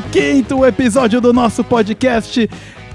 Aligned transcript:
quinto 0.00 0.64
episódio 0.64 1.20
do 1.20 1.32
nosso 1.32 1.62
podcast 1.64 2.48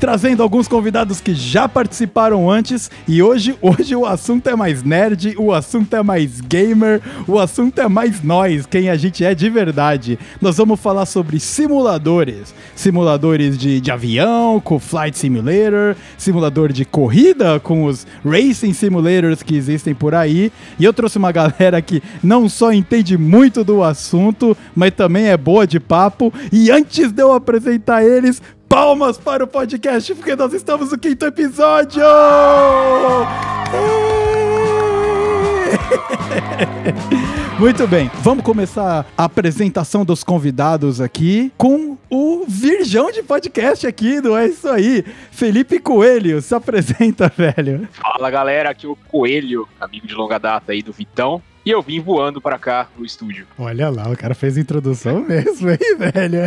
trazendo 0.03 0.43
alguns 0.43 0.67
convidados 0.67 1.21
que 1.21 1.33
já 1.33 1.65
participaram 1.65 2.51
antes 2.51 2.91
e 3.07 3.23
hoje, 3.23 3.55
hoje 3.61 3.95
o 3.95 4.05
assunto 4.05 4.49
é 4.49 4.53
mais 4.53 4.83
nerd, 4.83 5.33
o 5.37 5.53
assunto 5.53 5.95
é 5.95 6.03
mais 6.03 6.41
gamer, 6.41 7.01
o 7.25 7.39
assunto 7.39 7.79
é 7.79 7.87
mais 7.87 8.21
nós, 8.21 8.65
quem 8.65 8.89
a 8.89 8.97
gente 8.97 9.23
é 9.23 9.33
de 9.33 9.49
verdade. 9.49 10.19
Nós 10.41 10.57
vamos 10.57 10.81
falar 10.81 11.05
sobre 11.05 11.39
simuladores, 11.39 12.53
simuladores 12.75 13.57
de, 13.57 13.79
de 13.79 13.91
avião 13.91 14.59
com 14.59 14.77
Flight 14.77 15.17
Simulator, 15.17 15.95
simulador 16.17 16.73
de 16.73 16.83
corrida 16.83 17.57
com 17.61 17.85
os 17.85 18.05
Racing 18.25 18.73
Simulators 18.73 19.41
que 19.41 19.55
existem 19.55 19.95
por 19.95 20.13
aí. 20.13 20.51
E 20.77 20.83
eu 20.83 20.91
trouxe 20.91 21.17
uma 21.17 21.31
galera 21.31 21.81
que 21.81 22.03
não 22.21 22.49
só 22.49 22.73
entende 22.73 23.17
muito 23.17 23.63
do 23.63 23.81
assunto, 23.81 24.57
mas 24.75 24.91
também 24.91 25.27
é 25.27 25.37
boa 25.37 25.65
de 25.65 25.79
papo. 25.79 26.33
E 26.51 26.69
antes 26.69 27.09
de 27.09 27.23
eu 27.23 27.31
apresentar 27.31 28.03
eles, 28.03 28.41
palmas 28.73 29.19
para 29.19 29.43
o 29.43 29.47
podcast, 29.47 30.15
porque 30.15 30.35
nós 30.35 30.51
estamos 30.51 30.91
no 30.91 30.97
quinto 30.97 31.23
episódio! 31.27 32.01
Muito 37.59 37.87
bem, 37.87 38.09
vamos 38.23 38.43
começar 38.43 39.05
a 39.15 39.25
apresentação 39.25 40.03
dos 40.03 40.23
convidados 40.23 40.99
aqui 40.99 41.53
com 41.55 41.95
o 42.09 42.45
virgão 42.47 43.11
de 43.11 43.21
podcast 43.21 43.85
aqui 43.85 44.19
do 44.19 44.35
É 44.35 44.47
Isso 44.47 44.67
Aí, 44.67 45.05
Felipe 45.29 45.77
Coelho. 45.77 46.41
Se 46.41 46.55
apresenta, 46.55 47.29
velho. 47.37 47.87
Fala 47.91 48.31
galera, 48.31 48.71
aqui 48.71 48.87
é 48.87 48.89
o 48.89 48.95
Coelho, 48.95 49.67
amigo 49.79 50.07
de 50.07 50.15
longa 50.15 50.39
data 50.39 50.71
aí 50.71 50.81
do 50.81 50.91
Vitão. 50.91 51.43
E 51.65 51.69
eu 51.69 51.81
vim 51.81 51.99
voando 51.99 52.41
para 52.41 52.59
cá 52.59 52.89
no 52.97 53.05
estúdio. 53.05 53.47
Olha 53.57 53.89
lá, 53.89 54.09
o 54.09 54.17
cara 54.17 54.35
fez 54.35 54.57
a 54.57 54.61
introdução 54.61 55.21
mesmo, 55.21 55.69
hein, 55.69 55.77
velho? 55.97 56.39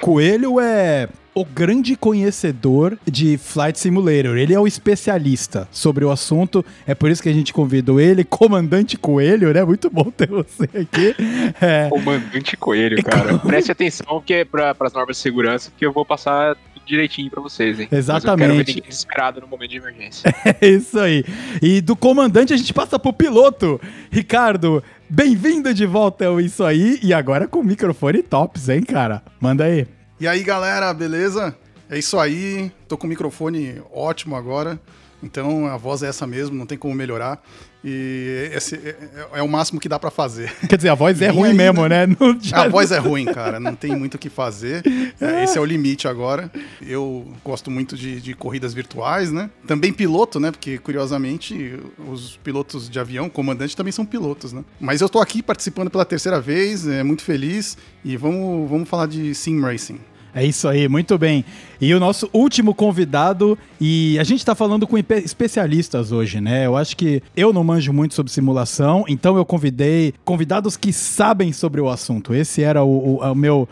Coelho 0.00 0.58
é 0.58 1.08
o 1.34 1.44
grande 1.44 1.96
conhecedor 1.96 2.98
de 3.10 3.38
Flight 3.38 3.78
Simulator. 3.78 4.36
Ele 4.36 4.54
é 4.54 4.60
o 4.60 4.66
especialista 4.66 5.68
sobre 5.70 6.04
o 6.04 6.10
assunto. 6.10 6.64
É 6.86 6.94
por 6.94 7.10
isso 7.10 7.22
que 7.22 7.28
a 7.28 7.32
gente 7.32 7.52
convidou 7.52 8.00
ele, 8.00 8.24
Comandante 8.24 8.96
Coelho, 8.96 9.52
né? 9.52 9.64
Muito 9.64 9.90
bom 9.90 10.10
ter 10.10 10.28
você 10.28 10.64
aqui. 10.64 11.14
É... 11.60 11.88
Comandante 11.88 12.56
Coelho, 12.56 13.02
cara. 13.02 13.38
Preste 13.40 13.72
atenção 13.72 14.06
porque 14.06 14.34
é 14.34 14.44
para 14.44 14.74
as 14.80 14.92
normas 14.92 15.16
de 15.16 15.22
segurança, 15.22 15.70
porque 15.70 15.86
eu 15.86 15.92
vou 15.92 16.04
passar 16.04 16.56
direitinho 16.86 17.30
para 17.30 17.40
vocês, 17.40 17.78
hein? 17.80 17.88
Exatamente. 17.90 18.48
Mas 18.48 18.58
eu 18.58 18.64
quero 18.64 18.74
ver 18.74 18.88
desesperado 18.88 19.40
no 19.40 19.46
momento 19.46 19.70
de 19.70 19.76
emergência. 19.76 20.34
É 20.60 20.68
isso 20.68 20.98
aí. 20.98 21.24
E 21.60 21.80
do 21.80 21.96
comandante 21.96 22.52
a 22.52 22.56
gente 22.56 22.72
passa 22.72 22.98
pro 22.98 23.12
piloto. 23.12 23.80
Ricardo, 24.10 24.82
bem-vindo 25.08 25.72
de 25.72 25.86
volta 25.86 26.26
ao 26.26 26.40
Isso 26.40 26.64
Aí. 26.64 26.98
E 27.02 27.12
agora 27.12 27.48
com 27.48 27.60
o 27.60 27.64
microfone 27.64 28.22
tops, 28.22 28.68
hein, 28.68 28.82
cara? 28.82 29.22
Manda 29.40 29.64
aí. 29.64 29.86
E 30.20 30.26
aí, 30.26 30.42
galera, 30.42 30.92
beleza? 30.94 31.56
É 31.90 31.98
isso 31.98 32.18
aí. 32.18 32.70
Tô 32.86 32.96
com 32.96 33.06
o 33.06 33.10
microfone 33.10 33.82
ótimo 33.92 34.36
agora. 34.36 34.80
Então 35.22 35.66
a 35.66 35.76
voz 35.76 36.02
é 36.02 36.08
essa 36.08 36.26
mesmo, 36.26 36.56
não 36.56 36.66
tem 36.66 36.78
como 36.78 36.94
melhorar. 36.94 37.42
E 37.84 38.50
esse 38.52 38.76
é, 38.76 38.96
é, 39.34 39.38
é 39.38 39.42
o 39.42 39.48
máximo 39.48 39.80
que 39.80 39.88
dá 39.88 39.98
para 39.98 40.10
fazer. 40.10 40.52
Quer 40.68 40.76
dizer, 40.76 40.88
a 40.88 40.94
voz 40.94 41.20
é 41.20 41.28
ruim 41.30 41.52
mesmo, 41.52 41.86
né? 41.88 42.06
Não. 42.20 42.38
A 42.52 42.68
voz 42.68 42.92
é 42.92 42.98
ruim, 42.98 43.24
cara. 43.24 43.58
Não 43.58 43.74
tem 43.74 43.94
muito 43.96 44.14
o 44.14 44.18
que 44.18 44.28
fazer. 44.30 44.82
É, 45.20 45.44
esse 45.44 45.58
é 45.58 45.60
o 45.60 45.64
limite 45.64 46.06
agora. 46.06 46.50
Eu 46.80 47.26
gosto 47.44 47.70
muito 47.70 47.96
de, 47.96 48.20
de, 48.20 48.34
corridas 48.34 48.72
virtuais, 48.72 49.32
né? 49.32 49.50
Também 49.66 49.92
piloto, 49.92 50.38
né? 50.38 50.50
Porque, 50.50 50.78
curiosamente, 50.78 51.78
os 52.08 52.36
pilotos 52.36 52.88
de 52.88 52.98
avião, 53.00 53.28
comandante, 53.28 53.76
também 53.76 53.92
são 53.92 54.06
pilotos, 54.06 54.52
né? 54.52 54.64
Mas 54.80 55.00
eu 55.00 55.06
estou 55.06 55.20
aqui 55.20 55.42
participando 55.42 55.90
pela 55.90 56.04
terceira 56.04 56.40
vez, 56.40 56.86
é 56.86 57.02
muito 57.02 57.22
feliz. 57.22 57.76
E 58.04 58.16
vamos, 58.16 58.70
vamos 58.70 58.88
falar 58.88 59.06
de 59.06 59.34
sim 59.34 59.60
racing. 59.60 59.98
É 60.34 60.44
isso 60.44 60.66
aí, 60.66 60.88
muito 60.88 61.18
bem. 61.18 61.44
E 61.80 61.92
o 61.92 62.00
nosso 62.00 62.28
último 62.32 62.74
convidado, 62.74 63.58
e 63.80 64.18
a 64.18 64.24
gente 64.24 64.38
está 64.38 64.54
falando 64.54 64.86
com 64.86 64.96
especialistas 64.96 66.10
hoje, 66.10 66.40
né? 66.40 66.64
Eu 66.66 66.76
acho 66.76 66.96
que 66.96 67.22
eu 67.36 67.52
não 67.52 67.62
manjo 67.62 67.92
muito 67.92 68.14
sobre 68.14 68.32
simulação, 68.32 69.04
então 69.08 69.36
eu 69.36 69.44
convidei 69.44 70.14
convidados 70.24 70.76
que 70.76 70.92
sabem 70.92 71.52
sobre 71.52 71.80
o 71.80 71.88
assunto. 71.88 72.34
Esse 72.34 72.62
era 72.62 72.82
o, 72.82 73.16
o, 73.16 73.32
o 73.32 73.34
meu 73.34 73.68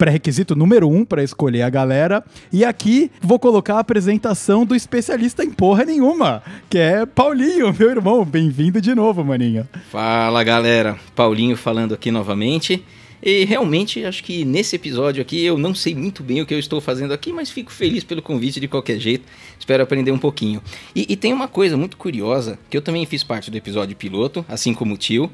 pré-requisito 0.00 0.56
número 0.56 0.88
um 0.88 1.04
para 1.04 1.22
escolher 1.22 1.60
a 1.60 1.68
galera. 1.68 2.24
E 2.50 2.64
aqui 2.64 3.10
vou 3.20 3.38
colocar 3.38 3.76
a 3.76 3.80
apresentação 3.80 4.64
do 4.64 4.74
especialista 4.74 5.44
em 5.44 5.50
porra 5.50 5.84
nenhuma, 5.84 6.42
que 6.70 6.78
é 6.78 7.04
Paulinho, 7.04 7.72
meu 7.78 7.90
irmão. 7.90 8.24
Bem-vindo 8.24 8.80
de 8.80 8.94
novo, 8.94 9.22
maninho. 9.22 9.68
Fala, 9.90 10.42
galera. 10.42 10.96
Paulinho 11.14 11.54
falando 11.54 11.92
aqui 11.92 12.10
novamente. 12.10 12.82
E 13.22 13.44
realmente 13.44 14.04
acho 14.04 14.24
que 14.24 14.44
nesse 14.44 14.76
episódio 14.76 15.20
aqui 15.20 15.44
eu 15.44 15.58
não 15.58 15.74
sei 15.74 15.94
muito 15.94 16.22
bem 16.22 16.40
o 16.40 16.46
que 16.46 16.54
eu 16.54 16.58
estou 16.58 16.80
fazendo 16.80 17.12
aqui, 17.12 17.32
mas 17.32 17.50
fico 17.50 17.70
feliz 17.70 18.02
pelo 18.02 18.22
convite 18.22 18.58
de 18.58 18.66
qualquer 18.66 18.98
jeito. 18.98 19.24
Espero 19.58 19.82
aprender 19.82 20.10
um 20.10 20.18
pouquinho. 20.18 20.62
E, 20.94 21.06
e 21.08 21.16
tem 21.16 21.32
uma 21.32 21.48
coisa 21.48 21.76
muito 21.76 21.96
curiosa, 21.96 22.58
que 22.70 22.76
eu 22.76 22.82
também 22.82 23.04
fiz 23.04 23.22
parte 23.22 23.50
do 23.50 23.56
episódio 23.56 23.94
piloto, 23.94 24.44
assim 24.48 24.72
como 24.72 24.94
o 24.94 24.98
tio. 24.98 25.30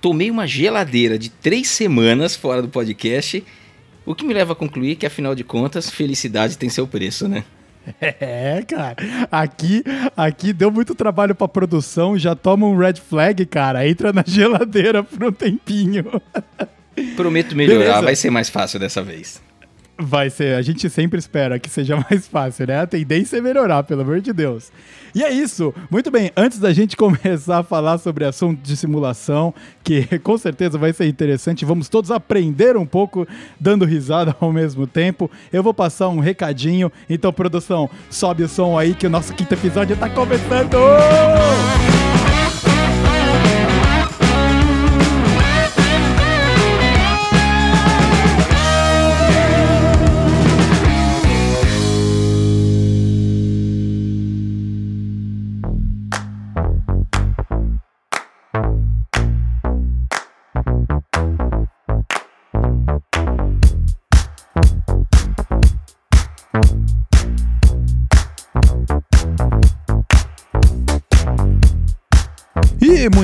Tomei 0.00 0.30
uma 0.30 0.46
geladeira 0.46 1.18
de 1.18 1.28
três 1.28 1.68
semanas 1.68 2.34
fora 2.34 2.62
do 2.62 2.68
podcast, 2.68 3.44
o 4.04 4.14
que 4.14 4.24
me 4.24 4.34
leva 4.34 4.52
a 4.52 4.56
concluir 4.56 4.96
que, 4.96 5.06
afinal 5.06 5.34
de 5.34 5.44
contas, 5.44 5.90
felicidade 5.90 6.56
tem 6.56 6.68
seu 6.68 6.86
preço, 6.86 7.28
né? 7.28 7.44
É, 8.00 8.62
cara. 8.68 8.96
Aqui, 9.30 9.82
aqui 10.14 10.52
deu 10.52 10.70
muito 10.70 10.94
trabalho 10.94 11.34
pra 11.34 11.48
produção, 11.48 12.18
já 12.18 12.34
toma 12.34 12.66
um 12.66 12.76
red 12.76 12.94
flag, 12.94 13.46
cara. 13.46 13.88
Entra 13.88 14.12
na 14.12 14.22
geladeira 14.26 15.02
por 15.02 15.24
um 15.24 15.32
tempinho. 15.32 16.04
Prometo 17.16 17.56
melhorar, 17.56 17.78
Beleza. 17.78 18.02
vai 18.02 18.16
ser 18.16 18.30
mais 18.30 18.48
fácil 18.48 18.78
dessa 18.78 19.02
vez. 19.02 19.40
Vai 20.00 20.30
ser, 20.30 20.54
a 20.54 20.62
gente 20.62 20.88
sempre 20.88 21.18
espera 21.18 21.58
que 21.58 21.68
seja 21.68 21.96
mais 22.08 22.28
fácil, 22.28 22.68
né? 22.68 22.80
A 22.80 22.86
tendência 22.86 23.38
é 23.38 23.40
melhorar, 23.40 23.82
pelo 23.82 24.02
amor 24.02 24.20
de 24.20 24.32
Deus. 24.32 24.70
E 25.12 25.24
é 25.24 25.30
isso. 25.32 25.74
Muito 25.90 26.08
bem, 26.08 26.30
antes 26.36 26.60
da 26.60 26.72
gente 26.72 26.94
começar 26.96 27.58
a 27.58 27.62
falar 27.64 27.98
sobre 27.98 28.24
assunto 28.24 28.60
de 28.62 28.76
simulação, 28.76 29.52
que 29.82 30.06
com 30.22 30.38
certeza 30.38 30.78
vai 30.78 30.92
ser 30.92 31.06
interessante, 31.06 31.64
vamos 31.64 31.88
todos 31.88 32.12
aprender 32.12 32.76
um 32.76 32.86
pouco 32.86 33.26
dando 33.58 33.84
risada 33.84 34.36
ao 34.38 34.52
mesmo 34.52 34.86
tempo. 34.86 35.28
Eu 35.52 35.64
vou 35.64 35.74
passar 35.74 36.08
um 36.08 36.20
recadinho. 36.20 36.92
Então, 37.10 37.32
produção, 37.32 37.90
sobe 38.08 38.44
o 38.44 38.48
som 38.48 38.78
aí 38.78 38.94
que 38.94 39.06
o 39.06 39.10
nosso 39.10 39.34
quinto 39.34 39.52
episódio 39.54 39.96
tá 39.96 40.08
começando! 40.08 40.78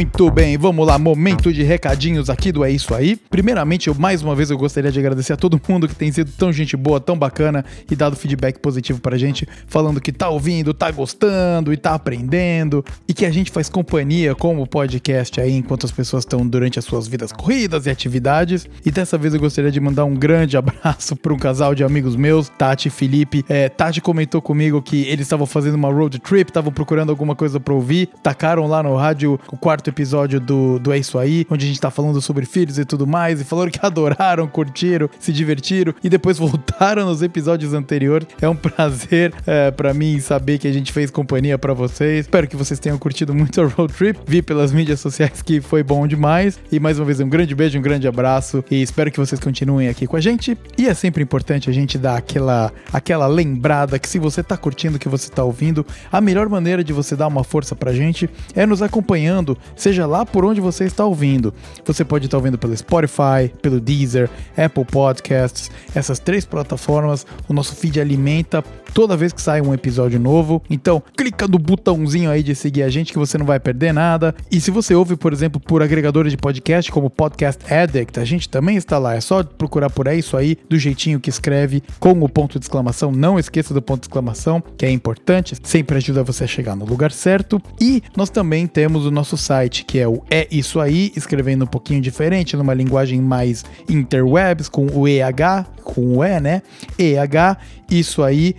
Muito 0.04 0.30
bem, 0.30 0.58
vamos 0.58 0.86
lá, 0.86 0.98
momento 0.98 1.50
de 1.50 1.62
recadinhos 1.62 2.28
aqui 2.28 2.52
do 2.52 2.62
É 2.62 2.70
Isso 2.70 2.94
Aí. 2.94 3.16
Primeiramente, 3.16 3.88
eu 3.88 3.94
mais 3.94 4.20
uma 4.20 4.36
vez 4.36 4.50
eu 4.50 4.58
gostaria 4.58 4.92
de 4.92 4.98
agradecer 4.98 5.32
a 5.32 5.36
todo 5.36 5.58
mundo 5.66 5.88
que 5.88 5.94
tem 5.94 6.12
sido 6.12 6.30
tão 6.32 6.52
gente 6.52 6.76
boa, 6.76 7.00
tão 7.00 7.16
bacana 7.16 7.64
e 7.90 7.96
dado 7.96 8.14
feedback 8.14 8.58
positivo 8.58 9.00
pra 9.00 9.16
gente, 9.16 9.48
falando 9.66 10.02
que 10.02 10.12
tá 10.12 10.28
ouvindo, 10.28 10.74
tá 10.74 10.90
gostando 10.90 11.72
e 11.72 11.76
tá 11.78 11.94
aprendendo 11.94 12.84
e 13.08 13.14
que 13.14 13.24
a 13.24 13.30
gente 13.30 13.50
faz 13.50 13.70
companhia 13.70 14.34
como 14.34 14.66
podcast 14.66 15.40
aí 15.40 15.52
enquanto 15.52 15.86
as 15.86 15.90
pessoas 15.90 16.22
estão 16.22 16.46
durante 16.46 16.78
as 16.78 16.84
suas 16.84 17.08
vidas 17.08 17.32
corridas 17.32 17.86
e 17.86 17.90
atividades. 17.90 18.66
E 18.84 18.90
dessa 18.90 19.16
vez 19.16 19.32
eu 19.32 19.40
gostaria 19.40 19.70
de 19.70 19.80
mandar 19.80 20.04
um 20.04 20.14
grande 20.14 20.54
abraço 20.58 21.16
para 21.16 21.32
um 21.32 21.38
casal 21.38 21.74
de 21.74 21.82
amigos 21.82 22.14
meus, 22.14 22.50
Tati 22.50 22.88
e 22.88 22.90
Felipe. 22.90 23.42
É, 23.48 23.70
Tati 23.70 24.02
comentou 24.02 24.42
comigo 24.42 24.82
que 24.82 25.04
eles 25.04 25.26
estavam 25.26 25.46
fazendo 25.46 25.76
uma 25.76 25.90
road 25.90 26.18
trip, 26.18 26.50
estavam 26.50 26.70
procurando 26.70 27.08
alguma 27.08 27.34
coisa 27.34 27.58
pra 27.58 27.72
ouvir, 27.72 28.10
tacaram 28.22 28.66
lá 28.66 28.82
no 28.82 28.94
rádio 28.96 29.40
o 29.50 29.56
quarto 29.56 29.93
episódio 29.94 30.40
do, 30.40 30.78
do 30.80 30.92
É 30.92 30.98
Isso 30.98 31.18
Aí, 31.18 31.46
onde 31.48 31.64
a 31.64 31.68
gente 31.68 31.80
tá 31.80 31.90
falando 31.90 32.20
sobre 32.20 32.44
filhos 32.44 32.78
e 32.78 32.84
tudo 32.84 33.06
mais, 33.06 33.40
e 33.40 33.44
falaram 33.44 33.70
que 33.70 33.78
adoraram, 33.84 34.46
curtiram, 34.48 35.08
se 35.20 35.32
divertiram, 35.32 35.94
e 36.02 36.08
depois 36.08 36.36
voltaram 36.38 37.06
nos 37.06 37.22
episódios 37.22 37.72
anteriores. 37.72 38.26
É 38.40 38.48
um 38.48 38.56
prazer 38.56 39.32
é, 39.46 39.70
para 39.70 39.94
mim 39.94 40.18
saber 40.18 40.58
que 40.58 40.66
a 40.66 40.72
gente 40.72 40.92
fez 40.92 41.10
companhia 41.10 41.56
para 41.56 41.72
vocês. 41.72 42.26
Espero 42.26 42.48
que 42.48 42.56
vocês 42.56 42.80
tenham 42.80 42.98
curtido 42.98 43.32
muito 43.34 43.60
a 43.60 43.66
road 43.66 43.92
trip. 43.92 44.18
Vi 44.26 44.42
pelas 44.42 44.72
mídias 44.72 45.00
sociais 45.00 45.40
que 45.40 45.60
foi 45.60 45.82
bom 45.82 46.06
demais. 46.06 46.58
E 46.72 46.80
mais 46.80 46.98
uma 46.98 47.04
vez, 47.04 47.20
um 47.20 47.28
grande 47.28 47.54
beijo, 47.54 47.78
um 47.78 47.82
grande 47.82 48.08
abraço. 48.08 48.64
E 48.70 48.82
espero 48.82 49.10
que 49.10 49.18
vocês 49.18 49.40
continuem 49.40 49.88
aqui 49.88 50.06
com 50.06 50.16
a 50.16 50.20
gente. 50.20 50.58
E 50.76 50.88
é 50.88 50.94
sempre 50.94 51.22
importante 51.22 51.70
a 51.70 51.72
gente 51.72 51.96
dar 51.96 52.16
aquela, 52.16 52.72
aquela 52.92 53.26
lembrada 53.26 53.98
que 53.98 54.08
se 54.08 54.18
você 54.18 54.42
tá 54.42 54.56
curtindo 54.56 54.96
o 54.96 54.98
que 54.98 55.08
você 55.08 55.30
tá 55.30 55.44
ouvindo, 55.44 55.86
a 56.10 56.20
melhor 56.20 56.48
maneira 56.48 56.82
de 56.82 56.92
você 56.92 57.14
dar 57.14 57.28
uma 57.28 57.44
força 57.44 57.76
pra 57.76 57.92
gente 57.92 58.28
é 58.54 58.66
nos 58.66 58.82
acompanhando 58.82 59.56
seja 59.76 60.06
lá 60.06 60.24
por 60.24 60.44
onde 60.44 60.60
você 60.60 60.84
está 60.84 61.04
ouvindo. 61.04 61.52
Você 61.84 62.04
pode 62.04 62.26
estar 62.26 62.36
ouvindo 62.36 62.58
pelo 62.58 62.76
Spotify, 62.76 63.52
pelo 63.60 63.80
Deezer, 63.80 64.30
Apple 64.56 64.84
Podcasts, 64.84 65.70
essas 65.94 66.18
três 66.18 66.44
plataformas. 66.44 67.26
O 67.48 67.52
nosso 67.52 67.74
feed 67.74 68.00
alimenta 68.00 68.62
toda 68.94 69.16
vez 69.16 69.32
que 69.32 69.42
sai 69.42 69.60
um 69.60 69.74
episódio 69.74 70.18
novo. 70.20 70.62
Então, 70.70 71.02
clica 71.16 71.48
no 71.48 71.58
botãozinho 71.58 72.30
aí 72.30 72.42
de 72.42 72.54
seguir 72.54 72.84
a 72.84 72.88
gente 72.88 73.12
que 73.12 73.18
você 73.18 73.36
não 73.36 73.44
vai 73.44 73.58
perder 73.58 73.92
nada. 73.92 74.34
E 74.50 74.60
se 74.60 74.70
você 74.70 74.94
ouve, 74.94 75.16
por 75.16 75.32
exemplo, 75.32 75.60
por 75.60 75.82
agregadores 75.82 76.32
de 76.32 76.36
podcast 76.36 76.90
como 76.92 77.10
Podcast 77.10 77.60
Addict, 77.72 78.20
a 78.20 78.24
gente 78.24 78.48
também 78.48 78.76
está 78.76 78.96
lá. 78.98 79.14
É 79.14 79.20
só 79.20 79.42
procurar 79.42 79.90
por 79.90 80.08
aí 80.08 80.20
isso 80.20 80.36
aí 80.36 80.56
do 80.68 80.78
jeitinho 80.78 81.18
que 81.18 81.28
escreve 81.28 81.82
com 81.98 82.12
o 82.22 82.28
ponto 82.28 82.58
de 82.58 82.64
exclamação. 82.64 83.10
Não 83.10 83.38
esqueça 83.38 83.74
do 83.74 83.82
ponto 83.82 84.02
de 84.02 84.06
exclamação, 84.06 84.62
que 84.78 84.86
é 84.86 84.90
importante, 84.90 85.56
sempre 85.62 85.96
ajuda 85.96 86.22
você 86.22 86.44
a 86.44 86.46
chegar 86.46 86.76
no 86.76 86.84
lugar 86.84 87.10
certo. 87.10 87.60
E 87.80 88.02
nós 88.16 88.30
também 88.30 88.66
temos 88.66 89.04
o 89.04 89.10
nosso 89.10 89.36
site, 89.36 89.63
que 89.68 89.98
é 89.98 90.06
o 90.06 90.22
É 90.30 90.46
Isso 90.50 90.80
Aí, 90.80 91.12
escrevendo 91.16 91.64
um 91.64 91.68
pouquinho 91.68 92.00
diferente, 92.00 92.56
numa 92.56 92.74
linguagem 92.74 93.20
mais 93.20 93.64
interwebs, 93.88 94.68
com 94.68 94.86
o 94.86 95.08
EH, 95.08 95.66
com 95.82 96.18
o 96.18 96.24
E, 96.24 96.40
né? 96.40 96.62
EH, 96.98 97.56
isso 97.90 98.22
aí, 98.22 98.54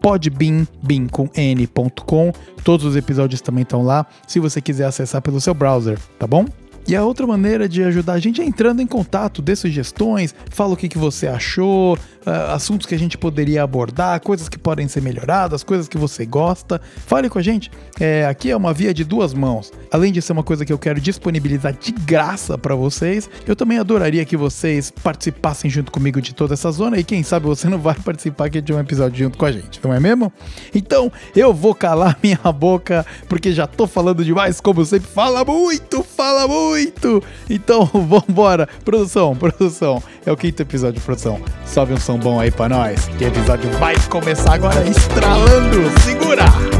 .podbean, 0.00 0.66
bin 0.82 1.06
com. 1.06 2.32
Todos 2.62 2.86
os 2.86 2.96
episódios 2.96 3.40
também 3.40 3.62
estão 3.62 3.82
lá, 3.82 4.06
se 4.26 4.40
você 4.40 4.60
quiser 4.60 4.86
acessar 4.86 5.22
pelo 5.22 5.40
seu 5.40 5.54
browser, 5.54 5.98
tá 6.18 6.26
bom? 6.26 6.46
E 6.86 6.94
a 6.94 7.02
outra 7.02 7.26
maneira 7.26 7.66
de 7.66 7.82
ajudar 7.82 8.12
a 8.14 8.18
gente 8.18 8.42
é 8.42 8.44
entrando 8.44 8.82
em 8.82 8.86
contato, 8.86 9.40
dê 9.40 9.56
sugestões, 9.56 10.34
fala 10.50 10.74
o 10.74 10.76
que, 10.76 10.86
que 10.86 10.98
você 10.98 11.26
achou, 11.26 11.98
assuntos 12.26 12.86
que 12.86 12.94
a 12.94 12.98
gente 12.98 13.18
poderia 13.18 13.62
abordar, 13.62 14.20
coisas 14.20 14.48
que 14.48 14.58
podem 14.58 14.88
ser 14.88 15.02
melhoradas, 15.02 15.62
coisas 15.62 15.88
que 15.88 15.98
você 15.98 16.24
gosta. 16.24 16.80
Fale 17.06 17.28
com 17.28 17.38
a 17.38 17.42
gente. 17.42 17.70
É, 18.00 18.26
aqui 18.26 18.50
é 18.50 18.56
uma 18.56 18.72
via 18.72 18.94
de 18.94 19.04
duas 19.04 19.34
mãos. 19.34 19.72
Além 19.92 20.12
de 20.12 20.20
ser 20.22 20.32
uma 20.32 20.42
coisa 20.42 20.64
que 20.64 20.72
eu 20.72 20.78
quero 20.78 21.00
disponibilizar 21.00 21.72
de 21.72 21.92
graça 21.92 22.56
para 22.56 22.74
vocês, 22.74 23.28
eu 23.46 23.54
também 23.54 23.78
adoraria 23.78 24.24
que 24.24 24.36
vocês 24.36 24.90
participassem 24.90 25.70
junto 25.70 25.92
comigo 25.92 26.20
de 26.20 26.34
toda 26.34 26.54
essa 26.54 26.70
zona 26.70 26.98
e 26.98 27.04
quem 27.04 27.22
sabe 27.22 27.46
você 27.46 27.68
não 27.68 27.78
vai 27.78 27.94
participar 28.04 28.46
aqui 28.46 28.60
de 28.60 28.72
um 28.72 28.78
episódio 28.78 29.18
junto 29.24 29.38
com 29.38 29.44
a 29.44 29.52
gente, 29.52 29.80
não 29.82 29.92
é 29.92 30.00
mesmo? 30.00 30.32
Então 30.74 31.12
eu 31.36 31.52
vou 31.52 31.74
calar 31.74 32.18
minha 32.22 32.38
boca 32.52 33.04
porque 33.28 33.52
já 33.52 33.66
tô 33.66 33.86
falando 33.86 34.24
demais, 34.24 34.60
como 34.60 34.84
sempre. 34.84 35.08
Fala 35.08 35.44
muito, 35.44 36.02
fala 36.02 36.48
muito! 36.48 37.22
Então 37.48 37.84
vambora. 37.92 38.68
Produção, 38.84 39.34
produção. 39.36 40.02
É 40.24 40.32
o 40.32 40.36
quinto 40.36 40.62
episódio 40.62 40.98
de 40.98 41.04
produção. 41.04 41.40
Sobe 41.66 41.92
um 41.92 42.00
som 42.00 42.13
som 42.14 42.18
bom 42.18 42.40
aí 42.40 42.50
pra 42.50 42.68
nós. 42.68 43.06
Que 43.18 43.24
o 43.24 43.28
episódio 43.28 43.70
vai 43.78 43.96
começar 44.08 44.54
agora 44.54 44.86
estralando. 44.88 46.00
Segura! 46.00 46.73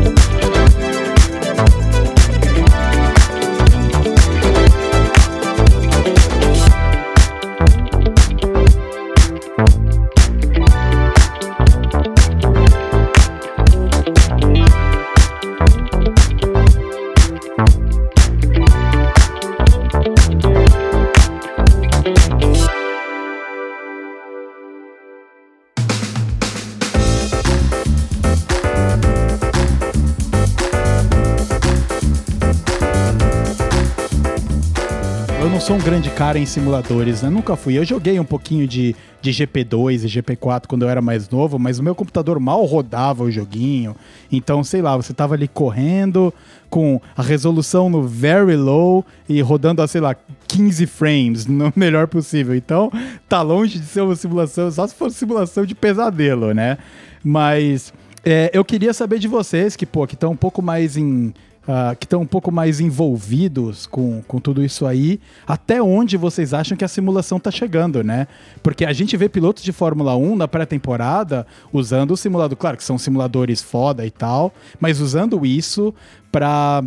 Sou 35.65 35.77
um 35.77 35.79
grande 35.79 36.11
cara 36.11 36.39
em 36.39 36.45
simuladores, 36.45 37.23
né? 37.23 37.31
Nunca 37.31 37.57
fui. 37.57 37.79
Eu 37.79 37.87
joguei 37.87 38.21
um 38.21 38.25
pouquinho 38.25 38.69
de, 38.69 38.95
de 39.23 39.31
GP2 39.31 40.05
e 40.05 40.21
GP4 40.21 40.67
quando 40.67 40.83
eu 40.83 40.91
era 40.91 41.01
mais 41.01 41.27
novo, 41.31 41.59
mas 41.59 41.79
o 41.79 41.83
meu 41.83 41.95
computador 41.95 42.39
mal 42.39 42.63
rodava 42.67 43.25
o 43.25 43.31
joguinho. 43.31 43.97
Então, 44.31 44.63
sei 44.63 44.83
lá, 44.83 44.95
você 44.95 45.15
tava 45.15 45.33
ali 45.33 45.49
correndo 45.49 46.35
com 46.69 47.01
a 47.17 47.23
resolução 47.23 47.89
no 47.89 48.03
very 48.03 48.57
low 48.57 49.07
e 49.27 49.41
rodando 49.41 49.81
a, 49.81 49.89
sei 49.89 50.03
lá, 50.03 50.15
15 50.47 50.85
frames 50.85 51.47
no 51.49 51.73
melhor 51.75 52.09
possível. 52.09 52.55
Então, 52.55 52.93
tá 53.27 53.41
longe 53.41 53.79
de 53.79 53.87
ser 53.87 54.03
uma 54.03 54.17
simulação, 54.17 54.71
só 54.71 54.87
se 54.87 54.95
for 54.95 55.11
simulação 55.11 55.65
de 55.65 55.75
pesadelo, 55.75 56.53
né? 56.53 56.77
Mas 57.25 57.91
é, 58.23 58.51
eu 58.53 58.63
queria 58.67 58.93
saber 58.93 59.19
de 59.19 59.29
vocês 59.29 59.77
que, 59.77 59.87
pô, 59.87 60.07
que 60.07 60.13
estão 60.13 60.33
um 60.33 60.37
pouco 60.37 60.61
mais 60.61 60.99
em 60.99 61.33
uh, 61.69 61.97
que 61.97 62.07
estão 62.07 62.21
um 62.23 62.27
pouco 62.27 62.51
mais 62.51 62.81
envolvidos 62.81 63.87
com, 63.87 64.23
com 64.23 64.39
tudo 64.39 64.65
isso 64.65 64.87
aí, 64.87 65.21
até 65.47 65.83
onde 65.83 66.17
vocês 66.17 66.55
acham 66.55 66.77
que 66.77 66.85
a 66.85 66.89
simulação 66.89 67.39
está 67.39 67.51
chegando, 67.51 68.03
né? 68.03 68.27
Porque 68.63 68.85
a 68.85 68.93
gente 68.93 69.17
vê 69.17 69.29
pilotos 69.29 69.63
de 69.63 69.73
Fórmula 69.73 70.17
1 70.17 70.37
na 70.37 70.49
pré-temporada 70.49 71.47
usando 71.73 72.13
o 72.13 72.17
simulador, 72.17 72.57
claro 72.57 72.77
que 72.77 72.85
são 72.85 72.99
simuladores 72.99 73.63
foda 73.63 74.07
e 74.07 74.11
tal, 74.11 74.53
mas 74.81 75.01
usando 75.01 75.45
isso 75.45 75.95
para 76.31 76.83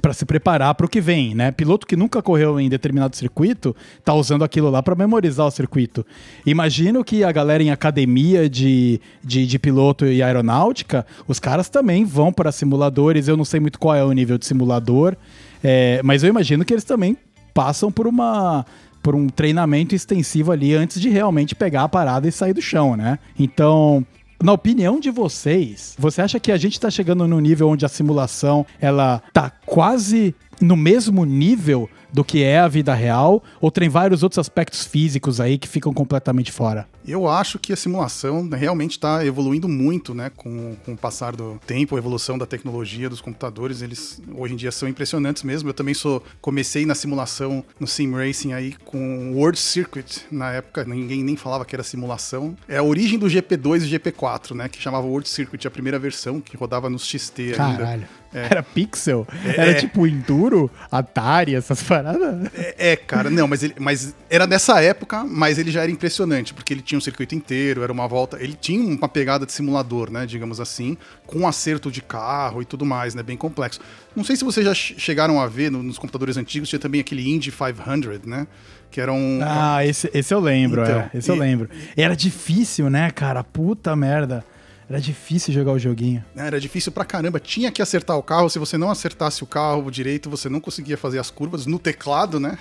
para 0.00 0.12
se 0.12 0.24
preparar 0.24 0.74
para 0.74 0.86
o 0.86 0.88
que 0.88 1.00
vem, 1.00 1.34
né? 1.34 1.50
Piloto 1.50 1.86
que 1.86 1.96
nunca 1.96 2.22
correu 2.22 2.60
em 2.60 2.68
determinado 2.68 3.16
circuito 3.16 3.74
tá 4.04 4.12
usando 4.14 4.44
aquilo 4.44 4.70
lá 4.70 4.82
para 4.82 4.94
memorizar 4.94 5.46
o 5.46 5.50
circuito. 5.50 6.04
Imagino 6.44 7.02
que 7.02 7.24
a 7.24 7.32
galera 7.32 7.62
em 7.62 7.70
academia 7.70 8.48
de, 8.48 9.00
de, 9.24 9.46
de 9.46 9.58
piloto 9.58 10.06
e 10.06 10.22
aeronáutica, 10.22 11.06
os 11.26 11.38
caras 11.38 11.68
também 11.68 12.04
vão 12.04 12.32
para 12.32 12.52
simuladores. 12.52 13.28
Eu 13.28 13.36
não 13.36 13.44
sei 13.44 13.60
muito 13.60 13.78
qual 13.78 13.94
é 13.94 14.04
o 14.04 14.12
nível 14.12 14.38
de 14.38 14.46
simulador, 14.46 15.16
é, 15.62 16.00
mas 16.04 16.22
eu 16.22 16.28
imagino 16.28 16.64
que 16.64 16.72
eles 16.72 16.84
também 16.84 17.16
passam 17.54 17.90
por 17.90 18.06
uma 18.06 18.64
por 19.02 19.14
um 19.14 19.28
treinamento 19.28 19.94
extensivo 19.94 20.52
ali 20.52 20.74
antes 20.74 21.00
de 21.00 21.08
realmente 21.08 21.54
pegar 21.54 21.84
a 21.84 21.88
parada 21.88 22.28
e 22.28 22.32
sair 22.32 22.52
do 22.52 22.60
chão, 22.60 22.96
né? 22.96 23.18
Então, 23.38 24.04
na 24.42 24.52
opinião 24.52 25.00
de 25.00 25.10
vocês, 25.10 25.96
você 25.98 26.22
acha 26.22 26.38
que 26.38 26.52
a 26.52 26.56
gente 26.56 26.74
está 26.74 26.90
chegando 26.90 27.26
no 27.26 27.40
nível 27.40 27.68
onde 27.68 27.84
a 27.84 27.88
simulação 27.88 28.64
ela 28.80 29.20
tá 29.32 29.50
quase 29.66 30.34
no 30.60 30.76
mesmo 30.76 31.24
nível 31.24 31.88
do 32.12 32.24
que 32.24 32.42
é 32.42 32.58
a 32.58 32.68
vida 32.68 32.94
real, 32.94 33.42
ou 33.60 33.70
tem 33.70 33.88
vários 33.88 34.22
outros 34.22 34.38
aspectos 34.38 34.84
físicos 34.84 35.40
aí 35.40 35.58
que 35.58 35.68
ficam 35.68 35.92
completamente 35.92 36.50
fora? 36.50 36.88
Eu 37.06 37.28
acho 37.28 37.58
que 37.58 37.72
a 37.72 37.76
simulação 37.76 38.48
realmente 38.50 38.92
está 38.92 39.24
evoluindo 39.24 39.68
muito, 39.68 40.14
né, 40.14 40.30
com, 40.34 40.76
com 40.84 40.92
o 40.92 40.96
passar 40.96 41.34
do 41.34 41.58
tempo, 41.66 41.96
a 41.96 41.98
evolução 41.98 42.36
da 42.36 42.44
tecnologia 42.44 43.08
dos 43.08 43.20
computadores, 43.20 43.80
eles 43.80 44.20
hoje 44.34 44.54
em 44.54 44.56
dia 44.56 44.70
são 44.70 44.88
impressionantes 44.88 45.42
mesmo. 45.42 45.68
Eu 45.68 45.74
também 45.74 45.94
sou 45.94 46.22
comecei 46.40 46.84
na 46.84 46.94
simulação 46.94 47.64
no 47.80 47.86
sim 47.86 48.12
racing 48.12 48.52
aí 48.52 48.74
com 48.84 49.32
World 49.34 49.58
Circuit, 49.58 50.26
na 50.30 50.52
época 50.52 50.84
ninguém 50.84 51.22
nem 51.22 51.36
falava 51.36 51.64
que 51.64 51.74
era 51.74 51.82
simulação. 51.82 52.56
É 52.68 52.78
a 52.78 52.82
origem 52.82 53.18
do 53.18 53.26
GP2 53.26 53.86
e 53.86 53.98
GP4, 53.98 54.54
né, 54.54 54.68
que 54.68 54.80
chamava 54.80 55.06
World 55.06 55.28
Circuit, 55.28 55.66
a 55.66 55.70
primeira 55.70 55.98
versão 55.98 56.40
que 56.40 56.56
rodava 56.56 56.90
nos 56.90 57.06
XT 57.06 57.52
Caralho. 57.52 57.86
ainda. 57.86 58.08
É. 58.32 58.46
Era 58.50 58.62
pixel? 58.62 59.26
É, 59.44 59.60
era 59.60 59.74
tipo 59.74 60.06
Enduro, 60.06 60.70
Atari, 60.90 61.54
essas 61.54 61.82
paradas? 61.82 62.50
É, 62.54 62.92
é, 62.92 62.96
cara, 62.96 63.30
não, 63.30 63.48
mas, 63.48 63.62
ele, 63.62 63.74
mas 63.78 64.14
era 64.28 64.46
nessa 64.46 64.80
época, 64.82 65.24
mas 65.24 65.58
ele 65.58 65.70
já 65.70 65.82
era 65.82 65.90
impressionante, 65.90 66.52
porque 66.52 66.74
ele 66.74 66.82
tinha 66.82 66.98
um 66.98 67.00
circuito 67.00 67.34
inteiro, 67.34 67.82
era 67.82 67.92
uma 67.92 68.06
volta. 68.06 68.36
Ele 68.40 68.54
tinha 68.54 68.80
uma 68.80 69.08
pegada 69.08 69.46
de 69.46 69.52
simulador, 69.52 70.10
né, 70.10 70.26
digamos 70.26 70.60
assim, 70.60 70.96
com 71.26 71.40
um 71.40 71.48
acerto 71.48 71.90
de 71.90 72.02
carro 72.02 72.60
e 72.60 72.64
tudo 72.64 72.84
mais, 72.84 73.14
né, 73.14 73.22
bem 73.22 73.36
complexo. 73.36 73.80
Não 74.14 74.24
sei 74.24 74.36
se 74.36 74.44
vocês 74.44 74.66
já 74.66 74.74
chegaram 74.74 75.40
a 75.40 75.46
ver 75.46 75.70
no, 75.70 75.82
nos 75.82 75.98
computadores 75.98 76.36
antigos, 76.36 76.68
tinha 76.68 76.78
também 76.78 77.00
aquele 77.00 77.28
Indy 77.28 77.50
500, 77.50 78.26
né? 78.26 78.46
Que 78.90 79.00
era 79.00 79.12
um. 79.12 79.40
Ah, 79.42 79.84
esse, 79.84 80.10
esse 80.14 80.32
eu 80.32 80.40
lembro, 80.40 80.82
então, 80.82 81.00
é. 81.00 81.10
Esse 81.14 81.30
e... 81.30 81.32
eu 81.32 81.36
lembro. 81.38 81.68
Era 81.96 82.16
difícil, 82.16 82.88
né, 82.88 83.10
cara? 83.10 83.44
Puta 83.44 83.94
merda. 83.94 84.44
Era 84.88 85.00
difícil 85.00 85.52
jogar 85.52 85.72
o 85.72 85.78
joguinho. 85.78 86.24
Era 86.34 86.58
difícil 86.58 86.90
pra 86.90 87.04
caramba. 87.04 87.38
Tinha 87.38 87.70
que 87.70 87.82
acertar 87.82 88.16
o 88.16 88.22
carro. 88.22 88.48
Se 88.48 88.58
você 88.58 88.78
não 88.78 88.90
acertasse 88.90 89.44
o 89.44 89.46
carro 89.46 89.90
direito, 89.90 90.30
você 90.30 90.48
não 90.48 90.60
conseguia 90.60 90.96
fazer 90.96 91.18
as 91.18 91.30
curvas 91.30 91.66
no 91.66 91.78
teclado, 91.78 92.40
né? 92.40 92.56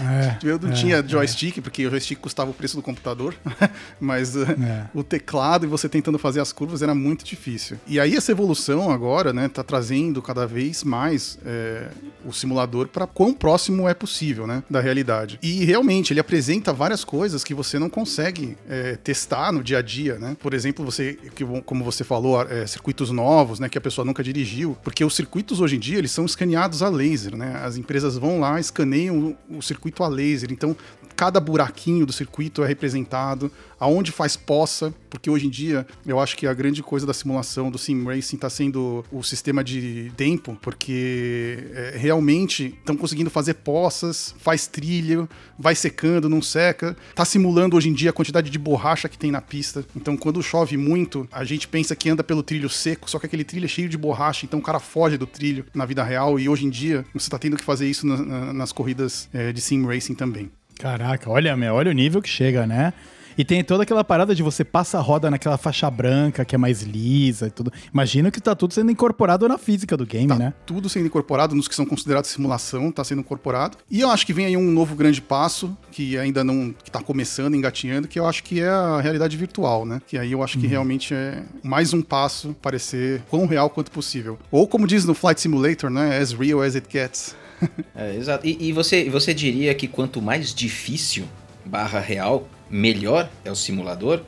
É, 0.00 0.38
eu 0.48 0.58
não 0.58 0.70
é, 0.70 0.72
tinha 0.72 0.96
é. 0.96 1.06
joystick, 1.06 1.58
é. 1.58 1.60
porque 1.60 1.86
o 1.86 1.90
joystick 1.90 2.18
custava 2.18 2.50
o 2.50 2.54
preço 2.54 2.76
do 2.76 2.82
computador. 2.82 3.34
Mas 4.00 4.34
uh, 4.34 4.50
é. 4.50 4.88
o 4.94 5.02
teclado 5.02 5.66
e 5.66 5.68
você 5.68 5.90
tentando 5.90 6.18
fazer 6.18 6.40
as 6.40 6.52
curvas 6.52 6.80
era 6.80 6.94
muito 6.94 7.22
difícil. 7.22 7.76
E 7.86 8.00
aí 8.00 8.16
essa 8.16 8.32
evolução 8.32 8.90
agora, 8.90 9.32
né, 9.32 9.46
tá 9.48 9.62
trazendo 9.62 10.22
cada 10.22 10.46
vez 10.46 10.82
mais 10.82 11.38
é, 11.44 11.88
o 12.24 12.32
simulador 12.32 12.88
para 12.88 13.06
quão 13.06 13.34
próximo 13.34 13.86
é 13.86 13.92
possível, 13.92 14.46
né, 14.46 14.62
da 14.70 14.80
realidade. 14.80 15.38
E 15.42 15.64
realmente 15.64 16.14
ele 16.14 16.20
apresenta 16.20 16.72
várias 16.72 17.04
coisas 17.04 17.44
que 17.44 17.52
você 17.52 17.78
não 17.78 17.90
consegue 17.90 18.56
é, 18.68 18.96
testar 18.96 19.52
no 19.52 19.62
dia 19.62 19.78
a 19.78 19.82
dia, 19.82 20.18
né? 20.18 20.36
Por 20.40 20.54
exemplo, 20.54 20.84
você 20.84 21.18
que, 21.44 21.62
como 21.62 21.84
você 21.84 22.02
falou, 22.02 22.42
é, 22.42 22.66
circuitos 22.66 23.10
novos, 23.10 23.60
né, 23.60 23.68
que 23.68 23.78
a 23.78 23.80
pessoa 23.80 24.04
nunca 24.04 24.22
dirigiu, 24.22 24.76
porque 24.82 25.04
os 25.04 25.14
circuitos 25.14 25.60
hoje 25.60 25.76
em 25.76 25.80
dia 25.80 25.98
eles 25.98 26.10
são 26.10 26.24
escaneados 26.24 26.82
a 26.82 26.88
laser, 26.88 27.36
né? 27.36 27.60
As 27.62 27.76
empresas 27.76 28.16
vão 28.16 28.40
lá, 28.40 28.58
escaneiam 28.58 29.36
o, 29.50 29.58
o 29.58 29.62
circuito 29.62 29.82
circuito 29.82 30.04
a 30.04 30.08
laser. 30.08 30.52
Então, 30.52 30.76
cada 31.14 31.40
buraquinho 31.40 32.06
do 32.06 32.12
circuito 32.12 32.62
é 32.62 32.66
representado, 32.66 33.50
aonde 33.78 34.12
faz 34.12 34.36
poça, 34.36 34.94
porque 35.10 35.28
hoje 35.28 35.46
em 35.48 35.50
dia 35.50 35.84
eu 36.06 36.20
acho 36.20 36.36
que 36.36 36.46
a 36.46 36.54
grande 36.54 36.82
coisa 36.84 37.04
da 37.04 37.12
simulação 37.12 37.68
do 37.68 37.78
sim 37.78 38.04
racing 38.04 38.36
está 38.36 38.48
sendo 38.48 39.04
o 39.10 39.24
sistema 39.24 39.64
de 39.64 40.12
tempo, 40.16 40.56
porque 40.62 41.58
é, 41.74 41.94
realmente 41.96 42.74
estão 42.78 42.96
conseguindo 42.96 43.28
fazer 43.28 43.54
poças, 43.54 44.34
faz 44.38 44.68
trilho, 44.68 45.28
vai 45.58 45.74
secando, 45.74 46.28
não 46.28 46.40
seca, 46.40 46.96
tá 47.14 47.24
simulando 47.24 47.76
hoje 47.76 47.88
em 47.88 47.92
dia 47.92 48.10
a 48.10 48.12
quantidade 48.12 48.50
de 48.50 48.58
borracha 48.58 49.08
que 49.08 49.18
tem 49.18 49.32
na 49.32 49.40
pista. 49.40 49.84
Então, 49.96 50.16
quando 50.16 50.40
chove 50.42 50.76
muito, 50.76 51.28
a 51.32 51.42
gente 51.44 51.66
pensa 51.66 51.96
que 51.96 52.08
anda 52.08 52.22
pelo 52.22 52.42
trilho 52.42 52.68
seco, 52.68 53.10
só 53.10 53.18
que 53.18 53.26
aquele 53.26 53.42
trilho 53.42 53.64
é 53.64 53.68
cheio 53.68 53.88
de 53.88 53.98
borracha, 53.98 54.46
então 54.46 54.60
o 54.60 54.62
cara 54.62 54.78
foge 54.78 55.18
do 55.18 55.26
trilho 55.26 55.66
na 55.74 55.84
vida 55.84 56.04
real 56.04 56.38
e 56.38 56.48
hoje 56.48 56.66
em 56.66 56.70
dia 56.70 57.04
você 57.12 57.26
está 57.26 57.38
tendo 57.38 57.56
que 57.56 57.64
fazer 57.64 57.88
isso 57.88 58.06
na, 58.06 58.16
na, 58.16 58.52
nas 58.52 58.70
corridas 58.70 59.28
é, 59.32 59.52
de 59.52 59.60
sim 59.60 59.84
racing 59.84 60.14
também. 60.14 60.50
Caraca, 60.82 61.30
olha, 61.30 61.56
meu, 61.56 61.74
olha 61.74 61.92
o 61.92 61.94
nível 61.94 62.20
que 62.20 62.28
chega, 62.28 62.66
né? 62.66 62.92
E 63.38 63.44
tem 63.44 63.62
toda 63.62 63.84
aquela 63.84 64.02
parada 64.02 64.34
de 64.34 64.42
você 64.42 64.64
passa 64.64 64.98
a 64.98 65.00
roda 65.00 65.30
naquela 65.30 65.56
faixa 65.56 65.88
branca 65.88 66.44
que 66.44 66.56
é 66.56 66.58
mais 66.58 66.82
lisa 66.82 67.46
e 67.46 67.50
tudo. 67.52 67.72
Imagino 67.94 68.32
que 68.32 68.40
tá 68.40 68.52
tudo 68.56 68.74
sendo 68.74 68.90
incorporado 68.90 69.48
na 69.48 69.56
física 69.56 69.96
do 69.96 70.04
game, 70.04 70.26
tá 70.26 70.34
né? 70.34 70.52
Tudo 70.66 70.88
sendo 70.88 71.06
incorporado, 71.06 71.54
nos 71.54 71.68
que 71.68 71.74
são 71.76 71.86
considerados 71.86 72.30
simulação, 72.30 72.90
tá 72.90 73.04
sendo 73.04 73.20
incorporado. 73.20 73.78
E 73.88 74.00
eu 74.00 74.10
acho 74.10 74.26
que 74.26 74.32
vem 74.32 74.44
aí 74.44 74.56
um 74.56 74.72
novo 74.72 74.96
grande 74.96 75.22
passo, 75.22 75.74
que 75.92 76.18
ainda 76.18 76.42
não. 76.42 76.74
que 76.82 76.90
tá 76.90 77.00
começando, 77.00 77.54
engatinhando, 77.54 78.08
que 78.08 78.18
eu 78.18 78.26
acho 78.26 78.42
que 78.42 78.60
é 78.60 78.68
a 78.68 79.00
realidade 79.00 79.36
virtual, 79.36 79.86
né? 79.86 80.02
Que 80.04 80.18
aí 80.18 80.32
eu 80.32 80.42
acho 80.42 80.58
que 80.58 80.64
uhum. 80.64 80.70
realmente 80.70 81.14
é 81.14 81.44
mais 81.62 81.94
um 81.94 82.02
passo 82.02 82.56
para 82.60 82.76
ser 82.76 83.22
tão 83.30 83.46
real 83.46 83.70
quanto 83.70 83.92
possível. 83.92 84.36
Ou 84.50 84.66
como 84.66 84.84
diz 84.84 85.04
no 85.04 85.14
Flight 85.14 85.40
Simulator, 85.40 85.88
né? 85.88 86.18
As 86.18 86.32
real 86.32 86.60
as 86.60 86.74
it 86.74 86.88
gets. 86.90 87.36
É, 87.94 88.16
exato. 88.16 88.46
E, 88.46 88.56
e, 88.60 88.72
você, 88.72 89.08
você 89.08 89.32
diria 89.32 89.74
que 89.74 89.86
quanto 89.86 90.20
mais 90.20 90.54
difícil 90.54 91.24
barra 91.64 92.00
real, 92.00 92.48
melhor 92.68 93.30
é 93.44 93.50
o 93.50 93.54
simulador? 93.54 94.22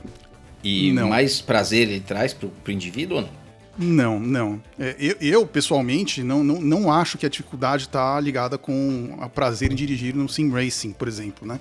E 0.62 0.92
não. 0.92 1.08
mais 1.08 1.40
prazer 1.40 1.88
ele 1.88 2.00
traz 2.00 2.32
pro, 2.32 2.48
pro 2.48 2.72
indivíduo 2.72 3.18
ou 3.18 3.22
não? 3.22 3.44
Não, 3.76 4.20
não. 4.20 4.62
É, 4.78 4.96
eu, 4.98 5.16
eu, 5.20 5.46
pessoalmente, 5.46 6.22
não, 6.22 6.44
não, 6.44 6.60
não 6.60 6.92
acho 6.92 7.18
que 7.18 7.26
a 7.26 7.28
dificuldade 7.28 7.84
está 7.84 8.18
ligada 8.20 8.56
com 8.56 9.18
o 9.20 9.28
prazer 9.28 9.72
em 9.72 9.74
dirigir 9.74 10.14
no 10.14 10.28
sim 10.28 10.50
racing, 10.50 10.92
por 10.92 11.08
exemplo, 11.08 11.46
né? 11.46 11.60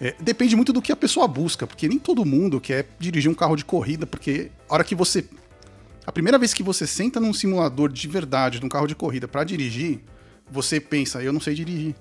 É, 0.00 0.14
depende 0.20 0.56
muito 0.56 0.72
do 0.72 0.82
que 0.82 0.90
a 0.90 0.96
pessoa 0.96 1.28
busca, 1.28 1.66
porque 1.66 1.86
nem 1.86 1.98
todo 1.98 2.24
mundo 2.24 2.60
quer 2.60 2.86
dirigir 2.98 3.30
um 3.30 3.34
carro 3.34 3.56
de 3.56 3.64
corrida, 3.64 4.06
porque 4.06 4.50
a 4.68 4.74
hora 4.74 4.84
que 4.84 4.94
você. 4.94 5.24
A 6.06 6.12
primeira 6.12 6.38
vez 6.38 6.52
que 6.52 6.62
você 6.62 6.86
senta 6.86 7.20
num 7.20 7.32
simulador 7.32 7.90
de 7.90 8.08
verdade, 8.08 8.60
num 8.60 8.68
carro 8.68 8.86
de 8.86 8.94
corrida, 8.94 9.28
para 9.28 9.44
dirigir, 9.44 10.00
você 10.50 10.78
pensa, 10.78 11.22
eu 11.22 11.32
não 11.32 11.40
sei 11.40 11.54
dirigir. 11.54 11.94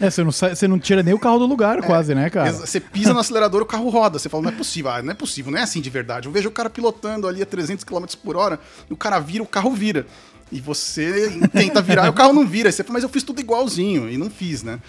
É, 0.00 0.10
você 0.10 0.22
não, 0.22 0.30
você 0.30 0.68
não 0.68 0.78
tira 0.78 1.02
nem 1.02 1.14
o 1.14 1.18
carro 1.18 1.38
do 1.38 1.46
lugar, 1.46 1.78
é, 1.78 1.82
quase, 1.82 2.14
né, 2.14 2.30
cara? 2.30 2.52
Você 2.52 2.78
pisa 2.78 3.12
no 3.12 3.20
acelerador, 3.20 3.62
o 3.62 3.66
carro 3.66 3.88
roda. 3.88 4.18
Você 4.18 4.28
fala, 4.28 4.44
não 4.44 4.50
é 4.50 4.54
possível, 4.54 4.90
ah, 4.90 5.02
não 5.02 5.10
é 5.10 5.14
possível, 5.14 5.50
não 5.50 5.58
é 5.58 5.62
assim 5.62 5.80
de 5.80 5.90
verdade. 5.90 6.28
Eu 6.28 6.32
vejo 6.32 6.48
o 6.48 6.52
cara 6.52 6.70
pilotando 6.70 7.26
ali 7.26 7.42
a 7.42 7.46
300 7.46 7.84
km 7.84 8.04
por 8.22 8.36
hora, 8.36 8.60
e 8.88 8.92
o 8.92 8.96
cara 8.96 9.18
vira, 9.18 9.42
o 9.42 9.46
carro 9.46 9.72
vira. 9.72 10.06
E 10.52 10.60
você 10.60 11.30
tenta 11.52 11.80
virar, 11.80 12.06
e 12.06 12.10
o 12.10 12.12
carro 12.12 12.32
não 12.32 12.46
vira. 12.46 12.68
Aí 12.68 12.72
você 12.72 12.82
fala, 12.82 12.94
mas 12.94 13.02
eu 13.02 13.08
fiz 13.08 13.22
tudo 13.22 13.40
igualzinho, 13.40 14.08
e 14.10 14.16
não 14.16 14.28
fiz, 14.28 14.62
né? 14.62 14.80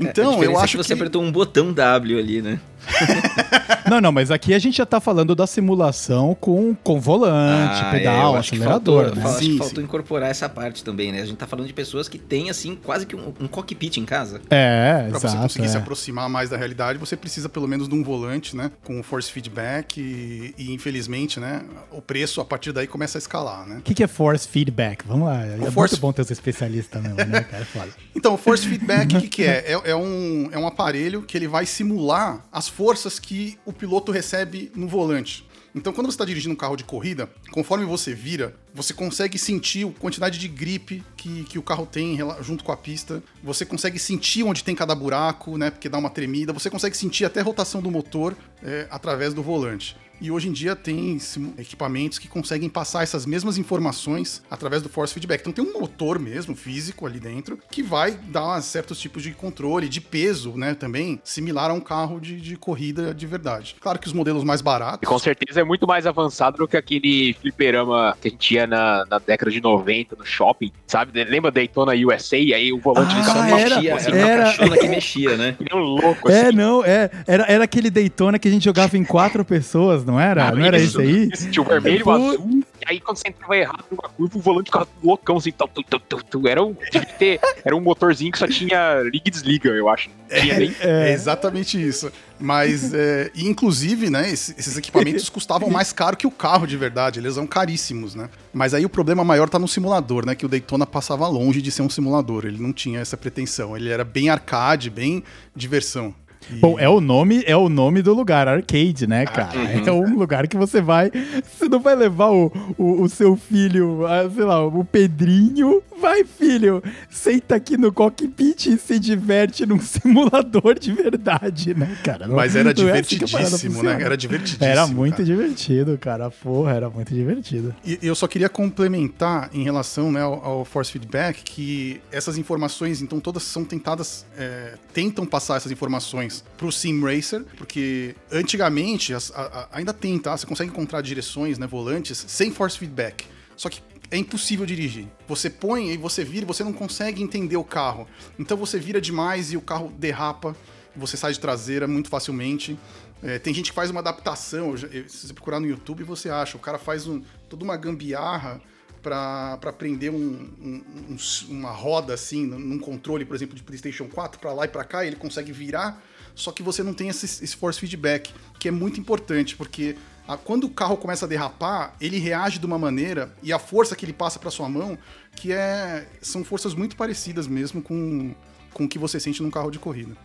É, 0.00 0.04
então, 0.04 0.42
é, 0.42 0.46
eu 0.46 0.58
acho 0.58 0.76
que 0.76 0.84
você 0.84 0.94
apertou 0.94 1.22
um 1.22 1.30
botão 1.30 1.72
W 1.72 2.18
ali, 2.18 2.42
né? 2.42 2.60
não, 3.88 4.00
não, 4.00 4.12
mas 4.12 4.30
aqui 4.30 4.54
a 4.54 4.58
gente 4.58 4.76
já 4.76 4.86
tá 4.86 5.00
falando 5.00 5.34
da 5.34 5.46
simulação 5.46 6.36
com, 6.38 6.74
com 6.74 7.00
volante, 7.00 7.80
ah, 7.82 7.90
pedal, 7.92 8.36
é, 8.36 8.38
acelerador. 8.40 9.04
Faltou, 9.04 9.22
né? 9.22 9.30
Acho 9.30 9.38
que 9.38 9.58
faltou 9.58 9.84
incorporar 9.84 10.30
essa 10.30 10.48
parte 10.48 10.82
também, 10.82 11.12
né? 11.12 11.22
A 11.22 11.24
gente 11.24 11.36
tá 11.36 11.46
falando 11.46 11.66
de 11.66 11.72
pessoas 11.72 12.08
que 12.08 12.18
têm, 12.18 12.50
assim, 12.50 12.76
quase 12.82 13.06
que 13.06 13.14
um, 13.14 13.32
um 13.40 13.46
cockpit 13.46 13.98
em 13.98 14.04
casa. 14.04 14.40
É, 14.50 15.06
pra 15.08 15.08
exato. 15.08 15.20
Pra 15.20 15.30
você 15.30 15.36
conseguir 15.36 15.66
é. 15.66 15.68
se 15.68 15.76
aproximar 15.76 16.28
mais 16.28 16.50
da 16.50 16.56
realidade, 16.56 16.98
você 16.98 17.16
precisa 17.16 17.48
pelo 17.48 17.68
menos 17.68 17.88
de 17.88 17.94
um 17.94 18.02
volante, 18.02 18.56
né? 18.56 18.70
Com 18.82 19.02
force 19.02 19.30
feedback 19.30 19.98
e, 20.00 20.54
e 20.58 20.72
infelizmente, 20.72 21.38
né? 21.38 21.62
O 21.90 22.02
preço 22.02 22.40
a 22.40 22.44
partir 22.44 22.72
daí 22.72 22.86
começa 22.86 23.18
a 23.18 23.20
escalar, 23.20 23.66
né? 23.66 23.76
O 23.78 23.82
que, 23.82 23.94
que, 23.94 24.02
é 24.02 24.08
force 24.08 24.48
feedback? 24.48 25.04
Vamos 25.06 25.28
lá. 25.28 25.40
O 25.60 25.68
é 25.68 25.70
force... 25.70 25.94
muito 25.94 26.00
bom 26.00 26.12
ter 26.12 26.22
os 26.22 26.30
especialistas 26.30 27.02
mesmo, 27.02 27.24
né, 27.24 27.40
cara? 27.42 27.64
Foda. 27.64 27.88
Então, 28.14 28.34
o 28.34 28.36
force 28.36 28.66
feedback, 28.66 29.16
o 29.16 29.20
que, 29.20 29.28
que 29.28 29.44
é? 29.44 29.81
É? 29.84 29.94
Um, 29.94 30.48
é 30.52 30.58
um 30.58 30.66
aparelho 30.66 31.22
que 31.22 31.36
ele 31.36 31.48
vai 31.48 31.66
simular 31.66 32.44
as 32.50 32.68
forças 32.68 33.18
que 33.18 33.58
o 33.64 33.72
piloto 33.72 34.12
recebe 34.12 34.70
no 34.74 34.88
volante. 34.88 35.46
Então, 35.74 35.92
quando 35.92 36.06
você 36.06 36.14
está 36.14 36.24
dirigindo 36.24 36.52
um 36.52 36.56
carro 36.56 36.76
de 36.76 36.84
corrida, 36.84 37.30
conforme 37.50 37.86
você 37.86 38.12
vira, 38.12 38.54
você 38.74 38.92
consegue 38.92 39.38
sentir 39.38 39.86
a 39.86 39.90
quantidade 39.90 40.38
de 40.38 40.46
gripe 40.46 41.02
que, 41.16 41.44
que 41.44 41.58
o 41.58 41.62
carro 41.62 41.86
tem 41.86 42.18
junto 42.42 42.62
com 42.62 42.72
a 42.72 42.76
pista. 42.76 43.22
Você 43.42 43.64
consegue 43.64 43.98
sentir 43.98 44.42
onde 44.42 44.62
tem 44.62 44.74
cada 44.74 44.94
buraco, 44.94 45.56
né? 45.56 45.70
Porque 45.70 45.88
dá 45.88 45.96
uma 45.96 46.10
tremida. 46.10 46.52
Você 46.52 46.68
consegue 46.68 46.94
sentir 46.96 47.24
até 47.24 47.40
a 47.40 47.42
rotação 47.42 47.80
do 47.80 47.90
motor 47.90 48.36
é, 48.62 48.86
através 48.90 49.32
do 49.32 49.42
volante. 49.42 49.96
E 50.22 50.30
hoje 50.30 50.48
em 50.48 50.52
dia 50.52 50.76
tem 50.76 51.18
equipamentos 51.58 52.16
que 52.16 52.28
conseguem 52.28 52.68
passar 52.68 53.02
essas 53.02 53.26
mesmas 53.26 53.58
informações 53.58 54.40
através 54.48 54.80
do 54.80 54.88
force 54.88 55.12
feedback. 55.12 55.40
Então 55.40 55.52
tem 55.52 55.64
um 55.64 55.76
motor 55.80 56.16
mesmo, 56.16 56.54
físico 56.54 57.04
ali 57.04 57.18
dentro, 57.18 57.58
que 57.68 57.82
vai 57.82 58.12
dar 58.12 58.62
certos 58.62 59.00
tipos 59.00 59.20
de 59.20 59.32
controle, 59.32 59.88
de 59.88 60.00
peso, 60.00 60.56
né? 60.56 60.74
Também, 60.74 61.20
similar 61.24 61.72
a 61.72 61.74
um 61.74 61.80
carro 61.80 62.20
de, 62.20 62.40
de 62.40 62.54
corrida 62.54 63.12
de 63.12 63.26
verdade. 63.26 63.74
Claro 63.80 63.98
que 63.98 64.06
os 64.06 64.12
modelos 64.12 64.44
mais 64.44 64.60
baratos. 64.60 65.00
E 65.02 65.06
com 65.06 65.18
certeza 65.18 65.60
é 65.60 65.64
muito 65.64 65.88
mais 65.88 66.06
avançado 66.06 66.58
do 66.58 66.68
que 66.68 66.76
aquele 66.76 67.34
fliperama 67.40 68.16
que 68.20 68.28
a 68.28 68.30
gente 68.30 68.40
tinha 68.40 68.64
na, 68.64 69.04
na 69.10 69.18
década 69.18 69.50
de 69.50 69.60
90 69.60 70.14
no 70.14 70.24
shopping, 70.24 70.70
sabe? 70.86 71.24
Lembra 71.24 71.50
Daytona 71.50 71.94
USA? 71.94 72.36
E 72.36 72.54
aí 72.54 72.72
o 72.72 72.78
volante 72.78 73.12
ah, 73.16 73.24
só 73.24 73.44
era, 73.44 73.74
mexia, 73.74 73.96
assim, 73.96 74.10
era, 74.12 74.36
uma 74.36 74.44
caixona 74.44 74.76
que 74.76 74.88
mexia, 74.88 75.36
né? 75.36 75.56
Que 75.72 75.74
um 75.74 75.80
louco, 75.80 76.30
é, 76.30 76.40
assim. 76.42 76.48
É, 76.48 76.52
não, 76.52 76.84
é. 76.84 77.10
Era, 77.26 77.44
era 77.44 77.64
aquele 77.64 77.90
Daytona 77.90 78.38
que 78.38 78.46
a 78.46 78.50
gente 78.50 78.64
jogava 78.64 78.96
em 78.96 79.04
quatro 79.04 79.44
pessoas, 79.44 80.04
não 80.04 80.11
não 80.12 80.20
era? 80.20 80.48
Ah, 80.48 80.52
não 80.52 80.64
era 80.64 80.78
isso, 80.78 81.00
aí? 81.00 81.30
Tinha 81.30 81.62
o 81.62 81.64
vermelho, 81.64 82.06
o 82.06 82.10
azul. 82.10 82.62
E 82.80 82.84
aí, 82.86 83.00
quando 83.00 83.16
você 83.16 83.28
entrava 83.28 83.56
errado 83.56 83.84
numa 83.90 84.08
curva, 84.08 84.38
o 84.38 84.40
volante 84.40 84.66
ficava 84.66 84.88
loucão, 85.02 85.36
assim, 85.36 85.52
tal, 85.52 85.68
tal, 85.68 86.00
tal, 86.00 86.20
tal, 86.20 86.46
Era 86.46 86.62
um, 86.62 86.74
ter, 87.18 87.40
era 87.64 87.74
um 87.74 87.80
motorzinho 87.80 88.30
que 88.30 88.38
só 88.38 88.46
tinha 88.46 89.00
liga 89.02 89.22
e 89.24 89.30
desliga, 89.30 89.70
eu 89.70 89.88
acho. 89.88 90.10
É, 90.28 90.58
nem... 90.58 90.74
é, 90.80 91.12
exatamente 91.12 91.80
isso. 91.80 92.12
Mas, 92.38 92.92
é, 92.92 93.30
inclusive, 93.36 94.10
né, 94.10 94.28
esses 94.30 94.76
equipamentos 94.76 95.28
custavam 95.30 95.70
mais 95.70 95.92
caro 95.92 96.16
que 96.16 96.26
o 96.26 96.30
carro 96.30 96.66
de 96.66 96.76
verdade, 96.76 97.20
eles 97.20 97.34
são 97.34 97.46
caríssimos, 97.46 98.14
né? 98.14 98.28
Mas 98.52 98.74
aí 98.74 98.84
o 98.84 98.88
problema 98.88 99.22
maior 99.22 99.48
tá 99.48 99.58
no 99.58 99.68
simulador, 99.68 100.26
né? 100.26 100.34
Que 100.34 100.44
o 100.44 100.48
Daytona 100.48 100.84
passava 100.84 101.26
longe 101.28 101.62
de 101.62 101.70
ser 101.70 101.82
um 101.82 101.90
simulador, 101.90 102.44
ele 102.44 102.60
não 102.60 102.72
tinha 102.72 103.00
essa 103.00 103.16
pretensão, 103.16 103.76
ele 103.76 103.88
era 103.88 104.04
bem 104.04 104.28
arcade, 104.28 104.90
bem 104.90 105.22
diversão. 105.54 106.12
E... 106.50 106.54
Bom, 106.54 106.78
é 106.78 106.88
o 106.88 107.00
nome, 107.00 107.42
é 107.46 107.56
o 107.56 107.68
nome 107.68 108.02
do 108.02 108.14
lugar, 108.14 108.48
arcade, 108.48 109.06
né, 109.06 109.24
cara? 109.26 109.58
Uhum. 109.58 109.86
É 109.86 109.92
um 109.92 110.18
lugar 110.18 110.46
que 110.48 110.56
você 110.56 110.80
vai. 110.80 111.10
Você 111.44 111.68
não 111.68 111.80
vai 111.80 111.94
levar 111.94 112.30
o, 112.30 112.52
o, 112.78 113.02
o 113.02 113.08
seu 113.08 113.36
filho, 113.36 114.06
a, 114.06 114.28
sei 114.28 114.44
lá, 114.44 114.64
o 114.64 114.84
Pedrinho. 114.84 115.82
Vai, 116.00 116.24
filho, 116.24 116.82
senta 117.08 117.54
aqui 117.54 117.76
no 117.76 117.92
cockpit 117.92 118.66
e 118.66 118.76
se 118.76 118.98
diverte 118.98 119.64
num 119.64 119.78
simulador 119.80 120.76
de 120.78 120.92
verdade, 120.92 121.74
né, 121.74 121.96
cara? 122.02 122.26
Não, 122.26 122.34
Mas 122.34 122.56
era 122.56 122.70
é 122.70 122.72
divertidíssimo, 122.72 123.38
assim 123.38 123.82
né? 123.82 124.02
Era 124.02 124.16
divertidíssimo. 124.16 124.64
Era 124.64 124.86
muito 124.86 125.18
cara. 125.18 125.24
divertido, 125.24 125.98
cara. 125.98 126.30
Porra, 126.30 126.72
era 126.72 126.90
muito 126.90 127.14
divertido. 127.14 127.74
E 127.84 127.98
eu 128.02 128.16
só 128.16 128.26
queria 128.26 128.48
complementar 128.48 129.48
em 129.52 129.62
relação 129.62 130.10
né, 130.10 130.22
ao, 130.22 130.44
ao 130.44 130.64
force 130.64 130.90
feedback 130.90 131.44
que 131.44 132.00
essas 132.10 132.36
informações, 132.36 133.00
então, 133.00 133.20
todas 133.20 133.44
são 133.44 133.64
tentadas, 133.64 134.26
é, 134.36 134.74
tentam 134.92 135.24
passar 135.24 135.56
essas 135.56 135.70
informações 135.70 136.31
direções 136.32 136.44
para 136.56 136.66
o 136.66 136.72
Sim 136.72 137.00
Racer, 137.00 137.44
porque 137.56 138.14
antigamente 138.30 139.12
a, 139.12 139.18
a, 139.34 139.68
ainda 139.72 139.92
tem, 139.92 140.18
tá? 140.18 140.36
Você 140.36 140.46
consegue 140.46 140.70
encontrar 140.70 141.02
direções, 141.02 141.58
né, 141.58 141.66
volantes, 141.66 142.24
sem 142.28 142.50
force 142.50 142.78
feedback. 142.78 143.26
Só 143.56 143.68
que 143.68 143.82
é 144.10 144.16
impossível 144.16 144.64
dirigir. 144.64 145.06
Você 145.28 145.50
põe 145.50 145.92
e 145.92 145.96
você 145.96 146.24
vira 146.24 146.46
você 146.46 146.64
não 146.64 146.72
consegue 146.72 147.22
entender 147.22 147.56
o 147.56 147.64
carro. 147.64 148.06
Então 148.38 148.56
você 148.56 148.78
vira 148.78 149.00
demais 149.00 149.52
e 149.52 149.56
o 149.56 149.60
carro 149.60 149.92
derrapa, 149.98 150.56
você 150.96 151.16
sai 151.16 151.32
de 151.32 151.40
traseira 151.40 151.86
muito 151.86 152.08
facilmente. 152.08 152.78
É, 153.22 153.38
tem 153.38 153.54
gente 153.54 153.70
que 153.70 153.74
faz 153.74 153.90
uma 153.90 154.00
adaptação, 154.00 154.76
se 154.76 155.26
você 155.26 155.32
procurar 155.32 155.60
no 155.60 155.66
YouTube 155.66 156.02
você 156.02 156.28
acha, 156.28 156.56
o 156.56 156.60
cara 156.60 156.78
faz 156.78 157.06
um, 157.06 157.22
toda 157.48 157.62
uma 157.62 157.76
gambiarra 157.76 158.60
para 159.00 159.72
prender 159.76 160.12
um, 160.12 160.16
um, 160.16 160.84
um, 161.10 161.16
uma 161.50 161.72
roda 161.72 162.14
assim, 162.14 162.46
num 162.46 162.78
controle, 162.78 163.24
por 163.24 163.34
exemplo, 163.34 163.56
de 163.56 163.62
PlayStation 163.62 164.06
4 164.08 164.38
para 164.40 164.52
lá 164.52 164.64
e 164.64 164.68
para 164.68 164.84
cá, 164.84 165.04
e 165.04 165.08
ele 165.08 165.16
consegue 165.16 165.50
virar 165.50 166.00
só 166.34 166.52
que 166.52 166.62
você 166.62 166.82
não 166.82 166.94
tem 166.94 167.08
esse, 167.08 167.24
esse 167.24 167.56
force 167.56 167.78
feedback, 167.78 168.32
que 168.58 168.68
é 168.68 168.70
muito 168.70 168.98
importante, 169.00 169.56
porque 169.56 169.96
a, 170.26 170.36
quando 170.36 170.64
o 170.64 170.70
carro 170.70 170.96
começa 170.96 171.24
a 171.24 171.28
derrapar, 171.28 171.94
ele 172.00 172.18
reage 172.18 172.58
de 172.58 172.66
uma 172.66 172.78
maneira 172.78 173.34
e 173.42 173.52
a 173.52 173.58
força 173.58 173.96
que 173.96 174.04
ele 174.04 174.12
passa 174.12 174.38
para 174.38 174.50
sua 174.50 174.68
mão, 174.68 174.98
que 175.36 175.52
é 175.52 176.06
são 176.20 176.44
forças 176.44 176.74
muito 176.74 176.96
parecidas 176.96 177.46
mesmo 177.46 177.82
com, 177.82 178.34
com 178.72 178.84
o 178.84 178.88
que 178.88 178.98
você 178.98 179.18
sente 179.18 179.42
num 179.42 179.50
carro 179.50 179.70
de 179.70 179.78
corrida. 179.78 180.16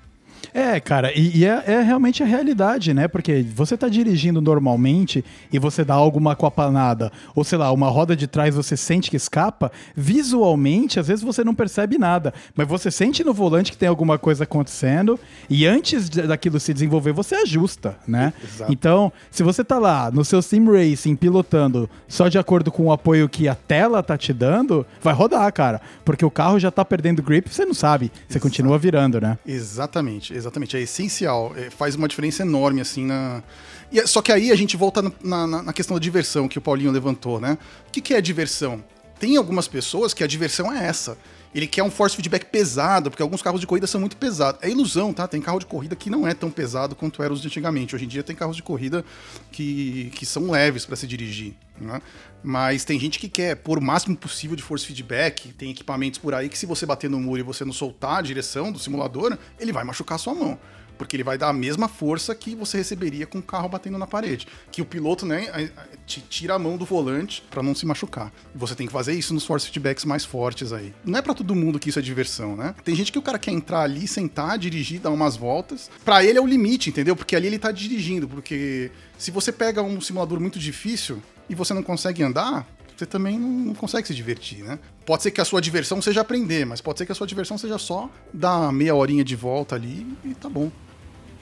É, 0.54 0.80
cara, 0.80 1.12
e, 1.18 1.40
e 1.40 1.46
é, 1.46 1.64
é 1.66 1.82
realmente 1.82 2.24
a 2.24 2.26
realidade, 2.26 2.94
né? 2.94 3.08
Porque 3.08 3.46
você 3.56 3.78
tá 3.78 3.88
dirigindo 3.88 4.42
normalmente 4.42 5.24
e 5.52 5.60
você 5.60 5.84
dá 5.84 5.94
alguma 5.94 6.36
coapanada, 6.36 7.12
ou 7.36 7.44
sei 7.44 7.58
lá, 7.58 7.72
uma 7.72 7.90
roda 7.90 8.16
de 8.16 8.28
trás 8.28 8.56
você 8.56 8.76
sente 8.76 9.10
que 9.10 9.16
escapa, 9.18 9.72
visualmente, 9.96 11.00
às 11.00 11.08
vezes 11.08 11.24
você 11.24 11.44
não 11.44 11.54
percebe 11.54 11.98
nada, 11.98 12.34
mas 12.56 12.68
você 12.68 12.90
sente 12.92 13.24
no 13.24 13.34
volante 13.34 13.72
que 13.72 13.78
tem 13.78 13.90
alguma 13.90 14.18
coisa 14.18 14.44
acontecendo 14.44 15.20
e 15.50 15.66
antes 15.66 16.10
daquilo 16.10 16.60
se 16.60 16.74
desenvolver, 16.74 17.12
você 17.12 17.36
ajusta, 17.36 17.98
né? 18.08 18.34
Exato. 18.44 18.72
Então, 18.72 19.12
se 19.32 19.44
você 19.44 19.64
tá 19.64 19.78
lá 19.78 20.12
no 20.12 20.24
seu 20.26 20.42
sim 20.42 20.66
racing 20.66 21.16
pilotando 21.16 21.90
só 22.08 22.28
de 22.28 22.38
acordo 22.38 22.72
com 22.72 22.86
o 22.86 22.92
apoio 22.92 23.30
que 23.30 23.48
a 23.48 23.56
tela 23.56 24.02
tá 24.02 24.18
te 24.18 24.34
dando, 24.34 24.86
vai 25.02 25.14
rodar, 25.14 25.52
cara, 25.54 25.82
porque 26.04 26.26
o 26.26 26.32
carro 26.32 26.60
já 26.60 26.72
tá 26.72 26.84
perdendo 26.84 27.22
grip, 27.22 27.50
você 27.50 27.66
não 27.66 27.74
sabe, 27.74 28.12
você 28.28 28.40
continua 28.40 28.78
virando, 28.78 29.20
né? 29.22 29.38
Exatamente, 29.46 30.34
exatamente. 30.38 30.78
É 30.78 30.80
essencial. 30.82 31.54
É, 31.56 31.70
faz 31.70 31.96
uma 31.96 32.08
diferença 32.08 32.44
enorme, 32.44 32.80
assim, 32.82 33.06
na. 33.06 33.44
E, 33.92 34.00
é- 34.00 34.08
só 34.08 34.22
que 34.22 34.32
aí 34.32 34.52
a 34.52 34.56
gente 34.56 34.78
volta 34.78 35.02
na, 35.02 35.48
na- 35.48 35.64
na 35.64 35.74
questão 35.74 35.96
da 35.96 36.02
diversão 36.02 36.48
que 36.48 36.58
o 36.58 36.62
Paulinho 36.62 36.92
levantou, 36.92 37.40
né? 37.40 37.58
O 37.88 37.92
que, 37.92 38.00
que 38.02 38.14
é 38.14 38.22
diversão? 38.22 38.84
Tem 39.20 39.36
algumas 39.36 39.68
pessoas 39.68 40.14
que 40.14 40.24
a 40.24 40.28
diversão 40.28 40.72
é 40.72 40.86
essa. 40.86 41.18
Ele 41.58 41.66
quer 41.66 41.82
um 41.82 41.90
force 41.90 42.16
feedback 42.16 42.46
pesado, 42.46 43.10
porque 43.10 43.24
alguns 43.24 43.42
carros 43.42 43.60
de 43.60 43.66
corrida 43.66 43.88
são 43.88 44.00
muito 44.00 44.16
pesados. 44.16 44.62
É 44.62 44.70
ilusão, 44.70 45.12
tá? 45.12 45.28
Tem 45.28 45.42
carro 45.42 45.58
de 45.58 45.66
corrida 45.66 45.96
que 45.96 46.08
não 46.08 46.28
é 46.28 46.36
tão 46.36 46.52
pesado 46.52 46.96
quanto 46.96 47.24
eram 47.24 47.34
os 47.34 47.44
antigamente. 47.44 47.96
Hoje 47.96 48.06
em 48.06 48.08
dia 48.08 48.22
tem 48.22 48.36
carros 48.36 48.56
de 48.56 48.62
corrida 48.62 49.04
que, 49.52 50.12
que 50.14 50.24
são 50.24 50.52
leves 50.52 50.86
para 50.86 50.96
se 50.96 51.08
dirigir, 51.08 51.56
né? 51.82 52.00
Mas 52.44 52.86
tem 52.86 53.00
gente 53.00 53.18
que 53.18 53.28
quer 53.28 53.56
pôr 53.56 53.80
o 53.80 53.82
máximo 53.82 54.16
possível 54.16 54.56
de 54.56 54.62
force 54.62 54.86
feedback. 54.86 55.52
Tem 55.54 55.72
equipamentos 55.72 56.20
por 56.20 56.36
aí 56.36 56.48
que 56.48 56.60
se 56.60 56.68
você 56.68 56.86
bater 56.86 57.10
no 57.10 57.20
muro 57.20 57.40
e 57.40 57.44
você 57.44 57.66
não 57.66 57.74
soltar 57.74 58.20
a 58.20 58.22
direção 58.22 58.72
do 58.72 58.78
simulador, 58.78 59.36
ele 59.60 59.72
vai 59.74 59.84
machucar 59.84 60.18
a 60.18 60.20
sua 60.20 60.36
mão. 60.36 60.60
Porque 60.98 61.16
ele 61.16 61.24
vai 61.24 61.38
dar 61.38 61.50
a 61.50 61.54
mesma 61.54 61.88
força 61.88 62.34
que 62.34 62.56
você 62.56 62.78
receberia 62.78 63.26
com 63.26 63.40
o 63.40 63.44
carro 63.44 63.70
batendo 63.70 63.98
na 63.98 64.08
parede. 64.08 64.48
Que 64.72 64.82
o 64.82 64.86
piloto, 64.86 65.26
né, 65.26 65.70
te 66.06 66.22
tira 66.22 66.56
a 66.56 66.60
mão 66.60 66.78
do 66.78 66.86
volante 66.86 67.44
para 67.50 67.62
não 67.62 67.76
se 67.76 67.86
machucar. 67.86 68.32
Você 68.56 68.76
tem 68.76 68.88
que 68.88 68.94
fazer 68.94 69.14
isso 69.14 69.34
nos 69.34 69.46
force 69.46 69.66
feedbacks 69.68 70.06
mais 70.06 70.26
fortes 70.26 70.74
aí. 70.74 70.94
Não 71.06 71.20
é 71.20 71.22
para 71.22 71.34
todo 71.34 71.56
mundo 71.56 71.80
que 71.80 71.90
isso 71.90 72.00
é 72.00 72.02
diversão, 72.02 72.56
né? 72.56 72.74
Tem 72.84 72.96
gente 72.96 73.12
que 73.12 73.20
o 73.20 73.22
cara 73.22 73.38
quer 73.38 73.52
entrar 73.52 73.82
ali, 73.82 74.08
sentar, 74.08 74.58
dirigir, 74.58 75.00
dar 75.00 75.12
umas 75.12 75.36
voltas. 75.36 75.90
Para 76.04 76.24
ele 76.24 76.38
é 76.38 76.42
o 76.42 76.48
limite, 76.48 76.90
entendeu? 76.90 77.16
Porque 77.16 77.36
ali 77.36 77.48
ele 77.48 77.60
tá 77.60 77.72
dirigindo. 77.72 78.28
Porque 78.28 78.92
se 79.18 79.32
você 79.32 79.52
pega 79.52 79.82
um 79.82 80.00
simulador 80.02 80.40
muito 80.40 80.60
difícil 80.60 81.22
e 81.50 81.56
você 81.56 81.74
não 81.74 81.84
consegue 81.84 82.24
andar, 82.24 82.68
você 82.96 83.06
também 83.06 83.38
não 83.38 83.76
consegue 83.76 84.08
se 84.08 84.16
divertir, 84.16 84.64
né? 84.64 84.80
Pode 85.06 85.22
ser 85.24 85.32
que 85.32 85.40
a 85.40 85.46
sua 85.46 85.62
diversão 85.62 86.02
seja 86.02 86.22
aprender, 86.22 86.66
mas 86.66 86.82
pode 86.82 86.98
ser 86.98 87.06
que 87.06 87.12
a 87.12 87.16
sua 87.16 87.28
diversão 87.28 87.58
seja 87.58 87.78
só 87.78 88.10
dar 88.34 88.72
meia 88.72 88.96
horinha 88.96 89.24
de 89.24 89.36
volta 89.36 89.76
ali 89.76 90.08
e 90.26 90.34
tá 90.34 90.50
bom. 90.50 90.72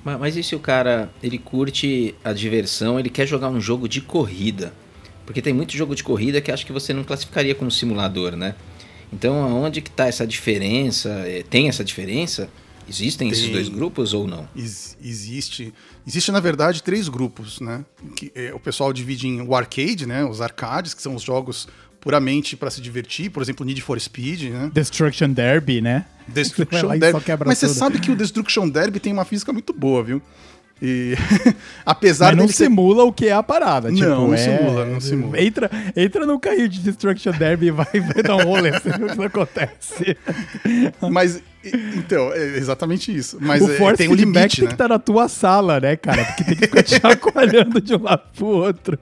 Ma- 0.05 0.17
Mas 0.17 0.37
e 0.37 0.43
se 0.43 0.55
o 0.55 0.59
cara, 0.59 1.11
ele 1.21 1.37
curte 1.37 2.15
a 2.23 2.31
diversão, 2.31 2.97
ele 2.99 3.09
quer 3.09 3.27
jogar 3.27 3.49
um 3.49 3.59
jogo 3.59 3.89
de 3.89 3.99
corrida? 3.99 4.71
Porque 5.25 5.41
tem 5.41 5.53
muito 5.53 5.75
jogo 5.75 5.95
de 5.95 6.03
corrida 6.03 6.39
que 6.39 6.51
acho 6.51 6.65
que 6.65 6.71
você 6.71 6.93
não 6.93 7.03
classificaria 7.03 7.55
como 7.55 7.71
simulador, 7.71 8.35
né? 8.35 8.55
Então, 9.11 9.41
aonde 9.43 9.81
que 9.81 9.89
tá 9.89 10.07
essa 10.07 10.25
diferença? 10.27 11.09
Eh, 11.25 11.43
Tem 11.49 11.67
essa 11.67 11.83
diferença? 11.83 12.47
Existem 12.87 13.29
esses 13.29 13.45
Tem. 13.45 13.53
dois 13.53 13.67
grupos 13.67 14.13
ou 14.13 14.27
não? 14.27 14.47
Ex- 14.55 14.95
existe, 15.03 15.73
existe 16.05 16.31
na 16.31 16.39
verdade 16.39 16.83
três 16.83 17.09
grupos, 17.09 17.59
né? 17.59 17.83
Que, 18.15 18.31
é, 18.35 18.53
o 18.53 18.59
pessoal 18.59 18.93
divide 18.93 19.27
em 19.27 19.41
o 19.41 19.55
arcade, 19.55 20.05
né? 20.05 20.23
Os 20.23 20.39
arcades, 20.39 20.93
que 20.93 21.01
são 21.01 21.15
os 21.15 21.23
jogos 21.23 21.67
puramente 22.05 22.55
para 22.55 22.69
se 22.69 22.79
divertir, 22.79 23.31
por 23.31 23.41
exemplo, 23.41 23.65
Need 23.65 23.81
for 23.81 23.99
Speed, 23.99 24.51
né? 24.51 24.69
Destruction 24.71 25.31
Derby, 25.31 25.81
né? 25.81 26.05
Destruction 26.27 26.85
lá 26.85 26.95
Derby. 26.95 27.19
Mas 27.43 27.57
você 27.57 27.65
tudo. 27.65 27.77
sabe 27.77 27.99
que 27.99 28.11
o 28.11 28.15
Destruction 28.15 28.69
Derby 28.69 28.99
tem 28.99 29.11
uma 29.11 29.25
física 29.25 29.51
muito 29.51 29.73
boa, 29.73 30.03
viu? 30.03 30.21
E 30.79 31.15
apesar 31.83 32.27
Mas 32.27 32.35
não 32.35 32.43
dele 32.43 32.53
ser 32.53 32.65
simula 32.65 33.03
o 33.05 33.11
que 33.11 33.25
é 33.27 33.31
a 33.31 33.41
parada. 33.41 33.89
Não, 33.89 33.95
tipo, 33.95 34.07
não 34.07 34.33
é- 34.35 34.37
simula, 34.37 34.85
não 34.85 35.01
simula. 35.01 35.41
Entra, 35.41 35.71
entra 35.95 36.27
no 36.27 36.39
carrinho 36.39 36.69
de 36.69 36.79
Destruction 36.79 37.31
Derby 37.31 37.67
e 37.67 37.71
vai, 37.71 37.87
vai 37.87 38.21
dar 38.21 38.35
um 38.35 38.43
rolê, 38.43 38.71
você 38.71 38.91
vê 38.91 39.05
o 39.05 39.15
que 39.15 39.23
acontece. 39.23 40.17
Mas, 41.09 41.41
então, 41.63 42.31
é 42.31 42.57
exatamente 42.57 43.15
isso. 43.15 43.39
Mas 43.41 43.63
o 43.63 43.71
é, 43.71 43.77
force 43.77 43.97
tem 43.97 44.09
um 44.09 44.13
limite, 44.13 44.57
tem 44.57 44.65
né? 44.65 44.67
que 44.67 44.75
estar 44.75 44.89
na 44.89 44.99
tua 44.99 45.27
sala, 45.27 45.79
né, 45.79 45.95
cara? 45.95 46.23
Porque 46.23 46.43
tem 46.43 46.55
que 46.55 46.67
ficar 46.67 46.83
te 46.83 46.99
chacoalhando 47.01 47.81
de 47.81 47.95
um 47.95 48.03
lado 48.03 48.21
pro 48.35 48.45
outro. 48.45 48.99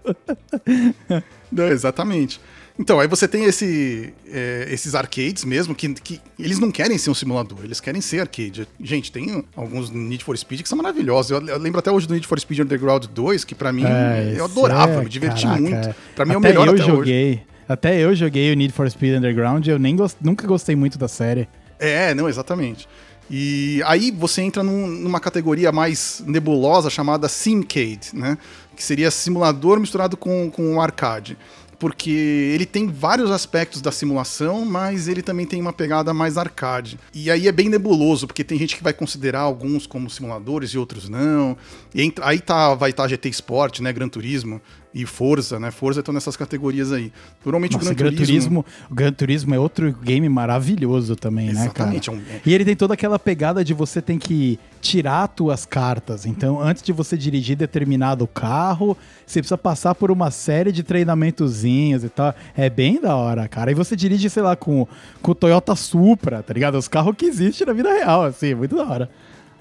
Não, 1.52 1.68
exatamente. 1.68 2.40
Então, 2.78 3.00
aí 3.00 3.08
você 3.08 3.28
tem 3.28 3.44
esse, 3.44 4.12
é, 4.28 4.68
esses 4.72 4.96
arcades 4.96 5.44
mesmo, 5.46 5.76
que, 5.76 5.94
que 5.94 6.20
eles 6.40 6.58
não 6.58 6.72
querem 6.72 6.98
ser 6.98 7.12
um 7.12 7.14
simulador, 7.14 7.60
eles 7.64 7.80
querem 7.80 8.02
ser 8.02 8.22
arcade. 8.22 8.68
Gente, 8.82 9.12
tem 9.12 9.44
alguns 9.56 9.92
Need 9.92 10.24
for 10.24 10.36
Speed 10.36 10.64
que 10.64 10.70
são 10.70 10.78
maravilhosos. 10.80 11.30
Eu, 11.32 11.46
eu 11.48 11.58
lembro 11.60 11.78
até 11.80 11.92
hoje 11.92 12.08
do 12.08 12.16
Need 12.16 12.26
for 12.26 12.40
Speed 12.40 12.62
Underground 12.62 13.06
2, 13.06 13.44
que 13.44 13.54
pra 13.54 13.72
mim, 13.72 13.84
É, 13.86 14.34
eu 14.36 14.46
adorava, 14.46 14.94
é- 14.94 15.04
me 15.04 15.10
diverti 15.10 15.44
caraca, 15.44 15.62
muito. 15.62 15.88
é. 15.90 15.96
Pra 16.16 16.26
mim 16.26 16.34
é 16.34 16.38
o 16.38 16.42
melhor 16.42 16.68
eu 16.68 16.74
até 16.74 16.84
hoje. 16.84 16.92
joguei. 16.92 17.42
Até 17.70 18.00
eu 18.00 18.16
joguei 18.16 18.52
o 18.52 18.56
Need 18.56 18.74
for 18.74 18.90
Speed 18.90 19.18
Underground 19.18 19.66
e 19.68 19.70
eu 19.70 19.78
nem 19.78 19.96
gos- 19.96 20.18
nunca 20.20 20.48
gostei 20.48 20.76
muito 20.76 20.98
da 20.98 21.08
série. 21.08 21.48
É, 21.80 22.14
não, 22.16 22.28
exatamente. 22.28 22.88
E 23.30 23.82
aí 23.86 24.12
você 24.12 24.42
entra 24.42 24.64
num- 24.64 24.88
numa 24.88 25.20
categoria 25.20 25.72
mais 25.72 26.24
nebulosa 26.26 26.90
chamada 26.90 27.30
Simcade, 27.30 28.10
né? 28.14 28.38
Que 28.76 28.84
seria 28.84 29.10
simulador 29.12 29.80
misturado 29.80 30.18
com, 30.18 30.50
com 30.52 30.82
arcade. 30.82 31.38
Porque 31.80 32.12
ele 32.12 32.66
tem 32.66 32.88
vários 32.88 33.32
aspectos 33.32 33.82
da 33.82 33.92
simulação, 33.92 34.66
mas 34.66 35.08
ele 35.08 35.22
também 35.22 35.46
tem 35.46 35.62
uma 35.62 35.74
pegada 35.74 36.14
mais 36.14 36.38
arcade. 36.38 37.00
E 37.14 37.30
aí 37.30 37.48
é 37.48 37.52
bem 37.52 37.70
nebuloso, 37.70 38.28
porque 38.28 38.44
tem 38.44 38.58
gente 38.58 38.76
que 38.78 38.84
vai 38.84 38.94
considerar 38.94 39.42
alguns 39.42 39.86
como 39.86 40.10
simuladores 40.10 40.72
e 40.72 40.78
outros 40.78 41.10
não. 41.10 41.58
E 41.94 42.14
aí 42.22 42.40
tá, 42.40 42.74
vai 42.76 42.92
estar 42.92 43.08
GT 43.08 43.30
Sport, 43.30 43.80
né? 43.80 43.92
Gran 43.92 44.08
Turismo 44.08 44.62
e 44.94 45.06
Forza, 45.06 45.60
né? 45.60 45.72
Forza 45.72 46.02
estão 46.02 46.14
nessas 46.14 46.38
categorias 46.38 46.92
aí. 46.92 47.12
Normalmente 47.44 47.74
Nossa, 47.74 47.92
o 47.92 47.96
Gran, 47.96 48.14
Turismo. 48.14 48.66
o 48.90 48.94
Gran 48.94 49.12
Turismo 49.12 49.56
é 49.56 49.60
outro 49.60 49.92
game 50.04 50.30
maravilhoso 50.30 51.16
também, 51.16 51.48
né, 51.48 51.54
cara? 51.54 51.66
Exatamente, 51.66 52.10
é 52.10 52.14
um- 52.14 52.18
é- 52.18 52.42
E 52.46 52.54
ele 52.54 52.64
tem 52.64 52.76
toda 52.76 52.94
aquela 52.94 53.18
pegada 53.18 53.64
de 53.64 53.74
você 53.74 54.02
tem 54.02 54.20
que 54.20 54.60
tirar 54.82 55.28
tuas 55.30 55.66
cartas. 55.66 56.26
Então, 56.26 56.62
antes 56.62 56.84
de 56.84 56.92
você 56.92 57.18
dirigir 57.18 57.56
determinado 57.56 58.28
carro, 58.28 58.96
você 59.26 59.40
precisa 59.40 59.58
passar 59.58 59.96
por 59.96 60.12
uma 60.12 60.30
série 60.30 60.72
de 60.72 60.84
treinamentozinhos 60.84 62.04
e 62.04 62.10
tal. 62.10 62.34
É 62.56 62.70
bem 62.70 63.00
da 63.02 63.16
hora, 63.16 63.48
cara. 63.48 63.72
E 63.72 63.74
você 63.74 63.96
dirige, 63.96 64.30
sei 64.30 64.44
lá, 64.44 64.56
com, 64.56 64.88
com 65.22 65.32
o 65.32 65.36
Toyota 65.36 65.76
Supra, 65.76 66.44
tá 66.44 66.54
ligado? 66.54 66.78
Os 66.78 66.88
carros 66.88 67.16
que 67.18 67.26
existem 67.26 67.66
na 67.66 67.74
vida 67.74 67.90
real, 67.92 68.24
assim, 68.26 68.48
é 68.52 68.56
muito 68.56 68.76
da 68.76 68.84
hora. 68.86 69.10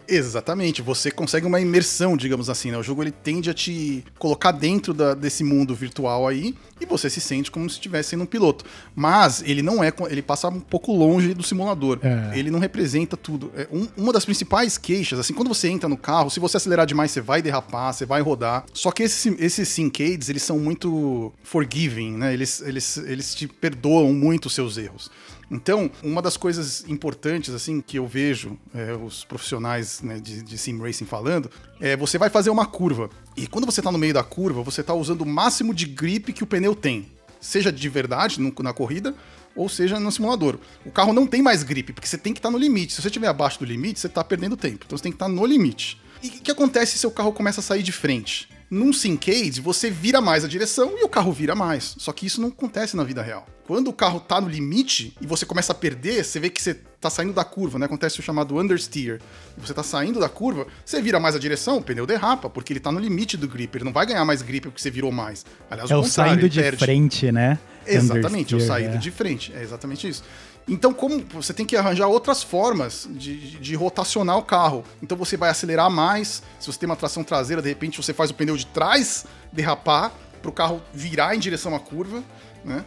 Exatamente, 0.09 0.83
você 0.83 1.11
consegue 1.11 1.47
uma 1.47 1.61
imersão, 1.61 2.17
digamos 2.17 2.51
assim, 2.51 2.71
né? 2.71 2.79
O 2.79 2.83
jogo 2.83 3.03
ele 3.03 3.11
tende 3.11 3.49
a 3.51 3.55
te 3.55 4.05
colocar 4.19 4.53
dentro 4.53 4.93
da- 4.93 5.15
desse 5.15 5.43
mundo 5.45 5.75
virtual 5.75 6.27
aí 6.29 6.55
e 6.81 6.87
você 6.87 7.09
se 7.09 7.21
sente 7.21 7.51
como 7.51 7.69
se 7.69 7.77
estivesse 7.77 8.11
sendo 8.11 8.23
um 8.25 8.27
piloto. 8.27 8.65
Mas 8.95 9.43
ele 9.47 9.63
não 9.63 9.83
é, 9.83 9.93
ele 10.11 10.23
passa 10.23 10.49
um 10.49 10.61
pouco 10.61 10.93
longe 10.93 11.35
do 11.35 11.43
simulador. 11.43 11.99
É. 12.03 12.39
Ele 12.39 12.51
não 12.51 12.59
representa 12.59 13.17
tudo. 13.17 13.51
É 13.57 13.67
um- 13.73 13.89
uma 13.97 14.13
das 14.13 14.25
principais 14.25 14.77
queixas, 14.77 15.19
assim, 15.19 15.33
quando 15.33 15.49
você 15.49 15.69
entra 15.69 15.89
no 15.89 15.97
carro, 15.97 16.31
se 16.31 16.41
você 16.41 16.57
acelerar 16.57 16.87
demais, 16.87 17.11
você 17.11 17.21
vai 17.21 17.41
derrapar, 17.43 17.93
você 17.95 18.05
vai 18.05 18.21
rodar. 18.21 18.65
Só 18.73 18.91
que 18.91 19.03
esses, 19.03 19.35
esses 19.41 19.69
Syncades, 19.69 20.29
eles 20.29 20.43
são 20.43 20.59
muito 20.59 21.33
forgiving, 21.43 22.13
né? 22.17 22.33
Eles, 22.33 22.61
eles, 22.61 22.97
eles 22.97 23.35
te 23.35 23.47
perdoam 23.47 24.13
muito 24.13 24.47
os 24.47 24.55
seus 24.55 24.77
erros. 24.77 25.11
Então, 25.53 25.91
uma 26.03 26.23
das 26.23 26.39
coisas 26.39 26.83
importantes, 26.89 27.53
assim, 27.53 27.83
que 27.83 27.99
eu 27.99 28.07
vejo 28.07 28.59
é, 28.75 28.95
os 28.95 29.23
profissionais 29.23 30.01
né, 30.01 30.19
de, 30.19 30.43
de 30.43 30.57
sim 30.57 30.81
racing 30.81 31.05
falando, 31.05 31.51
é 31.79 31.95
você 31.95 32.17
vai 32.17 32.31
fazer 32.31 32.49
uma 32.49 32.65
curva. 32.65 33.11
E 33.37 33.47
quando 33.47 33.67
você 33.67 33.83
tá 33.83 33.93
no 33.93 33.99
meio 33.99 34.15
da 34.15 34.25
curva, 34.25 34.63
você 34.63 34.83
tá 34.83 34.95
usando 34.95 35.21
o 35.21 35.27
máximo 35.27 35.75
de 35.75 35.85
grip 35.85 36.33
que 36.33 36.43
o 36.43 36.47
pneu 36.47 36.75
tem. 36.75 37.07
Seja 37.39 37.71
de 37.71 37.87
verdade 37.91 38.41
no- 38.41 38.55
na 38.63 38.73
corrida, 38.73 39.15
ou 39.55 39.69
seja 39.69 40.01
no 40.01 40.11
simulador. 40.11 40.59
O 40.87 40.91
carro 40.91 41.13
não 41.13 41.27
tem 41.27 41.43
mais 41.43 41.63
grip, 41.63 41.93
porque 41.93 42.09
você 42.09 42.17
tem 42.17 42.33
que 42.33 42.39
estar 42.39 42.51
no 42.51 42.57
limite. 42.57 42.95
Se 42.95 43.03
você 43.03 43.09
estiver 43.09 43.29
abaixo 43.29 43.59
do 43.59 43.67
limite, 43.67 44.01
você 44.01 44.09
tá 44.09 44.25
perdendo 44.25 44.57
tempo. 44.57 44.85
Então 44.87 44.97
você 44.97 45.03
tem 45.03 45.13
que 45.13 45.17
estar 45.17 45.29
no 45.29 45.45
limite. 45.45 46.01
E 46.23 46.29
o 46.29 46.31
que 46.31 46.51
acontece 46.51 46.93
se 46.93 46.99
seu 46.99 47.11
carro 47.11 47.33
começa 47.33 47.61
a 47.61 47.63
sair 47.63 47.83
de 47.83 47.93
frente? 47.93 48.49
Num 48.73 48.91
Syncade, 48.91 49.61
você 49.61 49.91
vira 49.91 50.19
mais 50.19 50.47
a 50.47 50.49
direção 50.49 50.95
e 50.97 51.05
o 51.05 51.09
carro 51.09 51.31
vira 51.31 51.55
mais. 51.55 51.95
Só 51.99 52.11
que 52.11 52.25
isso 52.25 52.41
não 52.41 52.49
acontece 52.49 52.97
na 52.97 53.05
vida 53.05 53.21
real. 53.21 53.47
Quando 53.67 53.89
o 53.89 53.93
carro 53.93 54.19
tá 54.19 54.41
no 54.41 54.49
limite 54.49 55.15
e 55.21 55.27
você 55.27 55.45
começa 55.45 55.73
a 55.73 55.75
perder, 55.75 56.25
você 56.25 56.41
vê 56.41 56.49
que 56.49 56.63
você 56.63 56.73
tá 56.99 57.11
saindo 57.11 57.35
da 57.35 57.45
curva, 57.45 57.79
né? 57.79 57.85
Acontece 57.85 58.19
o 58.19 58.23
chamado 58.23 58.57
understeer. 58.59 59.21
E 59.59 59.61
você 59.61 59.75
tá 59.75 59.83
saindo 59.83 60.19
da 60.19 60.29
curva, 60.31 60.67
você 60.87 61.03
vira 61.03 61.21
mais 61.21 61.37
a 61.37 61.39
direção, 61.39 61.77
o 61.77 61.83
pneu 61.83 62.07
derrapa, 62.07 62.49
porque 62.49 62.73
ele 62.73 62.81
tá 62.81 62.91
no 62.91 62.99
limite 62.99 63.37
do 63.37 63.47
grip. 63.47 63.77
Ele 63.77 63.85
não 63.85 63.93
vai 63.93 64.07
ganhar 64.07 64.25
mais 64.25 64.41
grip 64.41 64.65
porque 64.69 64.81
você 64.81 64.91
virou 64.91 65.13
mais. 65.13 65.45
Aliás, 65.71 65.91
É 65.91 65.95
o 65.95 66.03
contrário, 66.03 66.33
saindo 66.33 66.49
de 66.49 66.63
perde. 66.63 66.79
frente, 66.79 67.31
né? 67.31 67.59
Exatamente, 67.87 68.55
é 68.55 68.57
o 68.57 68.61
saída 68.61 68.95
é. 68.95 68.97
de 68.97 69.11
frente. 69.11 69.53
É 69.55 69.63
exatamente 69.63 70.09
isso. 70.09 70.23
Então, 70.69 70.93
como 70.95 71.19
você 71.31 71.53
tem 71.53 71.67
que 71.67 71.77
arranjar 71.77 72.07
outras 72.07 72.43
formas 72.43 73.09
de, 73.11 73.59
de- 73.59 73.75
rotacionar 73.75 74.39
o 74.39 74.43
carro. 74.43 74.85
Então 75.03 75.19
você 75.19 75.37
vai 75.37 75.51
acelerar 75.51 75.91
mais. 75.91 76.43
Se 76.61 76.67
você 76.67 76.79
tem 76.79 76.89
uma 76.89 76.97
tração 76.97 77.25
traseira, 77.25 77.61
de 77.61 77.69
repente 77.69 78.01
você 78.01 78.15
faz 78.15 78.31
o 78.31 78.35
pneu 78.35 78.57
de 78.57 78.67
trás 78.67 79.27
derrapar 79.53 80.13
para 80.41 80.49
o 80.49 80.53
carro 80.53 80.81
virar 80.95 81.35
em 81.35 81.39
direção 81.39 81.75
à 81.75 81.81
curva. 81.81 82.23
Né? 82.65 82.85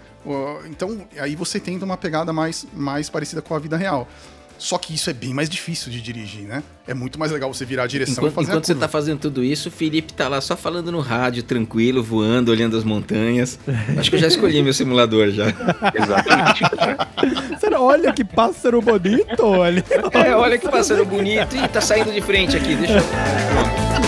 Então, 0.70 1.06
aí 1.20 1.36
você 1.36 1.60
tenta 1.60 1.84
uma 1.84 1.98
pegada 1.98 2.32
mais, 2.32 2.66
mais 2.74 3.10
parecida 3.10 3.42
com 3.42 3.54
a 3.54 3.60
vida 3.60 3.76
real. 3.76 4.08
Só 4.58 4.78
que 4.78 4.94
isso 4.94 5.10
é 5.10 5.14
bem 5.14 5.34
mais 5.34 5.50
difícil 5.50 5.92
de 5.92 6.02
dirigir, 6.02 6.44
né? 6.44 6.64
É 6.88 6.94
muito 6.94 7.20
mais 7.20 7.32
legal 7.32 7.54
você 7.54 7.66
virar 7.66 7.84
a 7.84 7.88
direção 7.88 8.24
Enquanto, 8.24 8.32
e 8.32 8.36
fazer 8.36 8.48
enquanto 8.48 8.64
a 8.64 8.68
você 8.68 8.76
tá 8.76 8.88
fazendo 8.88 9.20
tudo 9.20 9.44
isso, 9.44 9.70
o 9.70 9.72
Felipe 9.72 10.14
tá 10.14 10.28
lá 10.28 10.40
só 10.40 10.56
falando 10.56 10.92
no 10.92 11.00
rádio, 11.00 11.44
tranquilo, 11.44 12.04
voando, 12.04 12.52
olhando 12.52 12.78
as 12.78 12.84
montanhas. 12.84 13.60
Acho 13.98 14.10
que 14.10 14.16
eu 14.16 14.20
já 14.20 14.28
escolhi 14.28 14.62
meu 14.62 14.74
simulador 14.74 15.30
já. 15.32 15.46
Exatamente. 15.94 16.64
Olha 17.78 18.14
que 18.14 18.24
pássaro 18.24 18.82
bonito, 18.82 19.44
olha. 19.44 19.84
É, 20.12 20.34
olha 20.36 20.58
que 20.58 20.68
pássaro 20.68 21.06
bonito. 21.06 21.56
Ih, 21.56 21.68
tá 21.68 21.82
saindo 21.82 22.12
de 22.12 22.22
frente 22.22 22.56
aqui, 22.56 22.76
deixa 22.76 22.98
eu... 22.98 24.05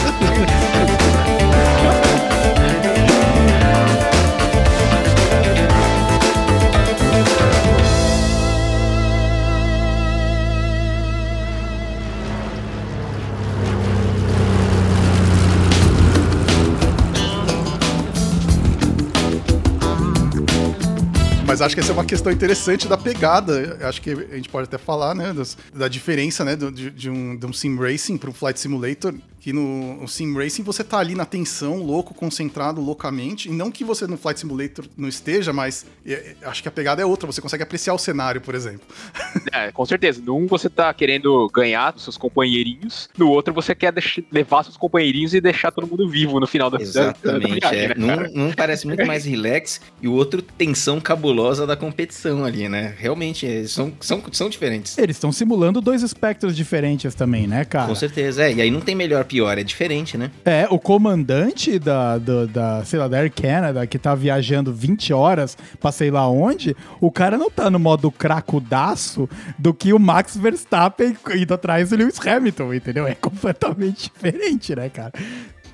Mas 21.57 21.63
acho 21.63 21.75
que 21.75 21.81
essa 21.81 21.91
é 21.91 21.93
uma 21.93 22.05
questão 22.05 22.31
interessante 22.31 22.87
da 22.87 22.95
pegada. 22.95 23.79
Acho 23.81 23.99
que 23.99 24.11
a 24.11 24.35
gente 24.35 24.47
pode 24.47 24.65
até 24.65 24.77
falar, 24.77 25.15
né, 25.15 25.33
da 25.73 25.87
diferença, 25.87 26.45
né, 26.45 26.55
de, 26.55 26.91
de 26.91 27.09
um, 27.09 27.35
de 27.35 27.47
um 27.47 27.51
sim 27.51 27.75
racing 27.75 28.15
para 28.15 28.29
um 28.29 28.33
flight 28.33 28.59
simulator. 28.59 29.11
Que 29.47 29.53
no, 29.53 30.01
no 30.01 30.07
sim 30.09 30.33
racing 30.35 30.61
você 30.61 30.83
tá 30.83 30.97
ali 30.97 31.15
na 31.15 31.23
tensão, 31.23 31.77
louco, 31.81 32.13
concentrado 32.13 32.81
loucamente. 32.81 33.47
E 33.47 33.51
não 33.53 33.71
que 33.71 33.81
você 33.85 34.05
no 34.05 34.17
flight 34.17 34.37
simulator 34.41 34.83
não 34.97 35.07
esteja, 35.07 35.53
mas 35.53 35.85
é, 36.05 36.35
é, 36.41 36.47
acho 36.49 36.61
que 36.61 36.67
a 36.67 36.71
pegada 36.71 37.01
é 37.01 37.05
outra. 37.05 37.25
Você 37.31 37.39
consegue 37.39 37.63
apreciar 37.63 37.93
o 37.93 37.97
cenário, 37.97 38.41
por 38.41 38.53
exemplo. 38.53 38.81
É, 39.53 39.71
com 39.71 39.85
certeza. 39.85 40.21
Num 40.23 40.45
você 40.45 40.69
tá 40.69 40.93
querendo 40.93 41.49
ganhar 41.53 41.91
dos 41.91 42.03
seus 42.03 42.17
companheirinhos, 42.17 43.09
no 43.17 43.29
outro 43.29 43.53
você 43.53 43.73
quer 43.73 43.91
deix- 43.93 44.19
levar 44.29 44.61
seus 44.63 44.75
companheirinhos 44.75 45.33
e 45.33 45.39
deixar 45.39 45.71
todo 45.71 45.87
mundo 45.87 46.07
vivo 46.09 46.39
no 46.39 46.45
final 46.45 46.69
da 46.69 46.77
da- 46.77 46.83
da 46.83 46.89
Exatamente, 46.89 47.59
viagem, 47.61 47.79
é. 47.91 47.95
né, 47.95 48.29
num 48.35 48.51
parece 48.51 48.85
muito 48.85 49.05
mais 49.05 49.23
relax 49.25 49.79
e 50.01 50.07
o 50.07 50.13
outro 50.13 50.41
tensão 50.41 50.99
cabulosa 50.99 51.65
da 51.65 51.75
competição 51.77 52.43
ali, 52.43 52.67
né? 52.67 52.93
Realmente, 52.97 53.47
é, 53.47 53.65
são, 53.65 53.93
são, 54.01 54.21
são 54.33 54.49
diferentes. 54.49 54.97
Eles 54.97 55.15
estão 55.15 55.31
simulando 55.31 55.79
dois 55.81 56.03
espectros 56.03 56.55
diferentes 56.55 57.15
também, 57.15 57.47
né, 57.47 57.63
cara? 57.63 57.87
Com 57.87 57.95
certeza, 57.95 58.43
é. 58.43 58.53
E 58.53 58.61
aí 58.61 58.69
não 58.69 58.81
tem 58.81 58.93
melhor 58.95 59.23
pior, 59.23 59.36
é 59.45 59.63
diferente, 59.63 60.17
né? 60.17 60.31
É, 60.45 60.65
o 60.69 60.79
comandante 60.79 61.77
da, 61.77 62.17
do- 62.17 62.47
da, 62.47 62.83
sei 62.85 62.97
lá, 62.97 63.07
da 63.07 63.17
Air 63.17 63.31
Canada, 63.31 63.85
que 63.85 63.99
tá 63.99 64.15
viajando 64.15 64.73
20 64.73 65.13
horas 65.13 65.57
pra 65.79 65.91
sei 65.91 66.09
lá 66.09 66.27
onde, 66.29 66.75
o 67.01 67.11
cara 67.11 67.37
não 67.37 67.51
tá 67.51 67.69
no 67.69 67.77
modo 67.79 68.09
cracudaço 68.09 69.29
do 69.57 69.73
que 69.73 69.93
o 69.93 69.99
Max 69.99 70.35
Verstappen 70.37 71.15
indo 71.35 71.53
atrás 71.53 71.89
do 71.89 71.95
Lewis 71.97 72.19
Hamilton, 72.25 72.73
entendeu? 72.73 73.05
É 73.07 73.15
completamente 73.15 74.11
diferente, 74.13 74.75
né, 74.75 74.89
cara? 74.89 75.11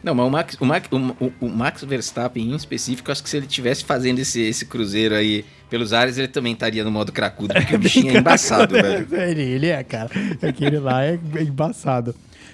Não, 0.03 0.13
mas 0.13 0.25
o 0.25 0.29
Max, 0.29 0.57
o 0.59 0.65
Max, 0.65 0.87
o, 0.91 1.31
o- 1.45 1.49
Max 1.49 1.81
Verstappen 1.83 2.51
em 2.51 2.55
específico, 2.55 3.09
acho 3.09 3.23
que 3.23 3.29
se 3.29 3.37
ele 3.37 3.47
tivesse 3.47 3.85
fazendo 3.85 4.19
esse, 4.19 4.41
esse 4.41 4.65
cruzeiro 4.65 5.15
aí 5.15 5.45
pelos 5.69 5.93
ares, 5.93 6.17
ele 6.17 6.27
também 6.27 6.51
estaria 6.53 6.83
no 6.83 6.91
modo 6.91 7.11
cracudo, 7.13 7.53
porque 7.53 7.75
o 7.75 7.79
bichinho 7.79 8.13
é 8.15 8.19
embaçado, 8.19 8.73
velho. 8.75 9.07
ele, 9.11 9.41
ele 9.41 9.67
é, 9.67 9.81
cara. 9.83 10.09
Aquele 10.41 10.77
lá 10.77 11.05
é 11.05 11.17
embaçado. 11.39 12.13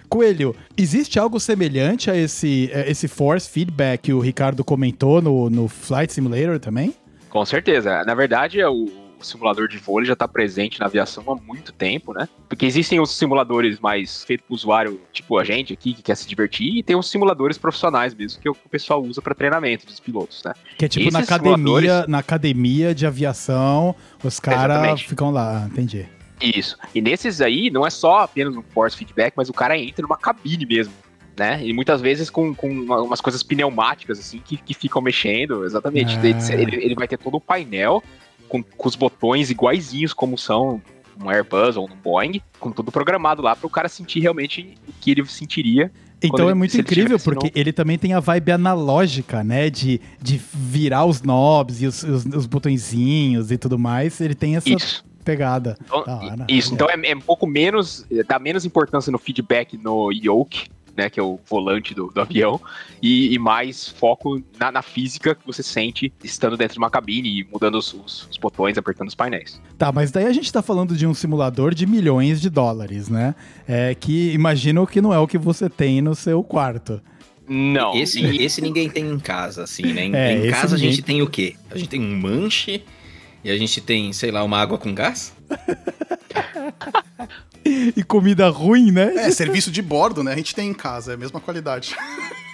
Coelho, 0.09 0.55
existe 0.75 1.19
algo 1.19 1.39
semelhante 1.39 2.09
a 2.09 2.17
esse, 2.17 2.69
a 2.73 2.89
esse 2.89 3.07
force 3.07 3.49
feedback 3.49 4.01
que 4.01 4.13
o 4.13 4.19
Ricardo 4.19 4.63
comentou 4.63 5.21
no, 5.21 5.49
no 5.49 5.67
Flight 5.67 6.11
Simulator 6.11 6.59
também? 6.59 6.93
Com 7.29 7.45
certeza. 7.45 8.03
Na 8.05 8.15
verdade, 8.15 8.59
é 8.59 8.67
o 8.67 8.87
o 9.19 9.23
simulador 9.25 9.67
de 9.67 9.77
voo 9.77 9.99
ele 9.99 10.07
já 10.07 10.13
está 10.13 10.25
presente 10.29 10.79
na 10.79 10.85
aviação 10.85 11.21
há 11.27 11.35
muito 11.35 11.73
tempo, 11.73 12.13
né? 12.13 12.25
Porque 12.47 12.65
existem 12.65 13.01
os 13.01 13.11
simuladores 13.11 13.77
mais 13.77 14.23
feitos 14.23 14.45
para 14.47 14.53
o 14.53 14.55
usuário, 14.55 15.01
tipo 15.11 15.37
a 15.37 15.43
gente 15.43 15.73
aqui, 15.73 15.93
que 15.93 16.01
quer 16.01 16.15
se 16.15 16.25
divertir, 16.25 16.77
e 16.77 16.81
tem 16.81 16.95
os 16.95 17.09
simuladores 17.11 17.57
profissionais 17.57 18.13
mesmo, 18.15 18.39
que 18.41 18.47
é 18.47 18.51
o 18.51 18.55
o 18.65 18.69
pessoal 18.69 19.03
usa 19.03 19.21
para 19.21 19.35
treinamento 19.35 19.85
dos 19.85 19.99
pilotos, 19.99 20.41
né? 20.45 20.53
Que 20.77 20.85
é 20.85 20.87
tipo 20.87 21.11
na 21.11 21.19
Esses 21.19 21.29
academia, 21.33 21.57
simuladores- 21.57 22.07
na 22.07 22.17
academia 22.19 22.95
de 22.95 23.05
aviação, 23.05 23.93
os 24.23 24.39
caras 24.39 25.01
ficam 25.01 25.31
lá, 25.31 25.67
entendi. 25.69 26.05
Isso. 26.41 26.77
E 26.95 27.01
nesses 27.01 27.41
aí, 27.41 27.69
não 27.69 27.85
é 27.85 27.89
só 27.89 28.19
apenas 28.19 28.55
um 28.55 28.61
force 28.61 28.95
feedback, 28.95 29.33
mas 29.35 29.49
o 29.49 29.53
cara 29.53 29.77
entra 29.77 30.01
numa 30.03 30.17
cabine 30.17 30.65
mesmo. 30.65 30.93
Né? 31.37 31.65
E 31.65 31.71
muitas 31.71 32.01
vezes 32.01 32.29
com, 32.29 32.53
com 32.53 32.69
uma- 32.69 33.01
umas 33.01 33.21
coisas 33.21 33.41
pneumáticas, 33.41 34.19
assim, 34.19 34.41
que, 34.43 34.57
que 34.57 34.73
ficam 34.73 35.01
mexendo, 35.01 35.63
exatamente. 35.63 36.17
Ah. 36.17 36.53
Ele, 36.53 36.63
ele- 36.75 36.83
ele 36.85 36.95
vai 36.95 37.07
ter 37.07 37.17
todo 37.17 37.37
o 37.37 37.39
painel 37.41 38.03
com, 38.49 38.61
com 38.61 38.87
os 38.89 38.95
botões 38.95 39.49
iguaizinhos 39.49 40.11
como 40.13 40.37
são 40.37 40.81
um 41.21 41.29
Airbus 41.29 41.77
ou 41.77 41.85
um 41.89 41.95
Boeing, 41.95 42.41
com 42.59 42.71
tudo 42.73 42.91
programado 42.91 43.41
lá 43.41 43.55
para 43.55 43.67
o 43.67 43.69
cara 43.69 43.87
sentir 43.87 44.19
realmente 44.19 44.75
o 44.87 44.91
que 44.99 45.11
ele 45.11 45.25
sentiria. 45.27 45.89
Então 46.21 46.31
Quando 46.31 46.41
é 46.41 46.45
ele- 46.47 46.53
muito 46.55 46.73
ele 46.75 46.81
incrível, 46.81 47.17
tivesse 47.17 47.23
porque 47.23 47.51
ele 47.57 47.71
também 47.71 47.97
tem 47.97 48.11
a 48.13 48.19
vibe 48.19 48.51
analógica, 48.51 49.41
né? 49.41 49.69
De, 49.69 50.01
de 50.21 50.37
virar 50.53 51.05
os 51.05 51.21
knobs 51.21 51.81
e 51.81 51.87
os, 51.87 52.03
os, 52.03 52.25
os 52.25 52.45
botõezinhos 52.45 53.49
e 53.49 53.57
tudo 53.57 53.79
mais. 53.79 54.19
Ele 54.19 54.35
tem 54.35 54.57
essa 54.57 54.69
Isso. 54.69 55.05
Pegada. 55.31 55.77
Então, 55.85 56.03
hora. 56.07 56.45
isso. 56.47 56.73
Então 56.73 56.87
é, 56.89 57.11
é 57.11 57.15
um 57.15 57.21
pouco 57.21 57.45
menos, 57.47 58.05
dá 58.27 58.39
menos 58.39 58.65
importância 58.65 59.11
no 59.11 59.17
feedback 59.17 59.77
no 59.77 60.11
yoke, 60.11 60.67
né, 60.97 61.09
que 61.09 61.17
é 61.19 61.23
o 61.23 61.39
volante 61.49 61.93
do, 61.93 62.07
do 62.07 62.19
avião, 62.19 62.59
e, 63.01 63.33
e 63.33 63.39
mais 63.39 63.87
foco 63.87 64.41
na, 64.59 64.69
na 64.69 64.81
física 64.81 65.33
que 65.33 65.45
você 65.47 65.63
sente 65.63 66.11
estando 66.21 66.57
dentro 66.57 66.73
de 66.73 66.79
uma 66.79 66.89
cabine 66.89 67.29
e 67.39 67.47
mudando 67.49 67.75
os, 67.75 67.93
os- 67.93 68.27
os 68.29 68.37
botões, 68.37 68.77
apertando 68.77 69.07
os 69.07 69.15
painéis. 69.15 69.61
Tá, 69.77 69.91
mas 69.93 70.11
daí 70.11 70.25
a 70.25 70.33
gente 70.33 70.51
tá 70.51 70.61
falando 70.61 70.97
de 70.97 71.07
um 71.07 71.13
simulador 71.13 71.73
de 71.73 71.85
milhões 71.85 72.41
de 72.41 72.49
dólares, 72.49 73.07
né? 73.07 73.33
É 73.65 73.95
que 73.95 74.31
imagino 74.33 74.85
que 74.85 74.99
não 74.99 75.13
é 75.13 75.19
o 75.19 75.25
que 75.27 75.37
você 75.37 75.69
tem 75.69 76.01
no 76.01 76.13
seu 76.15 76.43
quarto. 76.43 77.01
Não. 77.47 77.95
Esse, 77.95 78.23
esse 78.37 78.61
ninguém 78.61 78.89
tem 78.89 79.05
em 79.09 79.19
casa, 79.19 79.63
assim, 79.63 79.83
né? 79.93 80.03
Em, 80.05 80.13
É, 80.15 80.47
em 80.47 80.51
casa 80.51 80.75
a 80.75 80.77
gente 80.79 81.01
tem 81.01 81.21
o 81.21 81.27
quê? 81.29 81.55
A 81.71 81.77
gente 81.77 81.89
tem 81.89 82.01
um 82.01 82.17
manche 82.19 82.83
e 83.43 83.51
a 83.51 83.57
gente 83.57 83.81
tem, 83.81 84.11
sei 84.13 84.31
lá, 84.31 84.43
uma 84.43 84.57
água 84.57 84.77
com 84.77 84.93
gás? 84.93 85.33
E 87.95 88.03
comida 88.03 88.49
ruim, 88.49 88.91
né? 88.91 89.13
É, 89.15 89.31
serviço 89.31 89.69
de 89.69 89.81
bordo, 89.81 90.23
né? 90.23 90.33
A 90.33 90.35
gente 90.35 90.55
tem 90.55 90.69
em 90.69 90.73
casa, 90.73 91.11
é 91.11 91.15
a 91.15 91.17
mesma 91.17 91.39
qualidade. 91.39 91.95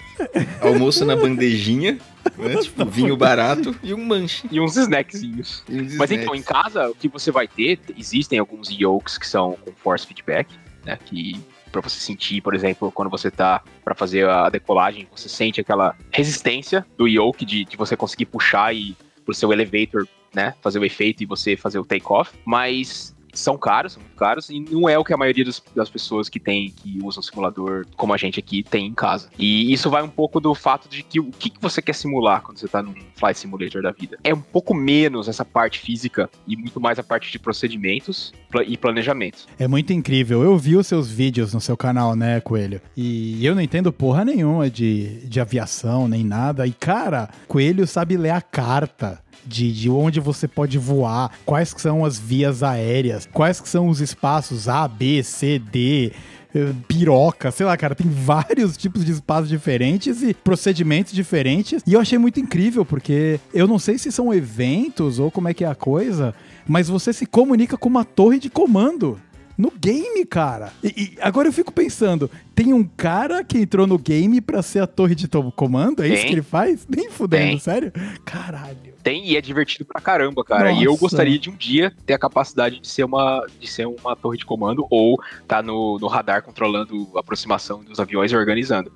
Almoço 0.62 1.06
na 1.06 1.15
bandejinha, 1.15 2.00
né? 2.38 2.56
Tipo, 2.62 2.86
vinho 2.86 3.15
barato 3.15 3.76
e 3.84 3.93
um 3.93 4.04
manche. 4.04 4.48
E 4.52 4.60
uns 4.60 4.76
snackzinhos. 4.76 5.63
E 5.69 5.76
uns 5.76 5.95
Mas 5.95 6.10
snacks. 6.10 6.24
então, 6.24 6.36
em 6.36 6.41
casa, 6.41 6.89
o 6.89 6.95
que 6.95 7.08
você 7.08 7.32
vai 7.32 7.48
ter, 7.48 7.80
existem 7.98 8.39
alguns 8.39 8.69
yokes 8.69 9.17
que 9.17 9.28
são 9.28 9.58
com 9.63 9.71
force 9.74 10.08
feedback, 10.08 10.50
né? 10.86 10.98
Que 11.06 11.39
para 11.71 11.82
você 11.82 12.00
sentir, 12.00 12.41
por 12.41 12.56
exemplo, 12.56 12.91
quando 12.91 13.10
você 13.10 13.30
tá 13.30 13.62
para 13.84 13.93
fazer 13.93 14.28
a 14.30 14.50
decolagem, 14.50 15.08
você 15.13 15.28
sente 15.28 15.60
aquela 15.60 15.95
resistência 16.10 16.86
do 16.98 17.08
yoke 17.08 17.45
de, 17.45 17.65
de 17.65 17.76
você 17.76 17.98
conseguir 17.98 18.26
puxar 18.26 18.74
e 18.74 18.95
pro 19.26 19.34
seu 19.34 19.52
elevator, 19.52 20.08
né, 20.36 20.54
fazer 20.62 20.80
o 20.80 20.86
efeito 20.86 21.24
e 21.24 21.26
você 21.26 21.56
fazer 21.56 21.80
o 21.80 21.86
take-off, 21.86 22.32
mas 22.45 23.15
são 23.34 23.58
caros, 23.58 23.91
são 23.93 24.02
muito 24.02 24.15
caros, 24.15 24.50
e 24.50 24.62
não 24.62 24.88
é 24.88 24.98
o 24.98 25.04
que 25.04 25.13
a 25.13 25.17
maioria 25.17 25.43
dos- 25.43 25.62
das 25.76 25.89
pessoas 25.89 26.30
que 26.30 26.39
tem, 26.39 26.69
que 26.71 27.00
usam 27.04 27.21
simulador, 27.21 27.86
como 27.98 28.13
a 28.13 28.17
gente 28.17 28.39
aqui, 28.39 28.63
tem 28.63 28.86
em 28.86 28.93
casa. 28.93 29.28
E 29.38 29.74
isso 29.74 29.89
vai 29.89 30.02
um 30.02 30.08
pouco 30.08 30.39
do 30.39 30.56
fato 30.56 30.88
de 30.88 31.04
que 31.04 31.19
o 31.19 31.26
que, 31.32 31.50
que 31.50 31.62
você 31.62 31.82
quer 31.82 31.93
simular 31.95 32.41
quando 32.41 32.58
você 32.60 32.67
tá 32.69 32.82
num 32.82 32.93
flight 33.13 33.38
simulator 33.38 33.82
da 33.82 33.91
vida. 33.91 34.17
É 34.24 34.34
um 34.34 34.39
pouco 34.39 34.74
menos 34.74 35.28
essa 35.28 35.43
parte 35.43 35.80
física 35.80 36.30
e 36.48 36.56
muito 36.56 36.80
mais 36.80 36.98
a 36.98 37.04
parte 37.04 37.30
de 37.30 37.38
procedimentos 37.38 38.32
e 38.65 38.78
planejamento. 38.78 39.48
É 39.60 39.67
muito 39.67 39.91
incrível. 39.91 40.41
Eu 40.41 40.58
vi 40.58 40.78
os 40.78 40.88
seus 40.88 41.10
vídeos 41.12 41.54
no 41.54 41.60
seu 41.60 41.76
canal, 41.76 42.15
né, 42.15 42.39
Coelho? 42.39 42.80
E 42.95 43.45
eu 43.45 43.54
não 43.54 43.62
entendo 43.62 43.91
porra 43.91 44.24
nenhuma 44.24 44.69
de, 44.69 45.28
de 45.28 45.41
aviação, 45.41 46.08
nem 46.08 46.24
nada. 46.24 46.65
E, 46.65 46.71
cara, 46.71 47.30
Coelho 47.50 47.86
sabe 47.86 48.15
ler 48.15 48.30
a 48.30 48.41
carta. 48.41 49.21
De, 49.46 49.72
de 49.72 49.90
onde 49.90 50.20
você 50.20 50.48
pode 50.48 50.78
voar, 50.78 51.32
quais 51.46 51.74
são 51.78 52.04
as 52.04 52.18
vias 52.18 52.64
aéreas, 52.64 53.28
quais 53.32 53.62
são 53.66 53.90
os 53.90 54.02
espaços 54.02 54.68
A, 54.68 54.88
B, 54.88 55.22
C, 55.22 55.60
D, 55.60 56.12
eh, 56.56 56.72
piroca, 56.88 57.52
sei 57.52 57.66
lá, 57.66 57.76
cara, 57.76 57.94
tem 57.94 58.08
vários 58.10 58.78
tipos 58.78 59.04
de 59.04 59.12
espaços 59.12 59.50
diferentes 59.50 60.24
e 60.24 60.34
procedimentos 60.34 61.12
diferentes. 61.12 61.84
E 61.86 61.94
eu 61.94 62.00
achei 62.00 62.18
muito 62.18 62.40
incrível, 62.40 62.86
porque 62.86 63.42
eu 63.54 63.68
não 63.68 63.78
sei 63.78 63.98
se 63.98 64.10
são 64.10 64.34
eventos 64.34 65.20
ou 65.20 65.30
como 65.30 65.50
é 65.50 65.54
que 65.54 65.66
é 65.66 65.68
a 65.68 65.76
coisa, 65.76 66.34
mas 66.66 66.88
você 66.88 67.12
se 67.12 67.26
comunica 67.26 67.78
com 67.78 67.90
uma 67.90 68.06
torre 68.06 68.40
de 68.40 68.50
comando. 68.50 69.20
No 69.58 69.72
game, 69.72 70.26
cara. 70.26 70.74
E, 70.84 70.88
e 70.88 71.18
agora 71.22 71.48
eu 71.48 71.54
fico 71.54 71.72
pensando, 71.72 72.30
tem 72.54 72.74
um 72.74 72.84
cara 72.84 73.44
que 73.44 73.58
entrou 73.58 73.88
no 73.88 73.98
game 73.98 74.41
pra 74.41 74.62
ser 74.62 74.80
a 74.80 74.88
torre 74.88 75.15
de 75.15 75.28
comando? 75.56 76.04
É 76.04 76.08
isso 76.08 76.18
Tem. 76.18 76.28
que 76.28 76.34
ele 76.34 76.41
faz? 76.41 76.86
Nem 76.88 77.10
fudendo, 77.10 77.44
Tem. 77.52 77.60
sério? 77.60 77.91
Caralho. 78.26 78.96
Tem 79.02 79.26
e 79.28 79.38
é 79.38 79.41
divertido 79.41 79.86
pra 79.86 80.02
caramba, 80.02 80.44
cara. 80.44 80.72
E 80.72 80.84
eu 80.84 80.91
Nossa. 80.91 81.02
gostaria 81.02 81.38
de 81.38 81.50
um 81.50 81.56
dia 81.56 81.94
ter 82.06 82.13
a 82.13 82.20
capacidade 82.20 82.80
de 82.80 82.88
ser 82.88 83.04
uma, 83.04 83.46
de 83.60 83.68
ser 83.68 83.86
uma 83.86 84.15
torre 84.15 84.38
de 84.38 84.46
comando 84.46 84.86
ou 84.89 85.20
tá 85.48 85.62
no, 85.62 86.00
no 86.00 86.08
radar 86.08 86.41
controlando 86.41 87.08
a 87.15 87.20
aproximação 87.20 87.84
dos 87.84 88.00
aviões 88.00 88.32
e 88.32 88.36
organizando. 88.36 88.91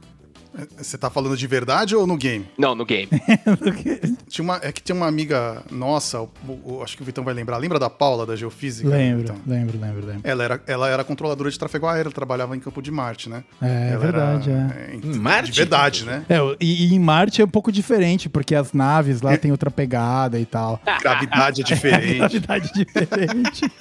Você 0.78 0.98
tá 0.98 1.10
falando 1.10 1.38
de 1.38 1.46
verdade 1.48 1.96
ou 1.96 2.06
no 2.08 2.18
game? 2.18 2.46
Não, 2.58 2.74
no 2.76 2.86
game. 2.86 3.08
Tinha 4.28 4.44
uma, 4.44 4.60
é 4.62 4.72
que 4.72 4.82
tinha 4.82 4.96
uma 4.96 5.08
amiga 5.08 5.64
nossa, 5.72 6.22
o- 6.22 6.30
o- 6.66 6.82
acho 6.84 6.98
que 6.98 7.04
o 7.04 7.06
Vitão 7.06 7.24
vai 7.24 7.34
lembrar. 7.34 7.58
Lembra 7.58 7.78
da 7.80 7.90
Paula, 7.90 8.26
da 8.26 8.36
Geofísica? 8.36 8.90
lembro, 8.90 9.22
Vitão? 9.22 9.38
lembro, 9.46 9.80
lembro, 9.80 10.06
lembro. 10.06 10.22
Ela 10.24 10.44
era, 10.44 10.64
ela 10.68 10.90
era 10.90 11.04
controladora 11.04 11.50
de 11.52 11.58
tráfego 11.58 11.86
aéreo, 11.88 12.12
trabalhava 12.12 12.56
em 12.56 12.60
Campo 12.60 12.82
de 12.82 12.92
Marte, 12.92 13.30
né? 13.30 13.44
É, 13.62 13.90
Ela 13.92 14.00
verdade, 14.00 14.50
era, 14.50 14.76
é. 14.80 14.92
é, 14.92 14.96
Em 14.96 15.18
Marte? 15.18 15.52
De 15.52 15.58
verdade, 15.60 16.06
né? 16.06 16.26
É, 16.28 16.38
e, 16.60 16.88
e 16.88 16.94
em 16.96 17.00
Marte 17.00 17.42
é 17.42 17.46
um 17.46 17.50
pouco 17.50 17.72
diferente, 17.72 18.28
porque 18.28 18.56
as 18.56 18.74
naves 18.74 19.22
lá 19.22 19.38
têm 19.38 19.52
outra 19.52 19.70
pegada 19.72 20.40
e 20.40 20.46
tal. 20.46 20.82
Gravidade 21.02 21.62
é 21.62 21.64
diferente. 21.64 22.18
Gravidade 22.40 22.72
diferente. 22.74 23.72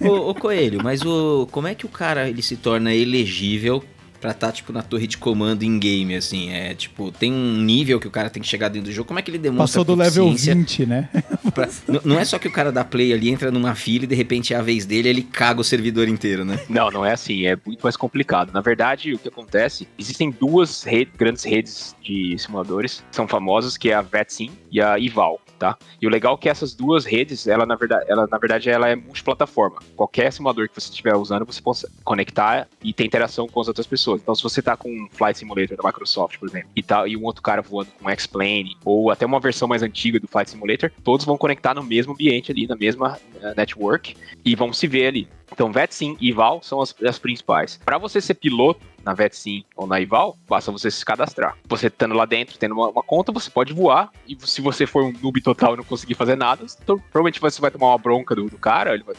ô, 0.00 0.30
ô, 0.30 0.34
Coelho, 0.34 0.80
mas 0.82 1.02
o, 1.04 1.46
como 1.50 1.66
é 1.68 1.74
que 1.74 1.86
o 1.86 1.88
cara 1.88 2.28
ele 2.28 2.42
se 2.42 2.56
torna 2.56 2.94
elegível 2.94 3.82
pra 4.20 4.30
estar, 4.32 4.52
tipo, 4.52 4.72
na 4.72 4.82
torre 4.82 5.06
de 5.06 5.16
comando 5.18 5.62
em 5.62 5.78
game, 5.78 6.14
assim? 6.16 6.50
É, 6.50 6.74
tipo, 6.74 7.10
tem 7.12 7.32
um 7.32 7.56
nível 7.62 8.00
que 8.00 8.06
o 8.06 8.10
cara 8.10 8.28
tem 8.30 8.42
que 8.42 8.48
chegar 8.48 8.68
dentro 8.68 8.88
do 8.90 8.92
jogo. 8.94 9.06
Como 9.08 9.18
é 9.18 9.22
que 9.22 9.30
ele 9.30 9.38
demonstra 9.38 9.80
Passou 9.80 9.84
do 9.84 9.94
level 9.94 10.26
proficiência 10.26 10.54
20, 10.54 10.86
né? 10.86 11.08
pra- 11.54 11.68
Não 12.04 12.18
é 12.18 12.24
só 12.24 12.38
que 12.38 12.48
o 12.48 12.52
cara 12.52 12.70
dá 12.72 12.84
play 12.84 13.12
ali, 13.12 13.28
entra 13.30 13.50
numa 13.50 13.74
fila 13.74 14.04
e 14.04 14.06
de 14.08 14.14
repente 14.14 14.52
é 14.52 14.56
a 14.56 14.62
vez 14.62 14.84
dele 14.86 15.08
ele 15.08 15.22
caga 15.22 15.60
o 15.60 15.64
servidor 15.64 16.08
inteiro, 16.08 16.44
né? 16.44 16.58
Não, 16.68 16.90
não 16.90 17.04
é 17.04 17.12
assim, 17.12 17.46
é 17.46 17.56
muito 17.64 17.80
mais 17.82 17.96
complicado. 17.96 18.52
Na 18.52 18.60
verdade, 18.60 19.12
o 19.14 19.18
que 19.18 19.28
acontece, 19.28 19.86
existem 19.98 20.30
duas 20.30 20.82
rede- 20.82 21.10
grandes 21.16 21.44
redes 21.44 21.94
de 22.02 22.36
simuladores 22.38 23.04
que 23.10 23.16
são 23.16 23.26
famosas, 23.28 23.76
que 23.76 23.90
é 23.90 23.94
a 23.94 24.02
VetSim 24.02 24.50
e 24.70 24.80
a 24.80 24.98
Ival, 24.98 25.40
tá? 25.58 25.76
E 26.00 26.06
o 26.06 26.10
legal 26.10 26.34
é 26.34 26.36
que 26.38 26.48
essas 26.48 26.74
duas 26.74 27.04
redes, 27.04 27.46
ela 27.46 27.66
na 27.66 27.74
verdade, 27.74 28.04
ela, 28.08 28.26
na 28.26 28.38
verdade, 28.38 28.70
ela 28.70 28.88
é 28.88 28.96
multiplataforma. 28.96 29.78
Qualquer 29.96 30.32
simulador 30.32 30.68
que 30.68 30.80
você 30.80 30.88
estiver 30.88 31.14
usando, 31.16 31.44
você 31.44 31.60
pode 31.60 31.84
conectar 32.04 32.68
e 32.82 32.92
ter 32.92 33.04
interação 33.04 33.46
com 33.48 33.60
as 33.60 33.68
outras 33.68 33.86
pessoas. 33.86 34.22
Então, 34.22 34.34
se 34.34 34.42
você 34.42 34.62
tá 34.62 34.76
com 34.76 34.88
um 34.88 35.08
Flight 35.10 35.38
Simulator 35.38 35.76
da 35.76 35.82
Microsoft, 35.82 36.38
por 36.38 36.48
exemplo, 36.48 36.70
e, 36.74 36.82
tá, 36.82 37.06
e 37.06 37.16
um 37.16 37.24
outro 37.24 37.42
cara 37.42 37.60
voando 37.60 37.90
com 38.00 38.08
X-Plane, 38.08 38.76
ou 38.84 39.10
até 39.10 39.26
uma 39.26 39.40
versão 39.40 39.68
mais 39.68 39.82
antiga 39.82 40.20
do 40.20 40.28
Flight 40.28 40.50
Simulator, 40.50 40.90
todos 41.02 41.26
vão 41.26 41.36
conectar 41.36 41.74
no 41.74 41.82
mesmo 41.82 42.12
ambiente 42.12 42.52
ali, 42.52 42.66
na 42.66 42.76
mesma 42.76 43.18
eh, 43.42 43.54
network, 43.56 44.16
e 44.44 44.54
vão 44.54 44.72
se 44.72 44.86
ver 44.86 45.08
ali. 45.08 45.28
Então, 45.52 45.72
VetSim 45.72 46.16
e 46.20 46.28
Ival 46.28 46.60
são 46.62 46.80
as, 46.80 46.94
as 47.02 47.18
principais. 47.18 47.80
Para 47.84 47.98
você 47.98 48.20
ser 48.20 48.34
piloto 48.34 48.80
na 49.04 49.14
VetSim 49.14 49.64
ou 49.74 49.86
na 49.86 50.00
Ival, 50.00 50.36
basta 50.48 50.70
você 50.70 50.90
se 50.90 51.04
cadastrar. 51.04 51.56
Você 51.66 51.86
estando 51.86 52.14
lá 52.14 52.24
dentro, 52.24 52.58
tendo 52.58 52.74
uma, 52.74 52.88
uma 52.88 53.02
conta, 53.02 53.32
você 53.32 53.50
pode 53.50 53.72
voar. 53.72 54.10
E 54.26 54.36
se 54.40 54.60
você 54.60 54.86
for 54.86 55.04
um 55.04 55.12
noob 55.22 55.40
total 55.40 55.74
e 55.74 55.76
não 55.78 55.84
conseguir 55.84 56.14
fazer 56.14 56.36
nada, 56.36 56.64
então, 56.82 56.98
provavelmente 56.98 57.40
você 57.40 57.60
vai 57.60 57.70
tomar 57.70 57.88
uma 57.88 57.98
bronca 57.98 58.34
do, 58.34 58.46
do 58.46 58.58
cara, 58.58 58.94
ele 58.94 59.04
vai, 59.04 59.14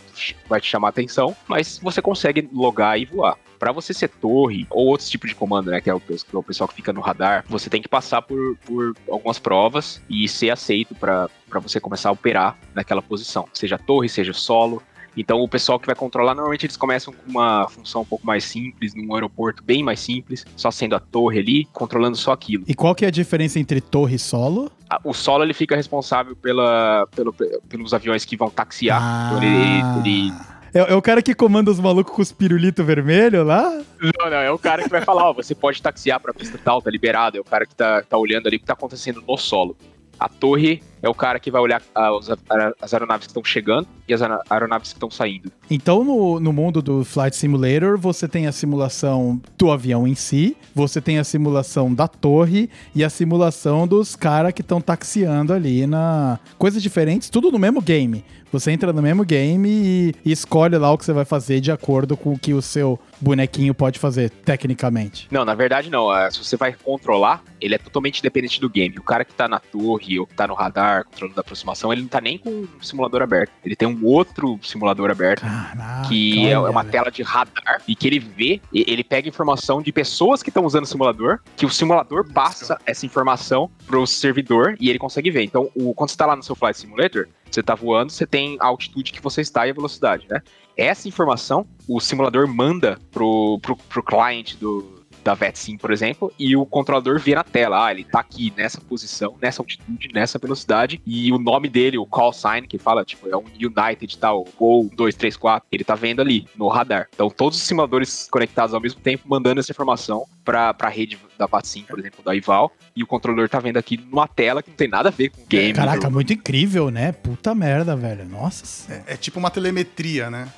vai 0.47 0.61
te 0.61 0.67
chamar 0.67 0.89
atenção, 0.89 1.35
mas 1.47 1.79
você 1.81 2.01
consegue 2.01 2.47
logar 2.53 2.99
e 2.99 3.05
voar. 3.05 3.37
Para 3.57 3.73
você 3.73 3.93
ser 3.93 4.07
torre 4.07 4.65
ou 4.69 4.87
outros 4.87 5.09
tipos 5.09 5.29
de 5.29 5.35
comando, 5.35 5.69
né, 5.69 5.81
que 5.81 5.89
é 5.89 5.93
o, 5.93 5.99
que 5.99 6.13
é 6.13 6.37
o 6.37 6.43
pessoal 6.43 6.67
que 6.67 6.75
fica 6.75 6.93
no 6.93 7.01
radar, 7.01 7.43
você 7.49 7.69
tem 7.69 7.81
que 7.81 7.89
passar 7.89 8.21
por, 8.21 8.55
por 8.65 8.95
algumas 9.09 9.37
provas 9.37 10.01
e 10.09 10.29
ser 10.29 10.49
aceito 10.49 10.95
para 10.95 11.29
você 11.55 11.79
começar 11.79 12.07
a 12.07 12.13
operar 12.13 12.57
naquela 12.73 13.01
posição, 13.01 13.49
seja 13.51 13.77
torre, 13.77 14.07
seja 14.07 14.31
solo. 14.31 14.81
Então, 15.19 15.41
o 15.41 15.49
pessoal 15.49 15.77
que 15.77 15.86
vai 15.86 15.95
controlar, 15.95 16.34
normalmente 16.34 16.65
eles 16.65 16.77
começam 16.77 17.13
com 17.13 17.29
uma 17.29 17.67
função 17.67 18.03
um 18.03 18.05
pouco 18.05 18.25
mais 18.25 18.45
simples, 18.45 18.95
num 18.95 19.13
aeroporto 19.13 19.62
bem 19.62 19.84
mais 19.84 19.99
simples, 19.99 20.45
só 20.55 20.71
sendo 20.71 20.95
a 20.95 20.99
torre 20.99 21.39
ali, 21.39 21.65
controlando 21.73 22.15
só 22.15 22.32
aquilo. 22.32 22.63
E 22.67 22.73
qual 22.73 22.95
que 22.95 23.03
é 23.03 23.10
a 23.10 23.12
diferença 23.12 23.60
entre 23.60 23.82
torre 23.82 24.15
e 24.15 24.19
solo? 24.19 24.71
O 25.03 25.13
solo 25.13 25.43
ele 25.43 25.53
fica 25.53 25.75
responsável 25.75 26.38
pela, 26.38 27.05
pelo- 27.13 27.34
pelos 27.67 27.93
aviões 27.93 28.23
que 28.23 28.38
vão 28.38 28.49
taxiar. 28.49 29.01
Então, 29.34 29.43
ele, 29.43 30.10
ele- 30.29 30.34
É, 30.73 30.93
é 30.93 30.95
o 30.95 31.01
cara 31.01 31.21
que 31.21 31.34
comanda 31.36 31.69
os 31.69 31.79
malucos 31.82 32.15
com 32.15 32.21
os 32.21 32.32
pirulitos 32.32 32.86
vermelhos 32.86 33.45
lá? 33.45 33.69
Não, 33.99 34.29
não, 34.29 34.38
é 34.38 34.49
o 34.51 34.58
cara 34.58 34.84
que 34.84 34.89
vai 34.89 35.01
falar, 35.01 35.29
ó, 35.29 35.34
você 35.34 35.53
pode 35.53 35.82
taxiar 35.82 36.19
pra 36.19 36.34
pista 36.34 36.58
tal, 36.63 36.82
tá 36.82 36.89
liberado. 36.89 37.38
É 37.38 37.41
o 37.41 37.43
cara 37.43 37.65
que 37.65 37.75
tá, 37.75 38.01
tá 38.03 38.17
olhando 38.17 38.47
ali 38.47 38.55
o 38.55 38.60
que 38.60 38.65
tá 38.65 38.73
acontecendo 38.73 39.21
no 39.27 39.36
solo. 39.38 39.75
A 40.19 40.29
torre 40.29 40.82
é 41.01 41.09
o 41.09 41.13
cara 41.13 41.39
que 41.39 41.49
vai 41.51 41.62
olhar 41.62 41.81
ah, 41.95 42.12
os 42.15 42.29
a- 42.29 42.38
as 42.81 42.93
aeronaves 42.93 43.27
que 43.27 43.31
estão 43.31 43.43
chegando 43.43 43.88
e 44.07 44.13
as 44.13 44.21
aero- 44.21 44.39
aeronaves 44.49 44.89
que 44.89 44.95
estão 44.97 45.09
saindo. 45.12 45.51
Então, 45.69 46.03
no, 46.03 46.39
no 46.39 46.51
mundo 46.53 46.81
do 46.81 47.03
Flight 47.05 47.35
Simulator, 47.35 47.97
você 47.97 48.27
tem 48.27 48.47
a 48.47 48.51
simulação 48.51 49.39
do 49.57 49.71
avião 49.71 50.07
em 50.07 50.15
si, 50.15 50.57
você 50.73 50.99
tem 51.01 51.19
a 51.19 51.23
simulação 51.23 51.93
da 51.93 52.07
torre 52.07 52.69
e 52.95 53.03
a 53.03 53.09
simulação 53.09 53.88
dos 53.88 54.15
caras 54.15 54.51
que 54.53 54.62
estão 54.62 54.81
taxiando 54.81 55.53
ali 55.53 55.85
na. 55.85 56.39
Coisas 56.57 56.81
diferentes, 56.81 57.29
tudo 57.29 57.51
no 57.51 57.59
mesmo 57.59 57.81
game. 57.81 58.23
Você 58.51 58.71
entra 58.71 58.91
no 58.91 58.99
mesmo 58.99 59.23
game 59.23 59.69
e, 59.69 60.15
e 60.25 60.31
escolhe 60.31 60.75
lá 60.75 60.91
o 60.91 60.97
que 60.97 61.05
você 61.05 61.13
vai 61.13 61.23
fazer 61.23 61.59
de 61.62 61.71
acordo 61.71 62.17
com 62.17 62.33
o 62.33 62.39
que 62.39 62.51
o 62.51 62.63
seu 62.63 62.99
bonequinho 63.21 63.75
pode 63.75 63.99
fazer, 63.99 64.31
tecnicamente. 64.31 65.27
Não, 65.29 65.45
na 65.45 65.53
verdade 65.53 65.91
não. 65.91 66.09
Ah, 66.09 66.31
Se 66.31 66.43
você 66.43 66.57
vai 66.57 66.73
controlar, 66.73 67.43
ele 67.62 67.75
é 67.75 67.77
totalmente 67.77 68.23
dependente 68.23 68.59
do 68.59 68.67
game. 68.67 68.97
O 68.97 69.03
cara 69.03 69.23
que 69.23 69.35
tá 69.35 69.47
na 69.47 69.59
torre 69.59 70.19
ou 70.19 70.25
que 70.25 70.33
tá 70.33 70.47
no 70.47 70.55
radar, 70.55 70.88
controlando 71.04 71.39
a 71.39 71.41
aproximação, 71.41 71.91
ele 71.91 72.02
não 72.02 72.10
tá 72.10 72.21
nem 72.21 72.38
com 72.38 72.49
um 72.49 72.82
simulador 72.82 73.21
aberto. 73.21 73.52
Ele 73.63 73.75
tem 73.75 73.88
um 73.88 74.06
outro 74.06 74.60
simulador 74.62 75.10
aberto. 75.10 75.41
Caraca. 75.41 76.08
que 76.08 76.47
é 76.47 76.58
olha, 76.58 76.71
uma 76.71 76.82
velho. 76.82 76.91
tela 76.91 77.12
de 77.12 77.23
radar 77.23 77.82
e 77.88 77.95
que 77.95 78.08
ele 78.08 78.19
vê, 78.19 78.62
ele 78.73 79.04
pega 79.04 79.28
informação 79.28 79.82
de 79.82 79.91
pessoas 79.91 80.43
que 80.43 80.49
estão 80.49 80.65
usando 80.65 80.84
o 80.84 80.88
simulador, 80.88 81.39
que 81.56 81.65
o 81.65 81.69
simulador 81.69 82.32
passa 82.32 82.78
essa 82.86 83.06
informação 83.06 83.69
pro 83.86 84.06
servidor 84.06 84.75
e 84.80 84.89
ele 84.89 84.99
consegue 84.99 85.32
ver. 85.32 85.43
Então, 85.43 85.69
o, 85.75 85.93
quando 85.93 86.10
você 86.10 86.17
tá 86.17 86.25
lá 86.25 86.36
no 86.36 86.43
seu 86.43 86.56
Flight 86.56 86.78
Simulator, 86.78 87.28
você 87.49 87.63
tá 87.63 87.75
voando, 87.75 88.12
você 88.12 88.25
tem 88.25 88.58
a 88.60 88.67
altitude 88.67 89.12
que 89.12 89.21
você 89.21 89.41
está 89.41 89.65
e 89.67 89.71
a 89.71 89.73
velocidade, 89.73 90.28
né? 90.30 90.41
Essa 90.78 91.08
informação 91.08 91.67
o 91.88 91.99
simulador 91.99 92.47
manda 92.47 92.97
pro, 93.12 93.60
pro, 93.62 93.75
pro 93.75 94.04
cliente 94.04 94.56
do, 94.56 94.98
da 95.29 95.35
VetSim, 95.35 95.77
por 95.77 95.91
exemplo, 95.91 96.33
e 96.39 96.55
o 96.55 96.65
controlador 96.65 97.19
vê 97.19 97.35
na 97.35 97.43
tela, 97.43 97.85
ah, 97.85 97.91
ele 97.91 98.03
tá 98.03 98.19
aqui 98.19 98.51
nessa 98.57 98.81
posição, 98.81 99.35
nessa 99.39 99.61
altitude, 99.61 100.09
nessa 100.11 100.39
velocidade, 100.39 100.99
e 101.05 101.31
o 101.31 101.37
nome 101.37 101.69
dele, 101.69 101.99
o 101.99 102.05
call 102.05 102.33
sign, 102.33 102.67
que 102.67 102.79
fala, 102.79 103.05
tipo, 103.05 103.29
é 103.29 103.37
um 103.37 103.43
United 103.43 104.17
tal, 104.17 104.43
Gol 104.57 104.89
234, 104.95 105.67
ele 105.71 105.83
tá 105.83 105.93
vendo 105.93 106.19
ali, 106.19 106.47
no 106.55 106.67
radar. 106.67 107.07
Então, 107.13 107.29
todos 107.29 107.59
os 107.59 107.63
simuladores 107.63 108.27
conectados 108.31 108.73
ao 108.73 108.81
mesmo 108.81 108.99
tempo, 109.01 109.29
mandando 109.29 109.59
essa 109.59 109.71
informação 109.71 110.25
pra, 110.43 110.73
pra 110.73 110.89
rede 110.89 111.19
da 111.37 111.45
VetSim, 111.45 111.83
por 111.83 111.99
exemplo, 111.99 112.23
da 112.23 112.35
Ival, 112.35 112.71
e 112.95 113.03
o 113.03 113.07
controlador 113.07 113.47
tá 113.47 113.59
vendo 113.59 113.77
aqui 113.77 113.97
numa 113.97 114.27
tela 114.27 114.63
que 114.63 114.71
não 114.71 114.77
tem 114.77 114.87
nada 114.87 115.09
a 115.09 115.11
ver 115.11 115.29
com 115.29 115.41
o 115.41 115.45
game. 115.45 115.73
Caraca, 115.73 116.01
jogo. 116.01 116.13
muito 116.15 116.33
incrível, 116.33 116.89
né? 116.89 117.11
Puta 117.11 117.53
merda, 117.53 117.95
velho. 117.95 118.25
Nossa. 118.25 118.91
É, 118.91 119.13
é 119.13 119.17
tipo 119.17 119.37
uma 119.37 119.51
telemetria, 119.51 120.31
né? 120.31 120.51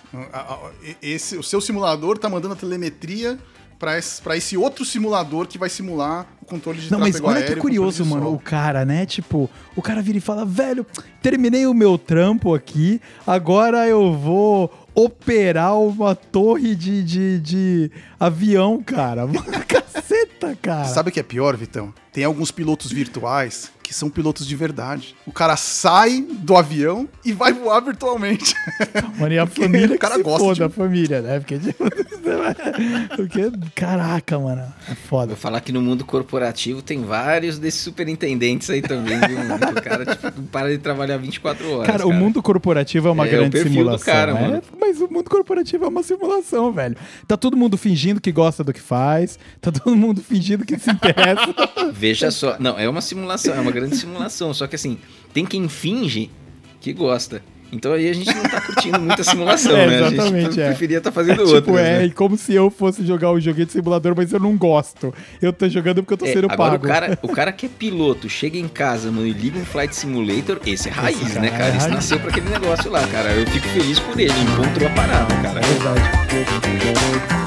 Esse, 1.01 1.36
o 1.36 1.43
seu 1.43 1.60
simulador 1.60 2.17
tá 2.17 2.29
mandando 2.29 2.53
a 2.53 2.57
telemetria 2.57 3.38
pra 3.82 3.98
esse, 3.98 4.22
pra 4.22 4.38
esse 4.38 4.56
outro 4.56 4.86
simulador 4.86 5.48
que 5.48 5.58
vai 5.58 5.67
simular 5.67 6.28
o 6.39 6.46
controle 6.46 6.80
de 6.80 6.91
Não, 6.91 7.00
mas 7.00 7.20
olha 7.20 7.39
aéreo. 7.39 7.56
que 7.56 7.60
curioso, 7.60 8.06
mano. 8.06 8.32
O 8.32 8.38
cara, 8.38 8.86
né? 8.86 9.08
Tipo, 9.08 9.50
o 9.76 9.82
cara 9.82 10.04
vira 10.04 10.20
e 10.20 10.22
fala: 10.22 10.46
velho, 10.46 10.86
terminei 11.20 11.65
o 11.65 11.74
meu 11.74 11.98
trampo 11.98 12.54
aqui, 12.54 13.02
agora 13.26 13.88
eu 13.88 14.13
vou 14.13 14.72
operar 14.94 15.76
uma 15.80 16.13
torre 16.13 16.76
de, 16.76 17.04
de, 17.04 17.39
de 17.39 17.91
avião, 18.20 18.84
cara. 18.84 19.24
Caceta, 19.67 20.56
cara. 20.62 20.86
Sabe 20.86 21.10
o 21.10 21.12
que 21.12 21.20
é 21.20 21.24
pior, 21.24 21.58
Vitão? 21.58 21.91
Tem 22.13 22.24
alguns 22.24 22.52
pilotos 22.52 22.91
virtuais 22.91 23.72
que 23.91 23.97
são 23.97 24.10
pilotos 24.10 24.47
de 24.47 24.56
verdade. 24.56 25.13
O 25.25 25.34
cara 25.34 25.58
sai 25.58 26.21
do 26.21 26.56
avião 26.56 27.10
e 27.25 27.34
vai 27.34 27.51
voar 27.51 27.82
virtualmente. 27.82 28.56
Mano, 29.19 29.34
e 29.34 29.38
a 29.38 29.45
Porque 29.45 29.63
família 29.63 29.95
o 29.97 29.99
cara 29.99 30.13
que 30.13 30.19
se 30.19 30.23
gosta 30.23 30.39
foda, 30.45 30.56
de- 30.56 30.63
a 30.63 30.69
família, 30.69 31.21
né? 31.21 31.39
Porque, 31.41 31.60
tipo, 31.60 31.84
porque, 33.17 33.51
caraca, 33.75 34.39
mano, 34.39 34.63
é 34.89 34.95
foda. 34.95 35.27
Vou 35.27 35.36
falar 35.36 35.60
que 35.60 35.73
no 35.73 35.82
mundo 35.82 36.06
corporativo 36.06 36.82
tem 36.82 37.01
vários 37.04 37.60
desses 37.60 37.82
superintendentes 37.82 38.69
aí 38.69 38.82
também, 38.82 39.19
viu? 39.27 39.38
mano? 39.43 39.60
Que 39.60 39.80
o 39.80 39.84
cara 39.84 40.06
tipo, 40.06 40.32
não 40.39 40.45
para 40.45 40.69
de 40.69 40.77
trabalhar 40.77 41.17
24 41.17 41.69
horas. 41.69 41.88
Cara, 41.88 42.08
o 42.08 42.13
mundo 42.13 42.41
corporativo 42.41 43.10
é 43.10 43.12
uma 43.12 43.25
É, 43.25 43.27
o 43.27 43.32
grande 43.32 43.62
simulação. 43.63 44.06
cara, 44.06 44.34
né? 44.34 44.41
mano. 44.41 44.62
Mas 44.80 45.01
o 45.01 45.08
mundo 45.12 45.30
corporativo 45.30 45.84
é 45.84 45.88
uma 45.89 46.04
simulação, 46.04 46.71
velho. 46.71 46.95
Tá 47.27 47.36
todo 47.36 47.58
mundo 47.58 47.77
fingindo 47.77 48.21
que 48.21 48.32
gosta 48.32 48.63
do 48.63 48.71
que 48.71 48.80
faz, 48.82 49.38
tá 49.60 49.69
todo 49.71 49.95
mundo 49.97 50.21
fingindo 50.21 50.65
que 50.65 50.77
se 50.80 50.89
interessa. 50.91 51.54
Veja 51.91 52.32
só. 52.32 52.56
Não, 52.60 52.77
é 52.80 52.88
uma 52.88 53.01
simulação, 53.01 53.54
é 53.54 53.60
uma 53.60 53.71
grande 53.71 53.81
simulação. 53.89 54.54
Só 54.54 54.67
que 54.67 54.76
assim, 54.76 54.98
tem 55.34 55.46
quem 55.46 55.67
finge 55.67 56.30
que 56.80 56.94
gosta. 56.94 57.41
Então 57.74 57.94
aí 57.94 58.10
a 58.10 58.13
gente 58.13 58.28
não 58.36 58.44
tá 58.44 58.60
curtindo 58.60 59.00
muita 59.00 59.24
simulação, 59.24 59.72
É, 59.78 59.88
né? 59.88 59.96
A 60.04 60.08
exatamente, 60.12 60.44
gente 60.48 60.60
é. 60.62 60.67
preferia 60.67 60.98
estar 60.98 61.10
fazendo 61.10 61.38
tipo, 61.46 61.56
outra. 61.56 61.80
é 61.80 62.00
né? 62.00 62.06
e 62.08 62.12
como 62.12 62.36
se 62.36 62.54
eu 62.54 62.70
fosse 62.70 63.06
jogar 63.06 63.32
um 63.32 63.39
joguinho 63.39 63.65
de 63.65 63.72
simulador, 63.72 64.13
mas 64.13 64.34
eu 64.34 64.41
não 64.41 64.58
gosto. 64.58 65.13
Eu 65.41 65.54
tô 65.54 65.70
jogando 65.70 66.04
porque 66.04 66.13
eu 66.15 66.17
tô 66.17 66.26
É, 66.26 66.34
sendo 66.34 66.52
agora 66.52 66.72
pago. 66.72 66.86
o 66.86 66.88
cara, 66.89 67.20
o 67.22 67.28
cara 67.30 67.52
que 67.54 67.67
é 67.67 67.70
piloto, 67.70 68.28
chega 68.28 68.58
em 68.58 68.67
casa, 68.67 69.10
mano, 69.10 69.26
e 69.26 69.32
liga 69.32 69.58
um 69.58 69.63
Flight 69.63 69.96
Simulator, 69.96 70.60
esse 70.65 70.89
é 70.89 70.91
raiz, 70.91 71.22
Esse 71.22 71.39
né, 71.39 71.50
cara 71.50 71.60
cara? 71.63 71.74
é 71.74 71.78
Esse 71.78 71.88
nasceu 71.89 72.20
pra 72.20 72.30
aquele 72.30 72.50
negócio 72.50 72.91
lá, 72.91 73.08
cara. 73.08 73.32
Eu 73.32 73.48
fico 73.48 73.65
feliz 73.70 74.00
por 74.00 74.20
ele, 74.20 74.34
encontrou 74.34 74.89
a 74.89 74.91
parada, 74.91 75.34
cara. 75.36 75.60
É 75.62 75.63
verdade. 75.63 77.40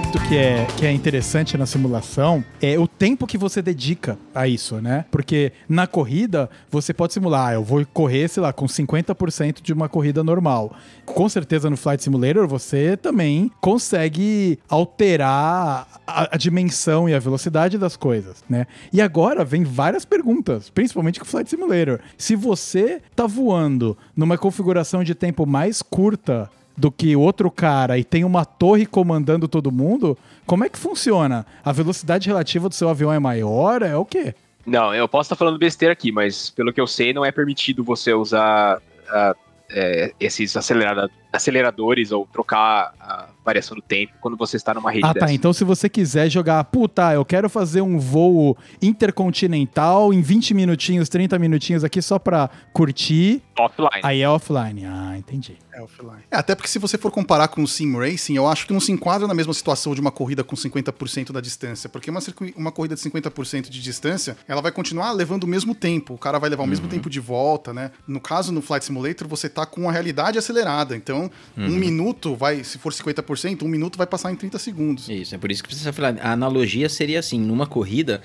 Aspecto 0.00 0.28
que 0.28 0.36
é, 0.36 0.66
que 0.76 0.86
é 0.86 0.92
interessante 0.92 1.58
na 1.58 1.66
simulação 1.66 2.42
é 2.62 2.78
o 2.78 2.86
tempo 2.86 3.26
que 3.26 3.36
você 3.36 3.60
dedica 3.60 4.18
a 4.34 4.48
isso, 4.48 4.80
né? 4.80 5.04
Porque 5.10 5.52
na 5.68 5.86
corrida, 5.86 6.48
você 6.70 6.94
pode 6.94 7.12
simular, 7.12 7.48
ah, 7.48 7.54
eu 7.54 7.64
vou 7.64 7.84
correr, 7.84 8.28
sei 8.28 8.42
lá, 8.42 8.52
com 8.52 8.66
50% 8.66 9.60
de 9.62 9.72
uma 9.72 9.88
corrida 9.88 10.24
normal. 10.24 10.74
Com 11.04 11.28
certeza 11.28 11.68
no 11.68 11.76
Flight 11.76 12.02
Simulator 12.02 12.46
você 12.46 12.96
também 12.96 13.50
consegue 13.60 14.58
alterar 14.68 15.86
a, 16.06 16.34
a 16.34 16.38
dimensão 16.38 17.08
e 17.08 17.14
a 17.14 17.18
velocidade 17.18 17.76
das 17.76 17.96
coisas, 17.96 18.42
né? 18.48 18.66
E 18.92 19.00
agora 19.00 19.44
vem 19.44 19.64
várias 19.64 20.04
perguntas, 20.04 20.70
principalmente 20.70 21.20
com 21.20 21.26
o 21.26 21.28
Flight 21.28 21.50
Simulator. 21.50 22.00
Se 22.16 22.34
você 22.34 23.02
tá 23.14 23.26
voando 23.26 23.98
numa 24.16 24.38
configuração 24.38 25.04
de 25.04 25.14
tempo 25.14 25.44
mais 25.46 25.82
curta 25.82 26.50
do 26.76 26.90
que 26.90 27.14
outro 27.14 27.50
cara 27.50 27.98
e 27.98 28.04
tem 28.04 28.24
uma 28.24 28.44
torre 28.44 28.86
comandando 28.86 29.46
todo 29.46 29.70
mundo, 29.72 30.16
como 30.46 30.64
é 30.64 30.68
que 30.68 30.78
funciona? 30.78 31.46
A 31.64 31.72
velocidade 31.72 32.26
relativa 32.26 32.68
do 32.68 32.74
seu 32.74 32.88
avião 32.88 33.12
é 33.12 33.18
maior? 33.18 33.82
É 33.82 33.96
o 33.96 34.04
quê? 34.04 34.34
Não, 34.66 34.94
eu 34.94 35.08
posso 35.08 35.26
estar 35.26 35.36
falando 35.36 35.58
besteira 35.58 35.92
aqui, 35.92 36.12
mas 36.12 36.50
pelo 36.50 36.72
que 36.72 36.80
eu 36.80 36.86
sei, 36.86 37.12
não 37.12 37.24
é 37.24 37.32
permitido 37.32 37.82
você 37.82 38.12
usar 38.12 38.78
uh, 38.78 39.36
é, 39.70 40.12
esses 40.20 40.56
acelerada- 40.56 41.10
aceleradores 41.32 42.12
ou 42.12 42.26
trocar 42.32 42.92
a 43.00 43.28
variação 43.44 43.76
do 43.76 43.82
tempo 43.82 44.12
quando 44.20 44.36
você 44.36 44.56
está 44.56 44.74
numa 44.74 44.90
rede 44.90 45.06
Ah, 45.06 45.12
dessa. 45.12 45.26
tá. 45.26 45.32
Então 45.32 45.52
se 45.52 45.64
você 45.64 45.88
quiser 45.88 46.28
jogar, 46.30 46.62
puta, 46.64 47.12
eu 47.14 47.24
quero 47.24 47.48
fazer 47.48 47.80
um 47.80 47.98
voo 47.98 48.56
intercontinental 48.80 50.12
em 50.12 50.20
20 50.20 50.54
minutinhos, 50.54 51.08
30 51.08 51.38
minutinhos 51.38 51.84
aqui 51.84 52.00
só 52.00 52.18
pra 52.18 52.48
curtir, 52.72 53.42
Offline. 53.58 54.00
aí 54.02 54.22
é 54.22 54.28
offline. 54.28 54.84
Ah, 54.86 55.14
entendi. 55.18 55.56
É 55.72 55.82
offline. 55.82 56.22
É, 56.30 56.36
até 56.36 56.54
porque 56.54 56.68
se 56.68 56.78
você 56.78 56.96
for 56.98 57.10
comparar 57.10 57.48
com 57.48 57.62
o 57.62 57.68
Sim 57.68 57.94
Racing, 57.96 58.34
eu 58.34 58.46
acho 58.48 58.66
que 58.66 58.72
não 58.72 58.80
se 58.80 58.90
enquadra 58.92 59.26
na 59.28 59.34
mesma 59.34 59.52
situação 59.54 59.94
de 59.94 60.00
uma 60.00 60.10
corrida 60.10 60.42
com 60.42 60.56
50% 60.56 61.32
da 61.32 61.40
distância. 61.40 61.88
Porque 61.88 62.10
uma, 62.10 62.20
uma 62.56 62.72
corrida 62.72 62.94
de 62.94 63.00
50% 63.02 63.68
de 63.68 63.80
distância, 63.80 64.36
ela 64.48 64.60
vai 64.60 64.72
continuar 64.72 65.12
levando 65.12 65.44
o 65.44 65.46
mesmo 65.46 65.74
tempo. 65.74 66.14
O 66.14 66.18
cara 66.18 66.38
vai 66.38 66.50
levar 66.50 66.64
o 66.64 66.66
mesmo 66.66 66.88
tempo 66.88 67.08
de 67.08 67.20
volta, 67.20 67.72
né? 67.72 67.92
No 68.06 68.20
caso, 68.20 68.52
no 68.52 68.60
Flight 68.62 68.84
Simulator, 68.84 69.28
você 69.28 69.48
tá 69.48 69.64
com 69.64 69.88
a 69.88 69.92
realidade 69.92 70.38
acelerada. 70.38 70.96
Então, 70.96 71.19
um 71.56 71.70
minuto 71.70 72.34
vai, 72.36 72.62
se 72.62 72.78
for 72.78 72.92
50%, 72.92 73.62
um 73.62 73.68
minuto 73.68 73.98
vai 73.98 74.06
passar 74.06 74.30
em 74.30 74.36
30 74.36 74.58
segundos. 74.58 75.08
Isso, 75.08 75.34
é 75.34 75.38
por 75.38 75.50
isso 75.50 75.62
que 75.62 75.68
precisa 75.68 75.92
falar. 75.92 76.16
A 76.20 76.32
analogia 76.32 76.88
seria 76.88 77.18
assim: 77.18 77.40
numa 77.40 77.66
corrida, 77.66 78.22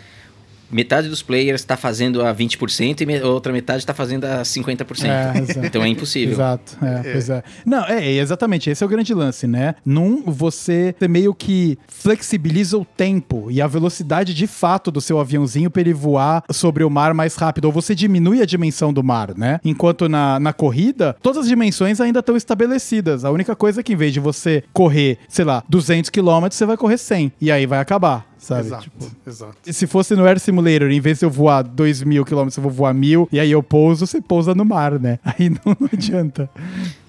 metade 0.72 1.08
dos 1.10 1.22
players 1.22 1.62
está 1.62 1.78
fazendo 1.78 2.22
a 2.26 2.34
20% 2.34 3.02
e 3.02 3.06
me- 3.06 3.18
a 3.20 3.28
outra 3.28 3.52
metade 3.54 3.80
está 3.80 3.94
fazendo 3.94 4.26
a 4.26 4.44
50%. 4.44 5.06
É. 5.10 5.66
Então 5.66 5.84
é 5.84 5.88
impossível. 5.88 6.34
Exato, 6.34 6.78
é, 6.84 7.12
pois 7.12 7.30
é. 7.30 7.44
Não, 7.66 7.86
é, 7.86 8.04
é, 8.06 8.12
exatamente, 8.18 8.70
esse 8.70 8.84
é 8.84 8.86
o 8.86 8.90
grande 8.90 9.14
lance, 9.14 9.48
né? 9.48 9.76
Num, 9.86 10.24
você 10.26 10.96
meio 11.10 11.34
que 11.34 11.78
flexibiliza 11.88 12.78
o 12.78 12.86
tempo 12.86 13.50
e 13.50 13.62
a 13.62 13.68
velocidade 13.68 14.34
de 14.34 14.48
fato 14.48 14.92
do 14.92 15.02
seu 15.02 15.20
aviãozinho 15.20 15.70
para 15.70 15.82
ele 15.82 15.94
voar 15.94 16.44
sobre 16.52 16.84
o 16.84 16.90
mar 16.90 17.14
mais 17.14 17.36
rápido, 17.36 17.66
ou 17.66 17.72
você 17.72 17.94
diminui 17.96 18.42
a 18.42 18.46
dimensão 18.46 18.94
do 18.94 19.04
mar, 19.04 19.36
né? 19.36 19.60
Enquanto 19.66 20.08
na, 20.08 20.40
na 20.40 20.54
corrida, 20.54 21.16
todas 21.22 21.44
as 21.44 21.48
dimensões 21.48 22.00
ainda 22.00 22.20
estão 22.20 22.36
estabelecidas. 22.38 23.26
A 23.26 23.32
única 23.32 23.56
coisa 23.56 23.80
é 23.82 23.84
que 23.84 23.94
em 23.94 23.96
vez 23.96 24.14
de 24.14 24.20
você 24.20 24.64
correr, 24.74 25.18
sei 25.28 25.46
lá, 25.46 25.64
200 25.68 26.10
km, 26.10 26.48
você 26.50 26.66
vai 26.66 26.78
correr 26.78 26.98
100, 26.98 27.32
e 27.42 27.52
aí 27.52 27.66
vai 27.66 27.80
acabar, 27.80 28.26
sabe? 28.46 28.68
Exato, 28.68 28.84
Tipo, 28.84 29.12
exato. 29.28 29.58
e 29.66 29.74
se 29.74 29.88
fosse 29.88 30.16
no 30.16 30.26
Air 30.26 30.40
Simulator, 30.40 30.90
em 30.92 31.00
vez 31.00 31.20
de 31.20 31.26
eu 31.26 31.30
voar 31.30 31.64
2 31.64 32.04
mil 32.04 32.24
quilômetros, 32.24 32.56
eu 32.58 32.64
vou 32.64 32.72
voar 32.72 32.94
mil, 32.94 33.28
e 33.32 33.40
aí 33.40 33.52
eu 33.52 33.64
pouso, 33.64 34.06
você 34.06 34.22
pousa 34.22 34.54
no 34.54 34.64
mar, 34.64 35.00
né? 35.00 35.20
Aí 35.26 35.50
não, 35.50 35.76
não 35.80 35.90
adianta. 35.92 36.50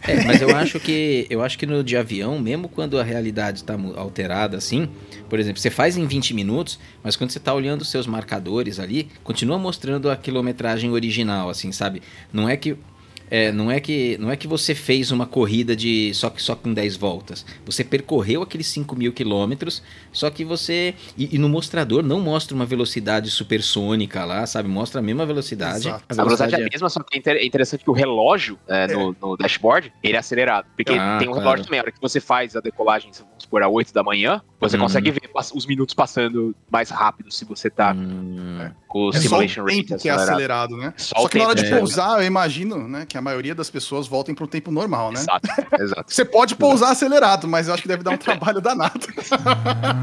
É, 0.02 0.24
mas 0.24 0.40
eu 0.40 0.54
acho 0.56 0.78
que 0.80 1.26
eu 1.28 1.42
acho 1.42 1.58
que 1.58 1.66
no 1.66 1.82
de 1.84 1.96
avião, 1.96 2.38
mesmo 2.38 2.68
quando 2.68 2.98
a 2.98 3.02
realidade 3.02 3.58
está 3.58 3.76
alterada 3.96 4.56
assim, 4.56 4.88
por 5.28 5.38
exemplo, 5.38 5.60
você 5.60 5.70
faz 5.70 5.96
em 5.96 6.06
20 6.06 6.32
minutos, 6.34 6.78
mas 7.02 7.16
quando 7.16 7.30
você 7.30 7.38
está 7.38 7.52
olhando 7.52 7.82
os 7.82 7.90
seus 7.90 8.06
marcadores 8.06 8.78
ali, 8.80 9.08
continua 9.24 9.58
mostrando 9.58 10.10
a 10.10 10.16
quilometragem 10.16 10.90
original, 10.90 11.50
assim, 11.50 11.72
sabe? 11.72 12.00
Não 12.32 12.48
é 12.48 12.56
que 12.56 12.76
é, 13.28 13.50
não 13.50 13.70
é 13.70 13.80
que 13.80 14.16
não 14.20 14.30
é 14.30 14.36
que 14.36 14.46
você 14.46 14.72
fez 14.74 15.10
uma 15.10 15.26
corrida 15.26 15.74
de 15.74 16.12
só 16.14 16.30
que 16.30 16.40
só 16.40 16.54
com 16.54 16.72
10 16.72 16.96
voltas. 16.96 17.44
Você 17.64 17.82
percorreu 17.82 18.40
aqueles 18.42 18.68
5 18.68 18.94
mil 18.94 19.12
quilômetros, 19.12 19.82
só 20.16 20.30
que 20.30 20.44
você 20.44 20.94
e, 21.16 21.34
e 21.36 21.38
no 21.38 21.48
mostrador 21.48 22.02
não 22.02 22.20
mostra 22.20 22.54
uma 22.54 22.64
velocidade 22.64 23.30
supersônica 23.30 24.24
lá, 24.24 24.46
sabe? 24.46 24.68
Mostra 24.68 25.00
a 25.00 25.02
mesma 25.02 25.26
velocidade. 25.26 25.88
Exato. 25.88 26.04
A 26.08 26.14
velocidade 26.14 26.54
é 26.54 26.64
a 26.64 26.68
mesma, 26.72 26.88
só 26.88 27.00
que 27.02 27.16
é 27.16 27.18
inter- 27.18 27.36
é 27.36 27.44
interessante 27.44 27.84
que 27.84 27.90
o 27.90 27.92
relógio 27.92 28.58
é, 28.66 28.86
no, 28.86 29.14
no 29.20 29.36
dashboard, 29.36 29.92
ele 30.02 30.16
é 30.16 30.18
acelerado. 30.18 30.66
Porque 30.74 30.92
Ah, 30.98 31.18
tem 31.18 31.28
um 31.28 31.32
claro. 31.32 31.44
relógio 31.44 31.64
também, 31.66 31.80
a 31.80 31.82
hora 31.82 31.92
que 31.92 32.00
você 32.00 32.18
faz 32.20 32.56
a 32.56 32.60
decolagem, 32.60 33.10
vamos 33.12 33.34
supor, 33.44 33.62
às 33.62 33.70
8 33.70 33.92
da 33.92 34.02
manhã, 34.02 34.40
você 34.58 34.76
Uhum. 34.76 34.82
consegue 34.84 35.10
ver 35.10 35.20
os 35.54 35.66
minutos 35.66 35.94
passando 35.94 36.56
mais 36.70 36.88
rápido 36.88 37.30
se 37.30 37.44
você 37.44 37.68
tá 37.68 37.92
Hum, 37.92 38.70
com 38.88 39.06
o 39.06 39.08
É 39.10 39.12
só 39.12 39.18
o 39.18 39.22
simulation 39.22 39.64
rate 39.64 39.84
tempo 39.84 40.00
que 40.00 40.08
é 40.08 40.12
acelerado. 40.12 40.76
né? 40.78 40.94
Só 40.96 41.20
Só, 41.22 41.28
que 41.28 41.36
na 41.38 41.44
hora 41.44 41.54
tempo, 41.54 41.68
de 41.68 41.74
é. 41.74 41.78
pousar, 41.78 42.20
eu 42.20 42.26
imagino, 42.26 42.88
né, 42.88 43.04
que 43.06 43.18
a 43.18 43.20
maioria 43.22 43.54
das 43.54 43.68
pessoas 43.68 44.06
voltem 44.06 44.34
para 44.34 44.44
o 44.44 44.48
tempo 44.48 44.70
normal, 44.70 45.12
né? 45.12 45.20
Exato, 45.20 45.48
exato. 45.78 46.04
Você 46.12 46.24
pode 46.24 46.54
pousar 46.56 46.90
acelerado, 46.92 47.46
mas 47.46 47.68
eu 47.68 47.74
acho 47.74 47.82
que 47.82 47.88
deve 47.88 48.02
dar 48.02 48.12
um 48.12 48.16
trabalho 48.18 48.60
danado. 48.60 49.06